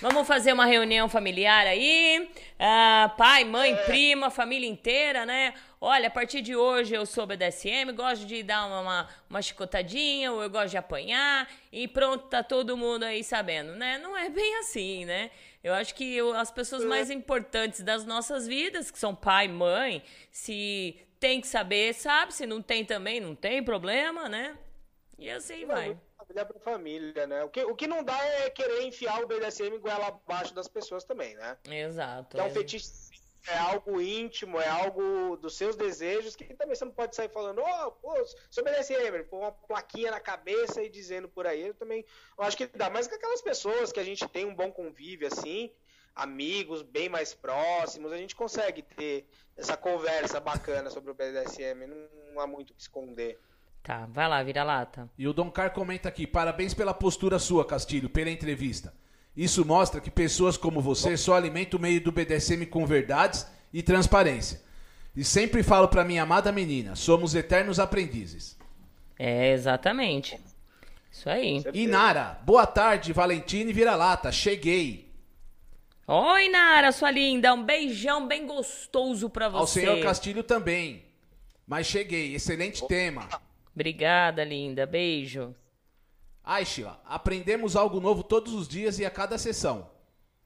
vamos 0.00 0.26
fazer 0.26 0.52
uma 0.52 0.66
reunião 0.66 1.08
familiar 1.08 1.66
aí, 1.66 2.28
ah, 2.58 3.12
pai, 3.16 3.44
mãe, 3.44 3.72
é. 3.72 3.76
prima, 3.84 4.30
família 4.30 4.68
inteira, 4.68 5.24
né? 5.24 5.54
Olha, 5.80 6.08
a 6.08 6.10
partir 6.10 6.40
de 6.42 6.56
hoje 6.56 6.94
eu 6.94 7.06
sou 7.06 7.24
BDSM, 7.24 7.92
gosto 7.92 8.26
de 8.26 8.42
dar 8.42 8.66
uma, 8.66 8.80
uma, 8.80 9.08
uma 9.30 9.42
chicotadinha, 9.42 10.32
ou 10.32 10.42
eu 10.42 10.50
gosto 10.50 10.70
de 10.70 10.76
apanhar, 10.76 11.48
e 11.70 11.86
pronto, 11.86 12.26
tá 12.26 12.42
todo 12.42 12.76
mundo 12.76 13.04
aí 13.04 13.22
sabendo, 13.22 13.72
né? 13.76 13.96
Não 13.98 14.16
é 14.16 14.28
bem 14.28 14.58
assim, 14.58 15.04
né? 15.04 15.30
Eu 15.62 15.72
acho 15.74 15.94
que 15.94 16.16
eu- 16.16 16.34
as 16.34 16.50
pessoas 16.50 16.84
mais 16.84 17.10
importantes 17.10 17.82
das 17.82 18.04
nossas 18.04 18.46
vidas, 18.46 18.90
que 18.90 18.98
são 18.98 19.14
pai, 19.14 19.46
mãe, 19.46 20.02
se 20.32 20.98
tem 21.20 21.40
que 21.40 21.46
saber, 21.46 21.94
sabe, 21.94 22.34
se 22.34 22.44
não 22.44 22.60
tem 22.60 22.84
também, 22.84 23.20
não 23.20 23.34
tem 23.34 23.62
problema, 23.62 24.28
né? 24.28 24.56
E 25.16 25.30
assim 25.30 25.64
vai. 25.64 25.96
Família 26.16 26.44
pra 26.44 26.60
família, 26.60 27.26
né? 27.26 27.44
O 27.44 27.48
que, 27.48 27.64
o 27.64 27.74
que 27.74 27.86
não 27.86 28.02
dá 28.04 28.18
é 28.24 28.50
querer 28.50 28.82
enfiar 28.82 29.22
o 29.22 29.26
BDSM 29.26 29.78
goela 29.78 30.08
abaixo 30.08 30.54
das 30.54 30.68
pessoas 30.68 31.04
também, 31.04 31.34
né? 31.36 31.56
Exato. 31.70 32.36
Que 32.36 32.40
é 32.40 32.44
um 32.44 32.48
é. 32.48 32.50
fetiche, 32.50 32.86
é 33.50 33.58
algo 33.58 34.00
íntimo, 34.00 34.60
é 34.60 34.68
algo 34.68 35.36
dos 35.36 35.56
seus 35.56 35.76
desejos, 35.76 36.36
que 36.36 36.44
também 36.54 36.76
você 36.76 36.84
não 36.84 36.92
pode 36.92 37.16
sair 37.16 37.28
falando, 37.28 37.60
ó, 37.60 37.90
pô, 37.90 38.14
sou 38.50 38.64
BDSM, 38.64 39.24
pôr 39.28 39.40
uma 39.40 39.52
plaquinha 39.52 40.10
na 40.10 40.20
cabeça 40.20 40.82
e 40.82 40.88
dizendo 40.88 41.28
por 41.28 41.46
aí, 41.46 41.68
eu 41.68 41.74
também 41.74 42.04
eu 42.36 42.44
acho 42.44 42.56
que 42.56 42.66
dá. 42.66 42.90
Mas 42.90 43.06
com 43.06 43.14
aquelas 43.14 43.42
pessoas 43.42 43.92
que 43.92 44.00
a 44.00 44.04
gente 44.04 44.26
tem 44.28 44.44
um 44.44 44.54
bom 44.54 44.70
convívio, 44.70 45.26
assim, 45.26 45.72
amigos 46.14 46.82
bem 46.82 47.08
mais 47.08 47.32
próximos, 47.32 48.12
a 48.12 48.16
gente 48.16 48.36
consegue 48.36 48.82
ter 48.82 49.26
essa 49.56 49.76
conversa 49.76 50.40
bacana 50.40 50.90
sobre 50.90 51.10
o 51.10 51.14
BDSM, 51.14 51.86
não, 51.86 52.08
não 52.32 52.40
há 52.40 52.46
muito 52.46 52.70
o 52.70 52.74
que 52.74 52.82
esconder. 52.82 53.38
Tá, 53.82 54.06
vai 54.10 54.28
lá, 54.28 54.42
vira 54.42 54.62
lata. 54.64 55.08
E 55.16 55.26
o 55.26 55.32
Dom 55.32 55.50
Car 55.50 55.72
comenta 55.72 56.08
aqui: 56.08 56.26
parabéns 56.26 56.74
pela 56.74 56.92
postura 56.92 57.38
sua, 57.38 57.64
Castilho, 57.64 58.10
pela 58.10 58.30
entrevista. 58.30 58.92
Isso 59.38 59.64
mostra 59.64 60.00
que 60.00 60.10
pessoas 60.10 60.56
como 60.56 60.80
você 60.80 61.16
só 61.16 61.36
alimentam 61.36 61.78
o 61.78 61.80
meio 61.80 62.00
do 62.00 62.10
BDSM 62.10 62.66
com 62.66 62.84
verdades 62.84 63.46
e 63.72 63.84
transparência. 63.84 64.60
E 65.14 65.22
sempre 65.22 65.62
falo 65.62 65.86
pra 65.86 66.04
minha 66.04 66.24
amada 66.24 66.50
menina: 66.50 66.96
somos 66.96 67.36
eternos 67.36 67.78
aprendizes. 67.78 68.58
É, 69.16 69.52
exatamente. 69.52 70.40
Isso 71.08 71.30
aí. 71.30 71.62
Inara, 71.72 72.40
boa 72.44 72.66
tarde, 72.66 73.12
Valentina 73.12 73.70
e 73.70 73.72
Vira-Lata, 73.72 74.32
cheguei. 74.32 75.08
Oi, 76.04 76.48
Nara, 76.48 76.90
sua 76.90 77.12
linda. 77.12 77.54
Um 77.54 77.62
beijão 77.62 78.26
bem 78.26 78.44
gostoso 78.44 79.30
pra 79.30 79.46
Ao 79.46 79.52
você. 79.52 79.82
senhor 79.82 80.00
Castilho 80.02 80.42
também. 80.42 81.04
Mas 81.64 81.86
cheguei, 81.86 82.34
excelente 82.34 82.84
tema. 82.88 83.28
Obrigada, 83.72 84.42
linda. 84.42 84.84
Beijo. 84.84 85.54
Ai, 86.50 86.64
Sheila, 86.64 86.98
aprendemos 87.04 87.76
algo 87.76 88.00
novo 88.00 88.22
todos 88.22 88.54
os 88.54 88.66
dias 88.66 88.98
e 88.98 89.04
a 89.04 89.10
cada 89.10 89.36
sessão. 89.36 89.90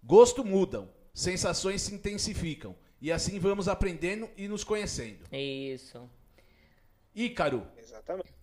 Gosto 0.02 0.44
mudam, 0.44 0.90
sensações 1.14 1.80
se 1.80 1.94
intensificam. 1.94 2.74
E 3.00 3.12
assim 3.12 3.38
vamos 3.38 3.68
aprendendo 3.68 4.28
e 4.36 4.48
nos 4.48 4.64
conhecendo. 4.64 5.24
Isso. 5.30 6.10
Ícaro, 7.14 7.64
Exatamente. 7.78 8.34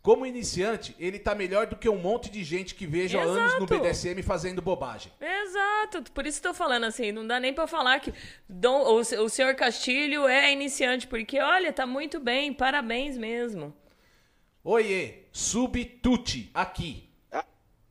como 0.00 0.24
iniciante, 0.24 0.94
ele 0.96 1.18
tá 1.18 1.34
melhor 1.34 1.66
do 1.66 1.74
que 1.74 1.88
um 1.88 1.98
monte 1.98 2.30
de 2.30 2.44
gente 2.44 2.76
que 2.76 2.86
vejo 2.86 3.18
há 3.18 3.22
anos 3.22 3.58
no. 3.58 3.66
BDSM 3.66 4.22
fazendo 4.22 4.62
bobagem. 4.62 5.10
Exato, 5.20 6.04
por 6.12 6.24
isso 6.24 6.40
tô 6.40 6.54
falando 6.54 6.84
assim, 6.84 7.10
não 7.10 7.26
dá 7.26 7.40
nem 7.40 7.52
pra 7.52 7.66
falar 7.66 7.98
que 7.98 8.14
Dom, 8.48 8.78
o, 8.82 9.00
o 9.00 9.28
senhor 9.28 9.56
Castilho 9.56 10.28
é 10.28 10.52
iniciante, 10.52 11.08
porque 11.08 11.40
olha, 11.40 11.72
tá 11.72 11.84
muito 11.84 12.20
bem, 12.20 12.54
parabéns 12.54 13.18
mesmo. 13.18 13.74
Oiê, 14.62 15.24
Subtuti, 15.32 16.48
aqui. 16.54 17.07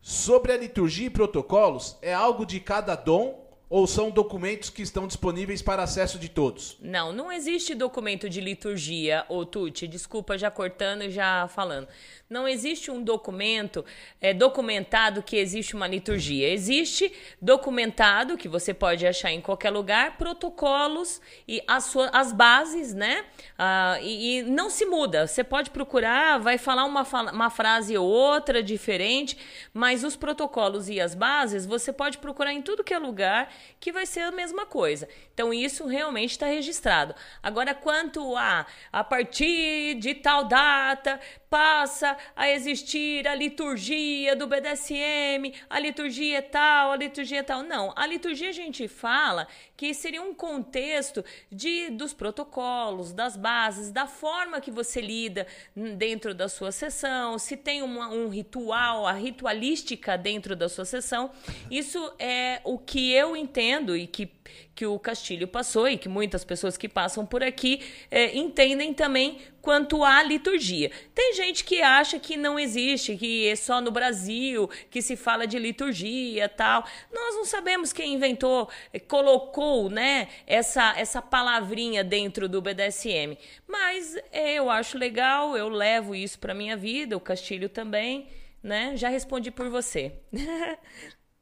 Sobre 0.09 0.53
a 0.53 0.57
liturgia 0.57 1.07
e 1.07 1.09
protocolos, 1.09 1.97
é 2.01 2.13
algo 2.13 2.45
de 2.45 2.61
cada 2.61 2.95
dom 2.95 3.45
ou 3.69 3.85
são 3.85 4.09
documentos 4.09 4.69
que 4.69 4.81
estão 4.81 5.07
disponíveis 5.07 5.61
para 5.61 5.83
acesso 5.83 6.17
de 6.17 6.29
todos? 6.29 6.77
Não, 6.81 7.11
não 7.11 7.31
existe 7.31 7.75
documento 7.75 8.29
de 8.29 8.39
liturgia, 8.39 9.25
ô 9.27 9.45
Tuti, 9.45 9.87
desculpa 9.87 10.37
já 10.37 10.49
cortando 10.49 11.03
e 11.03 11.11
já 11.11 11.47
falando. 11.49 11.87
Não 12.29 12.47
existe 12.47 12.91
um 12.91 13.01
documento 13.01 13.85
é, 14.19 14.33
documentado 14.33 15.23
que 15.23 15.37
existe 15.37 15.75
uma 15.75 15.87
liturgia. 15.87 16.49
Existe 16.49 17.11
documentado, 17.41 18.37
que 18.37 18.49
você 18.49 18.73
pode 18.73 19.07
achar 19.07 19.31
em 19.31 19.39
qualquer 19.41 19.69
lugar, 19.69 20.17
protocolos 20.17 21.21
e 21.47 21.61
as, 21.67 21.85
sua- 21.85 22.09
as 22.13 22.33
bases, 22.33 22.93
né? 22.93 23.25
Ah, 23.57 23.97
e, 24.01 24.39
e 24.39 24.43
não 24.43 24.69
se 24.69 24.85
muda. 24.85 25.25
Você 25.25 25.43
pode 25.43 25.69
procurar, 25.69 26.37
vai 26.39 26.57
falar 26.57 26.83
uma, 26.85 27.03
uma 27.31 27.49
frase 27.49 27.97
ou 27.97 28.05
outra 28.05 28.61
diferente, 28.61 29.37
mas 29.73 30.03
os 30.03 30.15
protocolos 30.15 30.89
e 30.89 30.99
as 30.99 31.15
bases 31.15 31.65
você 31.65 31.93
pode 31.93 32.17
procurar 32.17 32.53
em 32.53 32.61
tudo 32.61 32.83
que 32.83 32.93
é 32.93 32.99
lugar 32.99 33.49
que 33.79 33.91
vai 33.91 34.05
ser 34.05 34.21
a 34.21 34.31
mesma 34.31 34.65
coisa. 34.65 35.07
Então 35.33 35.53
isso 35.53 35.87
realmente 35.87 36.31
está 36.31 36.47
registrado. 36.47 37.15
Agora, 37.41 37.73
quanto 37.73 38.35
a 38.35 38.65
a 38.91 39.03
partir 39.03 39.95
de 39.95 40.15
tal 40.15 40.45
data 40.45 41.19
passa 41.49 42.17
a 42.35 42.49
existir 42.49 43.27
a 43.27 43.33
liturgia 43.35 44.35
do 44.35 44.47
BDSM, 44.47 45.53
a 45.69 45.79
liturgia 45.79 46.39
é 46.39 46.41
tal, 46.41 46.91
a 46.91 46.97
liturgia 46.97 47.39
é 47.39 47.43
tal. 47.43 47.63
Não, 47.63 47.93
a 47.95 48.05
liturgia 48.05 48.49
a 48.49 48.53
gente 48.53 48.87
fala 48.87 49.47
que 49.75 49.93
seria 49.93 50.21
um 50.21 50.33
contexto 50.33 51.23
de 51.51 51.89
dos 51.89 52.13
protocolos, 52.13 53.13
das 53.13 53.37
bases, 53.37 53.91
da 53.91 54.07
forma 54.07 54.59
que 54.59 54.71
você 54.71 54.99
lida 54.99 55.47
dentro 55.75 56.33
da 56.33 56.49
sua 56.49 56.71
sessão, 56.71 57.37
se 57.39 57.55
tem 57.55 57.81
uma- 57.81 58.09
um 58.09 58.27
ritual, 58.29 59.05
a 59.05 59.13
ritualística 59.13 60.17
dentro 60.17 60.55
da 60.55 60.67
sua 60.67 60.85
sessão. 60.85 61.31
Isso 61.71 62.13
é 62.19 62.61
o 62.63 62.77
que 62.77 63.11
eu 63.11 63.35
entendo 63.35 63.95
e 63.95 64.07
que 64.07 64.29
que 64.77 64.85
o 64.85 64.99
Castilho 64.99 65.47
passou 65.47 65.89
e 65.89 65.97
que 65.97 66.07
muitas 66.07 66.45
pessoas 66.45 66.77
que 66.77 66.87
passam 66.87 67.25
por 67.25 67.43
aqui 67.43 67.81
eh, 68.11 68.37
entendem 68.37 68.93
também 68.93 69.39
quanto 69.59 70.03
à 70.03 70.21
liturgia. 70.21 70.91
Tem 71.15 71.33
gente 71.33 71.63
que 71.63 71.81
acha 71.81 72.19
que 72.19 72.37
não 72.37 72.59
existe, 72.59 73.17
que 73.17 73.47
é 73.47 73.55
só 73.55 73.81
no 73.81 73.89
Brasil 73.89 74.69
que 74.91 75.01
se 75.01 75.15
fala 75.15 75.47
de 75.47 75.57
liturgia 75.57 76.47
tal. 76.47 76.85
Nós 77.11 77.35
não 77.35 77.43
sabemos 77.43 77.91
quem 77.91 78.13
inventou, 78.13 78.69
eh, 78.93 78.99
colocou, 78.99 79.89
né, 79.89 80.27
essa, 80.45 80.93
essa 80.95 81.23
palavrinha 81.23 82.03
dentro 82.03 82.47
do 82.47 82.61
BDSM. 82.61 83.35
Mas 83.67 84.15
eh, 84.31 84.53
eu 84.59 84.69
acho 84.69 84.95
legal, 84.95 85.57
eu 85.57 85.69
levo 85.69 86.13
isso 86.13 86.37
para 86.37 86.53
minha 86.53 86.77
vida, 86.77 87.17
o 87.17 87.19
Castilho 87.19 87.67
também, 87.67 88.27
né? 88.61 88.95
Já 88.95 89.09
respondi 89.09 89.49
por 89.49 89.69
você. 89.69 90.13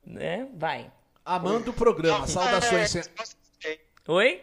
né? 0.07 0.47
Vai. 0.53 0.89
Amando 1.25 1.71
o 1.71 1.73
programa, 1.73 2.27
saudações. 2.27 2.81
É, 2.83 2.87
sen- 2.87 3.01
resposta 3.01 3.35
excelente. 3.59 3.81
Oi? 4.07 4.41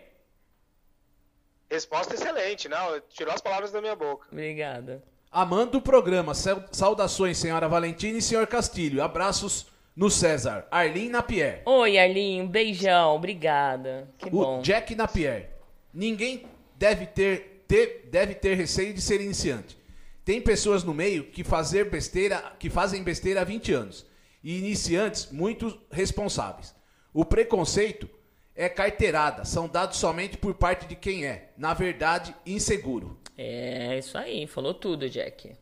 Resposta 1.70 2.14
excelente, 2.14 2.68
não, 2.68 3.00
tirou 3.08 3.32
as 3.32 3.40
palavras 3.40 3.72
da 3.72 3.80
minha 3.80 3.96
boca. 3.96 4.26
Obrigada. 4.30 5.02
Amando 5.30 5.78
o 5.78 5.82
programa, 5.82 6.34
sau- 6.34 6.62
saudações, 6.72 7.38
senhora 7.38 7.66
Valentina 7.68 8.18
e 8.18 8.22
senhor 8.22 8.46
Castilho. 8.46 9.02
Abraços 9.02 9.66
no 9.96 10.10
César. 10.10 10.66
Arlene 10.70 11.08
Napier. 11.08 11.62
Oi, 11.64 11.98
Arlinho, 11.98 12.44
um 12.44 12.48
beijão, 12.48 13.14
obrigada. 13.14 14.10
Que 14.18 14.28
bom. 14.28 14.58
O 14.58 14.62
Jack 14.62 14.94
Napier. 14.94 15.50
Ninguém 15.94 16.44
deve 16.76 17.06
ter, 17.06 17.64
ter- 17.66 18.08
deve 18.10 18.34
ter 18.34 18.54
receio 18.54 18.92
de 18.92 19.00
ser 19.00 19.20
iniciante. 19.22 19.78
Tem 20.24 20.40
pessoas 20.40 20.84
no 20.84 20.92
meio 20.92 21.24
que, 21.24 21.42
fazer 21.42 21.88
besteira, 21.88 22.52
que 22.58 22.68
fazem 22.68 23.02
besteira 23.02 23.40
há 23.40 23.44
20 23.44 23.72
anos. 23.72 24.04
E 24.42 24.58
iniciantes 24.58 25.30
muito 25.30 25.80
responsáveis. 25.90 26.74
O 27.12 27.24
preconceito 27.24 28.08
é 28.54 28.68
carteirada. 28.68 29.44
São 29.44 29.68
dados 29.68 29.98
somente 29.98 30.36
por 30.36 30.54
parte 30.54 30.86
de 30.86 30.96
quem 30.96 31.26
é, 31.26 31.52
na 31.56 31.74
verdade, 31.74 32.34
inseguro. 32.44 33.18
É 33.36 33.98
isso 33.98 34.18
aí, 34.18 34.46
falou 34.46 34.74
tudo, 34.74 35.08
Jack. 35.08 35.52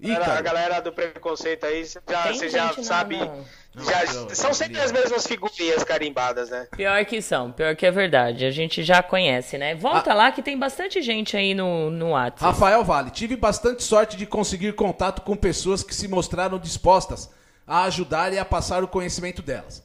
Galera, 0.00 0.38
a 0.38 0.40
galera 0.42 0.80
do 0.80 0.92
preconceito 0.92 1.64
aí, 1.64 1.84
você 1.86 2.00
já, 2.08 2.22
Tem 2.24 2.34
você 2.34 2.48
já 2.48 2.72
sabe. 2.82 3.16
já- 3.18 4.12
Não, 4.12 4.28
são 4.30 4.52
sempre 4.52 4.80
as 4.80 4.90
mesmas 4.92 5.26
figurinhas 5.26 5.82
carimbadas, 5.84 6.50
né? 6.50 6.66
Pior 6.76 7.04
que 7.04 7.22
são, 7.22 7.50
pior 7.52 7.74
que 7.76 7.86
é 7.86 7.90
verdade. 7.90 8.44
A 8.44 8.50
gente 8.50 8.82
já 8.82 9.02
conhece, 9.02 9.56
né? 9.56 9.74
Volta 9.74 10.10
Ah. 10.10 10.14
lá 10.14 10.32
que 10.32 10.42
tem 10.42 10.58
bastante 10.58 11.00
gente 11.00 11.36
aí 11.36 11.54
no, 11.54 11.90
no 11.90 12.10
WhatsApp. 12.10 12.44
Rafael 12.44 12.84
Vale, 12.84 13.10
tive 13.10 13.36
bastante 13.36 13.82
sorte 13.82 14.16
de 14.16 14.26
conseguir 14.26 14.72
contato 14.74 15.22
com 15.22 15.36
pessoas 15.36 15.82
que 15.82 15.94
se 15.94 16.08
mostraram 16.08 16.58
dispostas 16.58 17.30
a 17.66 17.84
ajudar 17.84 18.32
e 18.32 18.38
a 18.38 18.44
passar 18.44 18.82
o 18.84 18.88
conhecimento 18.88 19.40
delas. 19.42 19.82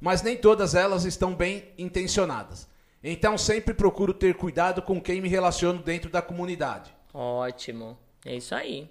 Mas 0.00 0.22
nem 0.22 0.36
todas 0.36 0.74
elas 0.74 1.04
estão 1.04 1.34
bem 1.34 1.68
intencionadas. 1.78 2.68
Então 3.02 3.38
sempre 3.38 3.72
procuro 3.72 4.12
ter 4.12 4.34
cuidado 4.34 4.82
com 4.82 5.00
quem 5.00 5.20
me 5.20 5.28
relaciono 5.28 5.78
dentro 5.80 6.10
da 6.10 6.20
comunidade. 6.20 6.92
Ótimo. 7.14 7.96
É 8.26 8.34
isso 8.36 8.54
aí. 8.54 8.88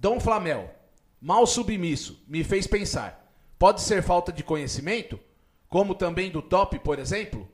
Dom 0.00 0.18
Flamel, 0.18 0.74
mal 1.20 1.46
submisso, 1.46 2.24
me 2.26 2.42
fez 2.42 2.66
pensar. 2.66 3.30
Pode 3.58 3.82
ser 3.82 4.02
falta 4.02 4.32
de 4.32 4.42
conhecimento? 4.42 5.20
Como 5.68 5.94
também 5.94 6.30
do 6.30 6.40
top, 6.40 6.78
por 6.78 6.98
exemplo? 6.98 7.46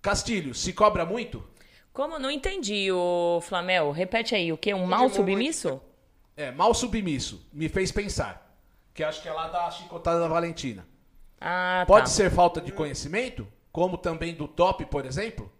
Castilho, 0.00 0.54
se 0.54 0.72
cobra 0.72 1.04
muito? 1.04 1.44
Como 1.92 2.20
não 2.20 2.30
entendi, 2.30 2.92
o 2.92 3.40
Flamel? 3.42 3.90
Repete 3.90 4.36
aí, 4.36 4.52
o 4.52 4.56
quê? 4.56 4.72
Um 4.72 4.86
mal 4.86 5.10
submisso? 5.10 5.82
É, 6.36 6.52
mal 6.52 6.72
submisso, 6.72 7.44
me 7.52 7.68
fez 7.68 7.90
pensar. 7.90 8.56
Que 8.94 9.02
acho 9.02 9.20
que 9.20 9.28
é 9.28 9.32
lá 9.32 9.48
da 9.48 9.68
chicotada 9.72 10.20
da 10.20 10.28
Valentina. 10.28 10.86
Ah, 11.40 11.82
Pode 11.84 12.06
tá. 12.06 12.10
ser 12.12 12.30
falta 12.30 12.60
de 12.60 12.70
conhecimento? 12.70 13.44
como 13.72 13.96
também 13.96 14.34
do 14.34 14.48
top, 14.48 14.84
por 14.86 15.06
exemplo? 15.06 15.50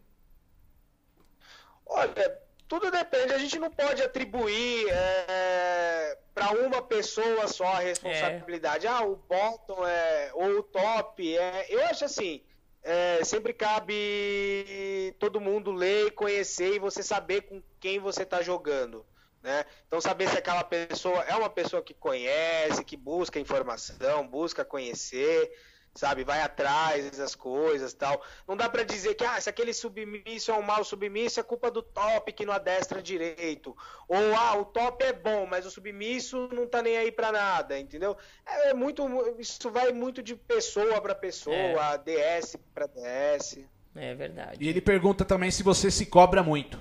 Olha, 1.87 2.39
tudo 2.71 2.89
depende. 2.89 3.35
A 3.35 3.39
gente 3.39 3.59
não 3.59 3.69
pode 3.69 4.01
atribuir 4.01 4.87
é, 4.89 6.17
para 6.33 6.53
uma 6.53 6.81
pessoa 6.81 7.49
só 7.49 7.65
a 7.65 7.81
responsabilidade. 7.81 8.87
É. 8.87 8.91
Ah, 8.91 9.03
o 9.03 9.17
bottom 9.17 9.85
é, 9.85 10.31
ou 10.35 10.61
o 10.61 10.63
top. 10.63 11.37
É, 11.37 11.67
eu 11.69 11.85
acho 11.87 12.05
assim. 12.05 12.41
É, 12.83 13.23
sempre 13.25 13.53
cabe 13.53 15.15
todo 15.19 15.41
mundo 15.41 15.71
ler 15.71 16.07
e 16.07 16.11
conhecer 16.13 16.77
e 16.77 16.79
você 16.79 17.03
saber 17.03 17.43
com 17.43 17.61
quem 17.81 17.99
você 17.99 18.23
está 18.23 18.41
jogando. 18.41 19.05
Né? 19.43 19.67
Então 19.87 20.01
saber 20.01 20.29
se 20.29 20.39
aquela 20.39 20.63
pessoa 20.63 21.23
é 21.25 21.35
uma 21.35 21.51
pessoa 21.51 21.83
que 21.83 21.93
conhece, 21.93 22.85
que 22.85 22.97
busca 22.97 23.41
informação, 23.41 24.27
busca 24.27 24.65
conhecer, 24.65 25.53
sabe? 25.95 26.25
Vai 26.25 26.41
atrás 26.41 27.11
das 27.11 27.35
coisas 27.35 27.93
tal. 27.93 28.23
Não 28.47 28.57
dá 28.57 28.69
para 28.69 28.83
dizer 28.83 29.15
que 29.15 29.25
ah, 29.25 29.41
se 29.41 29.49
aquele 29.49 29.73
submisso 29.73 30.51
é 30.51 30.55
um 30.55 30.62
mal 30.62 30.85
submisso, 30.85 31.41
é 31.41 31.43
culpa 31.43 31.71
do 31.71 31.83
top 31.83 32.33
que 32.33 32.47
não 32.47 32.53
adestra 32.53 33.03
direito. 33.03 33.77
Ou 34.09 34.35
ah, 34.35 34.57
o 34.57 34.65
top 34.65 35.05
é 35.05 35.12
bom, 35.12 35.47
mas 35.47 35.67
o 35.67 35.71
submisso 35.71 36.49
não 36.53 36.67
tá 36.67 36.83
nem 36.83 36.97
aí 36.97 37.11
para 37.11 37.33
nada, 37.33 37.79
entendeu? 37.79 38.17
É, 38.47 38.71
é, 38.71 38.75
muito 38.75 39.03
isso 39.39 39.71
vai 39.71 39.93
muito 39.93 40.23
de 40.23 40.37
pessoa 40.37 41.01
para 41.01 41.15
pessoa, 41.15 41.55
é. 41.55 41.99
DS 41.99 42.57
para 42.75 42.87
DS. 42.87 43.59
É 43.95 44.15
verdade. 44.15 44.65
E 44.65 44.69
ele 44.69 44.81
pergunta 44.81 45.25
também 45.25 45.51
se 45.51 45.62
você 45.62 45.91
se 45.91 46.07
cobra 46.07 46.43
muito. 46.43 46.81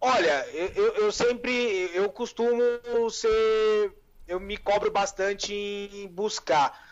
Olha, 0.00 0.46
eu, 0.52 0.94
eu 0.94 1.12
sempre 1.12 1.90
eu 1.92 2.08
costumo 2.10 2.62
ser 3.10 3.92
eu 4.28 4.38
me 4.38 4.56
cobro 4.56 4.90
bastante 4.90 5.52
em 5.54 6.06
buscar. 6.06 6.86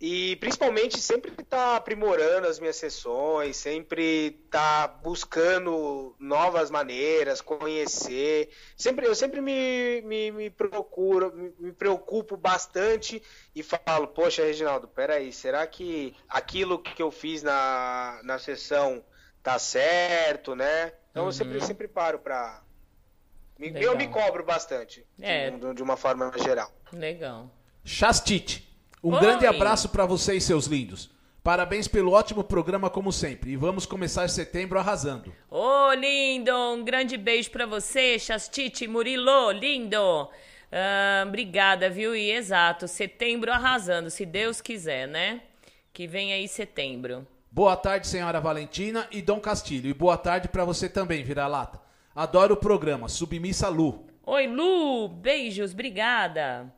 E 0.00 0.36
principalmente 0.36 1.00
sempre 1.00 1.30
tá 1.30 1.76
aprimorando 1.76 2.48
as 2.48 2.58
minhas 2.58 2.76
sessões, 2.76 3.56
sempre 3.56 4.32
tá 4.50 4.88
buscando 4.88 6.14
novas 6.18 6.70
maneiras, 6.70 7.40
conhecer. 7.40 8.50
Sempre, 8.76 9.06
eu 9.06 9.14
sempre 9.14 9.40
me, 9.40 10.02
me, 10.02 10.30
me 10.32 10.50
procuro, 10.50 11.32
me, 11.34 11.54
me 11.58 11.72
preocupo 11.72 12.36
bastante 12.36 13.22
e 13.54 13.62
falo, 13.62 14.08
poxa, 14.08 14.42
Reginaldo, 14.42 14.88
peraí, 14.88 15.32
será 15.32 15.66
que 15.66 16.14
aquilo 16.28 16.82
que 16.82 17.02
eu 17.02 17.10
fiz 17.10 17.42
na, 17.42 18.20
na 18.24 18.38
sessão 18.38 19.04
tá 19.42 19.58
certo, 19.58 20.56
né? 20.56 20.92
Então 21.10 21.22
uhum. 21.22 21.28
eu 21.28 21.32
sempre, 21.32 21.58
uhum. 21.58 21.66
sempre 21.66 21.86
paro 21.86 22.18
para 22.18 22.63
Legal. 23.58 23.82
Eu 23.82 23.96
me 23.96 24.08
cobro 24.08 24.44
bastante, 24.44 25.04
é. 25.20 25.50
de, 25.50 25.74
de 25.74 25.82
uma 25.82 25.96
forma 25.96 26.32
geral. 26.42 26.72
Legal. 26.92 27.50
Chastite, 27.84 28.68
um 29.02 29.12
Oi. 29.12 29.20
grande 29.20 29.46
abraço 29.46 29.88
para 29.88 30.06
vocês, 30.06 30.42
seus 30.44 30.66
lindos. 30.66 31.10
Parabéns 31.42 31.86
pelo 31.86 32.12
ótimo 32.12 32.42
programa, 32.42 32.88
como 32.88 33.12
sempre. 33.12 33.50
E 33.50 33.56
vamos 33.56 33.84
começar 33.84 34.28
setembro 34.28 34.78
arrasando. 34.78 35.30
Ô, 35.50 35.88
oh, 35.88 35.92
lindo! 35.92 36.50
Um 36.50 36.82
grande 36.82 37.18
beijo 37.18 37.50
para 37.50 37.66
você, 37.66 38.18
Chastite 38.18 38.88
Murilo, 38.88 39.50
lindo! 39.50 40.30
Ah, 40.72 41.24
obrigada, 41.28 41.90
viu? 41.90 42.16
E 42.16 42.32
exato, 42.32 42.88
setembro 42.88 43.52
arrasando, 43.52 44.10
se 44.10 44.24
Deus 44.24 44.60
quiser, 44.60 45.06
né? 45.06 45.42
Que 45.92 46.06
vem 46.06 46.32
aí 46.32 46.48
setembro. 46.48 47.26
Boa 47.50 47.76
tarde, 47.76 48.08
senhora 48.08 48.40
Valentina 48.40 49.06
e 49.12 49.22
Dom 49.22 49.38
Castilho. 49.38 49.88
E 49.88 49.94
boa 49.94 50.16
tarde 50.16 50.48
para 50.48 50.64
você 50.64 50.88
também, 50.88 51.22
vira-lata. 51.22 51.83
Adoro 52.14 52.54
o 52.54 52.56
programa. 52.56 53.08
Submissa 53.08 53.68
Lu. 53.68 54.06
Oi, 54.24 54.46
Lu. 54.46 55.08
Beijos. 55.08 55.72
Obrigada. 55.72 56.72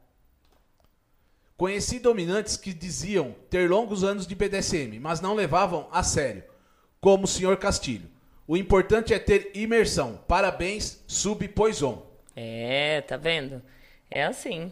Conheci 1.56 1.98
dominantes 1.98 2.56
que 2.56 2.72
diziam 2.72 3.34
ter 3.48 3.70
longos 3.70 4.04
anos 4.04 4.26
de 4.26 4.34
BDSM, 4.34 4.98
mas 5.00 5.20
não 5.20 5.34
levavam 5.34 5.88
a 5.90 6.02
sério, 6.02 6.44
como 7.00 7.24
o 7.24 7.26
Sr. 7.26 7.56
Castilho. 7.56 8.10
O 8.46 8.56
importante 8.56 9.14
é 9.14 9.18
ter 9.18 9.50
imersão. 9.54 10.20
Parabéns, 10.28 11.02
Sub 11.06 11.46
Poison. 11.48 12.06
É, 12.34 13.00
tá 13.00 13.16
vendo? 13.16 13.62
É 14.10 14.24
assim. 14.24 14.70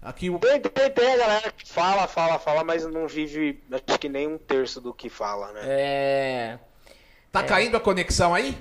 Aqui 0.00 0.30
o... 0.30 0.38
tem, 0.38 0.60
tem, 0.60 0.90
tem 0.90 1.12
a 1.12 1.16
galera 1.16 1.52
que 1.52 1.68
fala, 1.68 2.06
fala, 2.06 2.38
fala, 2.38 2.62
mas 2.62 2.86
não 2.86 3.08
vive, 3.08 3.60
acho 3.70 3.98
que 3.98 4.08
nem 4.08 4.28
um 4.28 4.38
terço 4.38 4.80
do 4.80 4.94
que 4.94 5.08
fala, 5.08 5.52
né? 5.52 5.60
É. 5.64 6.58
Tá 7.32 7.40
é. 7.40 7.42
caindo 7.42 7.76
a 7.76 7.80
conexão 7.80 8.34
aí? 8.34 8.56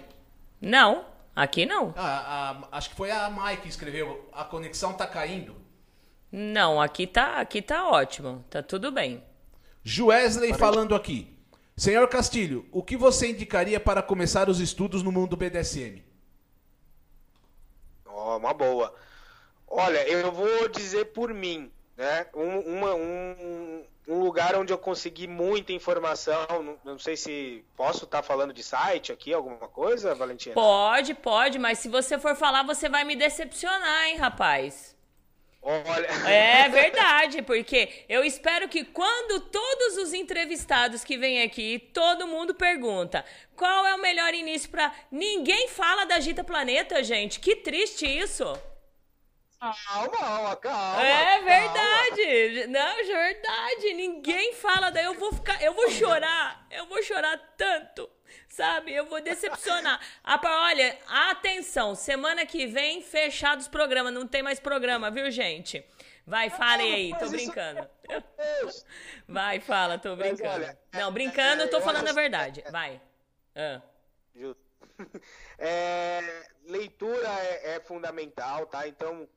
Não, 0.62 1.06
aqui 1.36 1.66
não. 1.66 1.94
Ah, 1.96 2.60
a, 2.72 2.78
acho 2.78 2.90
que 2.90 2.96
foi 2.96 3.12
a 3.12 3.30
Mai 3.30 3.58
que 3.58 3.68
escreveu. 3.68 4.30
A 4.34 4.44
conexão 4.44 4.94
tá 4.94 5.06
caindo. 5.06 5.56
Não, 6.32 6.82
aqui 6.82 7.08
tá, 7.08 7.40
aqui 7.40 7.62
tá 7.62 7.90
ótimo. 7.90 8.44
Tá 8.50 8.62
tudo 8.62 8.92
bem. 8.92 9.24
Joesley 9.84 10.54
falando 10.54 10.94
aqui. 10.94 11.34
Senhor 11.76 12.08
Castilho, 12.10 12.68
o 12.72 12.82
que 12.82 12.98
você 12.98 13.30
indicaria 13.30 13.80
para 13.80 14.02
começar 14.02 14.50
os 14.50 14.60
estudos 14.60 15.04
no 15.04 15.12
mundo 15.12 15.38
BDSM? 15.38 16.04
Oh, 18.06 18.38
uma 18.38 18.54
boa. 18.54 18.94
Olha, 19.68 20.08
eu 20.10 20.32
vou 20.32 20.68
dizer 20.70 21.06
por 21.14 21.34
mim, 21.34 21.72
né? 21.96 22.26
Um, 22.34 22.60
uma, 22.78 22.96
um, 22.96 23.86
um 24.08 24.24
lugar 24.24 24.56
onde 24.56 24.72
eu 24.72 24.78
consegui 24.78 25.28
muita 25.28 25.74
informação. 25.74 26.48
Não, 26.64 26.78
não 26.84 27.00
sei 27.00 27.18
se 27.18 27.64
posso 27.76 28.06
estar 28.06 28.22
tá 28.22 28.24
falando 28.24 28.54
de 28.54 28.64
site 28.64 29.12
aqui, 29.12 29.34
alguma 29.34 29.68
coisa, 29.68 30.16
Valentina? 30.16 30.56
Pode, 30.56 31.14
pode, 31.14 31.60
mas 31.60 31.80
se 31.80 31.90
você 31.90 32.18
for 32.18 32.36
falar, 32.36 32.64
você 32.64 32.88
vai 32.88 33.04
me 33.04 33.16
decepcionar, 33.16 34.08
hein, 34.08 34.16
rapaz? 34.18 34.96
Olha. 35.62 36.08
É 36.30 36.70
verdade, 36.72 37.42
porque 37.42 38.06
eu 38.08 38.24
espero 38.24 38.70
que 38.70 38.86
quando 38.86 39.42
todos 39.42 39.98
os 39.98 40.14
entrevistados 40.14 41.04
que 41.04 41.18
vêm 41.18 41.42
aqui, 41.42 41.78
todo 41.94 42.28
mundo 42.28 42.56
pergunta 42.56 43.26
qual 43.56 43.86
é 43.86 43.94
o 43.94 44.02
melhor 44.02 44.34
início 44.34 44.70
para 44.70 44.94
ninguém 45.12 45.68
fala 45.68 46.06
da 46.06 46.20
Gita 46.22 46.44
Planeta, 46.44 47.04
gente. 47.04 47.42
Que 47.42 47.58
triste 47.58 48.06
isso. 48.06 48.46
Calma, 49.60 50.56
calma. 50.58 51.02
É 51.04 51.42
verdade. 51.42 52.60
Calma. 52.62 52.68
Não, 52.68 53.00
é 53.00 53.04
verdade. 53.04 53.94
Ninguém 53.94 54.54
fala 54.54 54.92
daí 54.92 55.06
eu 55.06 55.16
vou 55.16 55.34
ficar, 55.34 55.62
eu 55.62 55.74
vou 55.74 55.90
chorar. 55.90 56.68
Eu 56.70 56.86
vou 56.86 57.02
chorar 57.02 57.38
tanto. 57.58 58.10
Sabe? 58.50 58.94
Eu 58.94 59.06
vou 59.06 59.22
decepcionar. 59.22 60.00
Ah, 60.24 60.40
olha, 60.44 60.98
atenção, 61.08 61.96
semana 61.96 62.46
que 62.46 62.68
vem 62.68 63.02
fechado 63.02 63.60
os 63.60 63.68
programas, 63.68 64.14
não 64.14 64.28
tem 64.28 64.42
mais 64.42 64.60
programa, 64.60 65.10
viu, 65.10 65.30
gente? 65.32 65.84
Vai, 66.26 66.50
fale 66.50 66.84
aí, 66.84 67.18
tô 67.18 67.30
brincando. 67.30 67.88
Vai, 69.28 69.60
fala, 69.62 69.98
tô 69.98 70.16
brincando. 70.16 70.78
Não, 70.92 71.12
brincando, 71.12 71.64
eu 71.64 71.70
tô 71.70 71.80
falando 71.80 72.08
a 72.08 72.14
verdade. 72.14 72.64
Vai. 72.70 73.02
Ah. 73.56 73.82
É, 75.60 76.22
leitura 76.66 77.28
é, 77.28 77.76
é 77.76 77.80
fundamental, 77.80 78.66
tá? 78.68 78.88
Então, 78.88 79.28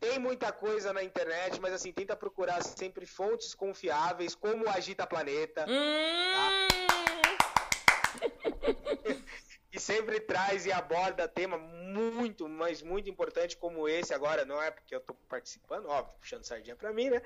tem 0.00 0.18
muita 0.18 0.52
coisa 0.52 0.92
na 0.92 1.02
internet, 1.02 1.60
mas 1.60 1.72
assim, 1.72 1.92
tenta 1.92 2.16
procurar 2.16 2.62
sempre 2.62 3.06
fontes 3.06 3.54
confiáveis, 3.54 4.34
como 4.34 4.64
o 4.64 4.70
Agita 4.70 5.06
Planeta. 5.06 5.66
Hum... 5.68 6.68
Tá? 8.18 9.18
e 9.72 9.78
sempre 9.78 10.18
traz 10.20 10.66
e 10.66 10.72
aborda 10.72 11.28
tema 11.28 11.58
muito, 11.58 12.48
mas 12.48 12.82
muito 12.82 13.08
importante 13.08 13.56
como 13.56 13.88
esse 13.88 14.14
agora, 14.14 14.44
não 14.44 14.60
é 14.60 14.70
porque 14.70 14.94
eu 14.94 14.98
estou 14.98 15.16
participando, 15.28 15.86
óbvio, 15.86 16.14
puxando 16.18 16.44
sardinha 16.44 16.74
para 16.74 16.92
mim, 16.92 17.10
né? 17.10 17.22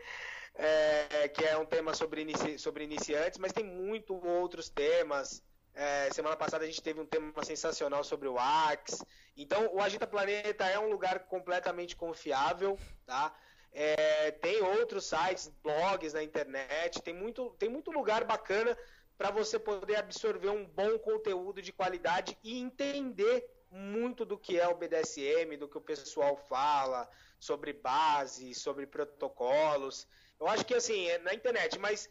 É, 0.54 1.28
que 1.28 1.44
é 1.44 1.56
um 1.56 1.64
tema 1.64 1.94
sobre, 1.94 2.22
inici 2.22 2.58
sobre 2.58 2.84
iniciantes, 2.84 3.38
mas 3.38 3.52
tem 3.52 3.64
muito 3.64 4.14
outros 4.26 4.68
temas 4.68 5.42
é, 5.74 6.10
semana 6.12 6.36
passada 6.36 6.64
a 6.64 6.66
gente 6.66 6.82
teve 6.82 7.00
um 7.00 7.06
tema 7.06 7.44
sensacional 7.44 8.04
sobre 8.04 8.28
o 8.28 8.38
Axe. 8.38 9.04
Então, 9.36 9.74
o 9.74 9.80
Agita 9.80 10.06
Planeta 10.06 10.66
é 10.66 10.78
um 10.78 10.90
lugar 10.90 11.20
completamente 11.20 11.96
confiável, 11.96 12.78
tá? 13.06 13.34
É, 13.72 14.30
tem 14.32 14.60
outros 14.60 15.06
sites, 15.06 15.48
blogs 15.62 16.12
na 16.12 16.22
internet, 16.22 17.00
tem 17.00 17.14
muito, 17.14 17.50
tem 17.58 17.70
muito 17.70 17.90
lugar 17.90 18.24
bacana 18.24 18.76
para 19.16 19.30
você 19.30 19.58
poder 19.58 19.96
absorver 19.96 20.50
um 20.50 20.66
bom 20.66 20.98
conteúdo 20.98 21.62
de 21.62 21.72
qualidade 21.72 22.36
e 22.42 22.58
entender 22.58 23.48
muito 23.70 24.26
do 24.26 24.36
que 24.36 24.60
é 24.60 24.68
o 24.68 24.76
BDSM, 24.76 25.56
do 25.56 25.68
que 25.68 25.78
o 25.78 25.80
pessoal 25.80 26.36
fala, 26.36 27.08
sobre 27.38 27.72
base, 27.72 28.54
sobre 28.54 28.86
protocolos. 28.86 30.06
Eu 30.38 30.46
acho 30.48 30.66
que 30.66 30.74
assim, 30.74 31.06
é 31.08 31.18
na 31.18 31.32
internet, 31.32 31.78
mas 31.78 32.10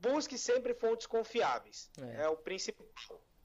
busque 0.00 0.36
sempre 0.38 0.74
fontes 0.74 1.06
confiáveis. 1.06 1.90
É, 2.00 2.22
é 2.22 2.28
o 2.28 2.36
principal. 2.36 2.86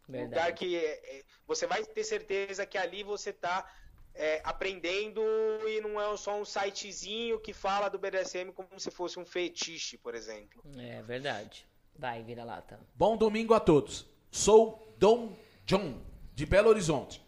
Verdade. 0.07 0.29
Lugar 0.29 0.53
que 0.53 0.75
é, 0.75 1.17
é, 1.17 1.23
você 1.47 1.65
vai 1.65 1.83
ter 1.83 2.03
certeza 2.03 2.65
que 2.65 2.77
ali 2.77 3.03
você 3.03 3.31
está 3.31 3.67
é, 4.13 4.41
aprendendo 4.43 5.21
e 5.67 5.81
não 5.81 5.99
é 5.99 6.15
só 6.17 6.39
um 6.39 6.45
sitezinho 6.45 7.39
que 7.39 7.53
fala 7.53 7.89
do 7.89 7.97
BDSM 7.97 8.51
como 8.53 8.79
se 8.79 8.91
fosse 8.91 9.19
um 9.19 9.25
fetiche, 9.25 9.97
por 9.97 10.15
exemplo. 10.15 10.63
É 10.77 11.01
verdade. 11.01 11.67
Vai, 11.97 12.23
vira 12.23 12.43
lata. 12.43 12.79
Bom 12.93 13.17
domingo 13.17 13.53
a 13.53 13.59
todos. 13.59 14.05
Sou 14.29 14.93
Dom 14.97 15.35
John, 15.65 16.01
de 16.33 16.45
Belo 16.45 16.69
Horizonte. 16.69 17.21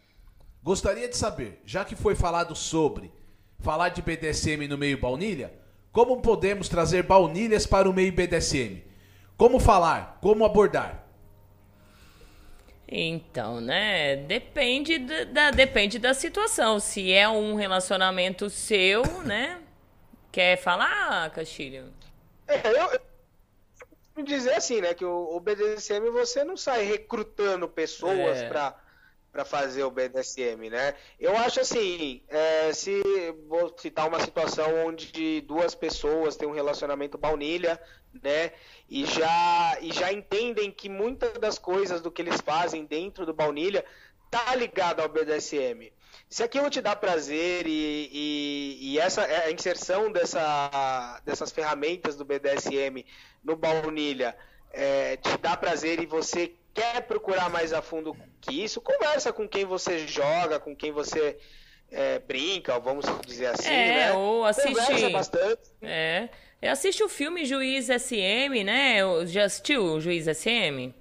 Gostaria 0.61 1.07
de 1.07 1.15
saber, 1.15 1.61
já 1.65 1.83
que 1.85 1.95
foi 1.95 2.15
falado 2.15 2.55
sobre 2.55 3.11
falar 3.59 3.89
de 3.89 4.01
BDSM 4.01 4.67
no 4.67 4.77
meio 4.77 4.99
baunilha, 4.99 5.53
como 5.91 6.21
podemos 6.21 6.69
trazer 6.69 7.03
baunilhas 7.03 7.65
para 7.65 7.89
o 7.89 7.93
meio 7.93 8.11
BDSM? 8.11 8.86
Como 9.37 9.59
falar? 9.59 10.17
Como 10.21 10.43
abordar? 10.45 11.03
Então, 12.87 13.59
né? 13.59 14.15
Depende 14.15 14.97
da, 14.99 15.23
da- 15.25 15.51
depende 15.51 15.99
da 15.99 16.13
situação. 16.13 16.79
Se 16.79 17.11
é 17.11 17.27
um 17.27 17.55
relacionamento 17.55 18.49
seu, 18.49 19.03
né? 19.23 19.61
Quer 20.31 20.57
falar, 20.57 21.29
Castilho? 21.31 21.93
É, 22.47 22.61
eu, 22.67 22.99
eu 24.17 24.23
dizer 24.23 24.53
assim, 24.53 24.79
né? 24.81 24.93
Que 24.93 25.03
o, 25.03 25.35
o 25.35 25.39
BDSM 25.39 26.09
você 26.11 26.43
não 26.43 26.55
sai 26.55 26.85
recrutando 26.85 27.67
pessoas 27.67 28.37
É. 28.37 28.47
pra, 28.47 28.75
pra 29.37 29.45
fazer 29.45 29.83
o 29.83 29.91
BDSM, 29.91 30.67
né? 30.71 30.95
Eu 31.19 31.37
acho 31.37 31.59
assim, 31.59 32.23
é, 32.27 32.73
se 32.73 33.03
vou 33.47 33.71
citar 33.77 34.07
uma 34.07 34.19
situação 34.19 34.87
onde 34.87 35.41
duas 35.41 35.75
pessoas 35.75 36.35
têm 36.35 36.47
um 36.47 36.53
relacionamento 36.53 37.19
baunilha, 37.19 37.79
né? 38.23 38.51
E 38.89 39.05
já, 39.05 39.77
e 39.79 39.93
já 39.93 40.11
entendem 40.11 40.71
que 40.71 40.89
muitas 40.89 41.33
das 41.33 41.59
coisas 41.59 42.01
do 42.01 42.09
que 42.09 42.23
eles 42.23 42.41
fazem 42.41 42.83
dentro 42.83 43.27
do 43.27 43.33
baunilha 43.33 43.85
tá 44.31 44.55
ligado 44.55 45.01
ao 45.01 45.07
BDSM. 45.07 45.93
Se 46.27 46.41
aquilo 46.41 46.71
te 46.71 46.81
dá 46.81 46.95
prazer 46.95 47.67
e, 47.67 48.09
e, 48.11 48.93
e 48.93 48.99
essa 48.99 49.21
a 49.21 49.51
inserção 49.51 50.11
dessa, 50.11 51.21
dessas 51.23 51.51
ferramentas 51.51 52.15
do 52.15 52.25
BDSM 52.25 53.05
no 53.43 53.55
baunilha 53.55 54.35
é, 54.71 55.15
te 55.17 55.37
dá 55.37 55.55
prazer 55.55 56.01
e 56.01 56.07
você 56.07 56.53
quer 56.73 57.01
procurar 57.03 57.51
mais 57.51 57.71
a 57.71 57.83
fundo 57.83 58.15
que 58.41 58.63
isso, 58.63 58.79
conversa 58.81 59.33
com 59.33 59.47
quem 59.47 59.65
você 59.65 60.07
joga, 60.07 60.59
com 60.59 60.75
quem 60.75 60.91
você 60.91 61.37
é, 61.91 62.19
brinca, 62.19 62.77
vamos 62.79 63.05
dizer 63.25 63.47
assim, 63.47 63.69
É, 63.69 63.87
né? 63.87 64.13
ou 64.13 64.43
assiste- 64.45 64.67
Conversa 64.73 65.09
bastante. 65.09 65.61
É. 65.81 66.29
Eu 66.61 66.71
assisto 66.71 67.05
o 67.05 67.09
filme 67.09 67.45
Juiz 67.45 67.87
SM, 67.89 68.63
né? 68.65 68.97
Já 69.27 69.45
assistiu 69.45 69.83
o 69.83 69.99
Juiz 70.01 70.25
SM? 70.27 70.93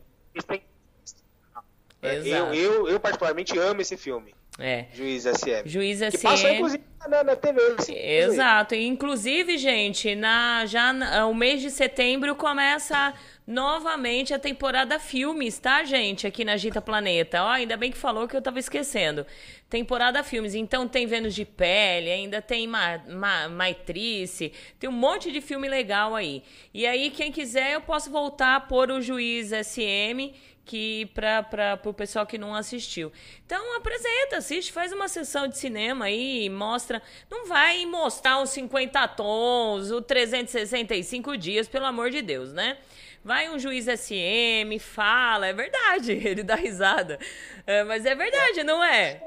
Eu, 2.03 2.55
eu, 2.55 2.89
eu 2.89 3.01
particularmente 3.01 3.59
amo 3.59 3.81
esse 3.81 3.97
filme, 3.97 4.35
É. 4.59 4.87
Juiz 4.93 5.25
SM. 5.25 5.63
Juiz 5.67 5.99
Que 6.01 6.11
SM. 6.19 6.23
passou, 6.23 6.51
inclusive, 6.51 6.85
na, 7.09 7.25
na 7.25 7.37
TV. 7.37 7.61
esse- 7.79 7.95
Exato. 7.95 8.75
Inclusive, 8.75 9.59
gente, 9.59 10.15
na, 10.15 10.67
já 10.67 10.93
o 11.27 11.35
mês 11.35 11.61
de 11.63 11.71
setembro 11.71 12.37
começa 12.37 13.13
novamente 13.47 14.35
a 14.35 14.39
temporada 14.39 14.99
filmes, 14.99 15.59
tá, 15.59 15.85
gente? 15.85 16.27
Aqui 16.27 16.45
na 16.45 16.57
Gita 16.57 16.83
Planeta. 16.83 17.45
Ó, 17.45 17.49
ainda 17.49 17.77
bem 17.77 17.93
que 17.93 17.97
falou 17.97 18.27
que 18.27 18.37
eu 18.37 18.43
tava 18.43 18.59
esquecendo. 18.59 19.25
Temporada 19.71 20.23
filmes. 20.25 20.55
Então 20.55 20.89
tem 20.89 21.07
Vênus 21.07 21.35
de 21.35 21.45
Pele, 21.45 22.11
ainda 22.11 22.43
tem 22.43 22.67
Ma, 22.67 22.99
Ma, 23.09 23.49
Maitrice, 23.49 24.53
tem 24.79 24.91
um 24.91 24.93
monte 24.93 25.31
de 25.31 25.41
filme 25.41 25.69
legal 25.69 26.15
aí. 26.15 26.43
E 26.75 26.87
aí, 26.87 27.11
quem 27.11 27.31
quiser, 27.31 27.75
eu 27.75 27.81
posso 27.81 28.11
voltar 28.11 28.57
a 28.57 28.61
pôr 28.61 28.91
o 28.91 29.01
Juiz 29.01 29.51
SM 29.51 30.35
que 30.67 31.09
para 31.15 31.81
o 31.85 31.95
pessoal 31.95 32.27
que 32.27 32.37
não 32.37 32.53
assistiu. 32.53 33.13
Então 33.47 33.77
apresenta, 33.77 34.39
assiste, 34.39 34.73
faz 34.73 34.93
uma 34.93 35.07
sessão 35.07 35.47
de 35.47 35.57
cinema 35.57 36.07
aí, 36.07 36.51
mostra. 36.51 37.01
Não 37.31 37.47
vai 37.47 37.87
mostrar 37.87 38.43
os 38.43 38.51
50 38.51 39.07
tons, 39.09 39.93
o 39.93 40.03
365 40.03 41.37
dias, 41.37 41.69
pelo 41.69 41.87
amor 41.87 42.11
de 42.11 42.21
Deus, 42.21 42.53
né? 42.53 42.77
Vai 43.27 43.49
um 43.51 43.59
juiz 43.59 43.87
SM, 43.87 44.79
fala, 44.79 45.49
é 45.49 45.53
verdade, 45.53 46.13
ele 46.25 46.45
dá 46.45 46.55
risada. 46.55 47.19
É, 47.67 47.83
mas 47.83 48.07
é 48.07 48.15
verdade, 48.15 48.63
não 48.63 48.85
é? 48.85 49.21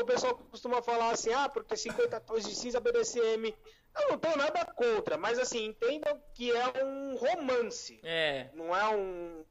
O 0.00 0.04
pessoal 0.04 0.36
costuma 0.48 0.80
falar 0.80 1.10
assim, 1.10 1.32
ah, 1.32 1.48
porque 1.48 1.76
50 1.76 2.20
tons 2.20 2.48
de 2.48 2.54
cinza 2.54 2.78
BDSM. 2.78 3.52
Eu 4.00 4.10
não 4.10 4.18
tenho 4.18 4.36
nada 4.36 4.64
contra, 4.66 5.18
mas 5.18 5.36
assim, 5.36 5.66
entendam 5.66 6.16
que 6.32 6.52
é 6.52 6.84
um 6.84 7.16
romance. 7.16 7.98
É. 8.04 8.46
Não 8.54 8.76
é 8.76 8.88
um 8.94 9.44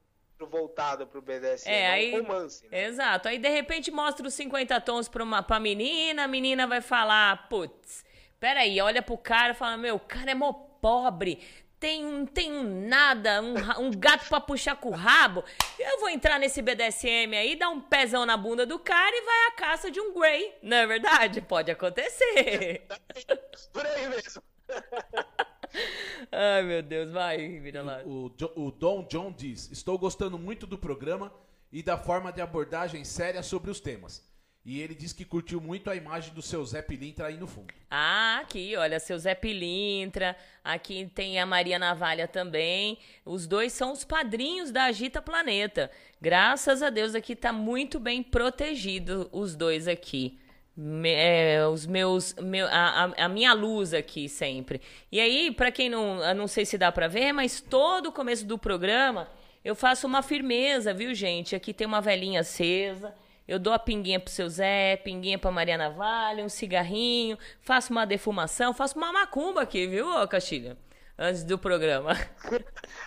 voltado 0.46 1.06
pro 1.06 1.20
BDSM, 1.20 1.68
É, 1.70 1.80
é, 1.82 1.90
aí. 1.90 2.14
um 2.18 2.22
romance. 2.22 2.66
né? 2.68 2.84
Exato. 2.86 3.28
Aí 3.28 3.36
de 3.36 3.50
repente 3.50 3.90
mostra 3.90 4.26
os 4.26 4.32
50 4.32 4.80
tons 4.80 5.10
pra, 5.10 5.22
uma, 5.22 5.42
pra 5.42 5.60
menina, 5.60 6.24
a 6.24 6.28
menina 6.28 6.66
vai 6.66 6.80
falar, 6.80 7.50
putz, 7.50 8.02
peraí, 8.40 8.80
olha 8.80 9.02
pro 9.02 9.18
cara 9.18 9.52
e 9.52 9.56
fala, 9.56 9.76
meu, 9.76 9.96
o 9.96 10.00
cara 10.00 10.30
é 10.30 10.34
mó 10.34 10.54
pobre. 10.54 11.46
Tem 11.80 12.04
um, 12.04 12.26
tem 12.26 12.52
um 12.52 12.88
nada, 12.88 13.40
um, 13.40 13.54
um 13.86 13.90
gato 13.92 14.28
pra 14.28 14.40
puxar 14.40 14.74
com 14.76 14.88
o 14.88 14.94
rabo. 14.96 15.44
Eu 15.78 16.00
vou 16.00 16.08
entrar 16.08 16.38
nesse 16.38 16.60
BDSM 16.60 17.36
aí, 17.36 17.54
dar 17.54 17.68
um 17.70 17.80
pezão 17.80 18.26
na 18.26 18.36
bunda 18.36 18.66
do 18.66 18.78
cara 18.80 19.14
e 19.16 19.22
vai 19.24 19.46
à 19.46 19.50
caça 19.52 19.88
de 19.90 20.00
um 20.00 20.12
Grey. 20.12 20.54
Não 20.60 20.76
é 20.76 20.86
verdade? 20.86 21.40
Pode 21.40 21.70
acontecer. 21.70 22.84
Por 23.72 23.86
aí 23.86 24.08
mesmo. 24.08 24.42
Ai, 26.32 26.62
meu 26.62 26.82
Deus, 26.82 27.12
vai, 27.12 27.58
vira 27.60 27.82
lá. 27.82 28.02
O, 28.04 28.30
Jo- 28.36 28.52
o 28.56 28.70
Dom 28.72 29.06
John 29.08 29.32
diz: 29.32 29.70
Estou 29.70 29.96
gostando 29.98 30.38
muito 30.38 30.66
do 30.66 30.76
programa 30.78 31.32
e 31.70 31.82
da 31.82 31.96
forma 31.96 32.32
de 32.32 32.40
abordagem 32.40 33.04
séria 33.04 33.42
sobre 33.42 33.70
os 33.70 33.78
temas. 33.80 34.26
E 34.70 34.82
ele 34.82 34.94
diz 34.94 35.14
que 35.14 35.24
curtiu 35.24 35.62
muito 35.62 35.88
a 35.88 35.96
imagem 35.96 36.34
do 36.34 36.42
seu 36.42 36.62
Zé 36.62 36.82
Pilintra 36.82 37.28
aí 37.28 37.38
no 37.38 37.46
fundo. 37.46 37.72
Ah, 37.90 38.40
aqui, 38.42 38.76
olha, 38.76 39.00
seu 39.00 39.18
Zé 39.18 39.34
Pilintra, 39.34 40.36
aqui 40.62 41.10
tem 41.14 41.38
a 41.40 41.46
Maria 41.46 41.78
Navalha 41.78 42.28
também. 42.28 42.98
Os 43.24 43.46
dois 43.46 43.72
são 43.72 43.92
os 43.92 44.04
padrinhos 44.04 44.70
da 44.70 44.84
Agita 44.84 45.22
Planeta. 45.22 45.90
Graças 46.20 46.82
a 46.82 46.90
Deus 46.90 47.14
aqui 47.14 47.34
tá 47.34 47.50
muito 47.50 47.98
bem 47.98 48.22
protegido 48.22 49.26
os 49.32 49.56
dois 49.56 49.88
aqui. 49.88 50.38
Me- 50.76 51.14
é, 51.14 51.66
os 51.66 51.86
meus, 51.86 52.34
meu, 52.34 52.66
a, 52.68 53.04
a- 53.16 53.28
minha 53.30 53.54
luz 53.54 53.94
aqui 53.94 54.28
sempre. 54.28 54.82
E 55.10 55.18
aí, 55.18 55.50
pra 55.50 55.72
quem 55.72 55.88
não, 55.88 56.34
não 56.34 56.46
sei 56.46 56.66
se 56.66 56.76
dá 56.76 56.92
pra 56.92 57.08
ver, 57.08 57.32
mas 57.32 57.58
todo 57.60 58.10
o 58.10 58.12
começo 58.12 58.44
do 58.44 58.58
programa 58.58 59.30
eu 59.64 59.74
faço 59.74 60.06
uma 60.06 60.22
firmeza, 60.22 60.92
viu, 60.92 61.14
gente? 61.14 61.56
Aqui 61.56 61.72
tem 61.72 61.86
uma 61.86 62.02
velhinha 62.02 62.40
acesa. 62.40 63.14
Eu 63.48 63.58
dou 63.58 63.72
a 63.72 63.78
pinguinha 63.78 64.20
pro 64.20 64.30
seu 64.30 64.46
Zé, 64.46 64.96
pinguinha 64.98 65.38
pra 65.38 65.50
Maria 65.50 65.78
Navalha, 65.78 66.44
um 66.44 66.50
cigarrinho, 66.50 67.38
faço 67.62 67.90
uma 67.90 68.04
defumação, 68.04 68.74
faço 68.74 68.98
uma 68.98 69.10
macumba 69.10 69.62
aqui, 69.62 69.86
viu, 69.86 70.06
ô 70.06 70.28
Castilho? 70.28 70.76
Antes 71.18 71.42
do 71.44 71.58
programa. 71.58 72.14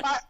Ah, 0.04 0.24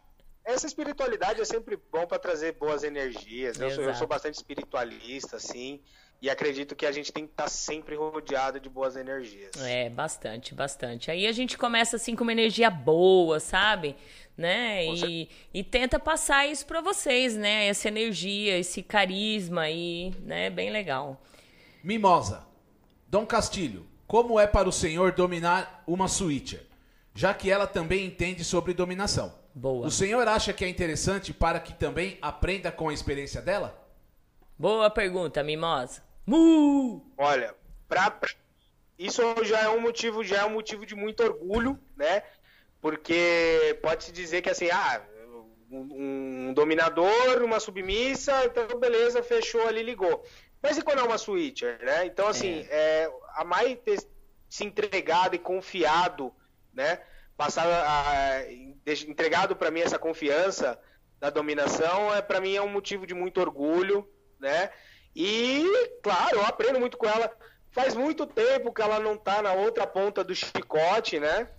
essa 0.44 0.68
espiritualidade 0.68 1.40
é 1.40 1.46
sempre 1.46 1.80
bom 1.92 2.06
para 2.06 2.20
trazer 2.20 2.54
boas 2.54 2.84
energias. 2.84 3.58
Eu 3.58 3.72
sou, 3.72 3.84
eu 3.84 3.96
sou 3.96 4.08
bastante 4.08 4.36
espiritualista, 4.36 5.38
assim, 5.38 5.80
e 6.22 6.30
acredito 6.30 6.76
que 6.76 6.86
a 6.86 6.92
gente 6.92 7.12
tem 7.12 7.26
que 7.26 7.32
estar 7.32 7.50
sempre 7.50 7.96
rodeado 7.96 8.60
de 8.60 8.68
boas 8.68 8.96
energias. 8.96 9.52
É, 9.60 9.90
bastante, 9.90 10.54
bastante. 10.54 11.10
Aí 11.10 11.26
a 11.26 11.32
gente 11.32 11.58
começa 11.58 11.96
assim 11.96 12.16
com 12.16 12.24
uma 12.24 12.32
energia 12.32 12.70
boa, 12.70 13.40
sabe? 13.40 13.96
Né? 14.42 14.86
E, 14.88 15.30
e 15.54 15.64
tenta 15.64 16.00
passar 16.00 16.48
isso 16.48 16.66
pra 16.66 16.82
vocês, 16.82 17.38
né? 17.38 17.68
Essa 17.68 17.90
energia, 17.90 18.58
esse 18.58 18.82
carisma 18.82 19.62
aí, 19.62 20.12
né? 20.24 20.50
Bem 20.50 20.72
legal. 20.72 21.22
Mimosa. 21.84 22.44
Dom 23.08 23.24
Castilho, 23.26 23.86
como 24.08 24.40
é 24.40 24.48
para 24.48 24.68
o 24.68 24.72
senhor 24.72 25.12
dominar 25.12 25.84
uma 25.86 26.08
switcher? 26.08 26.64
Já 27.14 27.34
que 27.34 27.52
ela 27.52 27.68
também 27.68 28.06
entende 28.06 28.44
sobre 28.44 28.74
dominação. 28.74 29.34
Boa. 29.54 29.86
O 29.86 29.92
senhor 29.92 30.28
acha 30.28 30.54
que 30.54 30.66
é 30.66 30.70
interessante 30.70 31.34
para 31.34 31.60
que 31.60 31.74
também 31.74 32.18
aprenda 32.22 32.72
com 32.72 32.90
a 32.90 32.94
experiência 32.94 33.42
dela? 33.42 33.78
Boa 34.58 34.90
pergunta, 34.90 35.44
Mimosa. 35.44 36.02
Mu! 36.26 37.06
Olha, 37.18 37.54
pra, 37.88 38.10
pra- 38.10 38.30
isso 38.98 39.22
já 39.44 39.60
é 39.62 39.70
um 39.70 39.82
motivo, 39.82 40.24
já 40.24 40.38
é 40.38 40.46
um 40.46 40.52
motivo 40.54 40.86
de 40.86 40.96
muito 40.96 41.22
orgulho, 41.22 41.78
né? 41.98 42.24
Porque 42.82 43.78
pode-se 43.82 44.12
dizer 44.12 44.42
que 44.42 44.50
assim, 44.50 44.70
ah, 44.72 45.02
um, 45.72 46.50
um 46.50 46.54
dominador, 46.54 47.44
uma 47.44 47.60
submissa, 47.60 48.44
então 48.46 48.80
beleza, 48.80 49.24
fechou 49.24 49.68
ali, 49.68 49.84
ligou. 49.84 50.26
Mas 50.62 50.78
e 50.78 50.82
quando 50.82 51.00
é 51.00 51.04
uma 51.04 51.18
switcher, 51.18 51.80
né? 51.84 52.06
Então, 52.06 52.28
assim, 52.28 52.68
é, 52.70 53.12
a 53.36 53.44
Mai 53.44 53.76
ter 53.76 54.00
se 54.50 54.66
entregado 54.66 55.36
e 55.36 55.40
confiado, 55.40 56.34
né? 56.74 57.02
Passar 57.38 57.66
a, 57.66 58.52
entregado 59.08 59.56
para 59.56 59.72
mim 59.72 59.80
essa 59.80 59.98
confiança 59.98 60.80
da 61.20 61.30
dominação, 61.30 62.14
é 62.14 62.22
para 62.22 62.42
mim 62.42 62.56
é 62.56 62.62
um 62.62 62.68
motivo 62.70 63.08
de 63.08 63.14
muito 63.14 63.40
orgulho, 63.40 64.08
né? 64.40 64.72
E, 65.16 65.66
claro, 66.04 66.38
eu 66.38 66.46
aprendo 66.46 66.80
muito 66.80 66.98
com 66.98 67.08
ela. 67.08 67.32
Faz 67.72 67.96
muito 67.96 68.26
tempo 68.26 68.74
que 68.74 68.82
ela 68.82 69.00
não 69.00 69.18
tá 69.18 69.42
na 69.42 69.54
outra 69.54 69.88
ponta 69.88 70.24
do 70.24 70.36
chicote, 70.36 71.20
né? 71.20 71.50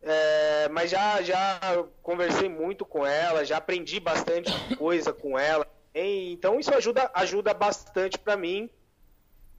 É, 0.00 0.68
mas 0.68 0.90
já, 0.90 1.20
já 1.22 1.84
conversei 2.02 2.48
muito 2.48 2.84
com 2.84 3.04
ela, 3.04 3.44
já 3.44 3.56
aprendi 3.56 3.98
bastante 3.98 4.52
coisa 4.76 5.12
com 5.12 5.38
ela. 5.38 5.66
Então 5.94 6.60
isso 6.60 6.72
ajuda, 6.72 7.10
ajuda 7.14 7.52
bastante 7.52 8.18
para 8.18 8.36
mim. 8.36 8.70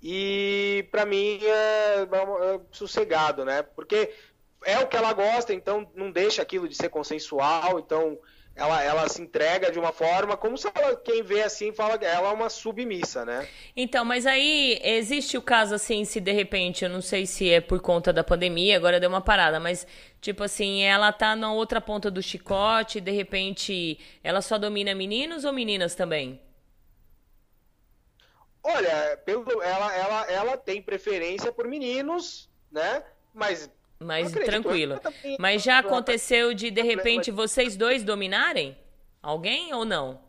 E 0.02 0.88
para 0.92 1.06
mim 1.06 1.40
é, 1.44 2.04
é 2.04 2.60
sossegado, 2.72 3.44
né? 3.44 3.64
Porque 3.64 4.14
é 4.64 4.80
o 4.80 4.88
que 4.88 4.96
ela 4.96 5.12
gosta, 5.12 5.54
então 5.54 5.90
não 5.94 6.10
deixa 6.10 6.42
aquilo 6.42 6.70
de 6.70 6.76
ser 6.76 6.90
consensual. 6.90 7.80
Então 7.80 8.18
ela, 8.60 8.84
ela 8.84 9.08
se 9.08 9.22
entrega 9.22 9.72
de 9.72 9.80
uma 9.80 9.94
forma 9.94 10.36
como 10.36 10.58
se 10.58 10.70
ela, 10.76 10.94
quem 10.98 11.24
vê 11.24 11.42
assim 11.44 11.72
fala 11.72 11.98
que 11.98 12.04
ela 12.04 12.30
é 12.30 12.34
uma 12.34 12.50
submissa, 12.50 13.24
né? 13.24 13.48
Então, 13.74 14.04
mas 14.04 14.26
aí 14.26 14.78
existe 14.84 15.38
o 15.38 15.42
caso 15.42 15.74
assim, 15.74 16.04
se 16.04 16.20
de 16.20 16.34
repente, 16.34 16.84
eu 16.84 16.90
não 16.90 17.02
sei 17.02 17.26
se 17.26 17.50
é 17.50 17.62
por 17.62 17.80
conta 17.80 18.12
da 18.12 18.22
pandemia, 18.22 18.76
agora 18.76 19.00
deu 19.00 19.10
uma 19.10 19.22
parada, 19.22 19.62
mas 19.62 19.88
tipo 20.20 20.44
assim, 20.44 20.82
ela 20.84 21.14
tá 21.14 21.38
na 21.38 21.54
outra 21.54 21.80
ponta 21.80 22.12
do 22.12 22.22
chicote, 22.22 23.00
de 23.00 23.12
repente, 23.12 23.98
ela 24.22 24.42
só 24.42 24.58
domina 24.58 24.94
meninos 24.94 25.46
ou 25.46 25.54
meninas 25.54 25.96
também? 25.96 26.42
Olha, 28.62 29.18
pelo, 29.26 29.62
ela, 29.62 29.96
ela, 29.96 30.32
ela 30.32 30.58
tem 30.58 30.82
preferência 30.82 31.50
por 31.50 31.66
meninos, 31.66 32.50
né? 32.70 33.04
Mas 33.34 33.72
mas 34.00 34.32
tranquilo. 34.32 35.00
Mas 35.38 35.62
já 35.62 35.80
aconteceu 35.80 36.54
de, 36.54 36.72
de 36.72 36.82
repente, 36.82 37.32
vocês 37.32 37.76
dois 37.76 38.04
dominarem? 38.04 38.78
Alguém 39.22 39.74
ou 39.74 39.84
não? 39.84 40.22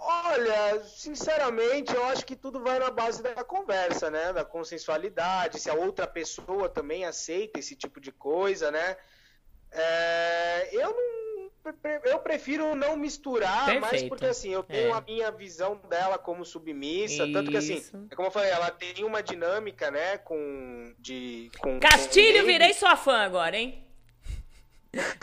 Olha, 0.00 0.84
sinceramente, 0.84 1.94
eu 1.94 2.04
acho 2.04 2.24
que 2.24 2.36
tudo 2.36 2.60
vai 2.60 2.78
na 2.78 2.90
base 2.90 3.22
da 3.22 3.42
conversa, 3.42 4.10
né? 4.10 4.32
Da 4.32 4.44
consensualidade, 4.44 5.58
se 5.58 5.68
a 5.68 5.74
outra 5.74 6.06
pessoa 6.06 6.68
também 6.68 7.04
aceita 7.04 7.58
esse 7.58 7.74
tipo 7.74 8.00
de 8.00 8.12
coisa, 8.12 8.70
né? 8.70 8.96
É, 9.72 10.68
eu 10.72 10.92
não 10.92 11.27
eu 12.04 12.18
prefiro 12.18 12.74
não 12.74 12.96
misturar, 12.96 13.66
Perfeito. 13.66 13.92
mas 13.92 14.02
porque 14.04 14.26
assim, 14.26 14.50
eu 14.50 14.62
tenho 14.62 14.88
é. 14.88 14.92
a 14.92 15.00
minha 15.00 15.30
visão 15.30 15.80
dela 15.88 16.18
como 16.18 16.44
submissa, 16.44 17.24
Isso. 17.24 17.32
tanto 17.32 17.50
que 17.50 17.56
assim, 17.56 17.82
é 18.10 18.14
como 18.14 18.28
eu 18.28 18.32
falei, 18.32 18.50
ela 18.50 18.70
tem 18.70 19.04
uma 19.04 19.22
dinâmica, 19.22 19.90
né, 19.90 20.18
com 20.18 20.94
de 20.98 21.50
com 21.58 21.78
Castilho, 21.80 22.40
com 22.40 22.46
virei 22.46 22.72
sua 22.74 22.96
fã 22.96 23.18
agora, 23.18 23.56
hein? 23.56 23.84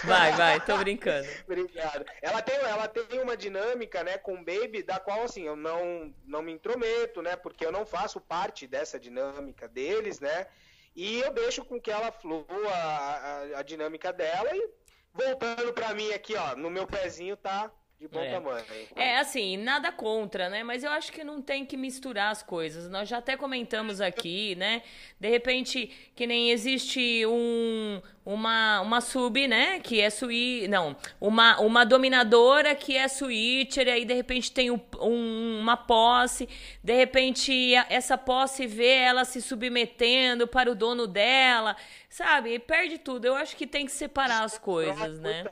Vai, 0.03 0.31
vai, 0.33 0.63
tô 0.63 0.77
brincando. 0.77 1.27
Obrigado. 1.43 2.05
Ela 2.21 2.41
tem, 2.41 2.55
ela 2.55 2.87
tem 2.87 3.19
uma 3.19 3.35
dinâmica, 3.35 4.03
né, 4.03 4.17
com 4.17 4.35
o 4.35 4.43
Baby, 4.43 4.83
da 4.83 4.99
qual, 4.99 5.23
assim, 5.23 5.43
eu 5.43 5.55
não, 5.55 6.13
não 6.25 6.41
me 6.41 6.51
intrometo, 6.51 7.21
né, 7.21 7.35
porque 7.35 7.65
eu 7.65 7.71
não 7.71 7.85
faço 7.85 8.21
parte 8.21 8.67
dessa 8.67 8.99
dinâmica 8.99 9.67
deles, 9.67 10.19
né, 10.19 10.47
e 10.95 11.19
eu 11.19 11.33
deixo 11.33 11.65
com 11.65 11.79
que 11.79 11.91
ela 11.91 12.11
flua 12.11 12.45
a, 12.71 13.55
a, 13.55 13.59
a 13.59 13.61
dinâmica 13.63 14.13
dela 14.13 14.55
e 14.55 14.69
voltando 15.15 15.73
para 15.73 15.93
mim 15.95 16.11
aqui, 16.11 16.35
ó, 16.35 16.55
no 16.55 16.69
meu 16.69 16.85
pezinho 16.85 17.37
tá 17.37 17.71
de 17.99 18.09
bom 18.09 18.19
é. 18.19 18.29
tamanho. 18.29 18.65
É, 18.93 19.17
assim, 19.17 19.55
nada 19.55 19.89
contra, 19.89 20.49
né? 20.49 20.63
Mas 20.63 20.83
eu 20.83 20.91
acho 20.91 21.13
que 21.13 21.23
não 21.23 21.41
tem 21.41 21.65
que 21.65 21.77
misturar 21.77 22.29
as 22.29 22.43
coisas. 22.43 22.89
Nós 22.89 23.07
já 23.07 23.19
até 23.19 23.37
comentamos 23.37 24.01
aqui, 24.01 24.53
né? 24.55 24.83
De 25.17 25.29
repente, 25.29 25.89
que 26.13 26.27
nem 26.27 26.51
existe 26.51 27.25
um, 27.25 28.01
uma, 28.25 28.81
uma 28.81 28.99
sub, 28.99 29.47
né? 29.47 29.79
Que 29.79 30.01
é 30.01 30.09
suí... 30.09 30.67
Não, 30.67 30.95
uma, 31.21 31.57
uma 31.61 31.85
dominadora 31.85 32.75
que 32.75 32.97
é 32.97 33.07
switcher, 33.07 33.87
e 33.87 33.91
aí 33.91 34.05
de 34.05 34.13
repente 34.13 34.51
tem 34.51 34.69
um, 34.69 34.79
um, 34.99 35.59
uma 35.61 35.77
posse, 35.77 36.49
de 36.83 36.93
repente 36.93 37.73
essa 37.89 38.17
posse 38.17 38.67
vê 38.67 38.97
ela 38.97 39.23
se 39.23 39.41
submetendo 39.41 40.47
para 40.47 40.69
o 40.69 40.75
dono 40.75 41.07
dela, 41.07 41.77
sabe? 42.09 42.55
E 42.55 42.59
perde 42.59 42.97
tudo. 42.97 43.25
Eu 43.25 43.35
acho 43.35 43.55
que 43.55 43.65
tem 43.65 43.85
que 43.85 43.91
separar 43.93 44.43
as 44.43 44.57
coisas, 44.57 45.17
né? 45.21 45.45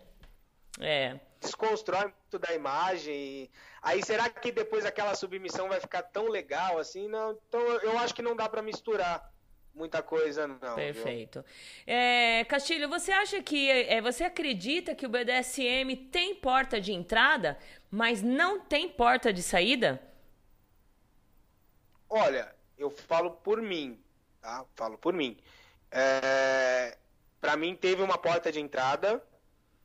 É 0.82 1.16
desconstrói 1.44 2.06
muito 2.06 2.40
da 2.40 2.54
imagem. 2.54 3.50
Aí 3.82 4.04
será 4.04 4.30
que 4.30 4.52
depois 4.52 4.86
aquela 4.86 5.16
submissão 5.16 5.70
vai 5.70 5.80
ficar 5.80 6.02
tão 6.04 6.28
legal 6.28 6.80
assim? 6.80 7.08
Não, 7.08 7.38
então 7.48 7.62
eu 7.62 7.98
acho 8.00 8.14
que 8.16 8.22
não 8.22 8.36
dá 8.36 8.50
para 8.50 8.62
misturar 8.62 9.32
muita 9.74 10.02
coisa 10.02 10.48
não. 10.48 10.76
Perfeito. 10.76 11.44
É, 11.86 12.46
Castilho, 12.46 12.88
você 12.90 13.12
acha 13.12 13.42
que 13.42 13.70
é, 13.70 14.02
você 14.02 14.24
acredita 14.24 14.96
que 14.96 15.06
o 15.06 15.10
BDSM 15.10 15.96
tem 16.12 16.36
porta 16.36 16.80
de 16.80 16.94
entrada, 16.94 17.58
mas 17.92 18.22
não 18.22 18.60
tem 18.60 18.90
porta 18.90 19.34
de 19.34 19.44
saída? 19.44 20.02
Olha, 22.10 22.54
eu 22.78 22.90
falo 22.90 23.32
por 23.32 23.62
mim, 23.62 24.00
tá? 24.42 24.66
Falo 24.76 24.98
por 24.98 25.14
mim. 25.14 25.38
É, 25.92 26.98
para 27.42 27.58
mim 27.58 27.76
teve 27.76 28.02
uma 28.02 28.18
porta 28.18 28.52
de 28.52 28.60
entrada 28.60 29.22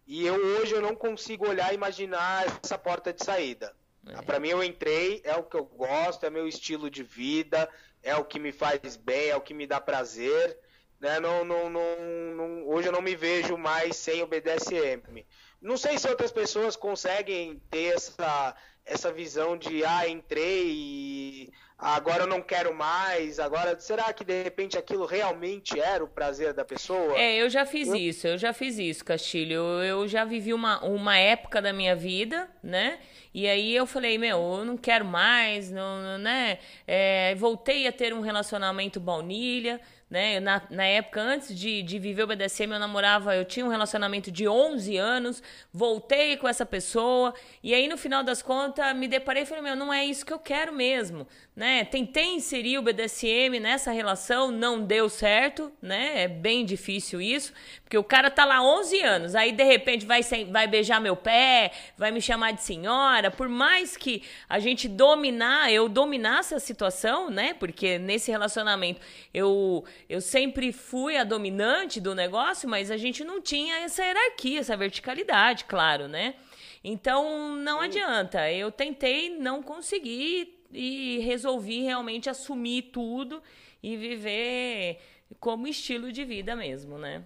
e 0.08 0.26
eu 0.26 0.34
hoje 0.34 0.74
eu 0.74 0.80
não 0.80 0.96
consigo 0.96 1.46
olhar 1.46 1.70
e 1.70 1.74
imaginar 1.74 2.46
essa 2.64 2.78
porta 2.78 3.12
de 3.12 3.22
saída. 3.22 3.76
É. 4.06 4.22
Para 4.22 4.40
mim 4.40 4.48
eu 4.48 4.64
entrei, 4.64 5.20
é 5.22 5.36
o 5.36 5.42
que 5.42 5.54
eu 5.54 5.66
gosto, 5.66 6.24
é 6.24 6.30
meu 6.30 6.48
estilo 6.48 6.88
de 6.88 7.02
vida, 7.02 7.68
é 8.02 8.16
o 8.16 8.24
que 8.24 8.38
me 8.38 8.50
faz 8.50 8.96
bem, 8.96 9.28
é 9.28 9.36
o 9.36 9.40
que 9.42 9.52
me 9.52 9.66
dá 9.66 9.78
prazer. 9.78 10.58
Né? 10.98 11.20
Não, 11.20 11.44
não, 11.44 11.68
não, 11.68 11.96
não, 12.34 12.68
hoje 12.68 12.88
eu 12.88 12.92
não 12.92 13.02
me 13.02 13.14
vejo 13.14 13.58
mais 13.58 13.96
sem 13.96 14.22
o 14.22 14.26
BDSM. 14.26 15.26
Não 15.60 15.76
sei 15.76 15.98
se 15.98 16.08
outras 16.08 16.32
pessoas 16.32 16.74
conseguem 16.74 17.60
ter 17.70 17.94
essa, 17.94 18.56
essa 18.86 19.12
visão 19.12 19.58
de 19.58 19.84
ah, 19.84 20.08
entrei 20.08 20.70
e 20.70 21.52
agora 21.78 22.24
eu 22.24 22.26
não 22.26 22.42
quero 22.42 22.74
mais, 22.74 23.38
agora 23.38 23.78
será 23.78 24.12
que 24.12 24.24
de 24.24 24.42
repente 24.42 24.76
aquilo 24.76 25.06
realmente 25.06 25.78
era 25.78 26.02
o 26.02 26.08
prazer 26.08 26.52
da 26.52 26.64
pessoa? 26.64 27.16
É, 27.16 27.36
eu 27.36 27.48
já 27.48 27.64
fiz 27.64 27.88
eu... 27.88 27.94
isso, 27.94 28.26
eu 28.26 28.36
já 28.36 28.52
fiz 28.52 28.78
isso, 28.78 29.04
Castilho. 29.04 29.62
Eu 29.82 30.08
já 30.08 30.24
vivi 30.24 30.52
uma, 30.52 30.84
uma 30.84 31.16
época 31.16 31.62
da 31.62 31.72
minha 31.72 31.94
vida, 31.94 32.48
né? 32.62 32.98
E 33.32 33.46
aí 33.46 33.74
eu 33.74 33.86
falei, 33.86 34.18
meu, 34.18 34.38
eu 34.58 34.64
não 34.64 34.76
quero 34.76 35.04
mais, 35.04 35.70
não, 35.70 36.18
né? 36.18 36.58
É, 36.86 37.34
voltei 37.36 37.86
a 37.86 37.92
ter 37.92 38.12
um 38.12 38.20
relacionamento 38.20 38.98
baunilha, 38.98 39.80
né? 40.10 40.40
Na, 40.40 40.62
na 40.70 40.84
época, 40.84 41.20
antes 41.20 41.54
de, 41.56 41.82
de 41.82 41.98
viver 41.98 42.22
o 42.22 42.26
BDSM, 42.26 42.72
eu 42.72 42.78
namorava, 42.78 43.36
eu 43.36 43.44
tinha 43.44 43.64
um 43.64 43.68
relacionamento 43.68 44.30
de 44.30 44.48
11 44.48 44.96
anos, 44.96 45.42
voltei 45.72 46.36
com 46.36 46.48
essa 46.48 46.64
pessoa, 46.64 47.34
e 47.62 47.74
aí 47.74 47.86
no 47.88 47.98
final 47.98 48.24
das 48.24 48.40
contas 48.40 48.96
me 48.96 49.06
deparei 49.06 49.42
e 49.42 49.46
falei, 49.46 49.62
meu, 49.62 49.76
não 49.76 49.92
é 49.92 50.04
isso 50.04 50.24
que 50.24 50.32
eu 50.32 50.38
quero 50.38 50.72
mesmo, 50.72 51.26
né? 51.58 51.84
Tentei 51.84 52.36
inserir 52.36 52.78
o 52.78 52.82
BDSM 52.82 53.58
nessa 53.60 53.90
relação, 53.90 54.52
não 54.52 54.80
deu 54.80 55.08
certo, 55.08 55.72
né? 55.82 56.22
É 56.22 56.28
bem 56.28 56.64
difícil 56.64 57.20
isso, 57.20 57.52
porque 57.82 57.98
o 57.98 58.04
cara 58.04 58.30
tá 58.30 58.44
lá 58.44 58.62
11 58.62 59.00
anos, 59.02 59.34
aí 59.34 59.50
de 59.50 59.64
repente 59.64 60.06
vai, 60.06 60.20
vai 60.52 60.68
beijar 60.68 61.00
meu 61.00 61.16
pé, 61.16 61.72
vai 61.96 62.12
me 62.12 62.22
chamar 62.22 62.52
de 62.52 62.62
senhora, 62.62 63.28
por 63.28 63.48
mais 63.48 63.96
que 63.96 64.22
a 64.48 64.60
gente 64.60 64.86
dominar, 64.86 65.72
eu 65.72 65.88
dominasse 65.88 66.54
a 66.54 66.60
situação, 66.60 67.28
né? 67.28 67.54
Porque 67.54 67.98
nesse 67.98 68.30
relacionamento 68.30 69.00
eu 69.34 69.84
eu 70.08 70.20
sempre 70.20 70.70
fui 70.72 71.16
a 71.16 71.24
dominante 71.24 72.00
do 72.00 72.14
negócio, 72.14 72.68
mas 72.68 72.88
a 72.88 72.96
gente 72.96 73.24
não 73.24 73.42
tinha 73.42 73.78
essa 73.78 74.04
hierarquia, 74.04 74.60
essa 74.60 74.76
verticalidade, 74.76 75.64
claro, 75.64 76.06
né? 76.06 76.36
Então 76.84 77.56
não 77.56 77.80
adianta. 77.80 78.48
Eu 78.48 78.70
tentei, 78.70 79.28
não 79.30 79.60
consegui 79.60 80.57
e 80.70 81.18
resolvi 81.20 81.82
realmente 81.82 82.28
assumir 82.28 82.90
tudo 82.92 83.42
e 83.82 83.96
viver 83.96 85.00
como 85.40 85.66
estilo 85.66 86.12
de 86.12 86.24
vida 86.24 86.54
mesmo, 86.56 86.98
né? 86.98 87.24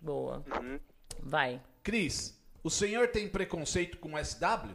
Boa. 0.00 0.44
Uhum. 0.60 0.80
Vai. 1.20 1.60
Cris, 1.82 2.38
o 2.62 2.70
senhor 2.70 3.08
tem 3.08 3.28
preconceito 3.28 3.98
com 3.98 4.22
SW? 4.22 4.74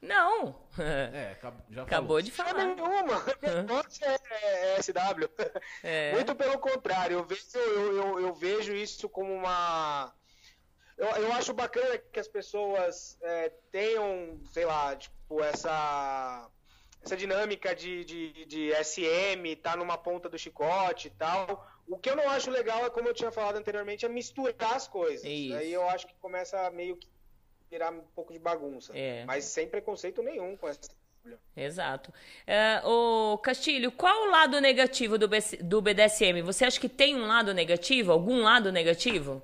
Não. 0.00 0.60
É, 0.78 1.36
já 1.70 1.82
Acabou 1.82 2.08
falou. 2.08 2.22
de 2.22 2.30
falar. 2.30 2.54
Nenhuma. 2.54 3.22
é, 4.00 4.76
é 4.76 4.82
SW. 4.82 5.28
É. 5.82 6.12
Muito 6.16 6.34
pelo 6.34 6.58
contrário. 6.58 7.18
Eu 7.18 7.24
vejo, 7.24 7.42
eu, 7.54 7.96
eu, 7.96 8.20
eu 8.20 8.34
vejo 8.34 8.74
isso 8.74 9.08
como 9.08 9.32
uma. 9.32 10.12
Eu, 10.96 11.08
eu 11.08 11.32
acho 11.34 11.52
bacana 11.52 11.98
que 11.98 12.18
as 12.18 12.26
pessoas 12.26 13.18
é, 13.20 13.50
tenham, 13.70 14.40
sei 14.50 14.64
lá, 14.64 14.96
tipo, 14.96 15.42
essa 15.44 16.50
essa 17.04 17.16
dinâmica 17.16 17.74
de, 17.74 18.04
de, 18.04 18.44
de 18.46 18.84
SM, 18.84 19.56
tá 19.60 19.76
numa 19.76 19.98
ponta 19.98 20.28
do 20.28 20.38
chicote 20.38 21.08
e 21.08 21.10
tal. 21.10 21.66
O 21.88 21.98
que 21.98 22.08
eu 22.08 22.16
não 22.16 22.28
acho 22.30 22.50
legal 22.50 22.86
é, 22.86 22.90
como 22.90 23.08
eu 23.08 23.14
tinha 23.14 23.32
falado 23.32 23.56
anteriormente, 23.56 24.06
é 24.06 24.08
misturar 24.08 24.74
as 24.74 24.86
coisas. 24.86 25.24
Isso. 25.24 25.56
Aí 25.56 25.72
eu 25.72 25.86
acho 25.88 26.06
que 26.06 26.14
começa 26.20 26.70
meio 26.70 26.96
que 26.96 27.08
virar 27.68 27.90
um 27.90 28.02
pouco 28.14 28.32
de 28.32 28.38
bagunça. 28.38 28.96
É. 28.96 29.24
Mas 29.24 29.44
sem 29.44 29.66
preconceito 29.66 30.22
nenhum 30.22 30.56
com 30.56 30.68
essa. 30.68 30.90
Exato. 31.56 32.12
O 32.84 33.38
Castilho, 33.38 33.92
qual 33.92 34.24
o 34.24 34.30
lado 34.30 34.60
negativo 34.60 35.16
do, 35.18 35.28
do 35.60 35.80
BDSM? 35.80 36.42
Você 36.42 36.64
acha 36.64 36.80
que 36.80 36.88
tem 36.88 37.14
um 37.14 37.26
lado 37.26 37.54
negativo? 37.54 38.10
Algum 38.12 38.42
lado 38.42 38.72
negativo? 38.72 39.42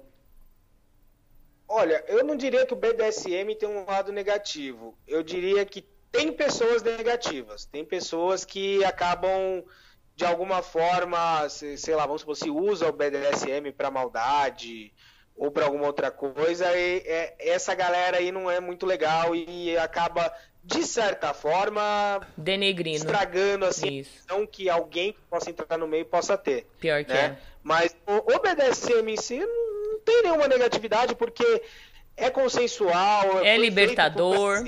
Olha, 1.69 2.03
eu 2.09 2.25
não 2.25 2.35
diria 2.35 2.67
que 2.67 2.73
o 2.73 2.77
BDSM 2.77 3.55
tem 3.57 3.69
um 3.69 3.85
lado 3.85 4.11
negativo. 4.11 4.97
Eu 5.07 5.23
diria 5.23 5.65
que 5.67 5.85
tem 6.11 6.33
pessoas 6.33 6.83
negativas. 6.83 7.65
Tem 7.65 7.85
pessoas 7.85 8.45
que 8.45 8.85
acabam, 8.85 9.65
de 10.17 10.25
alguma 10.25 10.63
forma, 10.63 11.49
sei 11.49 11.95
lá, 11.95 12.07
vamos 12.07 12.23
supor, 12.23 12.37
se 12.37 12.51
usa 12.51 12.89
o 12.89 12.93
BDSM 12.93 13.73
para 13.77 13.91
maldade, 13.91 14.93
ou 15.39 15.51
para 15.51 15.65
alguma 15.67 15.87
outra 15.87 16.11
coisa, 16.11 16.67
e, 16.77 16.99
é, 17.07 17.35
essa 17.39 17.75
galera 17.75 18.19
aí 18.19 18.33
não 18.33 18.51
é 18.51 18.59
muito 18.59 18.85
legal 18.85 19.35
e 19.35 19.79
acaba, 19.79 20.33
de 20.65 20.85
certa 20.85 21.33
forma, 21.33 22.21
denegrindo, 22.37 22.97
estragando 22.97 23.65
assim, 23.65 24.05
não 24.29 24.45
que 24.45 24.69
alguém 24.69 25.13
que 25.13 25.21
possa 25.31 25.49
entrar 25.49 25.79
no 25.79 25.87
meio 25.87 26.05
possa 26.05 26.37
ter. 26.37 26.67
Pior 26.81 27.05
que 27.05 27.13
né? 27.13 27.39
é. 27.39 27.39
Mas 27.63 27.97
o, 28.07 28.35
o 28.35 28.41
BDSM 28.41 29.09
em 29.09 29.17
si 29.17 29.39
não 29.39 30.01
tem 30.01 30.23
nenhuma 30.23 30.49
negatividade, 30.49 31.15
porque 31.15 31.63
é 32.17 32.31
consensual. 32.31 33.45
É 33.45 33.57
libertador. 33.57 34.65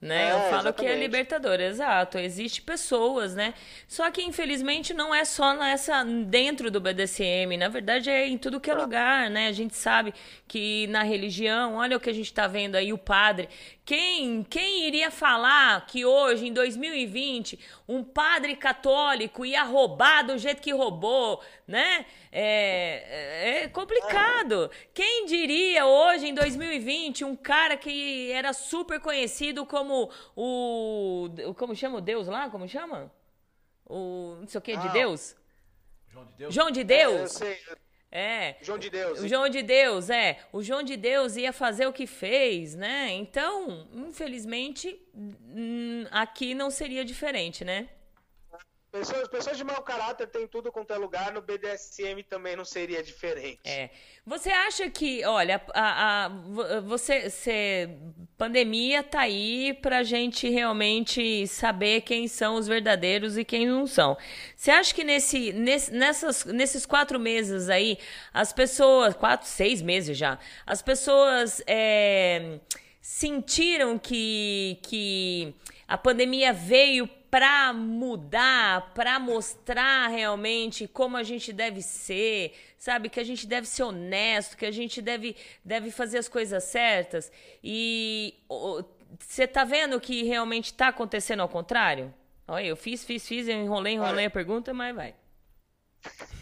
Né? 0.00 0.30
É, 0.30 0.32
eu 0.32 0.40
falo 0.50 0.72
que 0.72 0.80
é 0.82 0.86
exatamente. 0.86 0.98
libertador, 0.98 1.60
exato. 1.60 2.18
Existe 2.18 2.62
pessoas, 2.62 3.34
né? 3.34 3.52
Só 3.86 4.10
que 4.10 4.22
infelizmente 4.22 4.94
não 4.94 5.14
é 5.14 5.26
só 5.26 5.52
nessa 5.52 6.02
dentro 6.04 6.70
do 6.70 6.80
BDSM, 6.80 7.58
na 7.58 7.68
verdade 7.68 8.08
é 8.08 8.26
em 8.26 8.38
tudo 8.38 8.58
que 8.58 8.70
é 8.70 8.74
lugar, 8.74 9.28
né? 9.28 9.48
A 9.48 9.52
gente 9.52 9.76
sabe 9.76 10.14
que 10.48 10.86
na 10.86 11.02
religião, 11.02 11.74
olha 11.74 11.98
o 11.98 12.00
que 12.00 12.08
a 12.08 12.14
gente 12.14 12.32
tá 12.32 12.46
vendo 12.46 12.76
aí 12.76 12.94
o 12.94 12.98
padre. 12.98 13.48
Quem 13.90 14.44
quem 14.44 14.86
iria 14.86 15.10
falar 15.10 15.84
que 15.84 16.04
hoje 16.04 16.46
em 16.46 16.52
2020 16.52 17.58
um 17.88 18.04
padre 18.04 18.54
católico 18.54 19.44
ia 19.44 19.64
roubar 19.64 20.24
do 20.24 20.38
jeito 20.38 20.62
que 20.62 20.72
roubou, 20.72 21.42
né? 21.66 22.06
É, 22.30 23.64
é 23.64 23.68
complicado. 23.68 24.70
Quem 24.94 25.26
diria 25.26 25.86
hoje 25.86 26.28
em 26.28 26.34
2020 26.34 27.24
um 27.24 27.34
cara 27.34 27.76
que 27.76 28.30
era 28.30 28.52
super 28.52 29.00
conhecido 29.00 29.66
como 29.66 30.08
o 30.36 31.28
como 31.56 31.74
chama 31.74 31.98
o 31.98 32.00
Deus 32.00 32.28
lá? 32.28 32.48
Como 32.48 32.68
chama? 32.68 33.12
O 33.86 34.36
não 34.38 34.46
sei 34.46 34.58
o 34.60 34.62
que 34.62 34.76
de 34.76 34.86
Ah, 34.86 34.92
Deus? 34.92 35.34
João 36.12 36.26
de 36.26 36.32
Deus? 36.34 36.54
João 36.54 36.70
de 36.70 36.80
É, 36.80 36.82
eu 36.82 36.86
Deus. 36.86 37.32
sei. 37.32 37.58
É. 38.12 38.56
João 38.60 38.78
de 38.78 38.90
Deus. 38.90 39.20
O 39.20 39.28
João 39.28 39.48
de 39.48 39.62
Deus, 39.62 40.10
é. 40.10 40.38
O 40.52 40.62
João 40.62 40.82
de 40.82 40.96
Deus 40.96 41.36
ia 41.36 41.52
fazer 41.52 41.86
o 41.86 41.92
que 41.92 42.06
fez, 42.06 42.74
né? 42.74 43.12
Então, 43.12 43.86
infelizmente, 43.94 45.00
aqui 46.10 46.54
não 46.54 46.70
seria 46.70 47.04
diferente, 47.04 47.64
né? 47.64 47.88
Pessoas, 48.92 49.28
pessoas 49.28 49.56
de 49.56 49.62
mau 49.62 49.80
caráter 49.82 50.26
tem 50.26 50.48
tudo 50.48 50.72
quanto 50.72 50.92
é 50.92 50.96
lugar, 50.96 51.32
no 51.32 51.40
BDSM 51.40 52.24
também 52.28 52.56
não 52.56 52.64
seria 52.64 53.00
diferente. 53.02 53.60
É. 53.64 53.88
Você 54.26 54.50
acha 54.50 54.90
que, 54.90 55.24
olha, 55.24 55.62
a, 55.72 56.24
a- 56.24 56.28
vo- 56.28 56.82
você, 56.82 57.30
você- 57.30 57.88
pandemia 58.36 59.02
tá 59.04 59.20
aí 59.20 59.74
pra 59.74 60.02
gente 60.02 60.48
realmente 60.48 61.46
saber 61.46 62.00
quem 62.00 62.26
são 62.26 62.56
os 62.56 62.66
verdadeiros 62.66 63.38
e 63.38 63.44
quem 63.44 63.64
não 63.64 63.86
são. 63.86 64.16
Você 64.56 64.72
acha 64.72 64.92
que 64.92 65.04
nesse, 65.04 65.52
nesse- 65.52 65.92
nessas, 65.92 66.44
nesses 66.46 66.84
quatro 66.84 67.20
meses 67.20 67.68
aí, 67.68 67.96
as 68.34 68.52
pessoas, 68.52 69.14
quatro, 69.14 69.46
seis 69.46 69.80
meses 69.80 70.18
já, 70.18 70.36
as 70.66 70.82
pessoas 70.82 71.62
é, 71.64 72.58
sentiram 73.00 73.96
que, 73.98 74.78
que 74.82 75.54
a 75.86 75.96
pandemia 75.96 76.52
veio 76.52 77.08
para 77.30 77.72
mudar, 77.72 78.92
para 78.92 79.18
mostrar 79.20 80.08
realmente 80.08 80.88
como 80.88 81.16
a 81.16 81.22
gente 81.22 81.52
deve 81.52 81.80
ser, 81.80 82.52
sabe? 82.76 83.08
Que 83.08 83.20
a 83.20 83.24
gente 83.24 83.46
deve 83.46 83.68
ser 83.68 83.84
honesto, 83.84 84.56
que 84.56 84.66
a 84.66 84.70
gente 84.72 85.00
deve, 85.00 85.36
deve 85.64 85.92
fazer 85.92 86.18
as 86.18 86.28
coisas 86.28 86.64
certas. 86.64 87.30
E 87.62 88.34
você 89.18 89.46
tá 89.46 89.64
vendo 89.64 90.00
que 90.00 90.24
realmente 90.24 90.74
tá 90.74 90.88
acontecendo 90.88 91.40
ao 91.40 91.48
contrário? 91.48 92.12
Olha, 92.48 92.66
eu 92.66 92.76
fiz, 92.76 93.04
fiz, 93.04 93.26
fiz, 93.26 93.46
eu 93.46 93.54
enrolei, 93.54 93.94
enrolei 93.94 94.26
a 94.26 94.30
pergunta, 94.30 94.74
mas 94.74 94.94
vai. 94.94 95.14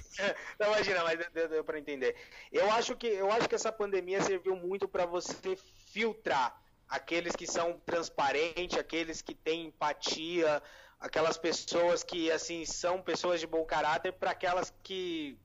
Não, 0.58 0.68
imagina, 0.68 1.04
mas 1.04 1.18
deu, 1.32 1.48
deu 1.48 1.62
pra 1.62 1.78
entender. 1.78 2.16
Eu 2.50 2.70
acho 2.72 2.96
que 2.96 3.06
eu 3.06 3.30
acho 3.30 3.48
que 3.48 3.54
essa 3.54 3.70
pandemia 3.70 4.20
serviu 4.22 4.56
muito 4.56 4.88
para 4.88 5.06
você 5.06 5.56
filtrar 5.92 6.60
aqueles 6.88 7.36
que 7.36 7.46
são 7.46 7.78
transparentes, 7.84 8.78
aqueles 8.78 9.20
que 9.22 9.34
têm 9.34 9.66
empatia, 9.66 10.62
aquelas 10.98 11.36
pessoas 11.38 12.02
que 12.02 12.30
assim 12.30 12.64
são 12.64 13.02
pessoas 13.02 13.40
de 13.40 13.46
bom 13.46 13.64
caráter, 13.64 14.12
para 14.12 14.30
aquelas 14.32 14.72
que 14.82 15.38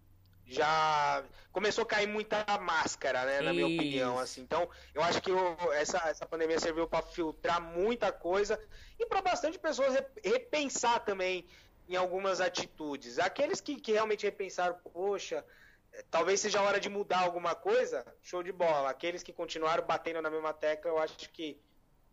já 0.45 1.23
começou 1.51 1.83
a 1.83 1.87
cair 1.87 2.07
muita 2.07 2.45
máscara, 2.59 3.25
né, 3.25 3.41
na 3.41 3.53
minha 3.53 3.65
opinião, 3.65 4.19
assim. 4.19 4.41
Então, 4.41 4.69
eu 4.93 5.01
acho 5.01 5.21
que 5.21 5.31
o- 5.31 5.71
essa, 5.73 5.97
essa 6.09 6.25
pandemia 6.25 6.59
serviu 6.59 6.87
para 6.87 7.01
filtrar 7.01 7.61
muita 7.61 8.11
coisa 8.11 8.59
e 8.99 9.05
para 9.05 9.21
bastante 9.21 9.57
pessoas 9.57 9.93
re- 9.95 10.05
repensar 10.23 10.99
também 11.05 11.47
em 11.87 11.95
algumas 11.95 12.41
atitudes. 12.41 13.19
Aqueles 13.19 13.61
que, 13.61 13.79
que 13.79 13.93
realmente 13.93 14.25
repensaram, 14.25 14.75
poxa, 14.93 15.45
talvez 16.09 16.39
seja 16.39 16.59
a 16.59 16.63
hora 16.63 16.79
de 16.79 16.89
mudar 16.89 17.19
alguma 17.19 17.55
coisa, 17.55 18.05
show 18.21 18.43
de 18.43 18.51
bola. 18.51 18.89
Aqueles 18.89 19.23
que 19.23 19.33
continuaram 19.33 19.85
batendo 19.85 20.21
na 20.21 20.29
mesma 20.29 20.53
tecla, 20.53 20.91
eu 20.91 20.99
acho 20.99 21.29
que 21.31 21.59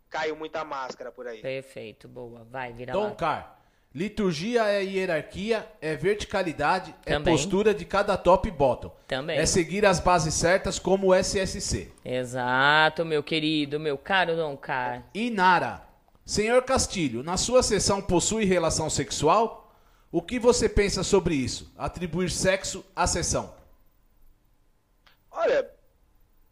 caiu 0.09 0.37
muita 0.37 0.65
máscara 0.65 1.11
por 1.13 1.27
aí. 1.27 1.41
Perfeito, 1.41 2.09
boa. 2.09 2.47
Vai, 2.51 2.73
vira 2.73 2.93
Dom 2.93 3.11
lá. 3.11 3.15
Car. 3.15 3.61
Liturgia 3.93 4.69
é 4.69 4.85
hierarquia, 4.85 5.67
é 5.81 5.97
verticalidade, 5.97 6.95
Também. 7.05 7.35
é 7.35 7.37
postura 7.37 7.75
de 7.75 7.85
cada 7.85 8.17
top 8.17 8.47
e 8.49 8.51
bottom. 8.53 8.95
Também. 9.09 9.37
É 9.37 9.45
seguir 9.45 9.85
as 9.85 9.99
bases 9.99 10.33
certas 10.35 10.79
como 10.79 11.09
o 11.09 11.15
SSC. 11.15 11.91
Exato, 12.05 13.05
meu 13.05 13.21
querido, 13.21 13.81
meu 13.81 13.99
caro 13.99 14.37
Dom 14.37 14.57
Car. 14.57 15.05
Inara. 15.13 15.83
Senhor 16.25 16.63
Castilho, 16.63 17.25
na 17.25 17.37
sua 17.37 17.65
sessão 17.65 18.01
possui 18.01 18.45
relação 18.45 18.89
sexual? 18.89 19.75
O 20.13 20.23
que 20.23 20.39
você 20.39 20.69
pensa 20.69 21.03
sobre 21.03 21.35
isso? 21.35 21.73
Atribuir 21.77 22.31
sexo 22.31 22.85
à 22.95 23.09
sessão. 23.09 23.53
Olha, 25.31 25.71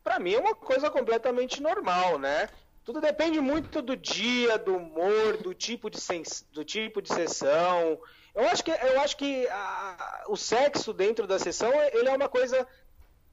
pra 0.04 0.18
mim 0.18 0.34
é 0.34 0.38
uma 0.38 0.54
coisa 0.54 0.90
completamente 0.90 1.60
normal, 1.62 2.18
né? 2.18 2.48
Tudo 2.84 3.00
depende 3.00 3.40
muito 3.40 3.82
do 3.82 3.94
dia, 3.96 4.56
do 4.56 4.76
humor, 4.76 5.36
do 5.38 5.52
tipo 5.52 5.90
de, 5.90 6.00
sens- 6.00 6.46
do 6.52 6.64
tipo 6.64 7.02
de 7.02 7.12
sessão. 7.12 8.00
Eu 8.34 8.46
acho 8.48 8.64
que, 8.64 8.70
eu 8.70 9.00
acho 9.00 9.16
que 9.16 9.46
a- 9.48 10.24
o 10.28 10.36
sexo 10.36 10.92
dentro 10.92 11.26
da 11.26 11.38
sessão 11.38 11.70
ele 11.92 12.08
é 12.08 12.16
uma 12.16 12.28
coisa 12.28 12.66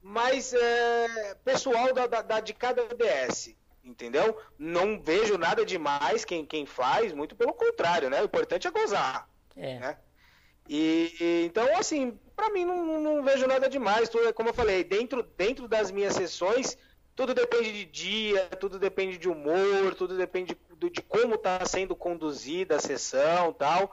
mais 0.02 0.52
é, 0.52 1.34
pessoal 1.44 1.92
da, 1.94 2.06
da- 2.06 2.22
da- 2.22 2.40
de 2.40 2.52
cada 2.52 2.82
DS, 2.94 3.56
entendeu? 3.82 4.36
Não 4.58 5.00
vejo 5.00 5.38
nada 5.38 5.64
demais 5.64 6.24
quem, 6.24 6.44
quem 6.44 6.66
faz, 6.66 7.12
muito 7.12 7.34
pelo 7.34 7.54
contrário, 7.54 8.10
né? 8.10 8.20
O 8.20 8.26
importante 8.26 8.68
é 8.68 8.70
gozar 8.70 9.28
É. 9.56 9.78
né? 9.78 9.98
E, 10.68 11.14
e- 11.20 11.46
então, 11.46 11.66
assim, 11.78 12.18
pra 12.36 12.50
mim 12.50 12.64
não, 12.64 13.00
não- 13.00 13.22
vejo 13.24 13.46
nada 13.46 13.68
demais. 13.68 14.08
Tudo, 14.08 14.28
é 14.28 14.32
como 14.32 14.50
eu 14.50 14.54
falei, 14.54 14.84
dentro, 14.84 15.22
dentro 15.22 15.66
das 15.66 15.90
minhas 15.90 16.14
sessões, 16.14 16.76
tudo 17.14 17.34
depende 17.34 17.72
de 17.72 17.84
dia, 17.86 18.46
tudo 18.60 18.78
depende 18.78 19.16
de 19.16 19.28
humor, 19.28 19.94
tudo 19.96 20.16
depende 20.16 20.56
do- 20.76 20.90
de 20.90 21.00
como 21.00 21.38
tá 21.38 21.64
sendo 21.64 21.96
conduzida 21.96 22.76
a 22.76 22.80
sessão 22.80 23.52
tal. 23.52 23.90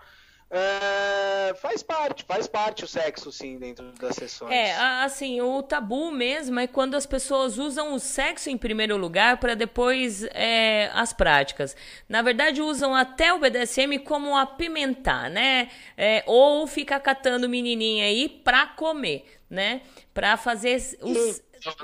É, 0.55 1.55
faz 1.55 1.81
parte, 1.81 2.23
faz 2.25 2.47
parte 2.47 2.83
o 2.83 2.87
sexo, 2.87 3.31
sim, 3.31 3.57
dentro 3.57 3.91
das 3.93 4.15
sessões. 4.15 4.51
É, 4.51 4.75
assim, 5.03 5.41
o 5.41 5.63
tabu 5.63 6.11
mesmo 6.11 6.59
é 6.59 6.67
quando 6.67 6.93
as 6.93 7.07
pessoas 7.07 7.57
usam 7.57 7.95
o 7.95 7.99
sexo 7.99 8.51
em 8.51 8.57
primeiro 8.57 8.95
lugar 8.95 9.37
para 9.37 9.55
depois 9.55 10.23
é, 10.25 10.91
as 10.93 11.11
práticas. 11.11 11.75
Na 12.07 12.21
verdade, 12.21 12.61
usam 12.61 12.93
até 12.93 13.33
o 13.33 13.39
BDSM 13.39 13.97
como 14.05 14.37
apimentar, 14.37 15.27
né? 15.27 15.71
É, 15.97 16.23
ou 16.27 16.67
ficar 16.67 16.99
catando 16.99 17.49
menininha 17.49 18.05
aí 18.05 18.29
pra 18.29 18.67
comer, 18.67 19.25
né? 19.49 19.81
Pra 20.13 20.37
fazer 20.37 20.75
os. 21.01 21.41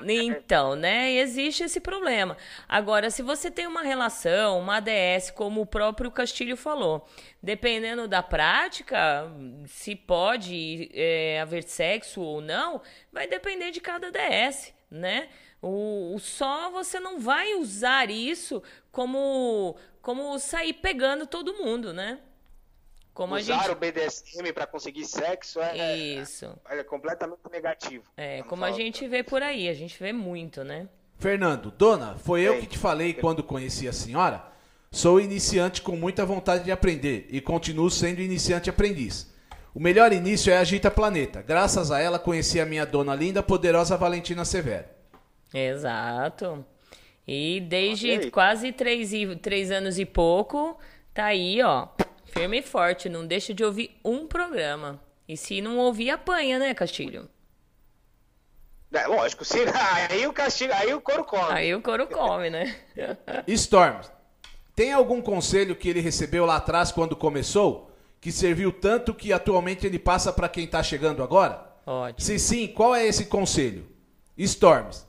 Então, 0.08 0.76
né? 0.76 1.12
Existe 1.14 1.64
esse 1.64 1.80
problema. 1.80 2.38
Agora, 2.68 3.10
se 3.10 3.22
você 3.22 3.50
tem 3.50 3.68
uma 3.68 3.82
relação, 3.82 4.60
uma 4.60 4.78
ADS, 4.78 5.32
como 5.32 5.62
o 5.62 5.66
próprio 5.66 6.12
Castilho 6.12 6.58
falou, 6.58 7.08
dependendo 7.42 8.08
da 8.08 8.22
prática, 8.22 9.32
se 9.68 9.96
pode 9.96 10.90
é, 10.94 11.40
haver 11.42 11.64
sexo 11.64 12.22
ou 12.22 12.42
não, 12.42 12.82
vai 13.12 13.28
depender 13.28 13.72
de 13.72 13.80
cada 13.80 14.12
DS, 14.12 14.74
né? 14.90 15.30
O, 15.62 16.16
o 16.16 16.20
só 16.20 16.70
você 16.70 17.00
não 17.00 17.20
vai 17.20 17.54
usar 17.56 18.10
isso 18.10 18.64
como 18.92 19.76
como 20.02 20.40
sair 20.40 20.74
pegando 20.74 21.28
todo 21.28 21.54
mundo, 21.56 21.94
né? 21.94 22.20
Como 23.20 23.36
a 23.36 23.40
Usar 23.40 23.64
gente 23.64 23.72
o 23.72 23.76
BDSM 23.76 24.54
pra 24.54 24.66
conseguir 24.66 25.04
sexo 25.04 25.60
é, 25.60 25.98
isso 25.98 26.58
é 26.70 26.82
completamente 26.86 27.42
negativo. 27.52 28.06
é 28.16 28.42
como 28.44 28.64
a 28.64 28.72
gente 28.72 29.06
vê 29.10 29.24
por 29.24 29.44
aí, 29.44 29.68
a 29.68 29.74
gente 29.74 30.02
vê 30.02 30.14
muito, 30.14 30.64
né? 30.64 30.88
Fernando, 31.18 31.70
dona, 31.70 32.16
foi 32.18 32.44
eu 32.44 32.62
que 32.62 32.66
te 32.66 32.78
falei 32.78 33.14
quando 33.14 33.44
conheci 33.44 33.90
a 33.90 33.92
senhora? 33.92 34.42
Sou 34.90 35.20
iniciante 35.20 35.82
com 35.82 35.98
muita 35.98 36.26
vontade 36.26 36.64
de 36.64 36.72
aprender 36.72 37.28
e 37.30 37.42
continuo 37.42 37.92
sendo 37.92 38.22
iniciante 38.22 38.70
aprendiz. 38.70 39.30
O 39.76 39.82
melhor 39.82 40.14
início 40.14 40.54
é 40.54 40.56
a 40.56 40.62
Agita 40.62 40.90
Planeta. 40.90 41.42
Graças 41.42 41.92
a 41.92 42.00
ela 42.00 42.20
conheci 42.20 42.58
a 42.62 42.66
minha 42.66 42.86
dona 42.86 43.14
linda, 43.14 43.44
poderosa 43.44 43.98
Valentina 43.98 44.46
Severo. 44.46 44.86
Exato. 45.54 46.66
E 47.28 47.60
desde 47.68 48.12
Olha 48.12 48.20
aí. 48.22 48.32
quase 48.32 48.72
três, 48.72 49.12
e, 49.12 49.36
três 49.36 49.72
anos 49.72 50.00
e 50.00 50.06
pouco, 50.06 50.80
tá 51.14 51.26
aí, 51.26 51.62
ó, 51.62 51.90
firme 52.30 52.60
e 52.60 52.62
forte. 52.62 53.10
Não 53.10 53.26
deixa 53.26 53.54
de 53.54 53.64
ouvir 53.64 54.00
um 54.04 54.28
programa. 54.28 55.02
E 55.28 55.36
se 55.36 55.62
não 55.62 55.78
ouvir, 55.78 56.10
apanha, 56.10 56.58
né, 56.58 56.74
Castilho? 56.74 57.30
É, 58.92 59.06
lógico, 59.06 59.46
se, 59.46 59.60
aí 60.10 60.26
o 60.26 60.34
castigo, 60.34 60.74
aí 60.74 60.94
o 60.94 61.02
couro 61.02 61.24
come. 61.24 61.54
Aí 61.54 61.76
o 61.76 61.82
couro 61.82 62.08
come, 62.08 62.50
né? 62.50 62.76
Storm, 63.48 64.02
tem 64.76 64.92
algum 64.94 65.22
conselho 65.22 65.76
que 65.76 65.90
ele 65.90 66.00
recebeu 66.00 66.46
lá 66.46 66.56
atrás 66.56 66.92
quando 66.92 67.16
começou? 67.16 67.92
Que 68.20 68.32
serviu 68.32 68.72
tanto 68.72 69.14
que 69.14 69.32
atualmente 69.32 69.86
ele 69.86 70.00
passa 70.00 70.34
para 70.34 70.50
quem 70.50 70.68
tá 70.68 70.82
chegando 70.82 71.22
agora? 71.22 71.64
Ótimo. 71.86 72.20
Se 72.20 72.40
sim, 72.40 72.68
qual 72.68 72.96
é 72.96 73.06
esse 73.06 73.26
conselho? 73.26 73.88
Storms, 74.38 75.08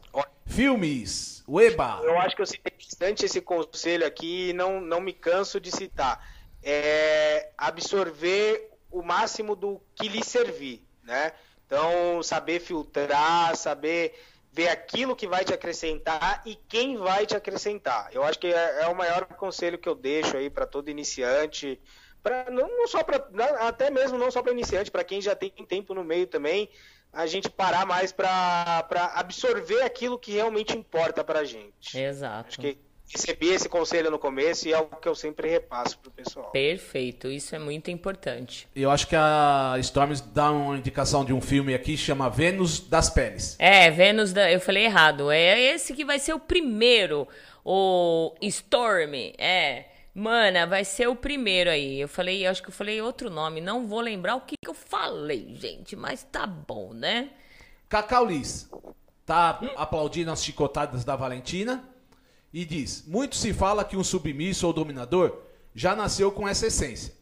Filmes. 0.51 1.44
Ueba. 1.48 2.01
Eu 2.02 2.18
acho 2.18 2.34
que 2.34 2.42
eu 2.42 2.47
citei 2.47 2.72
bastante 2.76 3.24
esse 3.24 3.40
conselho 3.40 4.05
aqui 4.05 4.51
e 4.51 4.52
não, 4.52 4.80
não 4.80 5.01
me 5.01 5.12
canso 5.12 5.60
de 5.60 5.70
citar. 5.70 6.20
É 6.62 7.50
absorver 7.56 8.70
o 8.90 9.02
máximo 9.02 9.54
do 9.54 9.80
que 9.94 10.08
lhe 10.08 10.24
servir, 10.24 10.84
né? 11.02 11.32
Então, 11.66 12.22
saber 12.22 12.60
filtrar, 12.60 13.56
saber 13.56 14.14
ver 14.52 14.68
aquilo 14.68 15.14
que 15.14 15.26
vai 15.26 15.44
te 15.44 15.54
acrescentar 15.54 16.42
e 16.44 16.56
quem 16.68 16.96
vai 16.96 17.24
te 17.24 17.36
acrescentar. 17.36 18.10
Eu 18.12 18.24
acho 18.24 18.38
que 18.38 18.48
é, 18.48 18.82
é 18.82 18.86
o 18.88 18.96
maior 18.96 19.24
conselho 19.26 19.78
que 19.78 19.88
eu 19.88 19.94
deixo 19.94 20.36
aí 20.36 20.50
para 20.50 20.66
todo 20.66 20.90
iniciante, 20.90 21.80
para 22.22 22.50
não, 22.50 22.68
não, 22.68 22.88
só 22.88 23.02
para 23.02 23.24
até 23.66 23.90
mesmo 23.90 24.18
não 24.18 24.30
só 24.30 24.42
para 24.42 24.52
iniciante, 24.52 24.90
para 24.90 25.04
quem 25.04 25.20
já 25.20 25.34
tem 25.34 25.50
tempo 25.50 25.94
no 25.94 26.04
meio 26.04 26.26
também, 26.26 26.68
a 27.12 27.26
gente 27.26 27.48
parar 27.48 27.86
mais 27.86 28.12
para 28.12 28.84
absorver 29.14 29.82
aquilo 29.82 30.18
que 30.18 30.32
realmente 30.32 30.76
importa 30.76 31.24
para 31.24 31.40
a 31.40 31.44
gente. 31.44 31.98
Exato. 31.98 32.48
Acho 32.48 32.60
que 32.60 32.78
recebi 33.12 33.48
esse 33.48 33.68
conselho 33.68 34.10
no 34.10 34.18
começo 34.18 34.68
e 34.68 34.72
é 34.72 34.76
algo 34.76 34.96
que 34.96 35.08
eu 35.08 35.14
sempre 35.14 35.48
repasso 35.48 35.98
pro 35.98 36.10
pessoal. 36.10 36.50
Perfeito, 36.50 37.28
isso 37.28 37.54
é 37.54 37.58
muito 37.58 37.90
importante. 37.90 38.68
Eu 38.74 38.90
acho 38.90 39.06
que 39.08 39.16
a 39.16 39.74
Storms 39.80 40.20
dá 40.20 40.50
uma 40.50 40.76
indicação 40.76 41.24
de 41.24 41.32
um 41.32 41.40
filme 41.40 41.74
aqui 41.74 41.96
chama 41.96 42.30
Vênus 42.30 42.80
das 42.80 43.10
Peles. 43.10 43.56
É, 43.58 43.90
Vênus 43.90 44.32
da. 44.32 44.50
Eu 44.50 44.60
falei 44.60 44.84
errado. 44.84 45.30
É 45.30 45.60
esse 45.60 45.92
que 45.92 46.04
vai 46.04 46.18
ser 46.18 46.34
o 46.34 46.38
primeiro. 46.38 47.26
O 47.64 48.34
Storm. 48.42 49.14
É. 49.36 49.86
Mana, 50.12 50.66
vai 50.66 50.84
ser 50.84 51.08
o 51.08 51.14
primeiro 51.14 51.70
aí. 51.70 52.00
Eu 52.00 52.08
falei, 52.08 52.44
eu 52.44 52.50
acho 52.50 52.62
que 52.62 52.68
eu 52.68 52.74
falei 52.74 53.00
outro 53.00 53.30
nome. 53.30 53.60
Não 53.60 53.86
vou 53.86 54.00
lembrar 54.00 54.34
o 54.34 54.40
que, 54.40 54.56
que 54.60 54.68
eu 54.68 54.74
falei, 54.74 55.54
gente. 55.54 55.94
Mas 55.94 56.24
tá 56.24 56.46
bom, 56.46 56.92
né? 56.92 57.30
Cacau 57.88 58.26
Liz 58.26 58.68
tá 59.24 59.60
aplaudindo 59.76 60.32
as 60.32 60.42
chicotadas 60.42 61.04
da 61.04 61.14
Valentina 61.14 61.88
e 62.52 62.64
diz: 62.64 63.05
Muito 63.06 63.36
se 63.36 63.52
fala 63.52 63.85
que 63.85 63.97
um 63.97 64.05
submisso 64.05 64.66
ou 64.66 64.72
dominador 64.72 65.43
já 65.74 65.94
nasceu 65.94 66.32
com 66.32 66.48
essa 66.48 66.66
essência. 66.66 67.14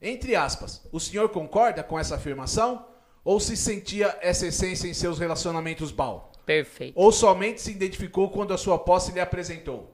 Entre 0.00 0.36
aspas, 0.36 0.86
o 0.92 1.00
senhor 1.00 1.28
concorda 1.30 1.82
com 1.82 1.98
essa 1.98 2.16
afirmação? 2.16 2.86
Ou 3.24 3.40
se 3.40 3.56
sentia 3.56 4.16
essa 4.20 4.46
essência 4.46 4.86
em 4.86 4.94
seus 4.94 5.18
relacionamentos 5.18 5.90
bal? 5.90 6.30
Perfeito. 6.44 6.96
Ou 6.96 7.10
somente 7.10 7.60
se 7.60 7.72
identificou 7.72 8.30
quando 8.30 8.54
a 8.54 8.58
sua 8.58 8.78
posse 8.78 9.10
lhe 9.10 9.18
apresentou? 9.18 9.92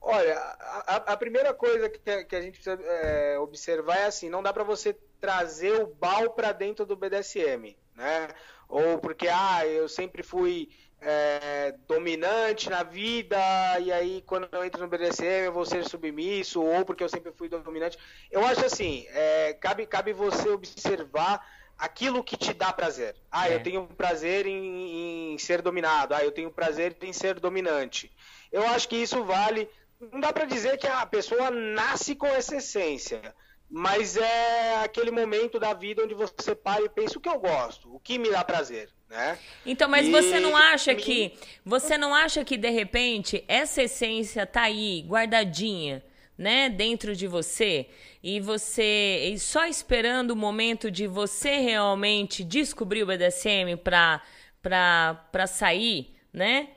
Olha, 0.00 0.36
a, 0.36 1.12
a 1.12 1.16
primeira 1.16 1.54
coisa 1.54 1.88
que, 1.88 2.24
que 2.24 2.34
a 2.34 2.40
gente 2.40 2.54
precisa 2.54 2.76
é, 2.82 3.38
observar 3.38 3.98
é 3.98 4.06
assim, 4.06 4.28
não 4.28 4.42
dá 4.42 4.52
para 4.52 4.64
você 4.64 4.96
trazer 5.20 5.80
o 5.80 5.86
bal 5.86 6.30
para 6.30 6.50
dentro 6.50 6.84
do 6.84 6.96
BDSM, 6.96 7.76
né? 7.94 8.28
Ou 8.68 8.98
porque, 8.98 9.28
ah, 9.28 9.64
eu 9.64 9.88
sempre 9.88 10.24
fui 10.24 10.70
é, 11.02 11.74
dominante 11.86 12.70
na 12.70 12.82
vida, 12.82 13.36
e 13.80 13.92
aí 13.92 14.22
quando 14.26 14.48
eu 14.52 14.64
entro 14.64 14.80
no 14.80 14.88
BDSM 14.88 15.46
eu 15.46 15.52
vou 15.52 15.66
ser 15.66 15.84
submisso, 15.84 16.62
ou 16.62 16.84
porque 16.84 17.04
eu 17.04 17.08
sempre 17.08 17.32
fui 17.32 17.48
dominante. 17.48 17.98
Eu 18.30 18.44
acho 18.44 18.64
assim, 18.64 19.06
é, 19.10 19.52
cabe, 19.54 19.86
cabe 19.86 20.12
você 20.12 20.48
observar 20.48 21.44
aquilo 21.76 22.22
que 22.22 22.36
te 22.36 22.52
dá 22.52 22.72
prazer. 22.72 23.16
Ah, 23.30 23.48
é. 23.48 23.56
eu 23.56 23.62
tenho 23.62 23.86
prazer 23.86 24.46
em, 24.46 25.34
em 25.34 25.38
ser 25.38 25.60
dominado, 25.60 26.14
ah, 26.14 26.24
eu 26.24 26.30
tenho 26.30 26.50
prazer 26.50 26.96
em 27.02 27.12
ser 27.12 27.40
dominante. 27.40 28.10
Eu 28.50 28.66
acho 28.68 28.88
que 28.88 28.96
isso 28.96 29.24
vale 29.24 29.68
não 30.10 30.20
dá 30.20 30.32
para 30.32 30.44
dizer 30.44 30.78
que 30.78 30.86
a 30.86 31.06
pessoa 31.06 31.50
nasce 31.50 32.16
com 32.16 32.26
essa 32.26 32.56
essência, 32.56 33.34
mas 33.70 34.16
é 34.16 34.82
aquele 34.82 35.10
momento 35.10 35.60
da 35.60 35.72
vida 35.72 36.02
onde 36.02 36.14
você 36.14 36.54
para 36.54 36.82
e 36.82 36.88
pensa 36.88 37.18
o 37.18 37.20
que 37.20 37.28
eu 37.28 37.38
gosto, 37.38 37.94
o 37.94 38.00
que 38.00 38.18
me 38.18 38.30
dá 38.30 38.42
prazer, 38.42 38.90
né? 39.12 39.38
Então, 39.64 39.88
mas 39.88 40.08
e... 40.08 40.10
você 40.10 40.40
não 40.40 40.56
acha 40.56 40.94
que 40.94 41.34
você 41.64 41.98
não 41.98 42.14
acha 42.14 42.42
que 42.44 42.56
de 42.56 42.70
repente 42.70 43.44
essa 43.46 43.82
essência 43.82 44.46
tá 44.46 44.62
aí 44.62 45.04
guardadinha, 45.06 46.02
né, 46.36 46.70
dentro 46.70 47.14
de 47.14 47.26
você 47.26 47.86
e 48.22 48.40
você 48.40 49.30
e 49.32 49.38
só 49.38 49.66
esperando 49.66 50.30
o 50.30 50.36
momento 50.36 50.90
de 50.90 51.06
você 51.06 51.58
realmente 51.58 52.42
descobrir 52.42 53.02
o 53.02 53.06
BDSM 53.06 53.76
para 53.84 54.22
para 54.62 55.14
para 55.30 55.46
sair, 55.46 56.14
né? 56.32 56.70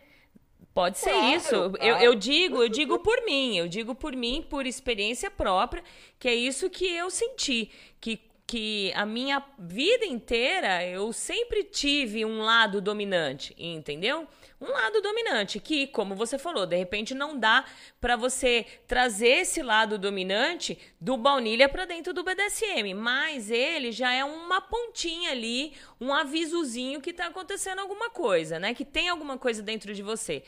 Pode 0.73 0.97
ser 0.97 1.11
claro, 1.11 1.35
isso. 1.37 1.49
Claro. 1.49 1.77
Eu, 1.79 1.95
eu 1.99 2.15
digo, 2.15 2.61
eu 2.61 2.67
digo 2.67 2.99
por 2.99 3.23
mim, 3.23 3.55
eu 3.55 3.65
digo 3.65 3.95
por 3.95 4.13
mim, 4.13 4.45
por 4.47 4.67
experiência 4.67 5.31
própria, 5.31 5.81
que 6.19 6.27
é 6.27 6.35
isso 6.35 6.69
que 6.69 6.85
eu 6.85 7.09
senti, 7.09 7.71
que 8.01 8.19
que 8.47 8.91
a 8.93 9.05
minha 9.05 9.43
vida 9.57 10.05
inteira 10.05 10.85
eu 10.85 11.11
sempre 11.11 11.63
tive 11.63 12.23
um 12.23 12.41
lado 12.41 12.79
dominante, 12.79 13.55
entendeu? 13.57 14.27
Um 14.59 14.71
lado 14.71 15.01
dominante 15.01 15.59
que, 15.59 15.85
como 15.87 16.15
você 16.15 16.37
falou, 16.37 16.65
de 16.65 16.77
repente 16.77 17.13
não 17.13 17.37
dá 17.37 17.65
para 17.99 18.15
você 18.15 18.65
trazer 18.87 19.41
esse 19.41 19.61
lado 19.61 19.97
dominante 19.97 20.77
do 20.99 21.17
baunilha 21.17 21.67
para 21.67 21.83
dentro 21.83 22.13
do 22.13 22.23
BDSM, 22.23 22.93
mas 22.93 23.51
ele 23.51 23.91
já 23.91 24.13
é 24.13 24.23
uma 24.23 24.61
pontinha 24.61 25.31
ali, 25.31 25.73
um 25.99 26.13
avisozinho 26.13 27.01
que 27.01 27.11
tá 27.11 27.27
acontecendo 27.27 27.79
alguma 27.79 28.09
coisa, 28.09 28.57
né? 28.57 28.73
Que 28.73 28.85
tem 28.85 29.09
alguma 29.09 29.37
coisa 29.37 29.61
dentro 29.61 29.93
de 29.93 30.01
você. 30.01 30.41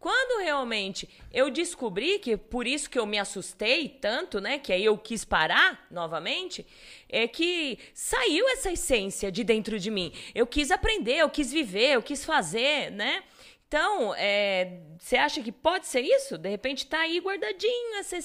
Quando 0.00 0.42
realmente 0.42 1.06
eu 1.30 1.50
descobri 1.50 2.18
que 2.18 2.34
por 2.34 2.66
isso 2.66 2.88
que 2.88 2.98
eu 2.98 3.04
me 3.04 3.18
assustei 3.18 3.86
tanto, 3.86 4.40
né, 4.40 4.58
que 4.58 4.72
aí 4.72 4.82
eu 4.82 4.96
quis 4.96 5.26
parar 5.26 5.86
novamente, 5.90 6.66
é 7.06 7.28
que 7.28 7.78
saiu 7.92 8.48
essa 8.48 8.72
essência 8.72 9.30
de 9.30 9.44
dentro 9.44 9.78
de 9.78 9.90
mim. 9.90 10.10
Eu 10.34 10.46
quis 10.46 10.70
aprender, 10.70 11.18
eu 11.18 11.28
quis 11.28 11.52
viver, 11.52 11.96
eu 11.96 12.02
quis 12.02 12.24
fazer, 12.24 12.90
né? 12.92 13.22
Então, 13.70 14.12
é, 14.16 14.80
você 14.98 15.16
acha 15.16 15.40
que 15.40 15.52
pode 15.52 15.86
ser 15.86 16.00
isso? 16.00 16.36
De 16.36 16.48
repente 16.48 16.88
tá 16.88 17.02
aí 17.02 17.20
guardadinho 17.20 18.00
essa, 18.00 18.16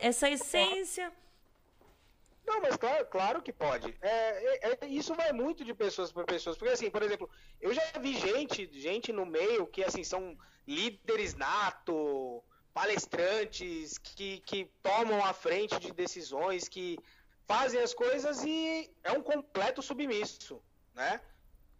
essa 0.00 0.28
essência. 0.28 1.12
Não, 2.44 2.60
mas 2.60 2.76
claro, 2.76 3.06
claro 3.06 3.40
que 3.40 3.52
pode. 3.52 3.96
É, 4.02 4.70
é, 4.70 4.78
é, 4.80 4.86
isso 4.88 5.14
vai 5.14 5.32
muito 5.32 5.64
de 5.64 5.72
pessoas 5.72 6.10
para 6.10 6.24
pessoas. 6.24 6.58
Porque, 6.58 6.74
assim, 6.74 6.90
por 6.90 7.00
exemplo, 7.04 7.30
eu 7.60 7.72
já 7.72 7.80
vi 8.00 8.18
gente, 8.18 8.68
gente 8.72 9.12
no 9.12 9.24
meio 9.24 9.68
que, 9.68 9.84
assim, 9.84 10.02
são 10.02 10.36
líderes 10.66 11.36
nato, 11.36 12.42
palestrantes, 12.74 13.98
que, 13.98 14.40
que 14.40 14.68
tomam 14.82 15.24
a 15.24 15.32
frente 15.32 15.78
de 15.78 15.92
decisões, 15.92 16.68
que 16.68 16.98
fazem 17.46 17.80
as 17.80 17.94
coisas 17.94 18.42
e 18.42 18.90
é 19.04 19.12
um 19.12 19.22
completo 19.22 19.80
submisso, 19.80 20.60
né? 20.92 21.20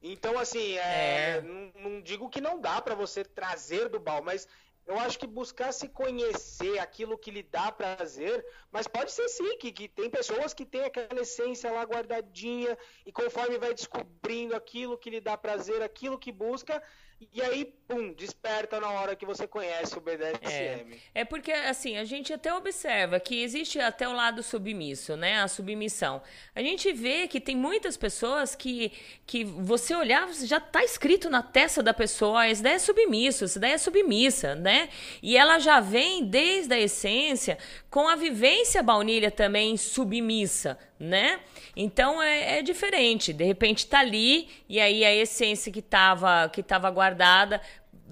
Então, 0.02 0.38
assim, 0.38 0.78
é, 0.78 1.36
é. 1.36 1.40
Não, 1.42 1.72
não, 1.74 2.00
digo 2.00 2.28
que 2.28 2.40
não 2.40 2.60
dá 2.60 2.80
para 2.80 2.94
você 2.94 3.24
trazer 3.24 3.88
do 3.88 3.98
bal, 3.98 4.22
mas 4.22 4.46
eu 4.86 4.98
acho 4.98 5.18
que 5.18 5.26
buscar 5.26 5.70
se 5.72 5.86
conhecer 5.86 6.78
aquilo 6.78 7.18
que 7.18 7.30
lhe 7.30 7.42
dá 7.42 7.70
prazer, 7.70 8.44
mas 8.72 8.88
pode 8.88 9.12
ser 9.12 9.28
sim, 9.28 9.58
que, 9.58 9.70
que 9.70 9.86
tem 9.86 10.08
pessoas 10.08 10.54
que 10.54 10.64
têm 10.64 10.84
aquela 10.84 11.20
essência 11.20 11.70
lá 11.70 11.82
guardadinha 11.82 12.76
e 13.04 13.12
conforme 13.12 13.58
vai 13.58 13.74
descobrindo 13.74 14.56
aquilo 14.56 14.96
que 14.96 15.10
lhe 15.10 15.20
dá 15.20 15.36
prazer, 15.36 15.82
aquilo 15.82 16.18
que 16.18 16.32
busca, 16.32 16.82
e 17.20 17.42
aí, 17.42 17.64
pum, 17.64 18.12
desperta 18.12 18.78
na 18.78 18.92
hora 18.92 19.16
que 19.16 19.26
você 19.26 19.44
conhece 19.44 19.98
o 19.98 20.00
BDSM. 20.00 20.94
É, 21.12 21.22
é 21.22 21.24
porque, 21.24 21.50
assim, 21.50 21.96
a 21.96 22.04
gente 22.04 22.32
até 22.32 22.54
observa 22.54 23.18
que 23.18 23.42
existe 23.42 23.80
até 23.80 24.08
o 24.08 24.12
lado 24.12 24.40
submisso, 24.40 25.16
né? 25.16 25.40
A 25.40 25.48
submissão. 25.48 26.22
A 26.54 26.62
gente 26.62 26.92
vê 26.92 27.26
que 27.26 27.40
tem 27.40 27.56
muitas 27.56 27.96
pessoas 27.96 28.54
que, 28.54 28.92
que 29.26 29.42
você 29.42 29.96
olhar, 29.96 30.32
já 30.32 30.60
tá 30.60 30.84
escrito 30.84 31.28
na 31.28 31.42
testa 31.42 31.82
da 31.82 31.92
pessoa, 31.92 32.46
essa 32.46 32.60
ideia 32.60 32.74
é 32.74 32.78
submisso, 32.78 33.44
essa 33.44 33.58
ideia 33.58 33.74
é 33.74 33.78
submissa, 33.78 34.54
né? 34.54 34.88
E 35.20 35.36
ela 35.36 35.58
já 35.58 35.80
vem 35.80 36.24
desde 36.24 36.72
a 36.72 36.78
essência 36.78 37.58
com 37.90 38.06
a 38.08 38.14
vivência 38.14 38.80
baunilha 38.80 39.30
também 39.30 39.76
submissa, 39.76 40.78
né? 40.98 41.40
Então 41.76 42.22
é, 42.22 42.58
é, 42.58 42.62
diferente. 42.62 43.32
De 43.32 43.44
repente 43.44 43.86
tá 43.86 44.00
ali 44.00 44.48
e 44.68 44.80
aí 44.80 45.04
a 45.04 45.14
essência 45.14 45.72
que 45.72 45.80
estava 45.80 46.48
que 46.48 46.62
tava 46.62 46.90
guardada 46.90 47.60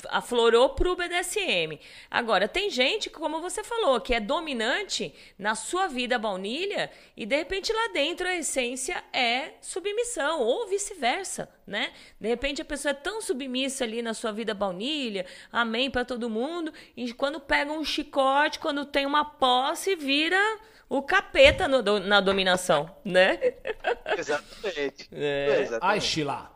aflorou 0.09 0.71
pro 0.71 0.95
BDSM. 0.95 1.79
Agora, 2.11 2.47
tem 2.47 2.71
gente, 2.71 3.09
como 3.09 3.41
você 3.41 3.65
falou, 3.65 4.01
que 4.01 4.15
é 4.15 4.21
dominante 4.21 5.15
na 5.39 5.55
sua 5.55 5.87
vida 5.87 6.19
baunilha 6.19 6.91
e 7.17 7.25
de 7.25 7.37
repente 7.37 7.73
lá 7.73 7.89
dentro 7.93 8.27
a 8.27 8.35
essência 8.35 9.03
é 9.13 9.53
submissão 9.61 10.41
ou 10.43 10.67
vice-versa, 10.67 11.49
né? 11.67 11.93
De 12.21 12.29
repente 12.29 12.61
a 12.61 12.65
pessoa 12.65 12.91
é 12.91 12.95
tão 12.95 13.21
submissa 13.21 13.85
ali 13.85 14.03
na 14.03 14.15
sua 14.15 14.33
vida 14.33 14.55
baunilha, 14.55 15.27
amém 15.51 15.91
para 15.91 16.05
todo 16.05 16.31
mundo, 16.31 16.73
e 16.97 17.13
quando 17.13 17.41
pega 17.41 17.73
um 17.73 17.85
chicote, 17.85 18.59
quando 18.59 18.85
tem 18.85 19.07
uma 19.07 19.25
posse, 19.25 19.97
vira 19.97 20.41
o 20.89 21.03
capeta 21.03 21.67
no, 21.69 22.01
na 22.01 22.21
dominação, 22.21 22.91
né? 23.05 23.39
Exatamente. 24.17 25.09
É. 25.13 25.61
Exatamente. 25.63 25.79
Ai, 25.83 26.01
Sheila. 26.01 26.53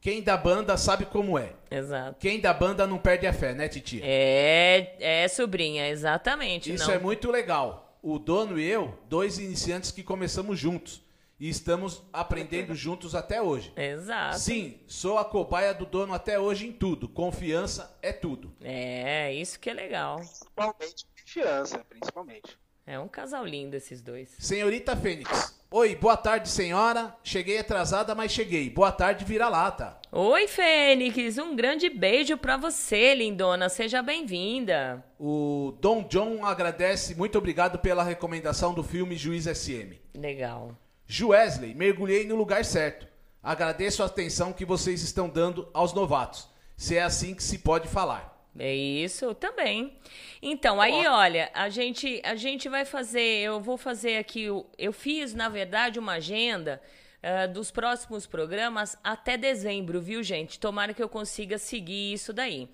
Quem 0.00 0.22
da 0.22 0.36
banda 0.36 0.76
sabe 0.76 1.04
como 1.04 1.38
é. 1.38 1.52
Exato. 1.70 2.16
Quem 2.20 2.40
da 2.40 2.54
banda 2.54 2.86
não 2.86 2.98
perde 2.98 3.26
a 3.26 3.32
fé, 3.32 3.52
né, 3.52 3.68
titia? 3.68 4.00
É, 4.04 4.96
é 5.00 5.28
sobrinha, 5.28 5.88
exatamente. 5.88 6.72
Isso 6.72 6.86
não. 6.86 6.94
é 6.94 6.98
muito 6.98 7.30
legal. 7.30 7.98
O 8.02 8.18
dono 8.18 8.58
e 8.60 8.64
eu, 8.64 8.96
dois 9.08 9.38
iniciantes 9.38 9.90
que 9.90 10.02
começamos 10.04 10.58
juntos. 10.58 11.02
e 11.40 11.48
estamos 11.48 12.02
aprendendo 12.12 12.74
juntos 12.74 13.14
até 13.14 13.40
hoje. 13.42 13.72
Exato. 13.76 14.38
Sim, 14.38 14.80
sou 14.86 15.18
a 15.18 15.24
cobaia 15.24 15.72
do 15.74 15.84
dono 15.86 16.12
até 16.14 16.38
hoje 16.38 16.66
em 16.66 16.72
tudo. 16.72 17.08
Confiança 17.08 17.96
é 18.02 18.12
tudo. 18.12 18.52
É, 18.60 19.32
isso 19.34 19.58
que 19.58 19.70
é 19.70 19.74
legal. 19.74 20.16
Principalmente 20.16 21.06
confiança, 21.16 21.84
principalmente. 21.88 22.58
É 22.90 22.98
um 22.98 23.06
casal 23.06 23.44
lindo 23.44 23.76
esses 23.76 24.00
dois. 24.00 24.34
Senhorita 24.38 24.96
Fênix. 24.96 25.54
Oi, 25.70 25.94
boa 25.94 26.16
tarde, 26.16 26.48
senhora. 26.48 27.14
Cheguei 27.22 27.58
atrasada, 27.58 28.14
mas 28.14 28.32
cheguei. 28.32 28.70
Boa 28.70 28.90
tarde, 28.90 29.26
vira-lata. 29.26 29.98
Oi, 30.10 30.48
Fênix, 30.48 31.36
um 31.36 31.54
grande 31.54 31.90
beijo 31.90 32.38
pra 32.38 32.56
você, 32.56 33.14
lindona. 33.14 33.68
Seja 33.68 34.00
bem-vinda. 34.00 35.04
O 35.20 35.76
Dom 35.82 36.04
John 36.04 36.46
agradece, 36.46 37.14
muito 37.14 37.36
obrigado 37.36 37.78
pela 37.78 38.02
recomendação 38.02 38.72
do 38.72 38.82
filme 38.82 39.16
Juiz 39.16 39.44
SM. 39.44 40.00
Legal. 40.16 40.74
Juesley, 41.06 41.74
mergulhei 41.74 42.26
no 42.26 42.36
lugar 42.36 42.64
certo. 42.64 43.06
Agradeço 43.42 44.02
a 44.02 44.06
atenção 44.06 44.50
que 44.50 44.64
vocês 44.64 45.02
estão 45.02 45.28
dando 45.28 45.68
aos 45.74 45.92
novatos. 45.92 46.48
Se 46.74 46.96
é 46.96 47.02
assim 47.02 47.34
que 47.34 47.42
se 47.42 47.58
pode 47.58 47.86
falar. 47.86 48.37
É 48.56 48.74
isso 48.74 49.34
também. 49.34 49.96
Então, 50.40 50.80
aí, 50.80 51.06
olha, 51.06 51.50
a 51.54 51.68
gente, 51.68 52.20
a 52.24 52.34
gente 52.36 52.68
vai 52.68 52.84
fazer, 52.84 53.40
eu 53.40 53.60
vou 53.60 53.76
fazer 53.76 54.16
aqui, 54.16 54.46
eu 54.76 54.92
fiz, 54.92 55.34
na 55.34 55.48
verdade, 55.48 55.98
uma 55.98 56.14
agenda 56.14 56.80
ah, 57.20 57.46
dos 57.46 57.72
próximos 57.72 58.26
programas 58.26 58.96
até 59.02 59.36
dezembro, 59.36 60.00
viu, 60.00 60.22
gente? 60.22 60.58
Tomara 60.58 60.94
que 60.94 61.02
eu 61.02 61.08
consiga 61.08 61.58
seguir 61.58 62.12
isso 62.12 62.32
daí. 62.32 62.68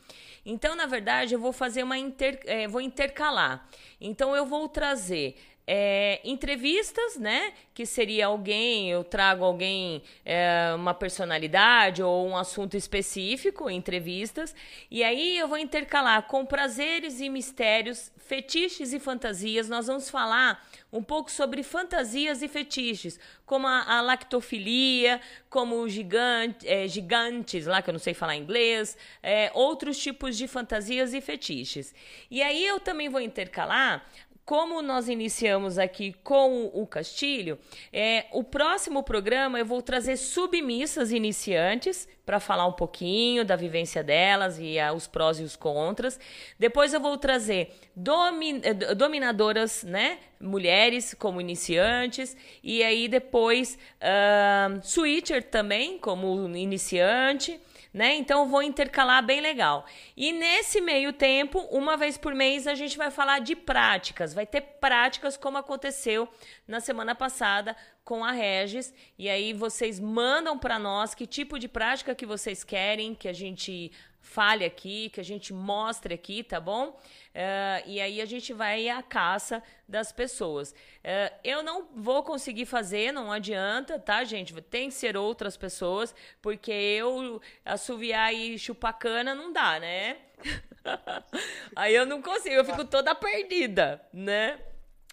Então, 0.44 0.76
na 0.76 0.84
verdade, 0.84 1.34
eu 1.34 1.40
vou 1.40 1.52
fazer 1.52 1.82
uma 1.82 1.96
inter, 1.96 2.38
eh, 2.44 2.68
vou 2.68 2.82
intercalar. 2.82 3.66
Então, 3.98 4.36
eu 4.36 4.44
vou 4.44 4.68
trazer 4.68 5.36
é, 5.66 6.20
entrevistas, 6.24 7.16
né? 7.16 7.53
Que 7.73 7.86
seria 7.86 8.27
alguém, 8.27 8.91
eu 8.91 9.03
trago 9.03 9.45
alguém, 9.45 10.03
é, 10.24 10.73
uma 10.74 10.93
personalidade 10.93 12.03
ou 12.03 12.28
um 12.28 12.36
assunto 12.36 12.77
específico, 12.77 13.70
entrevistas. 13.70 14.55
E 14.91 15.03
aí 15.03 15.39
eu 15.39 15.49
vou 15.49 15.59
intercalar 15.59 16.23
com 16.24 16.45
prazeres 16.45 17.20
e 17.20 17.28
mistérios, 17.28 18.12
fetiches 18.19 18.93
e 18.93 19.01
fantasias. 19.01 19.69
Nós 19.69 19.86
vamos 19.86 20.11
falar 20.11 20.62
um 20.93 21.03
pouco 21.03 21.31
sobre 21.31 21.62
fantasias 21.62 22.43
e 22.43 22.49
fetiches, 22.49 23.19
como 23.47 23.66
a, 23.66 23.82
a 23.85 24.01
lactofilia, 24.01 25.20
como 25.49 25.89
gigante, 25.89 26.69
é, 26.69 26.86
gigantes, 26.86 27.66
lá 27.66 27.81
que 27.81 27.91
eu 27.91 27.93
não 27.93 27.99
sei 27.99 28.15
falar 28.15 28.36
inglês, 28.36 28.97
é, 29.23 29.51
outros 29.55 29.99
tipos 29.99 30.36
de 30.36 30.47
fantasias 30.47 31.15
e 31.15 31.20
fetiches. 31.20 31.95
E 32.31 32.43
aí 32.43 32.65
eu 32.65 32.78
também 32.78 33.09
vou 33.09 33.20
intercalar 33.20 34.07
como 34.45 34.83
nós 34.83 35.09
iniciamos 35.09 35.79
aqui 35.79 36.15
com 36.23 36.66
o 36.75 36.87
Castilho, 36.87 37.59
é, 37.93 38.27
o 38.33 38.45
próximo 38.45 39.03
programa 39.03 39.59
eu 39.59 39.65
vou 39.65 39.81
trazer 39.81 40.16
submissas 40.16 41.12
iniciantes 41.12 42.07
para 42.27 42.39
falar 42.41 42.66
um 42.66 42.73
pouquinho 42.73 43.45
da 43.45 43.57
vivência 43.57 44.03
delas 44.03 44.59
e 44.59 44.79
ah, 44.79 44.93
os 44.93 45.07
prós 45.07 45.39
e 45.39 45.43
os 45.43 45.57
contras. 45.57 46.19
Depois 46.59 46.93
eu 46.95 47.01
vou 47.01 47.16
trazer 47.19 47.75
domi- 47.95 48.61
eh, 48.62 48.73
do- 48.75 48.95
dominadoras, 48.95 49.83
né? 49.85 50.19
Mulheres 50.41 51.15
como 51.19 51.41
iniciantes. 51.41 52.37
E 52.62 52.83
aí 52.83 53.09
depois 53.09 53.79
ah, 54.01 54.79
switcher 54.83 55.43
também 55.43 55.99
como 55.99 56.49
iniciante 56.57 57.61
né? 57.95 58.16
Então 58.16 58.49
vou 58.49 58.61
intercalar 58.61 59.25
bem 59.25 59.41
legal. 59.41 59.87
E 60.16 60.33
nesse 60.33 60.81
meio 60.81 61.12
tempo, 61.12 61.61
uma 61.71 61.97
vez 61.97 62.19
por 62.19 62.35
mês, 62.35 62.66
a 62.66 62.75
gente 62.75 62.99
vai 62.99 63.09
falar 63.09 63.39
de 63.39 63.55
práticas. 63.55 64.35
Vai 64.35 64.45
ter 64.45 64.61
práticas 64.61 65.37
como 65.37 65.59
aconteceu 65.59 66.29
na 66.66 66.81
semana 66.81 67.15
passada 67.15 67.77
com 68.05 68.25
a 68.25 68.33
Regis. 68.33 68.93
E 69.16 69.31
aí 69.31 69.53
vocês 69.53 70.01
mandam 70.01 70.59
para 70.59 70.77
nós 70.77 71.15
que 71.15 71.25
tipo 71.25 71.57
de 71.57 71.69
prática 71.69 72.16
que 72.16 72.27
vocês 72.27 72.65
querem 72.65 73.15
que 73.15 73.29
a 73.29 73.33
gente 73.33 73.93
fale 74.21 74.65
aqui, 74.65 75.11
que 75.11 75.21
a 75.21 75.25
gente 75.25 75.53
mostre 75.53 76.15
aqui, 76.15 76.43
tá 76.43 76.59
bom? 76.59 76.99
Eh, 77.36 77.82
e 77.86 78.01
aí 78.01 78.20
a 78.20 78.24
gente 78.24 78.52
vai 78.52 78.89
à 78.89 79.02
caça 79.02 79.61
das 79.89 80.12
pessoas. 80.12 80.73
Eh, 81.02 81.32
eu 81.43 81.62
não 81.65 81.89
vou 81.94 82.23
conseguir 82.23 82.65
fazer, 82.65 83.11
não 83.12 83.32
adianta, 83.32 83.98
tá, 83.98 84.23
gente? 84.23 84.55
Tem 84.62 84.89
que 84.89 84.94
ser 84.94 85.16
outras 85.16 85.56
pessoas, 85.56 86.15
porque 86.40 86.70
eu 86.70 87.43
assoviar 87.65 88.32
e 88.32 88.56
chupar 88.59 88.97
cana 88.98 89.35
não 89.35 89.52
dá, 89.52 89.81
né? 89.81 90.19
aí 91.74 91.94
eu 91.94 92.06
não 92.06 92.23
consigo, 92.23 92.55
eu 92.55 92.65
fico 92.65 92.85
toda 92.85 93.15
perdida, 93.15 94.01
né? 94.12 94.59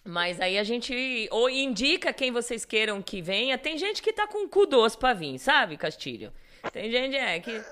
Mas 0.04 0.40
aí 0.40 0.58
a 0.58 0.64
gente 0.64 1.28
ou 1.30 1.48
indica 1.48 2.12
quem 2.12 2.30
vocês 2.32 2.64
queiram 2.64 3.00
que 3.02 3.22
venha. 3.22 3.56
Tem 3.56 3.78
gente 3.78 4.02
que 4.02 4.12
tá 4.12 4.26
com 4.26 4.44
o 4.44 4.48
cu 4.48 4.66
doce 4.66 4.96
pra 4.98 5.12
vir, 5.12 5.38
sabe, 5.38 5.76
Castilho? 5.76 6.32
Tem 6.72 6.90
gente 6.90 7.16
é 7.16 7.38
que 7.40 7.62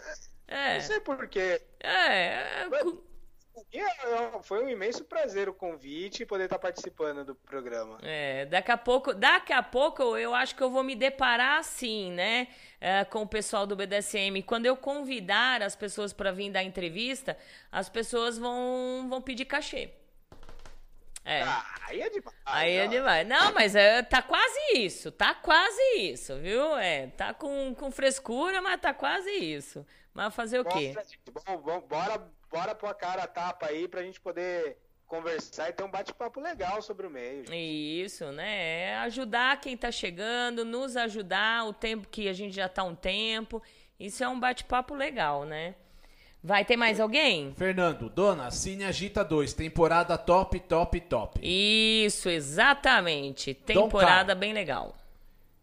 é, 0.46 0.74
Não 0.74 0.80
sei 0.80 1.00
porquê. 1.00 1.60
é, 1.80 2.62
é, 2.62 2.66
cu- 2.82 3.04
é- 3.06 3.09
Foi 4.42 4.64
um 4.64 4.68
imenso 4.68 5.04
prazer 5.04 5.48
o 5.48 5.54
convite 5.54 6.22
e 6.22 6.26
poder 6.26 6.44
estar 6.44 6.58
participando 6.58 7.24
do 7.24 7.34
programa. 7.34 7.98
É, 8.02 8.46
daqui 8.46 8.70
a 8.70 8.76
pouco, 8.76 9.14
daqui 9.14 9.52
a 9.52 9.62
pouco 9.62 10.16
eu 10.16 10.34
acho 10.34 10.54
que 10.54 10.62
eu 10.62 10.70
vou 10.70 10.82
me 10.82 10.94
deparar 10.94 11.58
assim, 11.58 12.10
né, 12.12 12.48
é, 12.80 13.04
com 13.04 13.22
o 13.22 13.26
pessoal 13.26 13.66
do 13.66 13.76
BDSM. 13.76 14.42
Quando 14.46 14.66
eu 14.66 14.76
convidar 14.76 15.62
as 15.62 15.76
pessoas 15.76 16.12
para 16.12 16.32
vir 16.32 16.50
dar 16.50 16.62
entrevista, 16.62 17.36
as 17.70 17.88
pessoas 17.88 18.38
vão, 18.38 19.06
vão 19.08 19.20
pedir 19.20 19.44
cachê. 19.44 19.90
É. 21.24 21.42
Ah, 21.42 21.64
aí 21.86 22.00
é 22.00 22.10
demais. 22.10 22.36
Aí 22.44 22.72
é 22.72 22.86
demais. 22.86 23.28
Não, 23.28 23.52
mas 23.52 23.74
é, 23.74 24.02
tá 24.02 24.22
quase 24.22 24.58
isso. 24.74 25.12
Tá 25.12 25.34
quase 25.34 25.80
isso, 25.96 26.36
viu? 26.38 26.76
É, 26.76 27.08
tá 27.08 27.34
com, 27.34 27.74
com 27.74 27.90
frescura, 27.90 28.60
mas 28.62 28.80
tá 28.80 28.94
quase 28.94 29.30
isso. 29.30 29.86
Mas 30.14 30.34
fazer 30.34 30.60
o 30.60 30.64
quê? 30.64 30.92
Gente, 30.92 31.20
bom, 31.30 31.56
bom, 31.58 31.80
bora, 31.82 32.26
bora 32.50 32.74
pôr 32.74 32.88
a 32.88 32.94
cara 32.94 33.22
a 33.24 33.26
tapa 33.26 33.66
aí 33.66 33.86
pra 33.88 34.02
gente 34.02 34.20
poder 34.20 34.76
conversar 35.06 35.68
e 35.68 35.72
ter 35.72 35.82
um 35.82 35.90
bate-papo 35.90 36.40
legal 36.40 36.80
sobre 36.82 37.06
o 37.06 37.10
meio. 37.10 37.44
gente. 37.46 37.54
Isso, 37.56 38.30
né? 38.32 38.82
É 38.90 38.96
ajudar 38.98 39.60
quem 39.60 39.76
tá 39.76 39.90
chegando, 39.90 40.64
nos 40.64 40.96
ajudar 40.96 41.66
o 41.66 41.72
tempo 41.72 42.06
que 42.08 42.28
a 42.28 42.32
gente 42.32 42.54
já 42.54 42.68
tá 42.68 42.84
um 42.84 42.94
tempo. 42.94 43.60
Isso 43.98 44.22
é 44.22 44.28
um 44.28 44.38
bate-papo 44.38 44.94
legal, 44.94 45.44
né? 45.44 45.74
Vai 46.42 46.64
ter 46.64 46.74
mais 46.76 46.98
alguém? 46.98 47.52
Fernando, 47.54 48.08
dona, 48.08 48.50
Cine 48.50 48.84
Agita 48.84 49.22
2, 49.22 49.52
temporada 49.52 50.16
top, 50.16 50.58
top, 50.60 50.98
top. 51.02 51.40
Isso, 51.42 52.30
exatamente. 52.30 53.52
Temporada 53.52 54.34
bem 54.34 54.52
legal. 54.54 54.96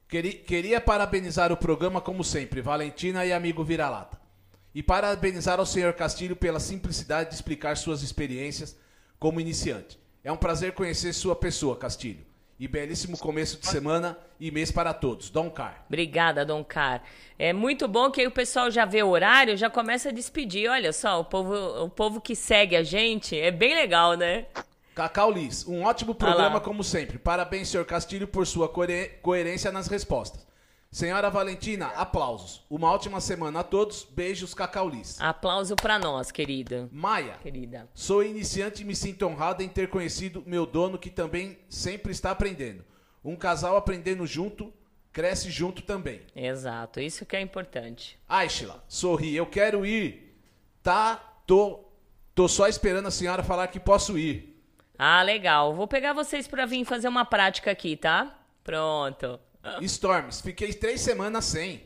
Queri- 0.07 0.35
queria 0.35 0.80
parabenizar 0.80 1.51
o 1.51 1.57
programa 1.57 1.99
como 1.99 2.23
sempre, 2.23 2.61
Valentina 2.61 3.26
e 3.26 3.34
amigo 3.34 3.64
Vira-Lata. 3.64 4.19
E 4.77 4.83
parabenizar 4.83 5.59
ao 5.59 5.65
senhor 5.65 5.91
Castilho 5.93 6.35
pela 6.35 6.59
simplicidade 6.59 7.29
de 7.29 7.35
explicar 7.35 7.75
suas 7.75 8.03
experiências 8.03 8.77
como 9.17 9.41
iniciante. 9.41 9.97
É 10.23 10.31
um 10.31 10.37
prazer 10.37 10.73
conhecer 10.73 11.13
sua 11.13 11.35
pessoa, 11.35 11.75
Castilho. 11.75 12.23
E 12.59 12.67
belíssimo 12.67 13.17
começo 13.17 13.59
de 13.59 13.65
semana 13.65 14.15
e 14.39 14.51
mês 14.51 14.71
para 14.71 14.93
todos. 14.93 15.31
Dom 15.31 15.49
Car. 15.49 15.83
Obrigada, 15.87 16.45
Dom 16.45 16.63
Car. 16.63 17.01
É 17.39 17.53
muito 17.53 17.87
bom 17.87 18.11
que 18.11 18.21
aí 18.21 18.27
o 18.27 18.31
pessoal 18.31 18.69
já 18.69 18.85
vê 18.85 19.01
o 19.01 19.09
horário, 19.09 19.57
já 19.57 19.67
começa 19.67 20.09
a 20.09 20.11
despedir. 20.11 20.69
Olha 20.69 20.93
só, 20.93 21.21
o 21.21 21.25
povo, 21.25 21.55
o 21.83 21.89
povo 21.89 22.21
que 22.21 22.35
segue 22.35 22.75
a 22.75 22.83
gente 22.83 23.35
é 23.35 23.49
bem 23.49 23.73
legal, 23.73 24.13
né? 24.13 24.45
Cacau 24.93 25.31
Liz, 25.31 25.67
um 25.67 25.85
ótimo 25.85 26.13
programa 26.13 26.61
como 26.61 26.83
sempre. 26.83 27.17
Parabéns, 27.17 27.69
senhor 27.69 27.85
Castilho, 27.85 28.27
por 28.27 28.45
sua 28.45 28.69
coerência 28.69 29.71
nas 29.71 29.87
respostas. 29.87 30.47
Senhora 30.98 31.30
Valentina, 31.30 31.90
aplausos. 31.90 32.65
Uma 32.68 32.91
ótima 32.91 33.22
semana 33.22 33.60
a 33.60 33.64
todos. 33.64 34.03
Beijos, 34.03 34.56
Cacau 34.56 34.90
Liz. 34.90 35.22
Aplauso 35.22 35.76
pra 35.76 35.99
nós, 35.99 36.32
querida. 36.32 36.90
Maia, 36.91 37.38
Querida. 37.44 37.88
Sou 37.94 38.24
iniciante 38.24 38.82
e 38.82 38.84
me 38.84 38.95
sinto 38.95 39.28
honrado 39.28 39.61
em 39.61 39.69
ter 39.69 39.90
conhecido 39.90 40.41
meu 40.48 40.65
dono 40.65 40.98
que 40.98 41.11
também 41.11 41.60
sempre 41.69 42.11
está 42.11 42.32
aprendendo. 42.32 42.84
Um 43.24 43.36
casal 43.36 43.78
aprendendo 43.78 44.26
junto, 44.26 44.74
cresce 45.14 45.52
junto 45.52 45.84
também. 45.84 46.22
Exato, 46.36 46.99
isso 46.99 47.28
que 47.28 47.36
é 47.36 47.41
importante. 47.41 48.18
Aishla, 48.28 48.84
sorri, 48.88 49.36
eu 49.36 49.45
quero 49.45 49.86
ir. 49.86 50.36
Tá, 50.82 51.18
tô, 51.45 51.80
tô 52.34 52.48
só 52.48 52.68
esperando 52.68 53.07
a 53.07 53.11
senhora 53.11 53.44
falar 53.44 53.68
que 53.68 53.80
posso 53.80 54.18
ir. 54.18 54.60
Ah, 54.98 55.22
legal. 55.22 55.76
Vou 55.76 55.88
pegar 55.88 56.14
vocês 56.14 56.48
pra 56.48 56.65
vir 56.65 56.84
fazer 56.86 57.07
uma 57.07 57.24
prática 57.24 57.69
aqui, 57.69 57.95
tá? 57.95 58.36
Pronto. 58.64 59.40
Storms, 59.81 60.41
fiquei 60.41 60.73
três 60.73 61.02
semanas 61.02 61.45
sem. 61.45 61.84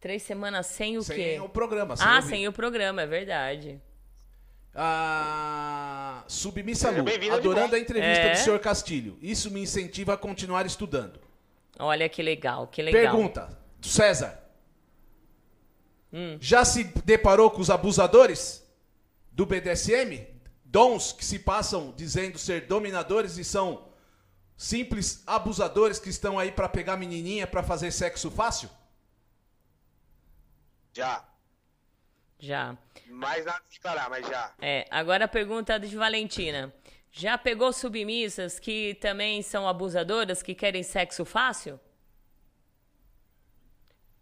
Três 0.00 0.22
semanas 0.22 0.66
sem 0.66 0.96
o 0.96 1.02
sem 1.02 1.16
quê? 1.16 1.40
o 1.40 1.48
programa. 1.48 1.96
Sem 1.96 2.06
ah, 2.06 2.16
ouvir. 2.16 2.28
sem 2.28 2.48
o 2.48 2.52
programa, 2.52 3.02
é 3.02 3.06
verdade. 3.06 3.80
Ah, 4.74 6.22
Submissa 6.28 6.90
Lu, 6.90 7.04
adorando 7.32 7.74
a 7.74 7.78
entrevista 7.78 8.24
É. 8.24 8.32
do 8.32 8.38
senhor 8.38 8.60
Castilho. 8.60 9.18
Isso 9.20 9.50
me 9.50 9.60
incentiva 9.60 10.14
a 10.14 10.16
continuar 10.16 10.66
estudando. 10.66 11.18
Olha 11.78 12.08
que 12.08 12.22
legal, 12.22 12.68
que 12.68 12.82
legal. 12.82 13.00
Pergunta, 13.00 13.58
César. 13.82 14.38
Hum. 16.12 16.38
Já 16.40 16.64
se 16.64 16.84
deparou 17.04 17.50
com 17.50 17.60
os 17.60 17.70
abusadores 17.70 18.64
do 19.32 19.44
BDSM? 19.44 20.26
Dons 20.64 21.12
que 21.12 21.24
se 21.24 21.38
passam 21.38 21.92
dizendo 21.96 22.38
ser 22.38 22.66
dominadores 22.66 23.36
e 23.36 23.44
são 23.44 23.87
simples 24.58 25.22
abusadores 25.24 26.00
que 26.00 26.10
estão 26.10 26.36
aí 26.36 26.50
pra 26.50 26.68
pegar 26.68 26.96
menininha 26.96 27.46
pra 27.46 27.62
fazer 27.62 27.92
sexo 27.92 28.28
fácil? 28.28 28.68
Já. 30.92 31.24
Já. 32.40 32.76
Mais 33.06 33.44
nada 33.44 33.62
de 33.70 33.78
falar, 33.78 34.10
mas 34.10 34.26
já. 34.26 34.52
É, 34.60 34.84
agora 34.90 35.26
a 35.26 35.28
pergunta 35.28 35.78
de 35.78 35.96
Valentina. 35.96 36.74
Já 37.10 37.38
pegou 37.38 37.72
submissas 37.72 38.58
que 38.58 38.96
também 39.00 39.42
são 39.42 39.66
abusadoras, 39.66 40.42
que 40.42 40.54
querem 40.54 40.82
sexo 40.82 41.24
fácil? 41.24 41.80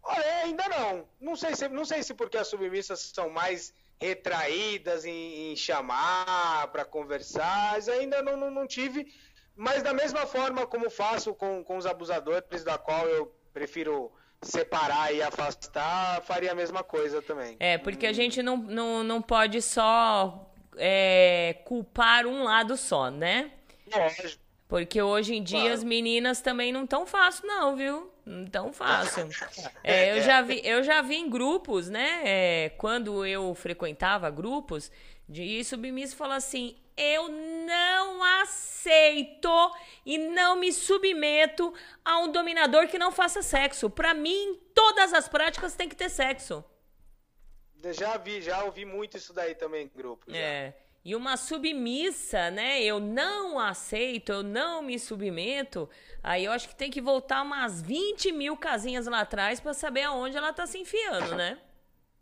Olha, 0.03 0.43
ainda 0.43 0.69
não. 0.69 1.07
Não 1.19 1.35
sei 1.35 1.55
se, 1.55 1.67
não 1.67 1.83
sei 1.83 2.03
se 2.03 2.13
porque 2.13 2.37
as 2.37 2.47
submissas 2.47 3.11
são 3.13 3.29
mais 3.29 3.73
retraídas 3.99 5.03
em, 5.03 5.51
em 5.51 5.55
chamar 5.55 6.67
para 6.67 6.85
conversar, 6.85 7.73
mas 7.73 7.89
ainda 7.89 8.21
não, 8.21 8.37
não, 8.37 8.51
não 8.51 8.67
tive. 8.67 9.11
Mas 9.57 9.81
da 9.81 9.93
mesma 9.93 10.25
forma 10.27 10.67
como 10.67 10.89
faço 10.89 11.33
com, 11.33 11.63
com 11.63 11.77
os 11.77 11.85
abusadores, 11.87 12.63
da 12.63 12.77
qual 12.77 13.07
eu 13.07 13.33
prefiro 13.51 14.11
separar 14.41 15.11
e 15.11 15.21
afastar, 15.21 16.21
faria 16.21 16.51
a 16.51 16.55
mesma 16.55 16.83
coisa 16.83 17.21
também. 17.23 17.57
É, 17.59 17.77
porque 17.79 18.05
a 18.05 18.13
gente 18.13 18.43
não, 18.43 18.55
não, 18.57 19.03
não 19.03 19.19
pode 19.21 19.61
só 19.63 20.47
é, 20.77 21.57
culpar 21.65 22.27
um 22.27 22.43
lado 22.43 22.77
só, 22.77 23.09
né? 23.09 23.51
Lógico. 23.91 24.41
Porque 24.67 25.01
hoje 25.01 25.33
em 25.33 25.41
dia 25.41 25.59
Claro. 25.61 25.73
as 25.73 25.83
meninas 25.83 26.41
também 26.41 26.71
não 26.71 26.85
tão 26.85 27.05
fácil, 27.07 27.47
não, 27.47 27.75
viu? 27.75 28.11
Não 28.25 28.45
tão 28.45 28.71
fácil. 28.73 29.27
É, 29.83 30.17
eu, 30.17 30.21
já 30.21 30.41
vi, 30.41 30.61
eu 30.63 30.83
já 30.83 31.01
vi 31.01 31.15
em 31.15 31.29
grupos, 31.29 31.89
né? 31.89 32.21
é, 32.25 32.69
quando 32.77 33.25
eu 33.25 33.55
frequentava 33.55 34.29
grupos, 34.29 34.91
de 35.27 35.63
submisso 35.63 36.15
falar 36.15 36.35
assim: 36.35 36.75
eu 36.97 37.29
não 37.29 38.23
aceito 38.41 39.71
e 40.05 40.17
não 40.17 40.55
me 40.55 40.73
submeto 40.73 41.73
a 42.03 42.19
um 42.19 42.31
dominador 42.31 42.87
que 42.87 42.97
não 42.97 43.11
faça 43.11 43.41
sexo. 43.41 43.89
Pra 43.89 44.13
mim, 44.13 44.59
todas 44.73 45.13
as 45.13 45.27
práticas 45.27 45.75
tem 45.75 45.87
que 45.87 45.95
ter 45.95 46.09
sexo. 46.09 46.63
Já 47.93 48.17
vi, 48.17 48.41
já 48.41 48.63
ouvi 48.63 48.85
muito 48.85 49.17
isso 49.17 49.31
daí 49.33 49.53
também 49.53 49.85
em 49.85 49.91
grupo. 49.95 50.25
já. 50.29 50.37
É. 50.37 50.73
E 51.05 51.15
uma 51.15 51.37
submissa, 51.37 52.51
né? 52.51 52.83
Eu 52.83 52.99
não 52.99 53.57
aceito, 53.57 54.29
eu 54.29 54.43
não 54.43 54.81
me 54.81 54.99
submeto. 54.99 55.89
Aí 56.21 56.43
eu 56.43 56.51
acho 56.51 56.67
que 56.67 56.75
tem 56.75 56.91
que 56.91 56.99
voltar 56.99 57.43
umas 57.43 57.81
20 57.81 58.33
mil 58.33 58.57
casinhas 58.57 59.07
lá 59.07 59.21
atrás 59.21 59.61
pra 59.61 59.73
saber 59.73 60.01
aonde 60.03 60.35
ela 60.35 60.51
tá 60.51 60.67
se 60.67 60.77
enfiando, 60.77 61.33
né? 61.33 61.59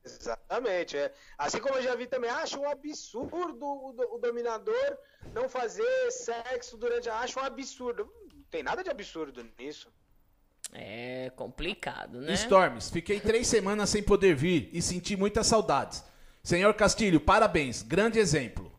Exatamente, 0.06 0.96
é. 0.96 1.12
Assim 1.38 1.60
como 1.60 1.76
eu 1.76 1.84
já 1.84 1.96
vi 1.96 2.06
também, 2.06 2.30
acho 2.30 2.60
um 2.60 2.70
absurdo 2.70 3.66
o, 3.66 4.16
o 4.16 4.20
dominador 4.20 4.98
não 5.34 5.50
fazer 5.50 6.12
sexo 6.12 6.78
durante 6.78 7.10
a. 7.10 7.20
Acho 7.20 7.40
um 7.40 7.44
absurdo. 7.44 8.10
Não 8.34 8.44
tem 8.52 8.62
nada 8.62 8.84
de 8.84 8.90
absurdo 8.90 9.46
nisso. 9.58 9.92
É 10.74 11.32
complicado, 11.36 12.22
né? 12.22 12.34
Storms, 12.34 12.90
fiquei 12.90 13.20
três 13.20 13.48
semanas 13.48 13.90
sem 13.90 14.02
poder 14.02 14.36
vir 14.36 14.70
e 14.74 14.82
senti 14.82 15.16
muitas 15.16 15.48
saudades. 15.48 16.04
Senhor 16.44 16.74
Castilho, 16.74 17.20
parabéns, 17.20 17.82
grande 17.82 18.20
exemplo. 18.20 18.72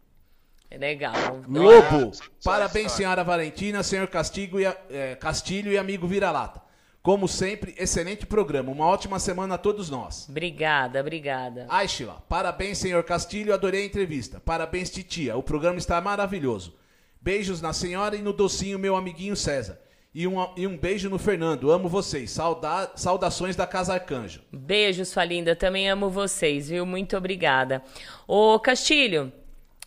É 0.70 0.78
legal. 0.78 1.14
Lobo, 1.48 2.12
só 2.12 2.50
parabéns, 2.50 2.92
senhora 2.92 3.22
Valentina, 3.22 3.82
senhor 3.82 4.08
Castigo 4.08 4.58
e, 4.58 4.64
é, 4.64 5.16
Castilho 5.16 5.72
e 5.72 5.78
amigo 5.78 6.06
Vira-Lata. 6.06 6.65
Como 7.06 7.28
sempre, 7.28 7.72
excelente 7.78 8.26
programa. 8.26 8.72
Uma 8.72 8.84
ótima 8.84 9.20
semana 9.20 9.54
a 9.54 9.58
todos 9.58 9.88
nós. 9.88 10.26
Obrigada, 10.28 10.98
obrigada. 10.98 11.64
Aishila, 11.68 12.14
parabéns, 12.28 12.78
senhor 12.78 13.04
Castilho, 13.04 13.54
adorei 13.54 13.84
a 13.84 13.86
entrevista. 13.86 14.42
Parabéns, 14.44 14.90
titia, 14.90 15.36
o 15.36 15.42
programa 15.44 15.78
está 15.78 16.00
maravilhoso. 16.00 16.74
Beijos 17.20 17.62
na 17.62 17.72
senhora 17.72 18.16
e 18.16 18.22
no 18.22 18.32
docinho, 18.32 18.76
meu 18.76 18.96
amiguinho 18.96 19.36
César. 19.36 19.78
E 20.12 20.26
um, 20.26 20.34
e 20.56 20.66
um 20.66 20.76
beijo 20.76 21.08
no 21.08 21.16
Fernando, 21.16 21.70
amo 21.70 21.88
vocês. 21.88 22.32
Sauda- 22.32 22.90
saudações 22.96 23.54
da 23.54 23.68
Casa 23.68 23.94
Arcanjo. 23.94 24.42
Beijo, 24.52 25.04
sua 25.04 25.24
linda. 25.24 25.54
Também 25.54 25.88
amo 25.88 26.10
vocês, 26.10 26.70
viu? 26.70 26.84
Muito 26.84 27.16
obrigada. 27.16 27.84
Ô, 28.26 28.58
Castilho, 28.58 29.32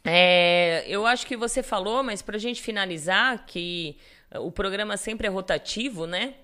é, 0.06 0.86
eu 0.88 1.06
acho 1.06 1.28
que 1.28 1.36
você 1.36 1.62
falou, 1.62 2.02
mas 2.02 2.22
pra 2.22 2.38
gente 2.38 2.62
finalizar, 2.62 3.46
que 3.46 3.98
o 4.36 4.50
programa 4.54 4.96
sempre 4.96 5.28
é 5.28 5.30
rotativo, 5.30 6.08
né? 6.08 6.36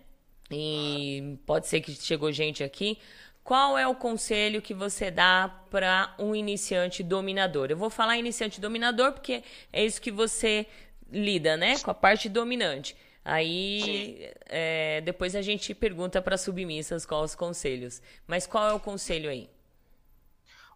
E 0.52 1.38
pode 1.46 1.68
ser 1.68 1.82
que 1.82 1.92
chegou 1.94 2.32
gente 2.32 2.64
aqui. 2.64 3.00
Qual 3.44 3.78
é 3.78 3.88
o 3.88 3.94
conselho 3.96 4.62
que 4.62 4.74
você 4.74 5.12
dá 5.12 5.48
para 5.70 6.16
um 6.18 6.36
iniciante 6.36 7.04
dominador? 7.04 7.68
Eu 7.70 7.78
vou 7.78 7.90
falar 7.90 8.18
iniciante 8.18 8.60
dominador 8.60 9.12
porque 9.12 9.44
é 9.72 9.86
isso 9.86 10.02
que 10.02 10.12
você 10.12 10.66
lida, 11.12 11.56
né? 11.56 11.78
Com 11.80 11.92
a 11.92 11.94
parte 11.94 12.28
dominante. 12.28 12.96
Aí 13.24 14.32
é, 14.46 15.02
depois 15.02 15.36
a 15.36 15.42
gente 15.42 15.74
pergunta 15.74 16.22
para 16.22 16.38
submissas 16.38 17.06
quais 17.06 17.32
os 17.32 17.36
conselhos. 17.36 18.02
Mas 18.28 18.46
qual 18.46 18.70
é 18.70 18.74
o 18.74 18.80
conselho 18.80 19.30
aí? 19.30 19.50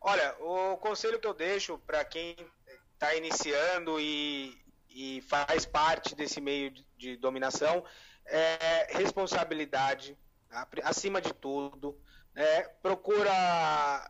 Olha, 0.02 0.36
o 0.40 0.78
conselho 0.78 1.20
que 1.20 1.28
eu 1.28 1.34
deixo 1.34 1.78
para 1.86 2.04
quem 2.06 2.36
está 2.94 3.16
iniciando 3.16 4.00
e, 4.00 4.58
e 4.90 5.22
faz 5.22 5.66
parte 5.66 6.16
desse 6.16 6.40
meio 6.40 6.72
de, 6.72 6.86
de 6.98 7.18
dominação 7.18 7.84
é 8.30 8.88
responsabilidade, 8.98 10.18
tá? 10.50 10.68
acima 10.84 11.22
de 11.22 11.34
tudo. 11.34 11.98
né? 12.34 12.64
procura 12.82 13.32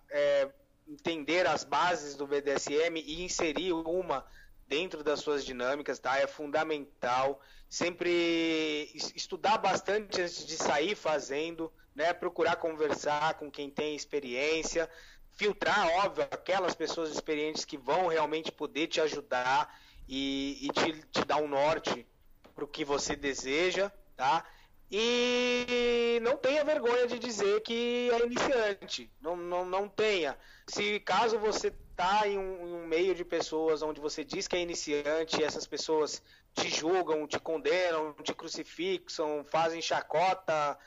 é, 0.10 0.50
entender 0.88 1.48
as 1.48 1.64
bases 1.64 2.16
do 2.16 2.28
BDSM 2.28 2.98
e 3.00 3.24
inserir 3.24 3.74
uma 3.74 4.26
dentro 4.68 5.04
das 5.04 5.20
suas 5.22 5.44
dinâmicas, 5.44 5.98
tá? 6.00 6.18
É 6.20 6.28
fundamental. 6.28 7.41
Sempre 7.68 8.91
es- 8.94 9.12
estudar 9.16 9.58
bastante 9.58 10.22
antes 10.22 10.46
de 10.46 10.56
sair 10.56 10.96
fazendo, 10.96 11.72
né? 11.96 12.14
Procurar 12.14 12.56
conversar 12.58 13.34
com 13.36 13.50
quem 13.50 13.70
tem 13.70 13.96
experiência, 13.96 14.90
filtrar, 15.32 15.88
óbvio, 16.06 16.28
aquelas 16.30 16.76
pessoas 16.76 17.10
experientes 17.12 17.66
que 17.66 17.78
vão 17.78 18.08
realmente 18.08 18.52
poder 18.52 18.88
te 18.88 19.02
ajudar 19.02 19.74
e, 20.08 20.68
e 20.68 20.70
te, 20.70 21.02
te 21.12 21.26
dar 21.26 21.38
um 21.38 21.48
norte 21.48 22.08
para 22.54 22.64
o 22.64 22.68
que 22.68 22.84
você 22.84 23.16
deseja, 23.16 23.91
tá? 24.20 24.44
E 24.91 26.20
não 26.24 26.36
tenha 26.36 26.66
vergonha 26.66 27.08
de 27.08 27.18
dizer 27.18 27.62
que 27.62 28.10
é 28.12 28.26
iniciante. 28.26 29.10
Não, 29.22 29.38
não, 29.38 29.64
não 29.64 29.88
tenha. 29.88 30.38
Se 30.68 31.00
caso 31.00 31.40
você 31.40 31.72
tá 31.96 32.28
em 32.28 32.38
um, 32.38 32.68
em 32.68 32.74
um 32.74 32.86
meio 32.86 33.16
de 33.16 33.24
pessoas 33.24 33.82
onde 33.82 34.02
você 34.02 34.26
diz 34.26 34.46
que 34.46 34.58
é 34.58 34.62
iniciante 34.62 35.41
essas 35.41 35.66
pessoas 35.66 36.22
te 36.54 36.68
julgam, 36.68 37.26
te 37.28 37.40
condenam, 37.40 38.14
te 38.22 38.34
crucifixam, 38.34 39.46
fazem 39.46 39.82
chacota 39.82 40.78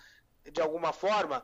de 0.50 0.60
alguma 0.60 0.92
forma, 0.92 1.42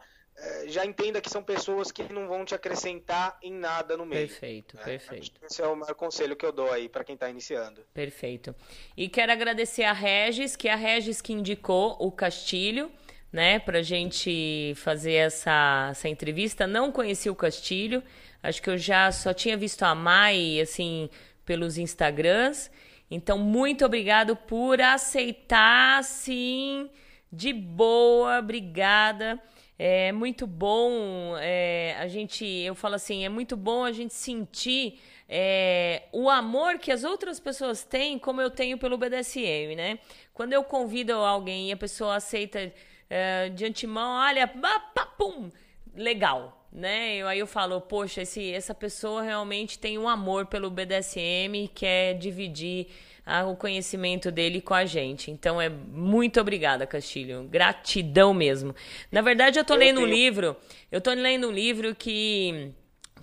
já 0.69 0.85
entenda 0.85 1.21
que 1.21 1.29
são 1.29 1.43
pessoas 1.43 1.91
que 1.91 2.13
não 2.13 2.29
vão 2.29 2.45
te 2.45 2.55
acrescentar 2.55 3.39
em 3.43 3.53
nada 3.53 3.97
no 3.97 4.07
meio. 4.07 4.29
Perfeito, 4.29 4.77
né? 4.77 4.83
perfeito. 4.85 5.33
Esse 5.43 5.63
é 5.63 5.67
o 5.67 5.75
maior 5.75 5.95
conselho 5.95 6.37
que 6.37 6.47
eu 6.47 6.53
dou 6.53 6.71
aí 6.71 6.89
para 6.89 7.05
quem 7.05 7.15
está 7.15 7.29
iniciando. 7.29 7.83
Perfeito. 7.93 8.55
E 8.97 9.09
quero 9.09 9.33
agradecer 9.33 9.85
a 9.85 9.93
Regis, 9.93 10.55
que 10.55 10.69
é 10.69 10.73
a 10.73 10.77
Regis 10.77 11.21
que 11.21 11.33
indicou 11.33 11.97
o 11.99 12.13
Castilho, 12.13 12.91
né, 13.33 13.59
pra 13.59 13.83
gente 13.83 14.73
fazer 14.77 15.15
essa, 15.15 15.89
essa 15.91 16.09
entrevista. 16.09 16.67
Não 16.67 16.93
conheci 16.93 17.29
o 17.29 17.35
Castilho, 17.35 18.03
acho 18.43 18.63
que 18.63 18.71
eu 18.71 18.79
já 18.79 19.11
só 19.11 19.35
tinha 19.35 19.57
visto 19.57 19.83
a 19.83 19.95
Mai, 19.95 20.61
assim, 20.61 21.11
pelos 21.45 21.79
Instagrams. 21.79 22.71
Então, 23.11 23.39
muito 23.39 23.85
obrigado 23.85 24.37
por 24.37 24.81
aceitar, 24.81 26.05
sim, 26.05 26.91
de 27.33 27.53
boa, 27.53 28.39
obrigada. 28.39 29.41
É 29.79 30.11
muito 30.11 30.45
bom 30.45 31.37
é, 31.39 31.95
a 32.01 32.09
gente, 32.09 32.45
eu 32.45 32.75
falo 32.75 32.97
assim, 32.97 33.25
é 33.25 33.29
muito 33.29 33.57
bom 33.57 33.85
a 33.85 33.93
gente 33.93 34.13
sentir 34.13 35.01
é, 35.29 36.03
o 36.11 36.29
amor 36.29 36.79
que 36.79 36.91
as 36.91 37.05
outras 37.05 37.39
pessoas 37.39 37.85
têm, 37.85 38.19
como 38.19 38.41
eu 38.41 38.51
tenho 38.51 38.77
pelo 38.77 38.99
BDSM, 38.99 39.77
né? 39.77 40.01
Quando 40.35 40.53
eu 40.53 40.65
convido 40.65 41.13
alguém 41.13 41.69
e 41.69 41.73
a 41.73 41.77
pessoa 41.77 42.17
aceita 42.17 42.73
é, 43.09 43.51
de 43.51 43.67
antemão, 43.67 44.17
olha, 44.17 44.51
pum, 45.17 45.51
legal, 45.95 46.67
né? 46.73 47.17
Eu, 47.17 47.29
aí 47.29 47.39
eu 47.39 47.47
falo, 47.47 47.81
poxa, 47.81 48.23
esse, 48.23 48.53
essa 48.53 48.75
pessoa 48.75 49.23
realmente 49.23 49.79
tem 49.79 49.99
um 49.99 50.09
amor 50.09 50.47
pelo 50.47 50.71
BDSM 50.71 51.55
e 51.55 51.69
quer 51.69 52.15
dividir 52.15 52.89
o 53.47 53.57
conhecimento 53.57 54.31
dele 54.31 54.61
com 54.61 54.75
a 54.75 54.85
gente. 54.85 55.31
Então 55.31 55.61
é 55.61 55.69
muito 55.69 56.41
obrigada, 56.41 56.87
Castilho. 56.87 57.45
Gratidão 57.51 58.33
mesmo. 58.33 58.75
Na 59.13 59.21
verdade, 59.21 59.59
eu 59.59 59.65
tô 59.65 59.75
Eu 59.75 59.79
lendo 59.79 60.01
um 60.01 60.05
tenho- 60.05 60.15
livro, 60.15 60.57
eu 60.91 61.01
tô 61.01 61.13
lendo 61.13 61.49
um 61.49 61.53
livro 61.53 61.95
que 61.95 62.73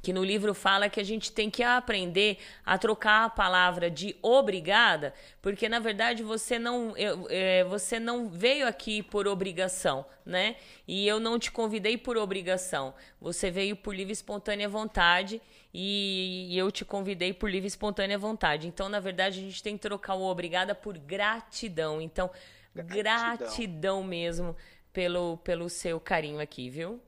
que 0.04 0.14
no 0.14 0.24
livro 0.24 0.54
fala 0.54 0.88
que 0.88 1.00
a 1.00 1.04
gente 1.04 1.32
tem 1.32 1.50
que 1.50 1.64
aprender 1.64 2.38
a 2.64 2.78
trocar 2.78 3.26
a 3.26 3.30
palavra 3.30 3.90
de 3.90 4.16
obrigada, 4.22 5.12
porque 5.42 5.68
na 5.68 5.80
verdade 5.80 6.22
você 6.22 6.60
não, 6.60 6.94
é, 7.28 7.64
você 7.64 8.00
não 8.00 8.30
veio 8.30 8.68
aqui 8.68 9.02
por 9.02 9.28
obrigação, 9.28 10.06
né? 10.24 10.58
E 10.88 11.08
eu 11.08 11.20
não 11.20 11.40
te 11.40 11.52
convidei 11.52 11.98
por 11.98 12.18
obrigação. 12.18 12.94
Você 13.20 13.50
veio 13.50 13.76
por 13.76 13.96
livre 13.96 14.12
e 14.12 14.14
espontânea 14.14 14.70
vontade 14.70 15.42
e, 15.78 16.58
eu 16.58 16.72
te 16.72 16.86
convidei 16.86 17.34
por 17.34 17.50
livre 17.50 17.66
e 17.66 17.68
espontânea 17.68 18.18
vontade. 18.18 18.66
Então, 18.66 18.88
na 18.88 19.00
verdade, 19.00 19.40
a 19.40 19.42
gente 19.42 19.62
tem 19.62 19.76
que 19.76 19.82
trocar 19.82 20.16
o 20.16 20.24
obrigada 20.24 20.74
por 20.74 20.98
gratidão. 20.98 22.02
Então, 22.02 22.32
Gratidão, 22.74 23.38
Gratidão 23.38 24.04
mesmo 24.04 24.56
pelo, 24.94 25.38
pelo 25.38 25.70
seu 25.70 26.00
carinho 26.00 26.40
aqui, 26.40 26.70
viu? 26.70 27.02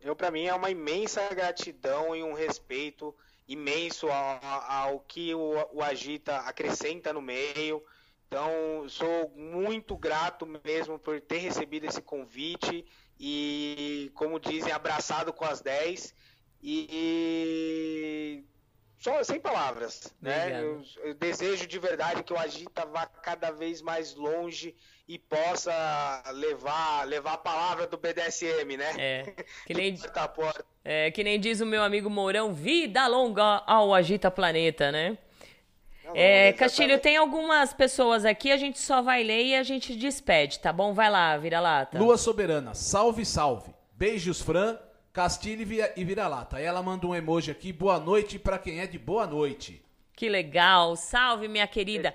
Eu, 0.00 0.16
para 0.16 0.30
mim, 0.30 0.46
é 0.46 0.54
uma 0.54 0.70
imensa 0.70 1.28
gratidão 1.32 2.16
e 2.16 2.22
um 2.22 2.32
respeito 2.32 3.14
imenso 3.46 4.08
ao, 4.08 4.40
ao 4.42 5.00
que 5.00 5.34
o, 5.34 5.68
o 5.72 5.82
Agita 5.82 6.38
acrescenta 6.38 7.12
no 7.12 7.22
meio. 7.22 7.84
Então, 8.26 8.88
sou 8.88 9.28
muito 9.36 9.96
grato 9.96 10.46
mesmo 10.64 10.98
por 10.98 11.20
ter 11.20 11.38
recebido 11.38 11.84
esse 11.84 12.00
convite 12.00 12.84
e, 13.18 14.10
como 14.14 14.40
dizem, 14.40 14.72
abraçado 14.72 15.32
com 15.32 15.44
as 15.44 15.60
10. 15.60 16.14
E 16.62 18.44
só 19.00 19.24
sem 19.24 19.40
palavras, 19.40 20.14
né? 20.20 20.62
Eu, 20.62 20.82
eu, 21.02 21.14
desejo 21.14 21.66
de 21.66 21.78
verdade 21.78 22.22
que 22.22 22.34
o 22.34 22.38
Agita 22.38 22.84
vá 22.84 23.06
cada 23.06 23.50
vez 23.50 23.80
mais 23.80 24.14
longe 24.14 24.76
e 25.08 25.18
possa 25.18 26.22
levar 26.34 27.06
levar 27.06 27.32
a 27.32 27.38
palavra 27.38 27.86
do 27.86 27.96
BDSM, 27.96 28.76
né? 28.76 28.92
É. 28.98 29.34
Que 29.66 29.72
nem, 29.72 29.96
é, 30.84 31.10
que 31.10 31.24
nem 31.24 31.40
diz 31.40 31.62
o 31.62 31.66
meu 31.66 31.82
amigo 31.82 32.10
Mourão, 32.10 32.52
vida 32.52 33.06
longa 33.06 33.62
ao 33.66 33.94
Agita 33.94 34.30
Planeta, 34.30 34.92
né? 34.92 35.16
Não, 36.04 36.12
é, 36.14 36.52
Castilho, 36.52 36.98
tem 36.98 37.16
algumas 37.16 37.72
pessoas 37.72 38.26
aqui, 38.26 38.52
a 38.52 38.58
gente 38.58 38.78
só 38.78 39.00
vai 39.00 39.22
ler 39.22 39.46
e 39.46 39.54
a 39.54 39.62
gente 39.62 39.96
despede, 39.96 40.58
tá 40.58 40.74
bom? 40.74 40.92
Vai 40.92 41.08
lá, 41.08 41.38
vira-lata. 41.38 41.98
Lua 41.98 42.18
Soberana, 42.18 42.74
salve, 42.74 43.24
salve. 43.24 43.72
Beijos, 43.94 44.42
Fran, 44.42 44.78
Castilho 45.12 45.66
e 45.96 46.04
vira-lata. 46.04 46.58
Aí 46.58 46.64
ela 46.64 46.82
manda 46.82 47.06
um 47.06 47.14
emoji 47.14 47.50
aqui, 47.50 47.72
boa 47.72 47.98
noite 47.98 48.38
para 48.38 48.58
quem 48.58 48.80
é 48.80 48.86
de 48.86 48.98
boa 48.98 49.26
noite. 49.26 49.82
Que 50.14 50.28
legal, 50.28 50.94
salve, 50.94 51.48
minha 51.48 51.66
querida. 51.66 52.14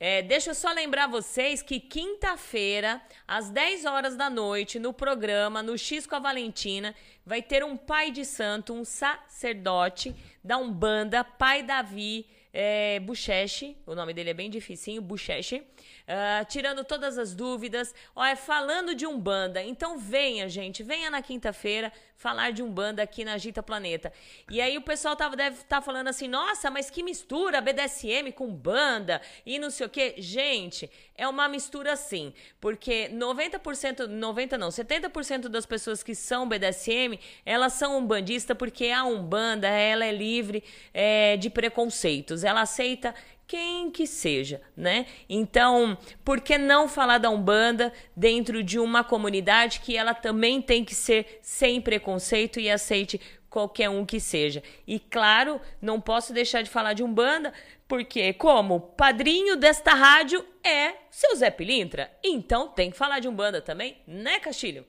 É, 0.00 0.22
deixa 0.22 0.50
eu 0.50 0.54
só 0.54 0.72
lembrar 0.72 1.08
vocês 1.08 1.62
que 1.62 1.80
quinta-feira, 1.80 3.02
às 3.26 3.50
10 3.50 3.84
horas 3.84 4.16
da 4.16 4.30
noite, 4.30 4.78
no 4.78 4.92
programa, 4.92 5.62
no 5.62 5.76
X 5.76 6.06
com 6.06 6.14
a 6.14 6.18
Valentina, 6.18 6.94
vai 7.24 7.42
ter 7.42 7.64
um 7.64 7.76
pai 7.76 8.10
de 8.10 8.24
santo, 8.24 8.72
um 8.72 8.84
sacerdote 8.84 10.14
da 10.42 10.56
Umbanda, 10.56 11.24
pai 11.24 11.62
Davi 11.62 12.26
é, 12.52 12.98
Bucheche, 13.00 13.76
o 13.86 13.94
nome 13.94 14.14
dele 14.14 14.30
é 14.30 14.34
bem 14.34 14.48
dificinho, 14.48 15.02
Bucheche, 15.02 15.62
uh, 16.06 16.44
tirando 16.46 16.84
todas 16.84 17.18
as 17.18 17.34
dúvidas, 17.34 17.94
ó, 18.14 18.24
falando 18.36 18.94
de 18.94 19.06
Umbanda. 19.06 19.62
Então 19.62 19.98
venha, 19.98 20.48
gente, 20.48 20.82
venha 20.82 21.10
na 21.10 21.22
quinta-feira 21.22 21.92
falar 22.16 22.50
de 22.50 22.62
Umbanda 22.62 23.02
aqui 23.02 23.24
na 23.24 23.34
Agita 23.34 23.62
Planeta. 23.62 24.12
E 24.50 24.60
aí 24.60 24.76
o 24.78 24.82
pessoal 24.82 25.14
tava, 25.14 25.36
deve 25.36 25.56
estar 25.56 25.76
tá 25.76 25.82
falando 25.82 26.08
assim, 26.08 26.26
nossa, 26.26 26.70
mas 26.70 26.88
que 26.88 27.02
mistura 27.02 27.60
BDSM 27.60 28.32
com 28.34 28.48
banda 28.52 29.20
e 29.44 29.58
não 29.58 29.70
sei 29.70 29.86
o 29.86 29.90
quê. 29.90 30.14
Gente, 30.18 30.90
é 31.14 31.28
uma 31.28 31.48
mistura 31.48 31.94
sim, 31.94 32.32
porque 32.60 33.10
90%, 33.10 34.06
90 34.06 34.58
não, 34.58 34.68
70% 34.68 35.48
das 35.48 35.66
pessoas 35.66 36.02
que 36.02 36.14
são 36.14 36.48
BDSM, 36.48 37.18
elas 37.44 37.74
são 37.74 37.98
umbandistas 37.98 38.56
porque 38.56 38.88
a 38.88 39.04
Umbanda, 39.04 39.68
ela 39.68 40.04
é 40.04 40.12
livre 40.12 40.64
é, 40.92 41.36
de 41.36 41.50
preconceitos. 41.50 42.44
Ela 42.44 42.62
aceita 42.62 43.14
quem 43.46 43.90
que 43.90 44.06
seja, 44.06 44.60
né? 44.76 45.06
Então, 45.28 45.96
por 46.24 46.40
que 46.40 46.58
não 46.58 46.88
falar 46.88 47.18
da 47.18 47.30
Umbanda 47.30 47.92
dentro 48.14 48.62
de 48.62 48.78
uma 48.78 49.04
comunidade 49.04 49.80
que 49.80 49.96
ela 49.96 50.14
também 50.14 50.60
tem 50.60 50.84
que 50.84 50.94
ser 50.94 51.38
sem 51.42 51.80
preconceito 51.80 52.58
e 52.58 52.68
aceite 52.68 53.20
qualquer 53.48 53.88
um 53.88 54.04
que 54.04 54.18
seja? 54.18 54.62
E 54.86 54.98
claro, 54.98 55.60
não 55.80 56.00
posso 56.00 56.32
deixar 56.32 56.62
de 56.62 56.70
falar 56.70 56.92
de 56.92 57.04
Umbanda, 57.04 57.52
porque 57.86 58.32
como 58.32 58.80
padrinho 58.80 59.56
desta 59.56 59.94
rádio 59.94 60.44
é 60.64 60.94
seu 61.10 61.36
Zé 61.36 61.50
Pilintra, 61.50 62.10
então 62.24 62.68
tem 62.68 62.90
que 62.90 62.96
falar 62.96 63.20
de 63.20 63.28
Umbanda 63.28 63.62
também, 63.62 64.02
né, 64.06 64.40
Castilho? 64.40 64.84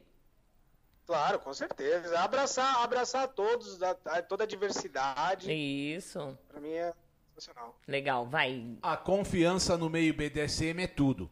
Claro, 1.06 1.40
com 1.40 1.54
certeza. 1.54 2.20
Abraçar, 2.20 2.84
abraçar 2.84 3.30
todos, 3.30 3.80
toda 4.28 4.44
a 4.44 4.48
diversidade. 4.48 5.50
Isso. 5.50 6.38
Para 6.50 6.60
mim 6.60 6.74
é 6.74 6.94
sensacional. 7.38 7.80
Legal, 7.88 8.26
vai. 8.26 8.77
A 8.81 8.97
confiança 8.97 9.77
no 9.77 9.89
meio 9.89 10.14
BDSM 10.14 10.81
é 10.81 10.88
tudo. 10.88 11.30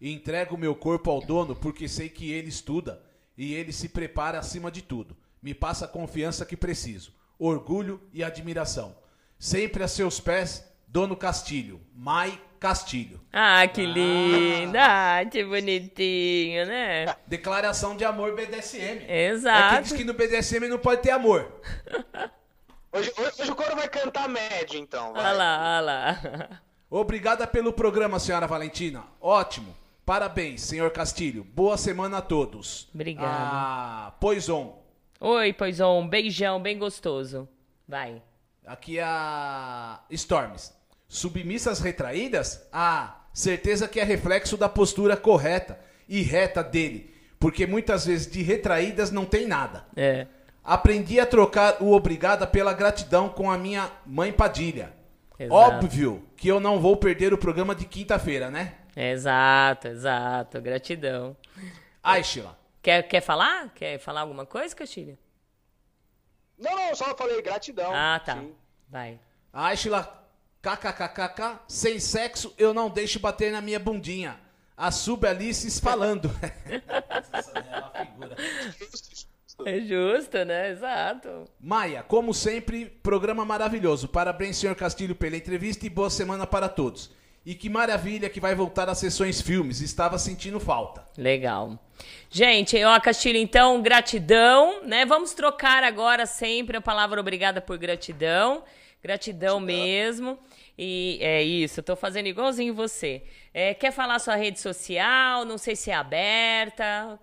Entrego 0.00 0.56
meu 0.56 0.74
corpo 0.74 1.10
ao 1.10 1.20
dono 1.20 1.54
porque 1.54 1.86
sei 1.86 2.08
que 2.08 2.32
ele 2.32 2.48
estuda 2.48 3.02
e 3.36 3.54
ele 3.54 3.72
se 3.72 3.88
prepara 3.88 4.38
acima 4.38 4.70
de 4.70 4.82
tudo. 4.82 5.16
Me 5.40 5.54
passa 5.54 5.84
a 5.84 5.88
confiança 5.88 6.46
que 6.46 6.56
preciso, 6.56 7.12
orgulho 7.38 8.00
e 8.12 8.24
admiração. 8.24 8.96
Sempre 9.38 9.82
a 9.82 9.88
seus 9.88 10.18
pés, 10.18 10.64
Dono 10.86 11.16
Castilho, 11.16 11.80
Mai 11.94 12.40
Castilho. 12.58 13.20
Ah, 13.32 13.66
que 13.66 13.84
linda! 13.84 14.78
Ah, 14.80 15.24
que 15.24 15.44
bonitinho, 15.44 16.66
né? 16.66 17.14
Declaração 17.26 17.96
de 17.96 18.04
amor 18.04 18.34
BDSM. 18.36 19.04
Exato. 19.08 19.74
É 19.74 19.76
que 19.78 19.82
diz 19.82 19.92
que 19.92 20.04
no 20.04 20.14
BDSM 20.14 20.68
não 20.68 20.78
pode 20.78 21.02
ter 21.02 21.10
amor. 21.10 21.60
Hoje, 22.92 23.10
hoje, 23.18 23.32
hoje 23.40 23.50
o 23.50 23.56
coro 23.56 23.74
vai 23.74 23.88
cantar 23.88 24.28
médio, 24.28 24.78
então. 24.78 25.14
Vai. 25.14 25.24
Olha 25.24 25.32
lá, 25.32 25.76
olha 25.78 25.80
lá. 25.80 26.60
Obrigada 26.90 27.46
pelo 27.46 27.72
programa, 27.72 28.18
senhora 28.18 28.46
Valentina. 28.46 29.02
Ótimo. 29.18 29.74
Parabéns, 30.04 30.60
senhor 30.60 30.90
Castilho. 30.90 31.42
Boa 31.42 31.78
semana 31.78 32.18
a 32.18 32.22
todos. 32.22 32.90
Obrigada. 32.94 33.28
Ah, 33.30 34.12
Poison. 34.20 34.78
Oi, 35.18 35.54
Poison. 35.54 36.00
Um 36.00 36.06
beijão 36.06 36.60
bem 36.60 36.78
gostoso. 36.78 37.48
Vai. 37.88 38.22
Aqui 38.66 38.98
é 38.98 39.04
a 39.04 40.00
Storms. 40.10 40.74
Submissas 41.08 41.80
retraídas? 41.80 42.68
Ah, 42.70 43.22
certeza 43.32 43.88
que 43.88 44.00
é 44.00 44.04
reflexo 44.04 44.58
da 44.58 44.68
postura 44.68 45.16
correta 45.16 45.80
e 46.06 46.20
reta 46.20 46.62
dele. 46.62 47.14
Porque 47.38 47.66
muitas 47.66 48.04
vezes 48.04 48.30
de 48.30 48.42
retraídas 48.42 49.10
não 49.10 49.24
tem 49.24 49.46
nada. 49.46 49.86
É. 49.96 50.26
Aprendi 50.64 51.18
a 51.18 51.26
trocar 51.26 51.82
o 51.82 51.92
obrigada 51.92 52.46
pela 52.46 52.72
gratidão 52.72 53.28
com 53.28 53.50
a 53.50 53.58
minha 53.58 53.90
mãe 54.06 54.32
Padilha. 54.32 54.94
Exato. 55.38 55.54
Óbvio 55.54 56.24
que 56.36 56.46
eu 56.46 56.60
não 56.60 56.80
vou 56.80 56.96
perder 56.96 57.32
o 57.34 57.38
programa 57.38 57.74
de 57.74 57.84
quinta-feira, 57.84 58.50
né? 58.50 58.74
Exato, 58.94 59.88
exato. 59.88 60.60
Gratidão. 60.60 61.36
Aishila. 62.02 62.56
Quer, 62.80 63.02
quer 63.04 63.20
falar? 63.20 63.70
Quer 63.74 63.98
falar 63.98 64.20
alguma 64.20 64.46
coisa, 64.46 64.74
Castilho? 64.74 65.18
Não, 66.58 66.76
não, 66.76 66.94
só 66.94 67.16
falei 67.16 67.42
gratidão. 67.42 67.92
Ah, 67.92 68.20
tá. 68.24 68.36
Sim. 68.36 68.54
Vai. 68.88 69.18
Aishila, 69.52 70.26
kkkk, 70.62 71.58
sem 71.66 71.98
sexo 71.98 72.54
eu 72.56 72.72
não 72.72 72.88
deixo 72.88 73.18
bater 73.18 73.50
na 73.50 73.60
minha 73.60 73.80
bundinha. 73.80 74.38
A 74.76 74.90
Subalices 74.90 75.80
falando. 75.80 76.30
Essa 77.32 77.58
é 77.58 77.78
uma 77.78 77.90
figura. 77.90 78.36
É 79.66 79.80
justo, 79.80 80.44
né? 80.44 80.70
Exato. 80.70 81.44
Maia, 81.60 82.02
como 82.02 82.32
sempre, 82.32 82.86
programa 83.02 83.44
maravilhoso. 83.44 84.08
Parabéns, 84.08 84.56
senhor 84.56 84.74
Castilho, 84.74 85.14
pela 85.14 85.36
entrevista 85.36 85.86
e 85.86 85.90
boa 85.90 86.10
semana 86.10 86.46
para 86.46 86.68
todos. 86.68 87.10
E 87.44 87.54
que 87.54 87.68
maravilha 87.68 88.30
que 88.30 88.38
vai 88.40 88.54
voltar 88.54 88.88
às 88.88 88.98
sessões 88.98 89.40
filmes. 89.40 89.80
Estava 89.80 90.18
sentindo 90.18 90.60
falta. 90.60 91.04
Legal. 91.18 91.78
Gente, 92.30 92.82
ó, 92.84 92.98
Castilho, 93.00 93.38
então, 93.38 93.82
gratidão, 93.82 94.84
né? 94.84 95.04
Vamos 95.04 95.32
trocar 95.32 95.82
agora 95.82 96.24
sempre 96.24 96.76
a 96.76 96.80
palavra 96.80 97.20
obrigada 97.20 97.60
por 97.60 97.76
gratidão. 97.78 98.62
Gratidão, 99.02 99.58
gratidão. 99.58 99.60
mesmo. 99.60 100.38
E 100.78 101.18
é 101.20 101.42
isso, 101.42 101.80
eu 101.80 101.84
tô 101.84 101.96
fazendo 101.96 102.26
igualzinho 102.28 102.74
você. 102.74 103.22
É, 103.52 103.74
quer 103.74 103.92
falar 103.92 104.18
sua 104.18 104.36
rede 104.36 104.58
social? 104.58 105.44
Não 105.44 105.58
sei 105.58 105.76
se 105.76 105.90
é 105.90 105.94
aberta. 105.94 107.18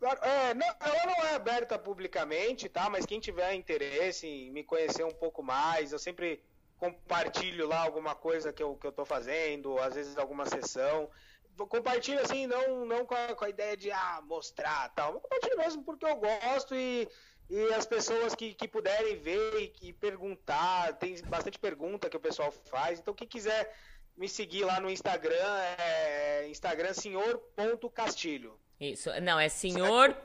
É, 0.00 0.54
não, 0.54 0.66
ela 0.66 1.06
não 1.06 1.26
é 1.26 1.34
aberta 1.34 1.78
publicamente, 1.78 2.68
tá? 2.68 2.88
Mas 2.88 3.04
quem 3.04 3.18
tiver 3.18 3.54
interesse 3.54 4.26
em 4.26 4.50
me 4.52 4.62
conhecer 4.62 5.04
um 5.04 5.10
pouco 5.10 5.42
mais, 5.42 5.92
eu 5.92 5.98
sempre 5.98 6.40
compartilho 6.78 7.66
lá 7.66 7.80
alguma 7.82 8.14
coisa 8.14 8.52
que 8.52 8.62
eu, 8.62 8.76
que 8.76 8.86
eu 8.86 8.92
tô 8.92 9.04
fazendo, 9.04 9.76
às 9.78 9.94
vezes 9.94 10.16
alguma 10.16 10.46
sessão. 10.46 11.10
Compartilho 11.56 12.20
assim, 12.20 12.46
não, 12.46 12.84
não 12.86 13.04
com, 13.04 13.16
a, 13.16 13.34
com 13.34 13.44
a 13.44 13.48
ideia 13.48 13.76
de 13.76 13.90
ah, 13.90 14.22
mostrar 14.22 14.88
tal. 14.90 15.14
Eu 15.14 15.20
compartilho 15.20 15.58
mesmo 15.58 15.82
porque 15.82 16.06
eu 16.06 16.14
gosto 16.14 16.76
e, 16.76 17.08
e 17.50 17.74
as 17.74 17.84
pessoas 17.84 18.36
que, 18.36 18.54
que 18.54 18.68
puderem 18.68 19.16
ver 19.16 19.74
e, 19.82 19.88
e 19.88 19.92
perguntar, 19.92 20.92
tem 20.98 21.20
bastante 21.22 21.58
pergunta 21.58 22.08
que 22.08 22.16
o 22.16 22.20
pessoal 22.20 22.52
faz. 22.52 23.00
Então, 23.00 23.12
quem 23.12 23.26
quiser 23.26 23.74
me 24.16 24.28
seguir 24.28 24.64
lá 24.64 24.78
no 24.78 24.88
Instagram, 24.88 25.58
é 25.78 26.46
Instagram 26.48 26.94
senhor.castilho. 26.94 28.56
Isso, 28.80 29.10
não, 29.20 29.38
é 29.38 29.48
senhor. 29.48 30.16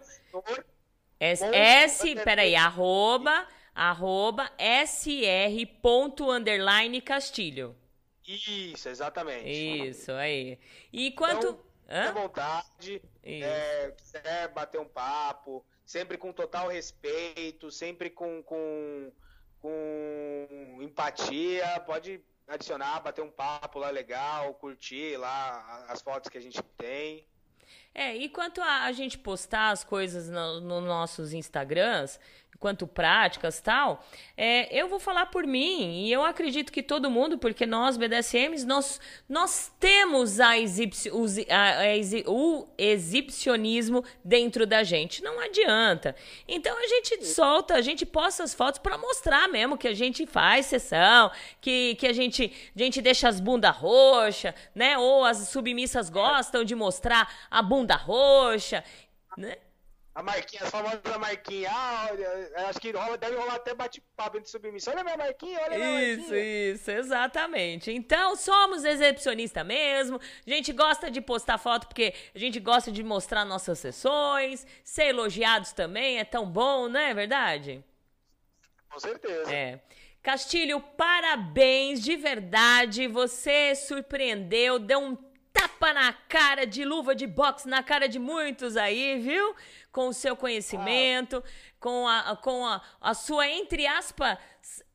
S, 1.20 1.44
S 1.44 2.16
peraí, 2.24 2.56
arroba, 2.56 3.48
arroba 3.74 4.52
sr 4.86 5.66
ponto 5.82 6.30
underline 6.30 7.02
castilho. 7.02 7.76
Isso, 8.26 8.90
exatamente. 8.90 9.50
Isso, 9.50 10.12
aí. 10.12 10.60
E 10.92 11.12
quanto. 11.12 11.60
Então, 11.86 12.10
à 12.10 12.12
vontade, 12.12 13.02
é, 13.24 13.94
quiser 13.98 14.48
bater 14.50 14.80
um 14.80 14.88
papo, 14.88 15.66
sempre 15.86 16.18
com 16.18 16.32
total 16.32 16.70
respeito, 16.70 17.70
sempre 17.70 18.10
com, 18.10 18.42
com, 18.44 19.12
com 19.60 20.78
empatia, 20.82 21.80
pode 21.86 22.22
adicionar, 22.48 23.02
bater 23.02 23.22
um 23.22 23.32
papo 23.32 23.80
lá 23.80 23.90
legal, 23.90 24.54
curtir 24.56 25.18
lá 25.18 25.86
as 25.88 26.02
fotos 26.02 26.30
que 26.30 26.38
a 26.38 26.42
gente 26.42 26.62
tem. 26.78 27.26
É, 27.96 28.16
e 28.16 28.28
quanto 28.28 28.62
a, 28.62 28.84
a 28.86 28.92
gente 28.92 29.18
postar 29.18 29.70
as 29.70 29.84
coisas 29.84 30.30
nos 30.30 30.64
no 30.64 30.82
nossos 30.82 31.32
Instagrams, 31.34 32.20
quanto 32.60 32.88
práticas 32.88 33.60
tal, 33.60 34.06
é, 34.38 34.74
eu 34.74 34.88
vou 34.88 35.00
falar 35.00 35.28
por 35.28 35.46
mim, 35.46 36.06
e 36.06 36.12
eu 36.12 36.24
acredito 36.24 36.72
que 36.72 36.82
todo 36.82 37.10
mundo, 37.10 37.38
porque 37.38 37.66
nós, 37.66 37.98
BDSMs, 37.98 38.66
nós, 38.66 39.00
nós 39.28 39.72
temos 39.80 40.40
a 40.40 40.54
a, 40.54 42.30
o 42.30 42.68
exibicionismo 42.78 44.04
dentro 44.24 44.66
da 44.66 44.84
gente. 44.84 45.22
Não 45.24 45.40
adianta. 45.40 46.16
Então 46.48 46.76
a 46.78 46.88
gente 46.88 47.26
solta, 47.26 47.76
a 47.76 47.82
gente 47.82 48.06
posta 48.06 48.44
as 48.44 48.54
fotos 48.54 48.80
para 48.80 48.98
mostrar 48.98 49.48
mesmo 49.48 49.78
que 49.78 49.88
a 49.88 49.94
gente 49.94 50.26
faz 50.26 50.66
sessão, 50.68 51.32
que, 51.60 51.96
que 51.96 52.08
a, 52.08 52.14
gente, 52.14 52.52
a 52.76 52.80
gente 52.80 53.02
deixa 53.02 53.28
as 53.28 53.40
bundas 53.40 53.76
roxas, 53.76 54.54
né? 54.74 54.98
Ou 54.98 55.26
as 55.26 55.50
submissas 55.50 56.10
gostam 56.10 56.64
de 56.64 56.76
mostrar 56.76 57.32
a 57.50 57.62
bunda 57.62 57.96
roxa, 57.96 58.84
né? 59.38 59.58
A 60.16 60.22
marquinha, 60.22 60.62
a 60.64 60.70
famosa 60.70 61.18
marquinha. 61.20 61.70
Ah, 61.72 62.10
olha, 62.12 62.68
acho 62.70 62.80
que 62.80 62.92
rola, 62.92 63.18
deve 63.18 63.36
rolar 63.36 63.56
até 63.56 63.74
bate-papo 63.74 64.40
de 64.40 64.48
submissão. 64.48 64.94
Olha 64.94 65.04
minha 65.04 65.18
marquinha, 65.18 65.60
olha 65.64 65.76
minha 65.80 66.04
Isso, 66.04 66.22
marquinha. 66.22 66.72
isso, 66.74 66.92
exatamente. 66.92 67.92
Então, 67.92 68.36
somos 68.36 68.84
exibicionistas 68.84 69.66
mesmo. 69.66 70.20
A 70.46 70.50
gente 70.50 70.72
gosta 70.72 71.10
de 71.10 71.20
postar 71.20 71.58
foto 71.58 71.88
porque 71.88 72.14
a 72.36 72.38
gente 72.38 72.60
gosta 72.60 72.92
de 72.92 73.02
mostrar 73.02 73.44
nossas 73.44 73.80
sessões. 73.80 74.68
Ser 74.84 75.06
elogiados 75.08 75.72
também 75.74 76.20
é 76.20 76.24
tão 76.24 76.46
bom, 76.46 76.88
não 76.88 77.00
é 77.00 77.12
verdade? 77.12 77.84
Com 78.92 79.00
certeza. 79.00 79.52
É. 79.52 79.80
Castilho, 80.22 80.80
parabéns 80.80 82.00
de 82.04 82.16
verdade. 82.16 83.08
Você 83.08 83.74
surpreendeu, 83.74 84.78
deu 84.78 85.00
um 85.00 85.18
tapa 85.52 85.94
na 85.94 86.14
cara 86.14 86.66
de 86.66 86.84
luva 86.86 87.14
de 87.14 87.28
boxe 87.28 87.68
na 87.68 87.84
cara 87.84 88.08
de 88.08 88.18
muitos 88.20 88.76
aí, 88.78 89.20
viu? 89.20 89.56
Com 89.94 90.08
o 90.08 90.14
seu 90.14 90.36
conhecimento, 90.36 91.42
com, 91.80 92.08
a, 92.08 92.36
com 92.36 92.66
a, 92.66 92.82
a 93.00 93.14
sua, 93.14 93.48
entre 93.48 93.86
aspas, 93.86 94.38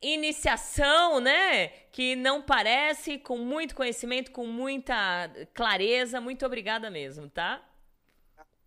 iniciação, 0.01 1.21
né? 1.21 1.69
Que 1.91 2.17
não 2.17 2.41
parece, 2.41 3.17
com 3.17 3.37
muito 3.37 3.73
conhecimento, 3.73 4.29
com 4.31 4.45
muita 4.45 5.31
clareza. 5.53 6.19
Muito 6.19 6.45
obrigada 6.45 6.91
mesmo, 6.91 7.29
tá? 7.29 7.63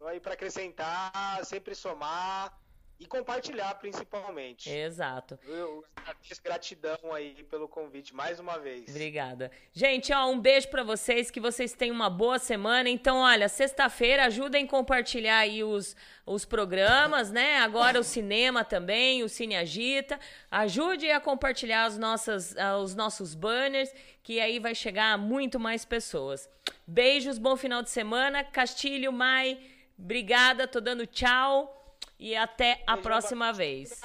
Aí 0.07 0.19
para 0.19 0.33
acrescentar, 0.33 1.45
sempre 1.45 1.75
somar 1.75 2.59
e 2.99 3.07
compartilhar 3.07 3.75
principalmente. 3.75 4.71
Exato. 4.71 5.39
Eu 5.45 5.85
agradeço 5.97 6.43
gratidão 6.43 7.13
aí 7.13 7.43
pelo 7.51 7.67
convite 7.67 8.15
mais 8.15 8.39
uma 8.39 8.59
vez. 8.59 8.89
Obrigada. 8.89 9.51
Gente, 9.73 10.13
ó, 10.13 10.27
um 10.31 10.39
beijo 10.39 10.69
para 10.69 10.85
vocês, 10.85 11.31
que 11.31 11.41
vocês 11.41 11.73
tenham 11.73 11.97
uma 11.97 12.09
boa 12.09 12.39
semana. 12.39 12.89
Então, 12.89 13.19
olha, 13.19 13.49
sexta-feira 13.49 14.27
ajudem 14.27 14.65
a 14.65 14.69
compartilhar 14.69 15.39
aí 15.39 15.65
os, 15.65 15.97
os 16.25 16.45
programas, 16.45 17.31
né? 17.33 17.59
Agora 17.59 17.99
o 17.99 18.05
cinema 18.05 18.65
também, 18.65 19.23
o 19.25 19.29
Cine 19.29 19.57
Agita. 19.57 20.19
Ajude 20.51 21.11
a 21.11 21.21
compartilhar 21.21 21.85
as 21.85 21.99
nossas, 21.99 22.55
os 22.81 22.95
nossos 22.95 23.35
banners, 23.35 23.93
que 24.23 24.39
aí 24.39 24.61
vai 24.61 24.75
chegar 24.75 25.13
a 25.13 25.19
muito 25.19 25.59
mais 25.59 25.85
pessoas. 25.85 26.49
Beijos, 26.87 27.39
bom 27.39 27.57
final 27.57 27.83
de 27.83 27.91
semana. 27.91 28.45
Castilho, 28.45 29.13
Mai, 29.13 29.59
obrigada, 29.99 30.69
tô 30.69 30.81
dando 30.81 31.07
tchau. 31.07 31.82
E 32.23 32.37
até 32.37 32.81
a 32.87 32.97
próxima 32.97 33.53
vez. 33.53 34.01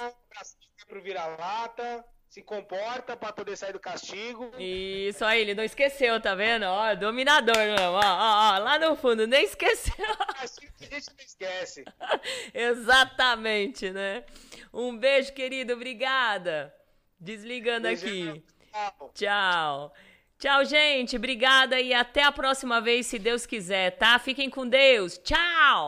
Pro 0.88 1.00
vira-lata, 1.00 2.04
se 2.28 2.42
comporta 2.42 3.16
para 3.16 3.32
poder 3.32 3.56
sair 3.56 3.72
do 3.72 3.78
castigo. 3.78 4.50
Isso 4.58 5.24
aí, 5.24 5.42
ele 5.42 5.54
não 5.54 5.62
esqueceu, 5.62 6.20
tá 6.20 6.34
vendo? 6.34 6.64
Ó, 6.64 6.96
dominador 6.96 7.56
mesmo. 7.56 7.92
Ó, 7.92 8.00
ó, 8.00 8.54
ó, 8.54 8.58
lá 8.58 8.76
no 8.76 8.96
fundo, 8.96 9.24
nem 9.24 9.44
esqueceu. 9.44 9.94
Castigo 10.34 10.72
que 10.76 10.84
a 10.86 10.98
gente 10.98 11.10
não 11.16 11.24
esquece. 11.24 11.84
Exatamente, 12.52 13.92
né? 13.92 14.24
Um 14.74 14.98
beijo, 14.98 15.32
querido, 15.32 15.74
obrigada. 15.74 16.74
Desligando 17.20 17.86
aqui. 17.86 18.42
Tchau. 18.72 19.12
Tchau. 19.14 19.94
Tchau, 20.40 20.64
gente. 20.64 21.16
Obrigada 21.16 21.80
e 21.80 21.94
até 21.94 22.24
a 22.24 22.32
próxima 22.32 22.80
vez, 22.80 23.06
se 23.06 23.16
Deus 23.16 23.46
quiser, 23.46 23.92
tá? 23.92 24.18
Fiquem 24.18 24.50
com 24.50 24.66
Deus. 24.66 25.18
Tchau! 25.18 25.76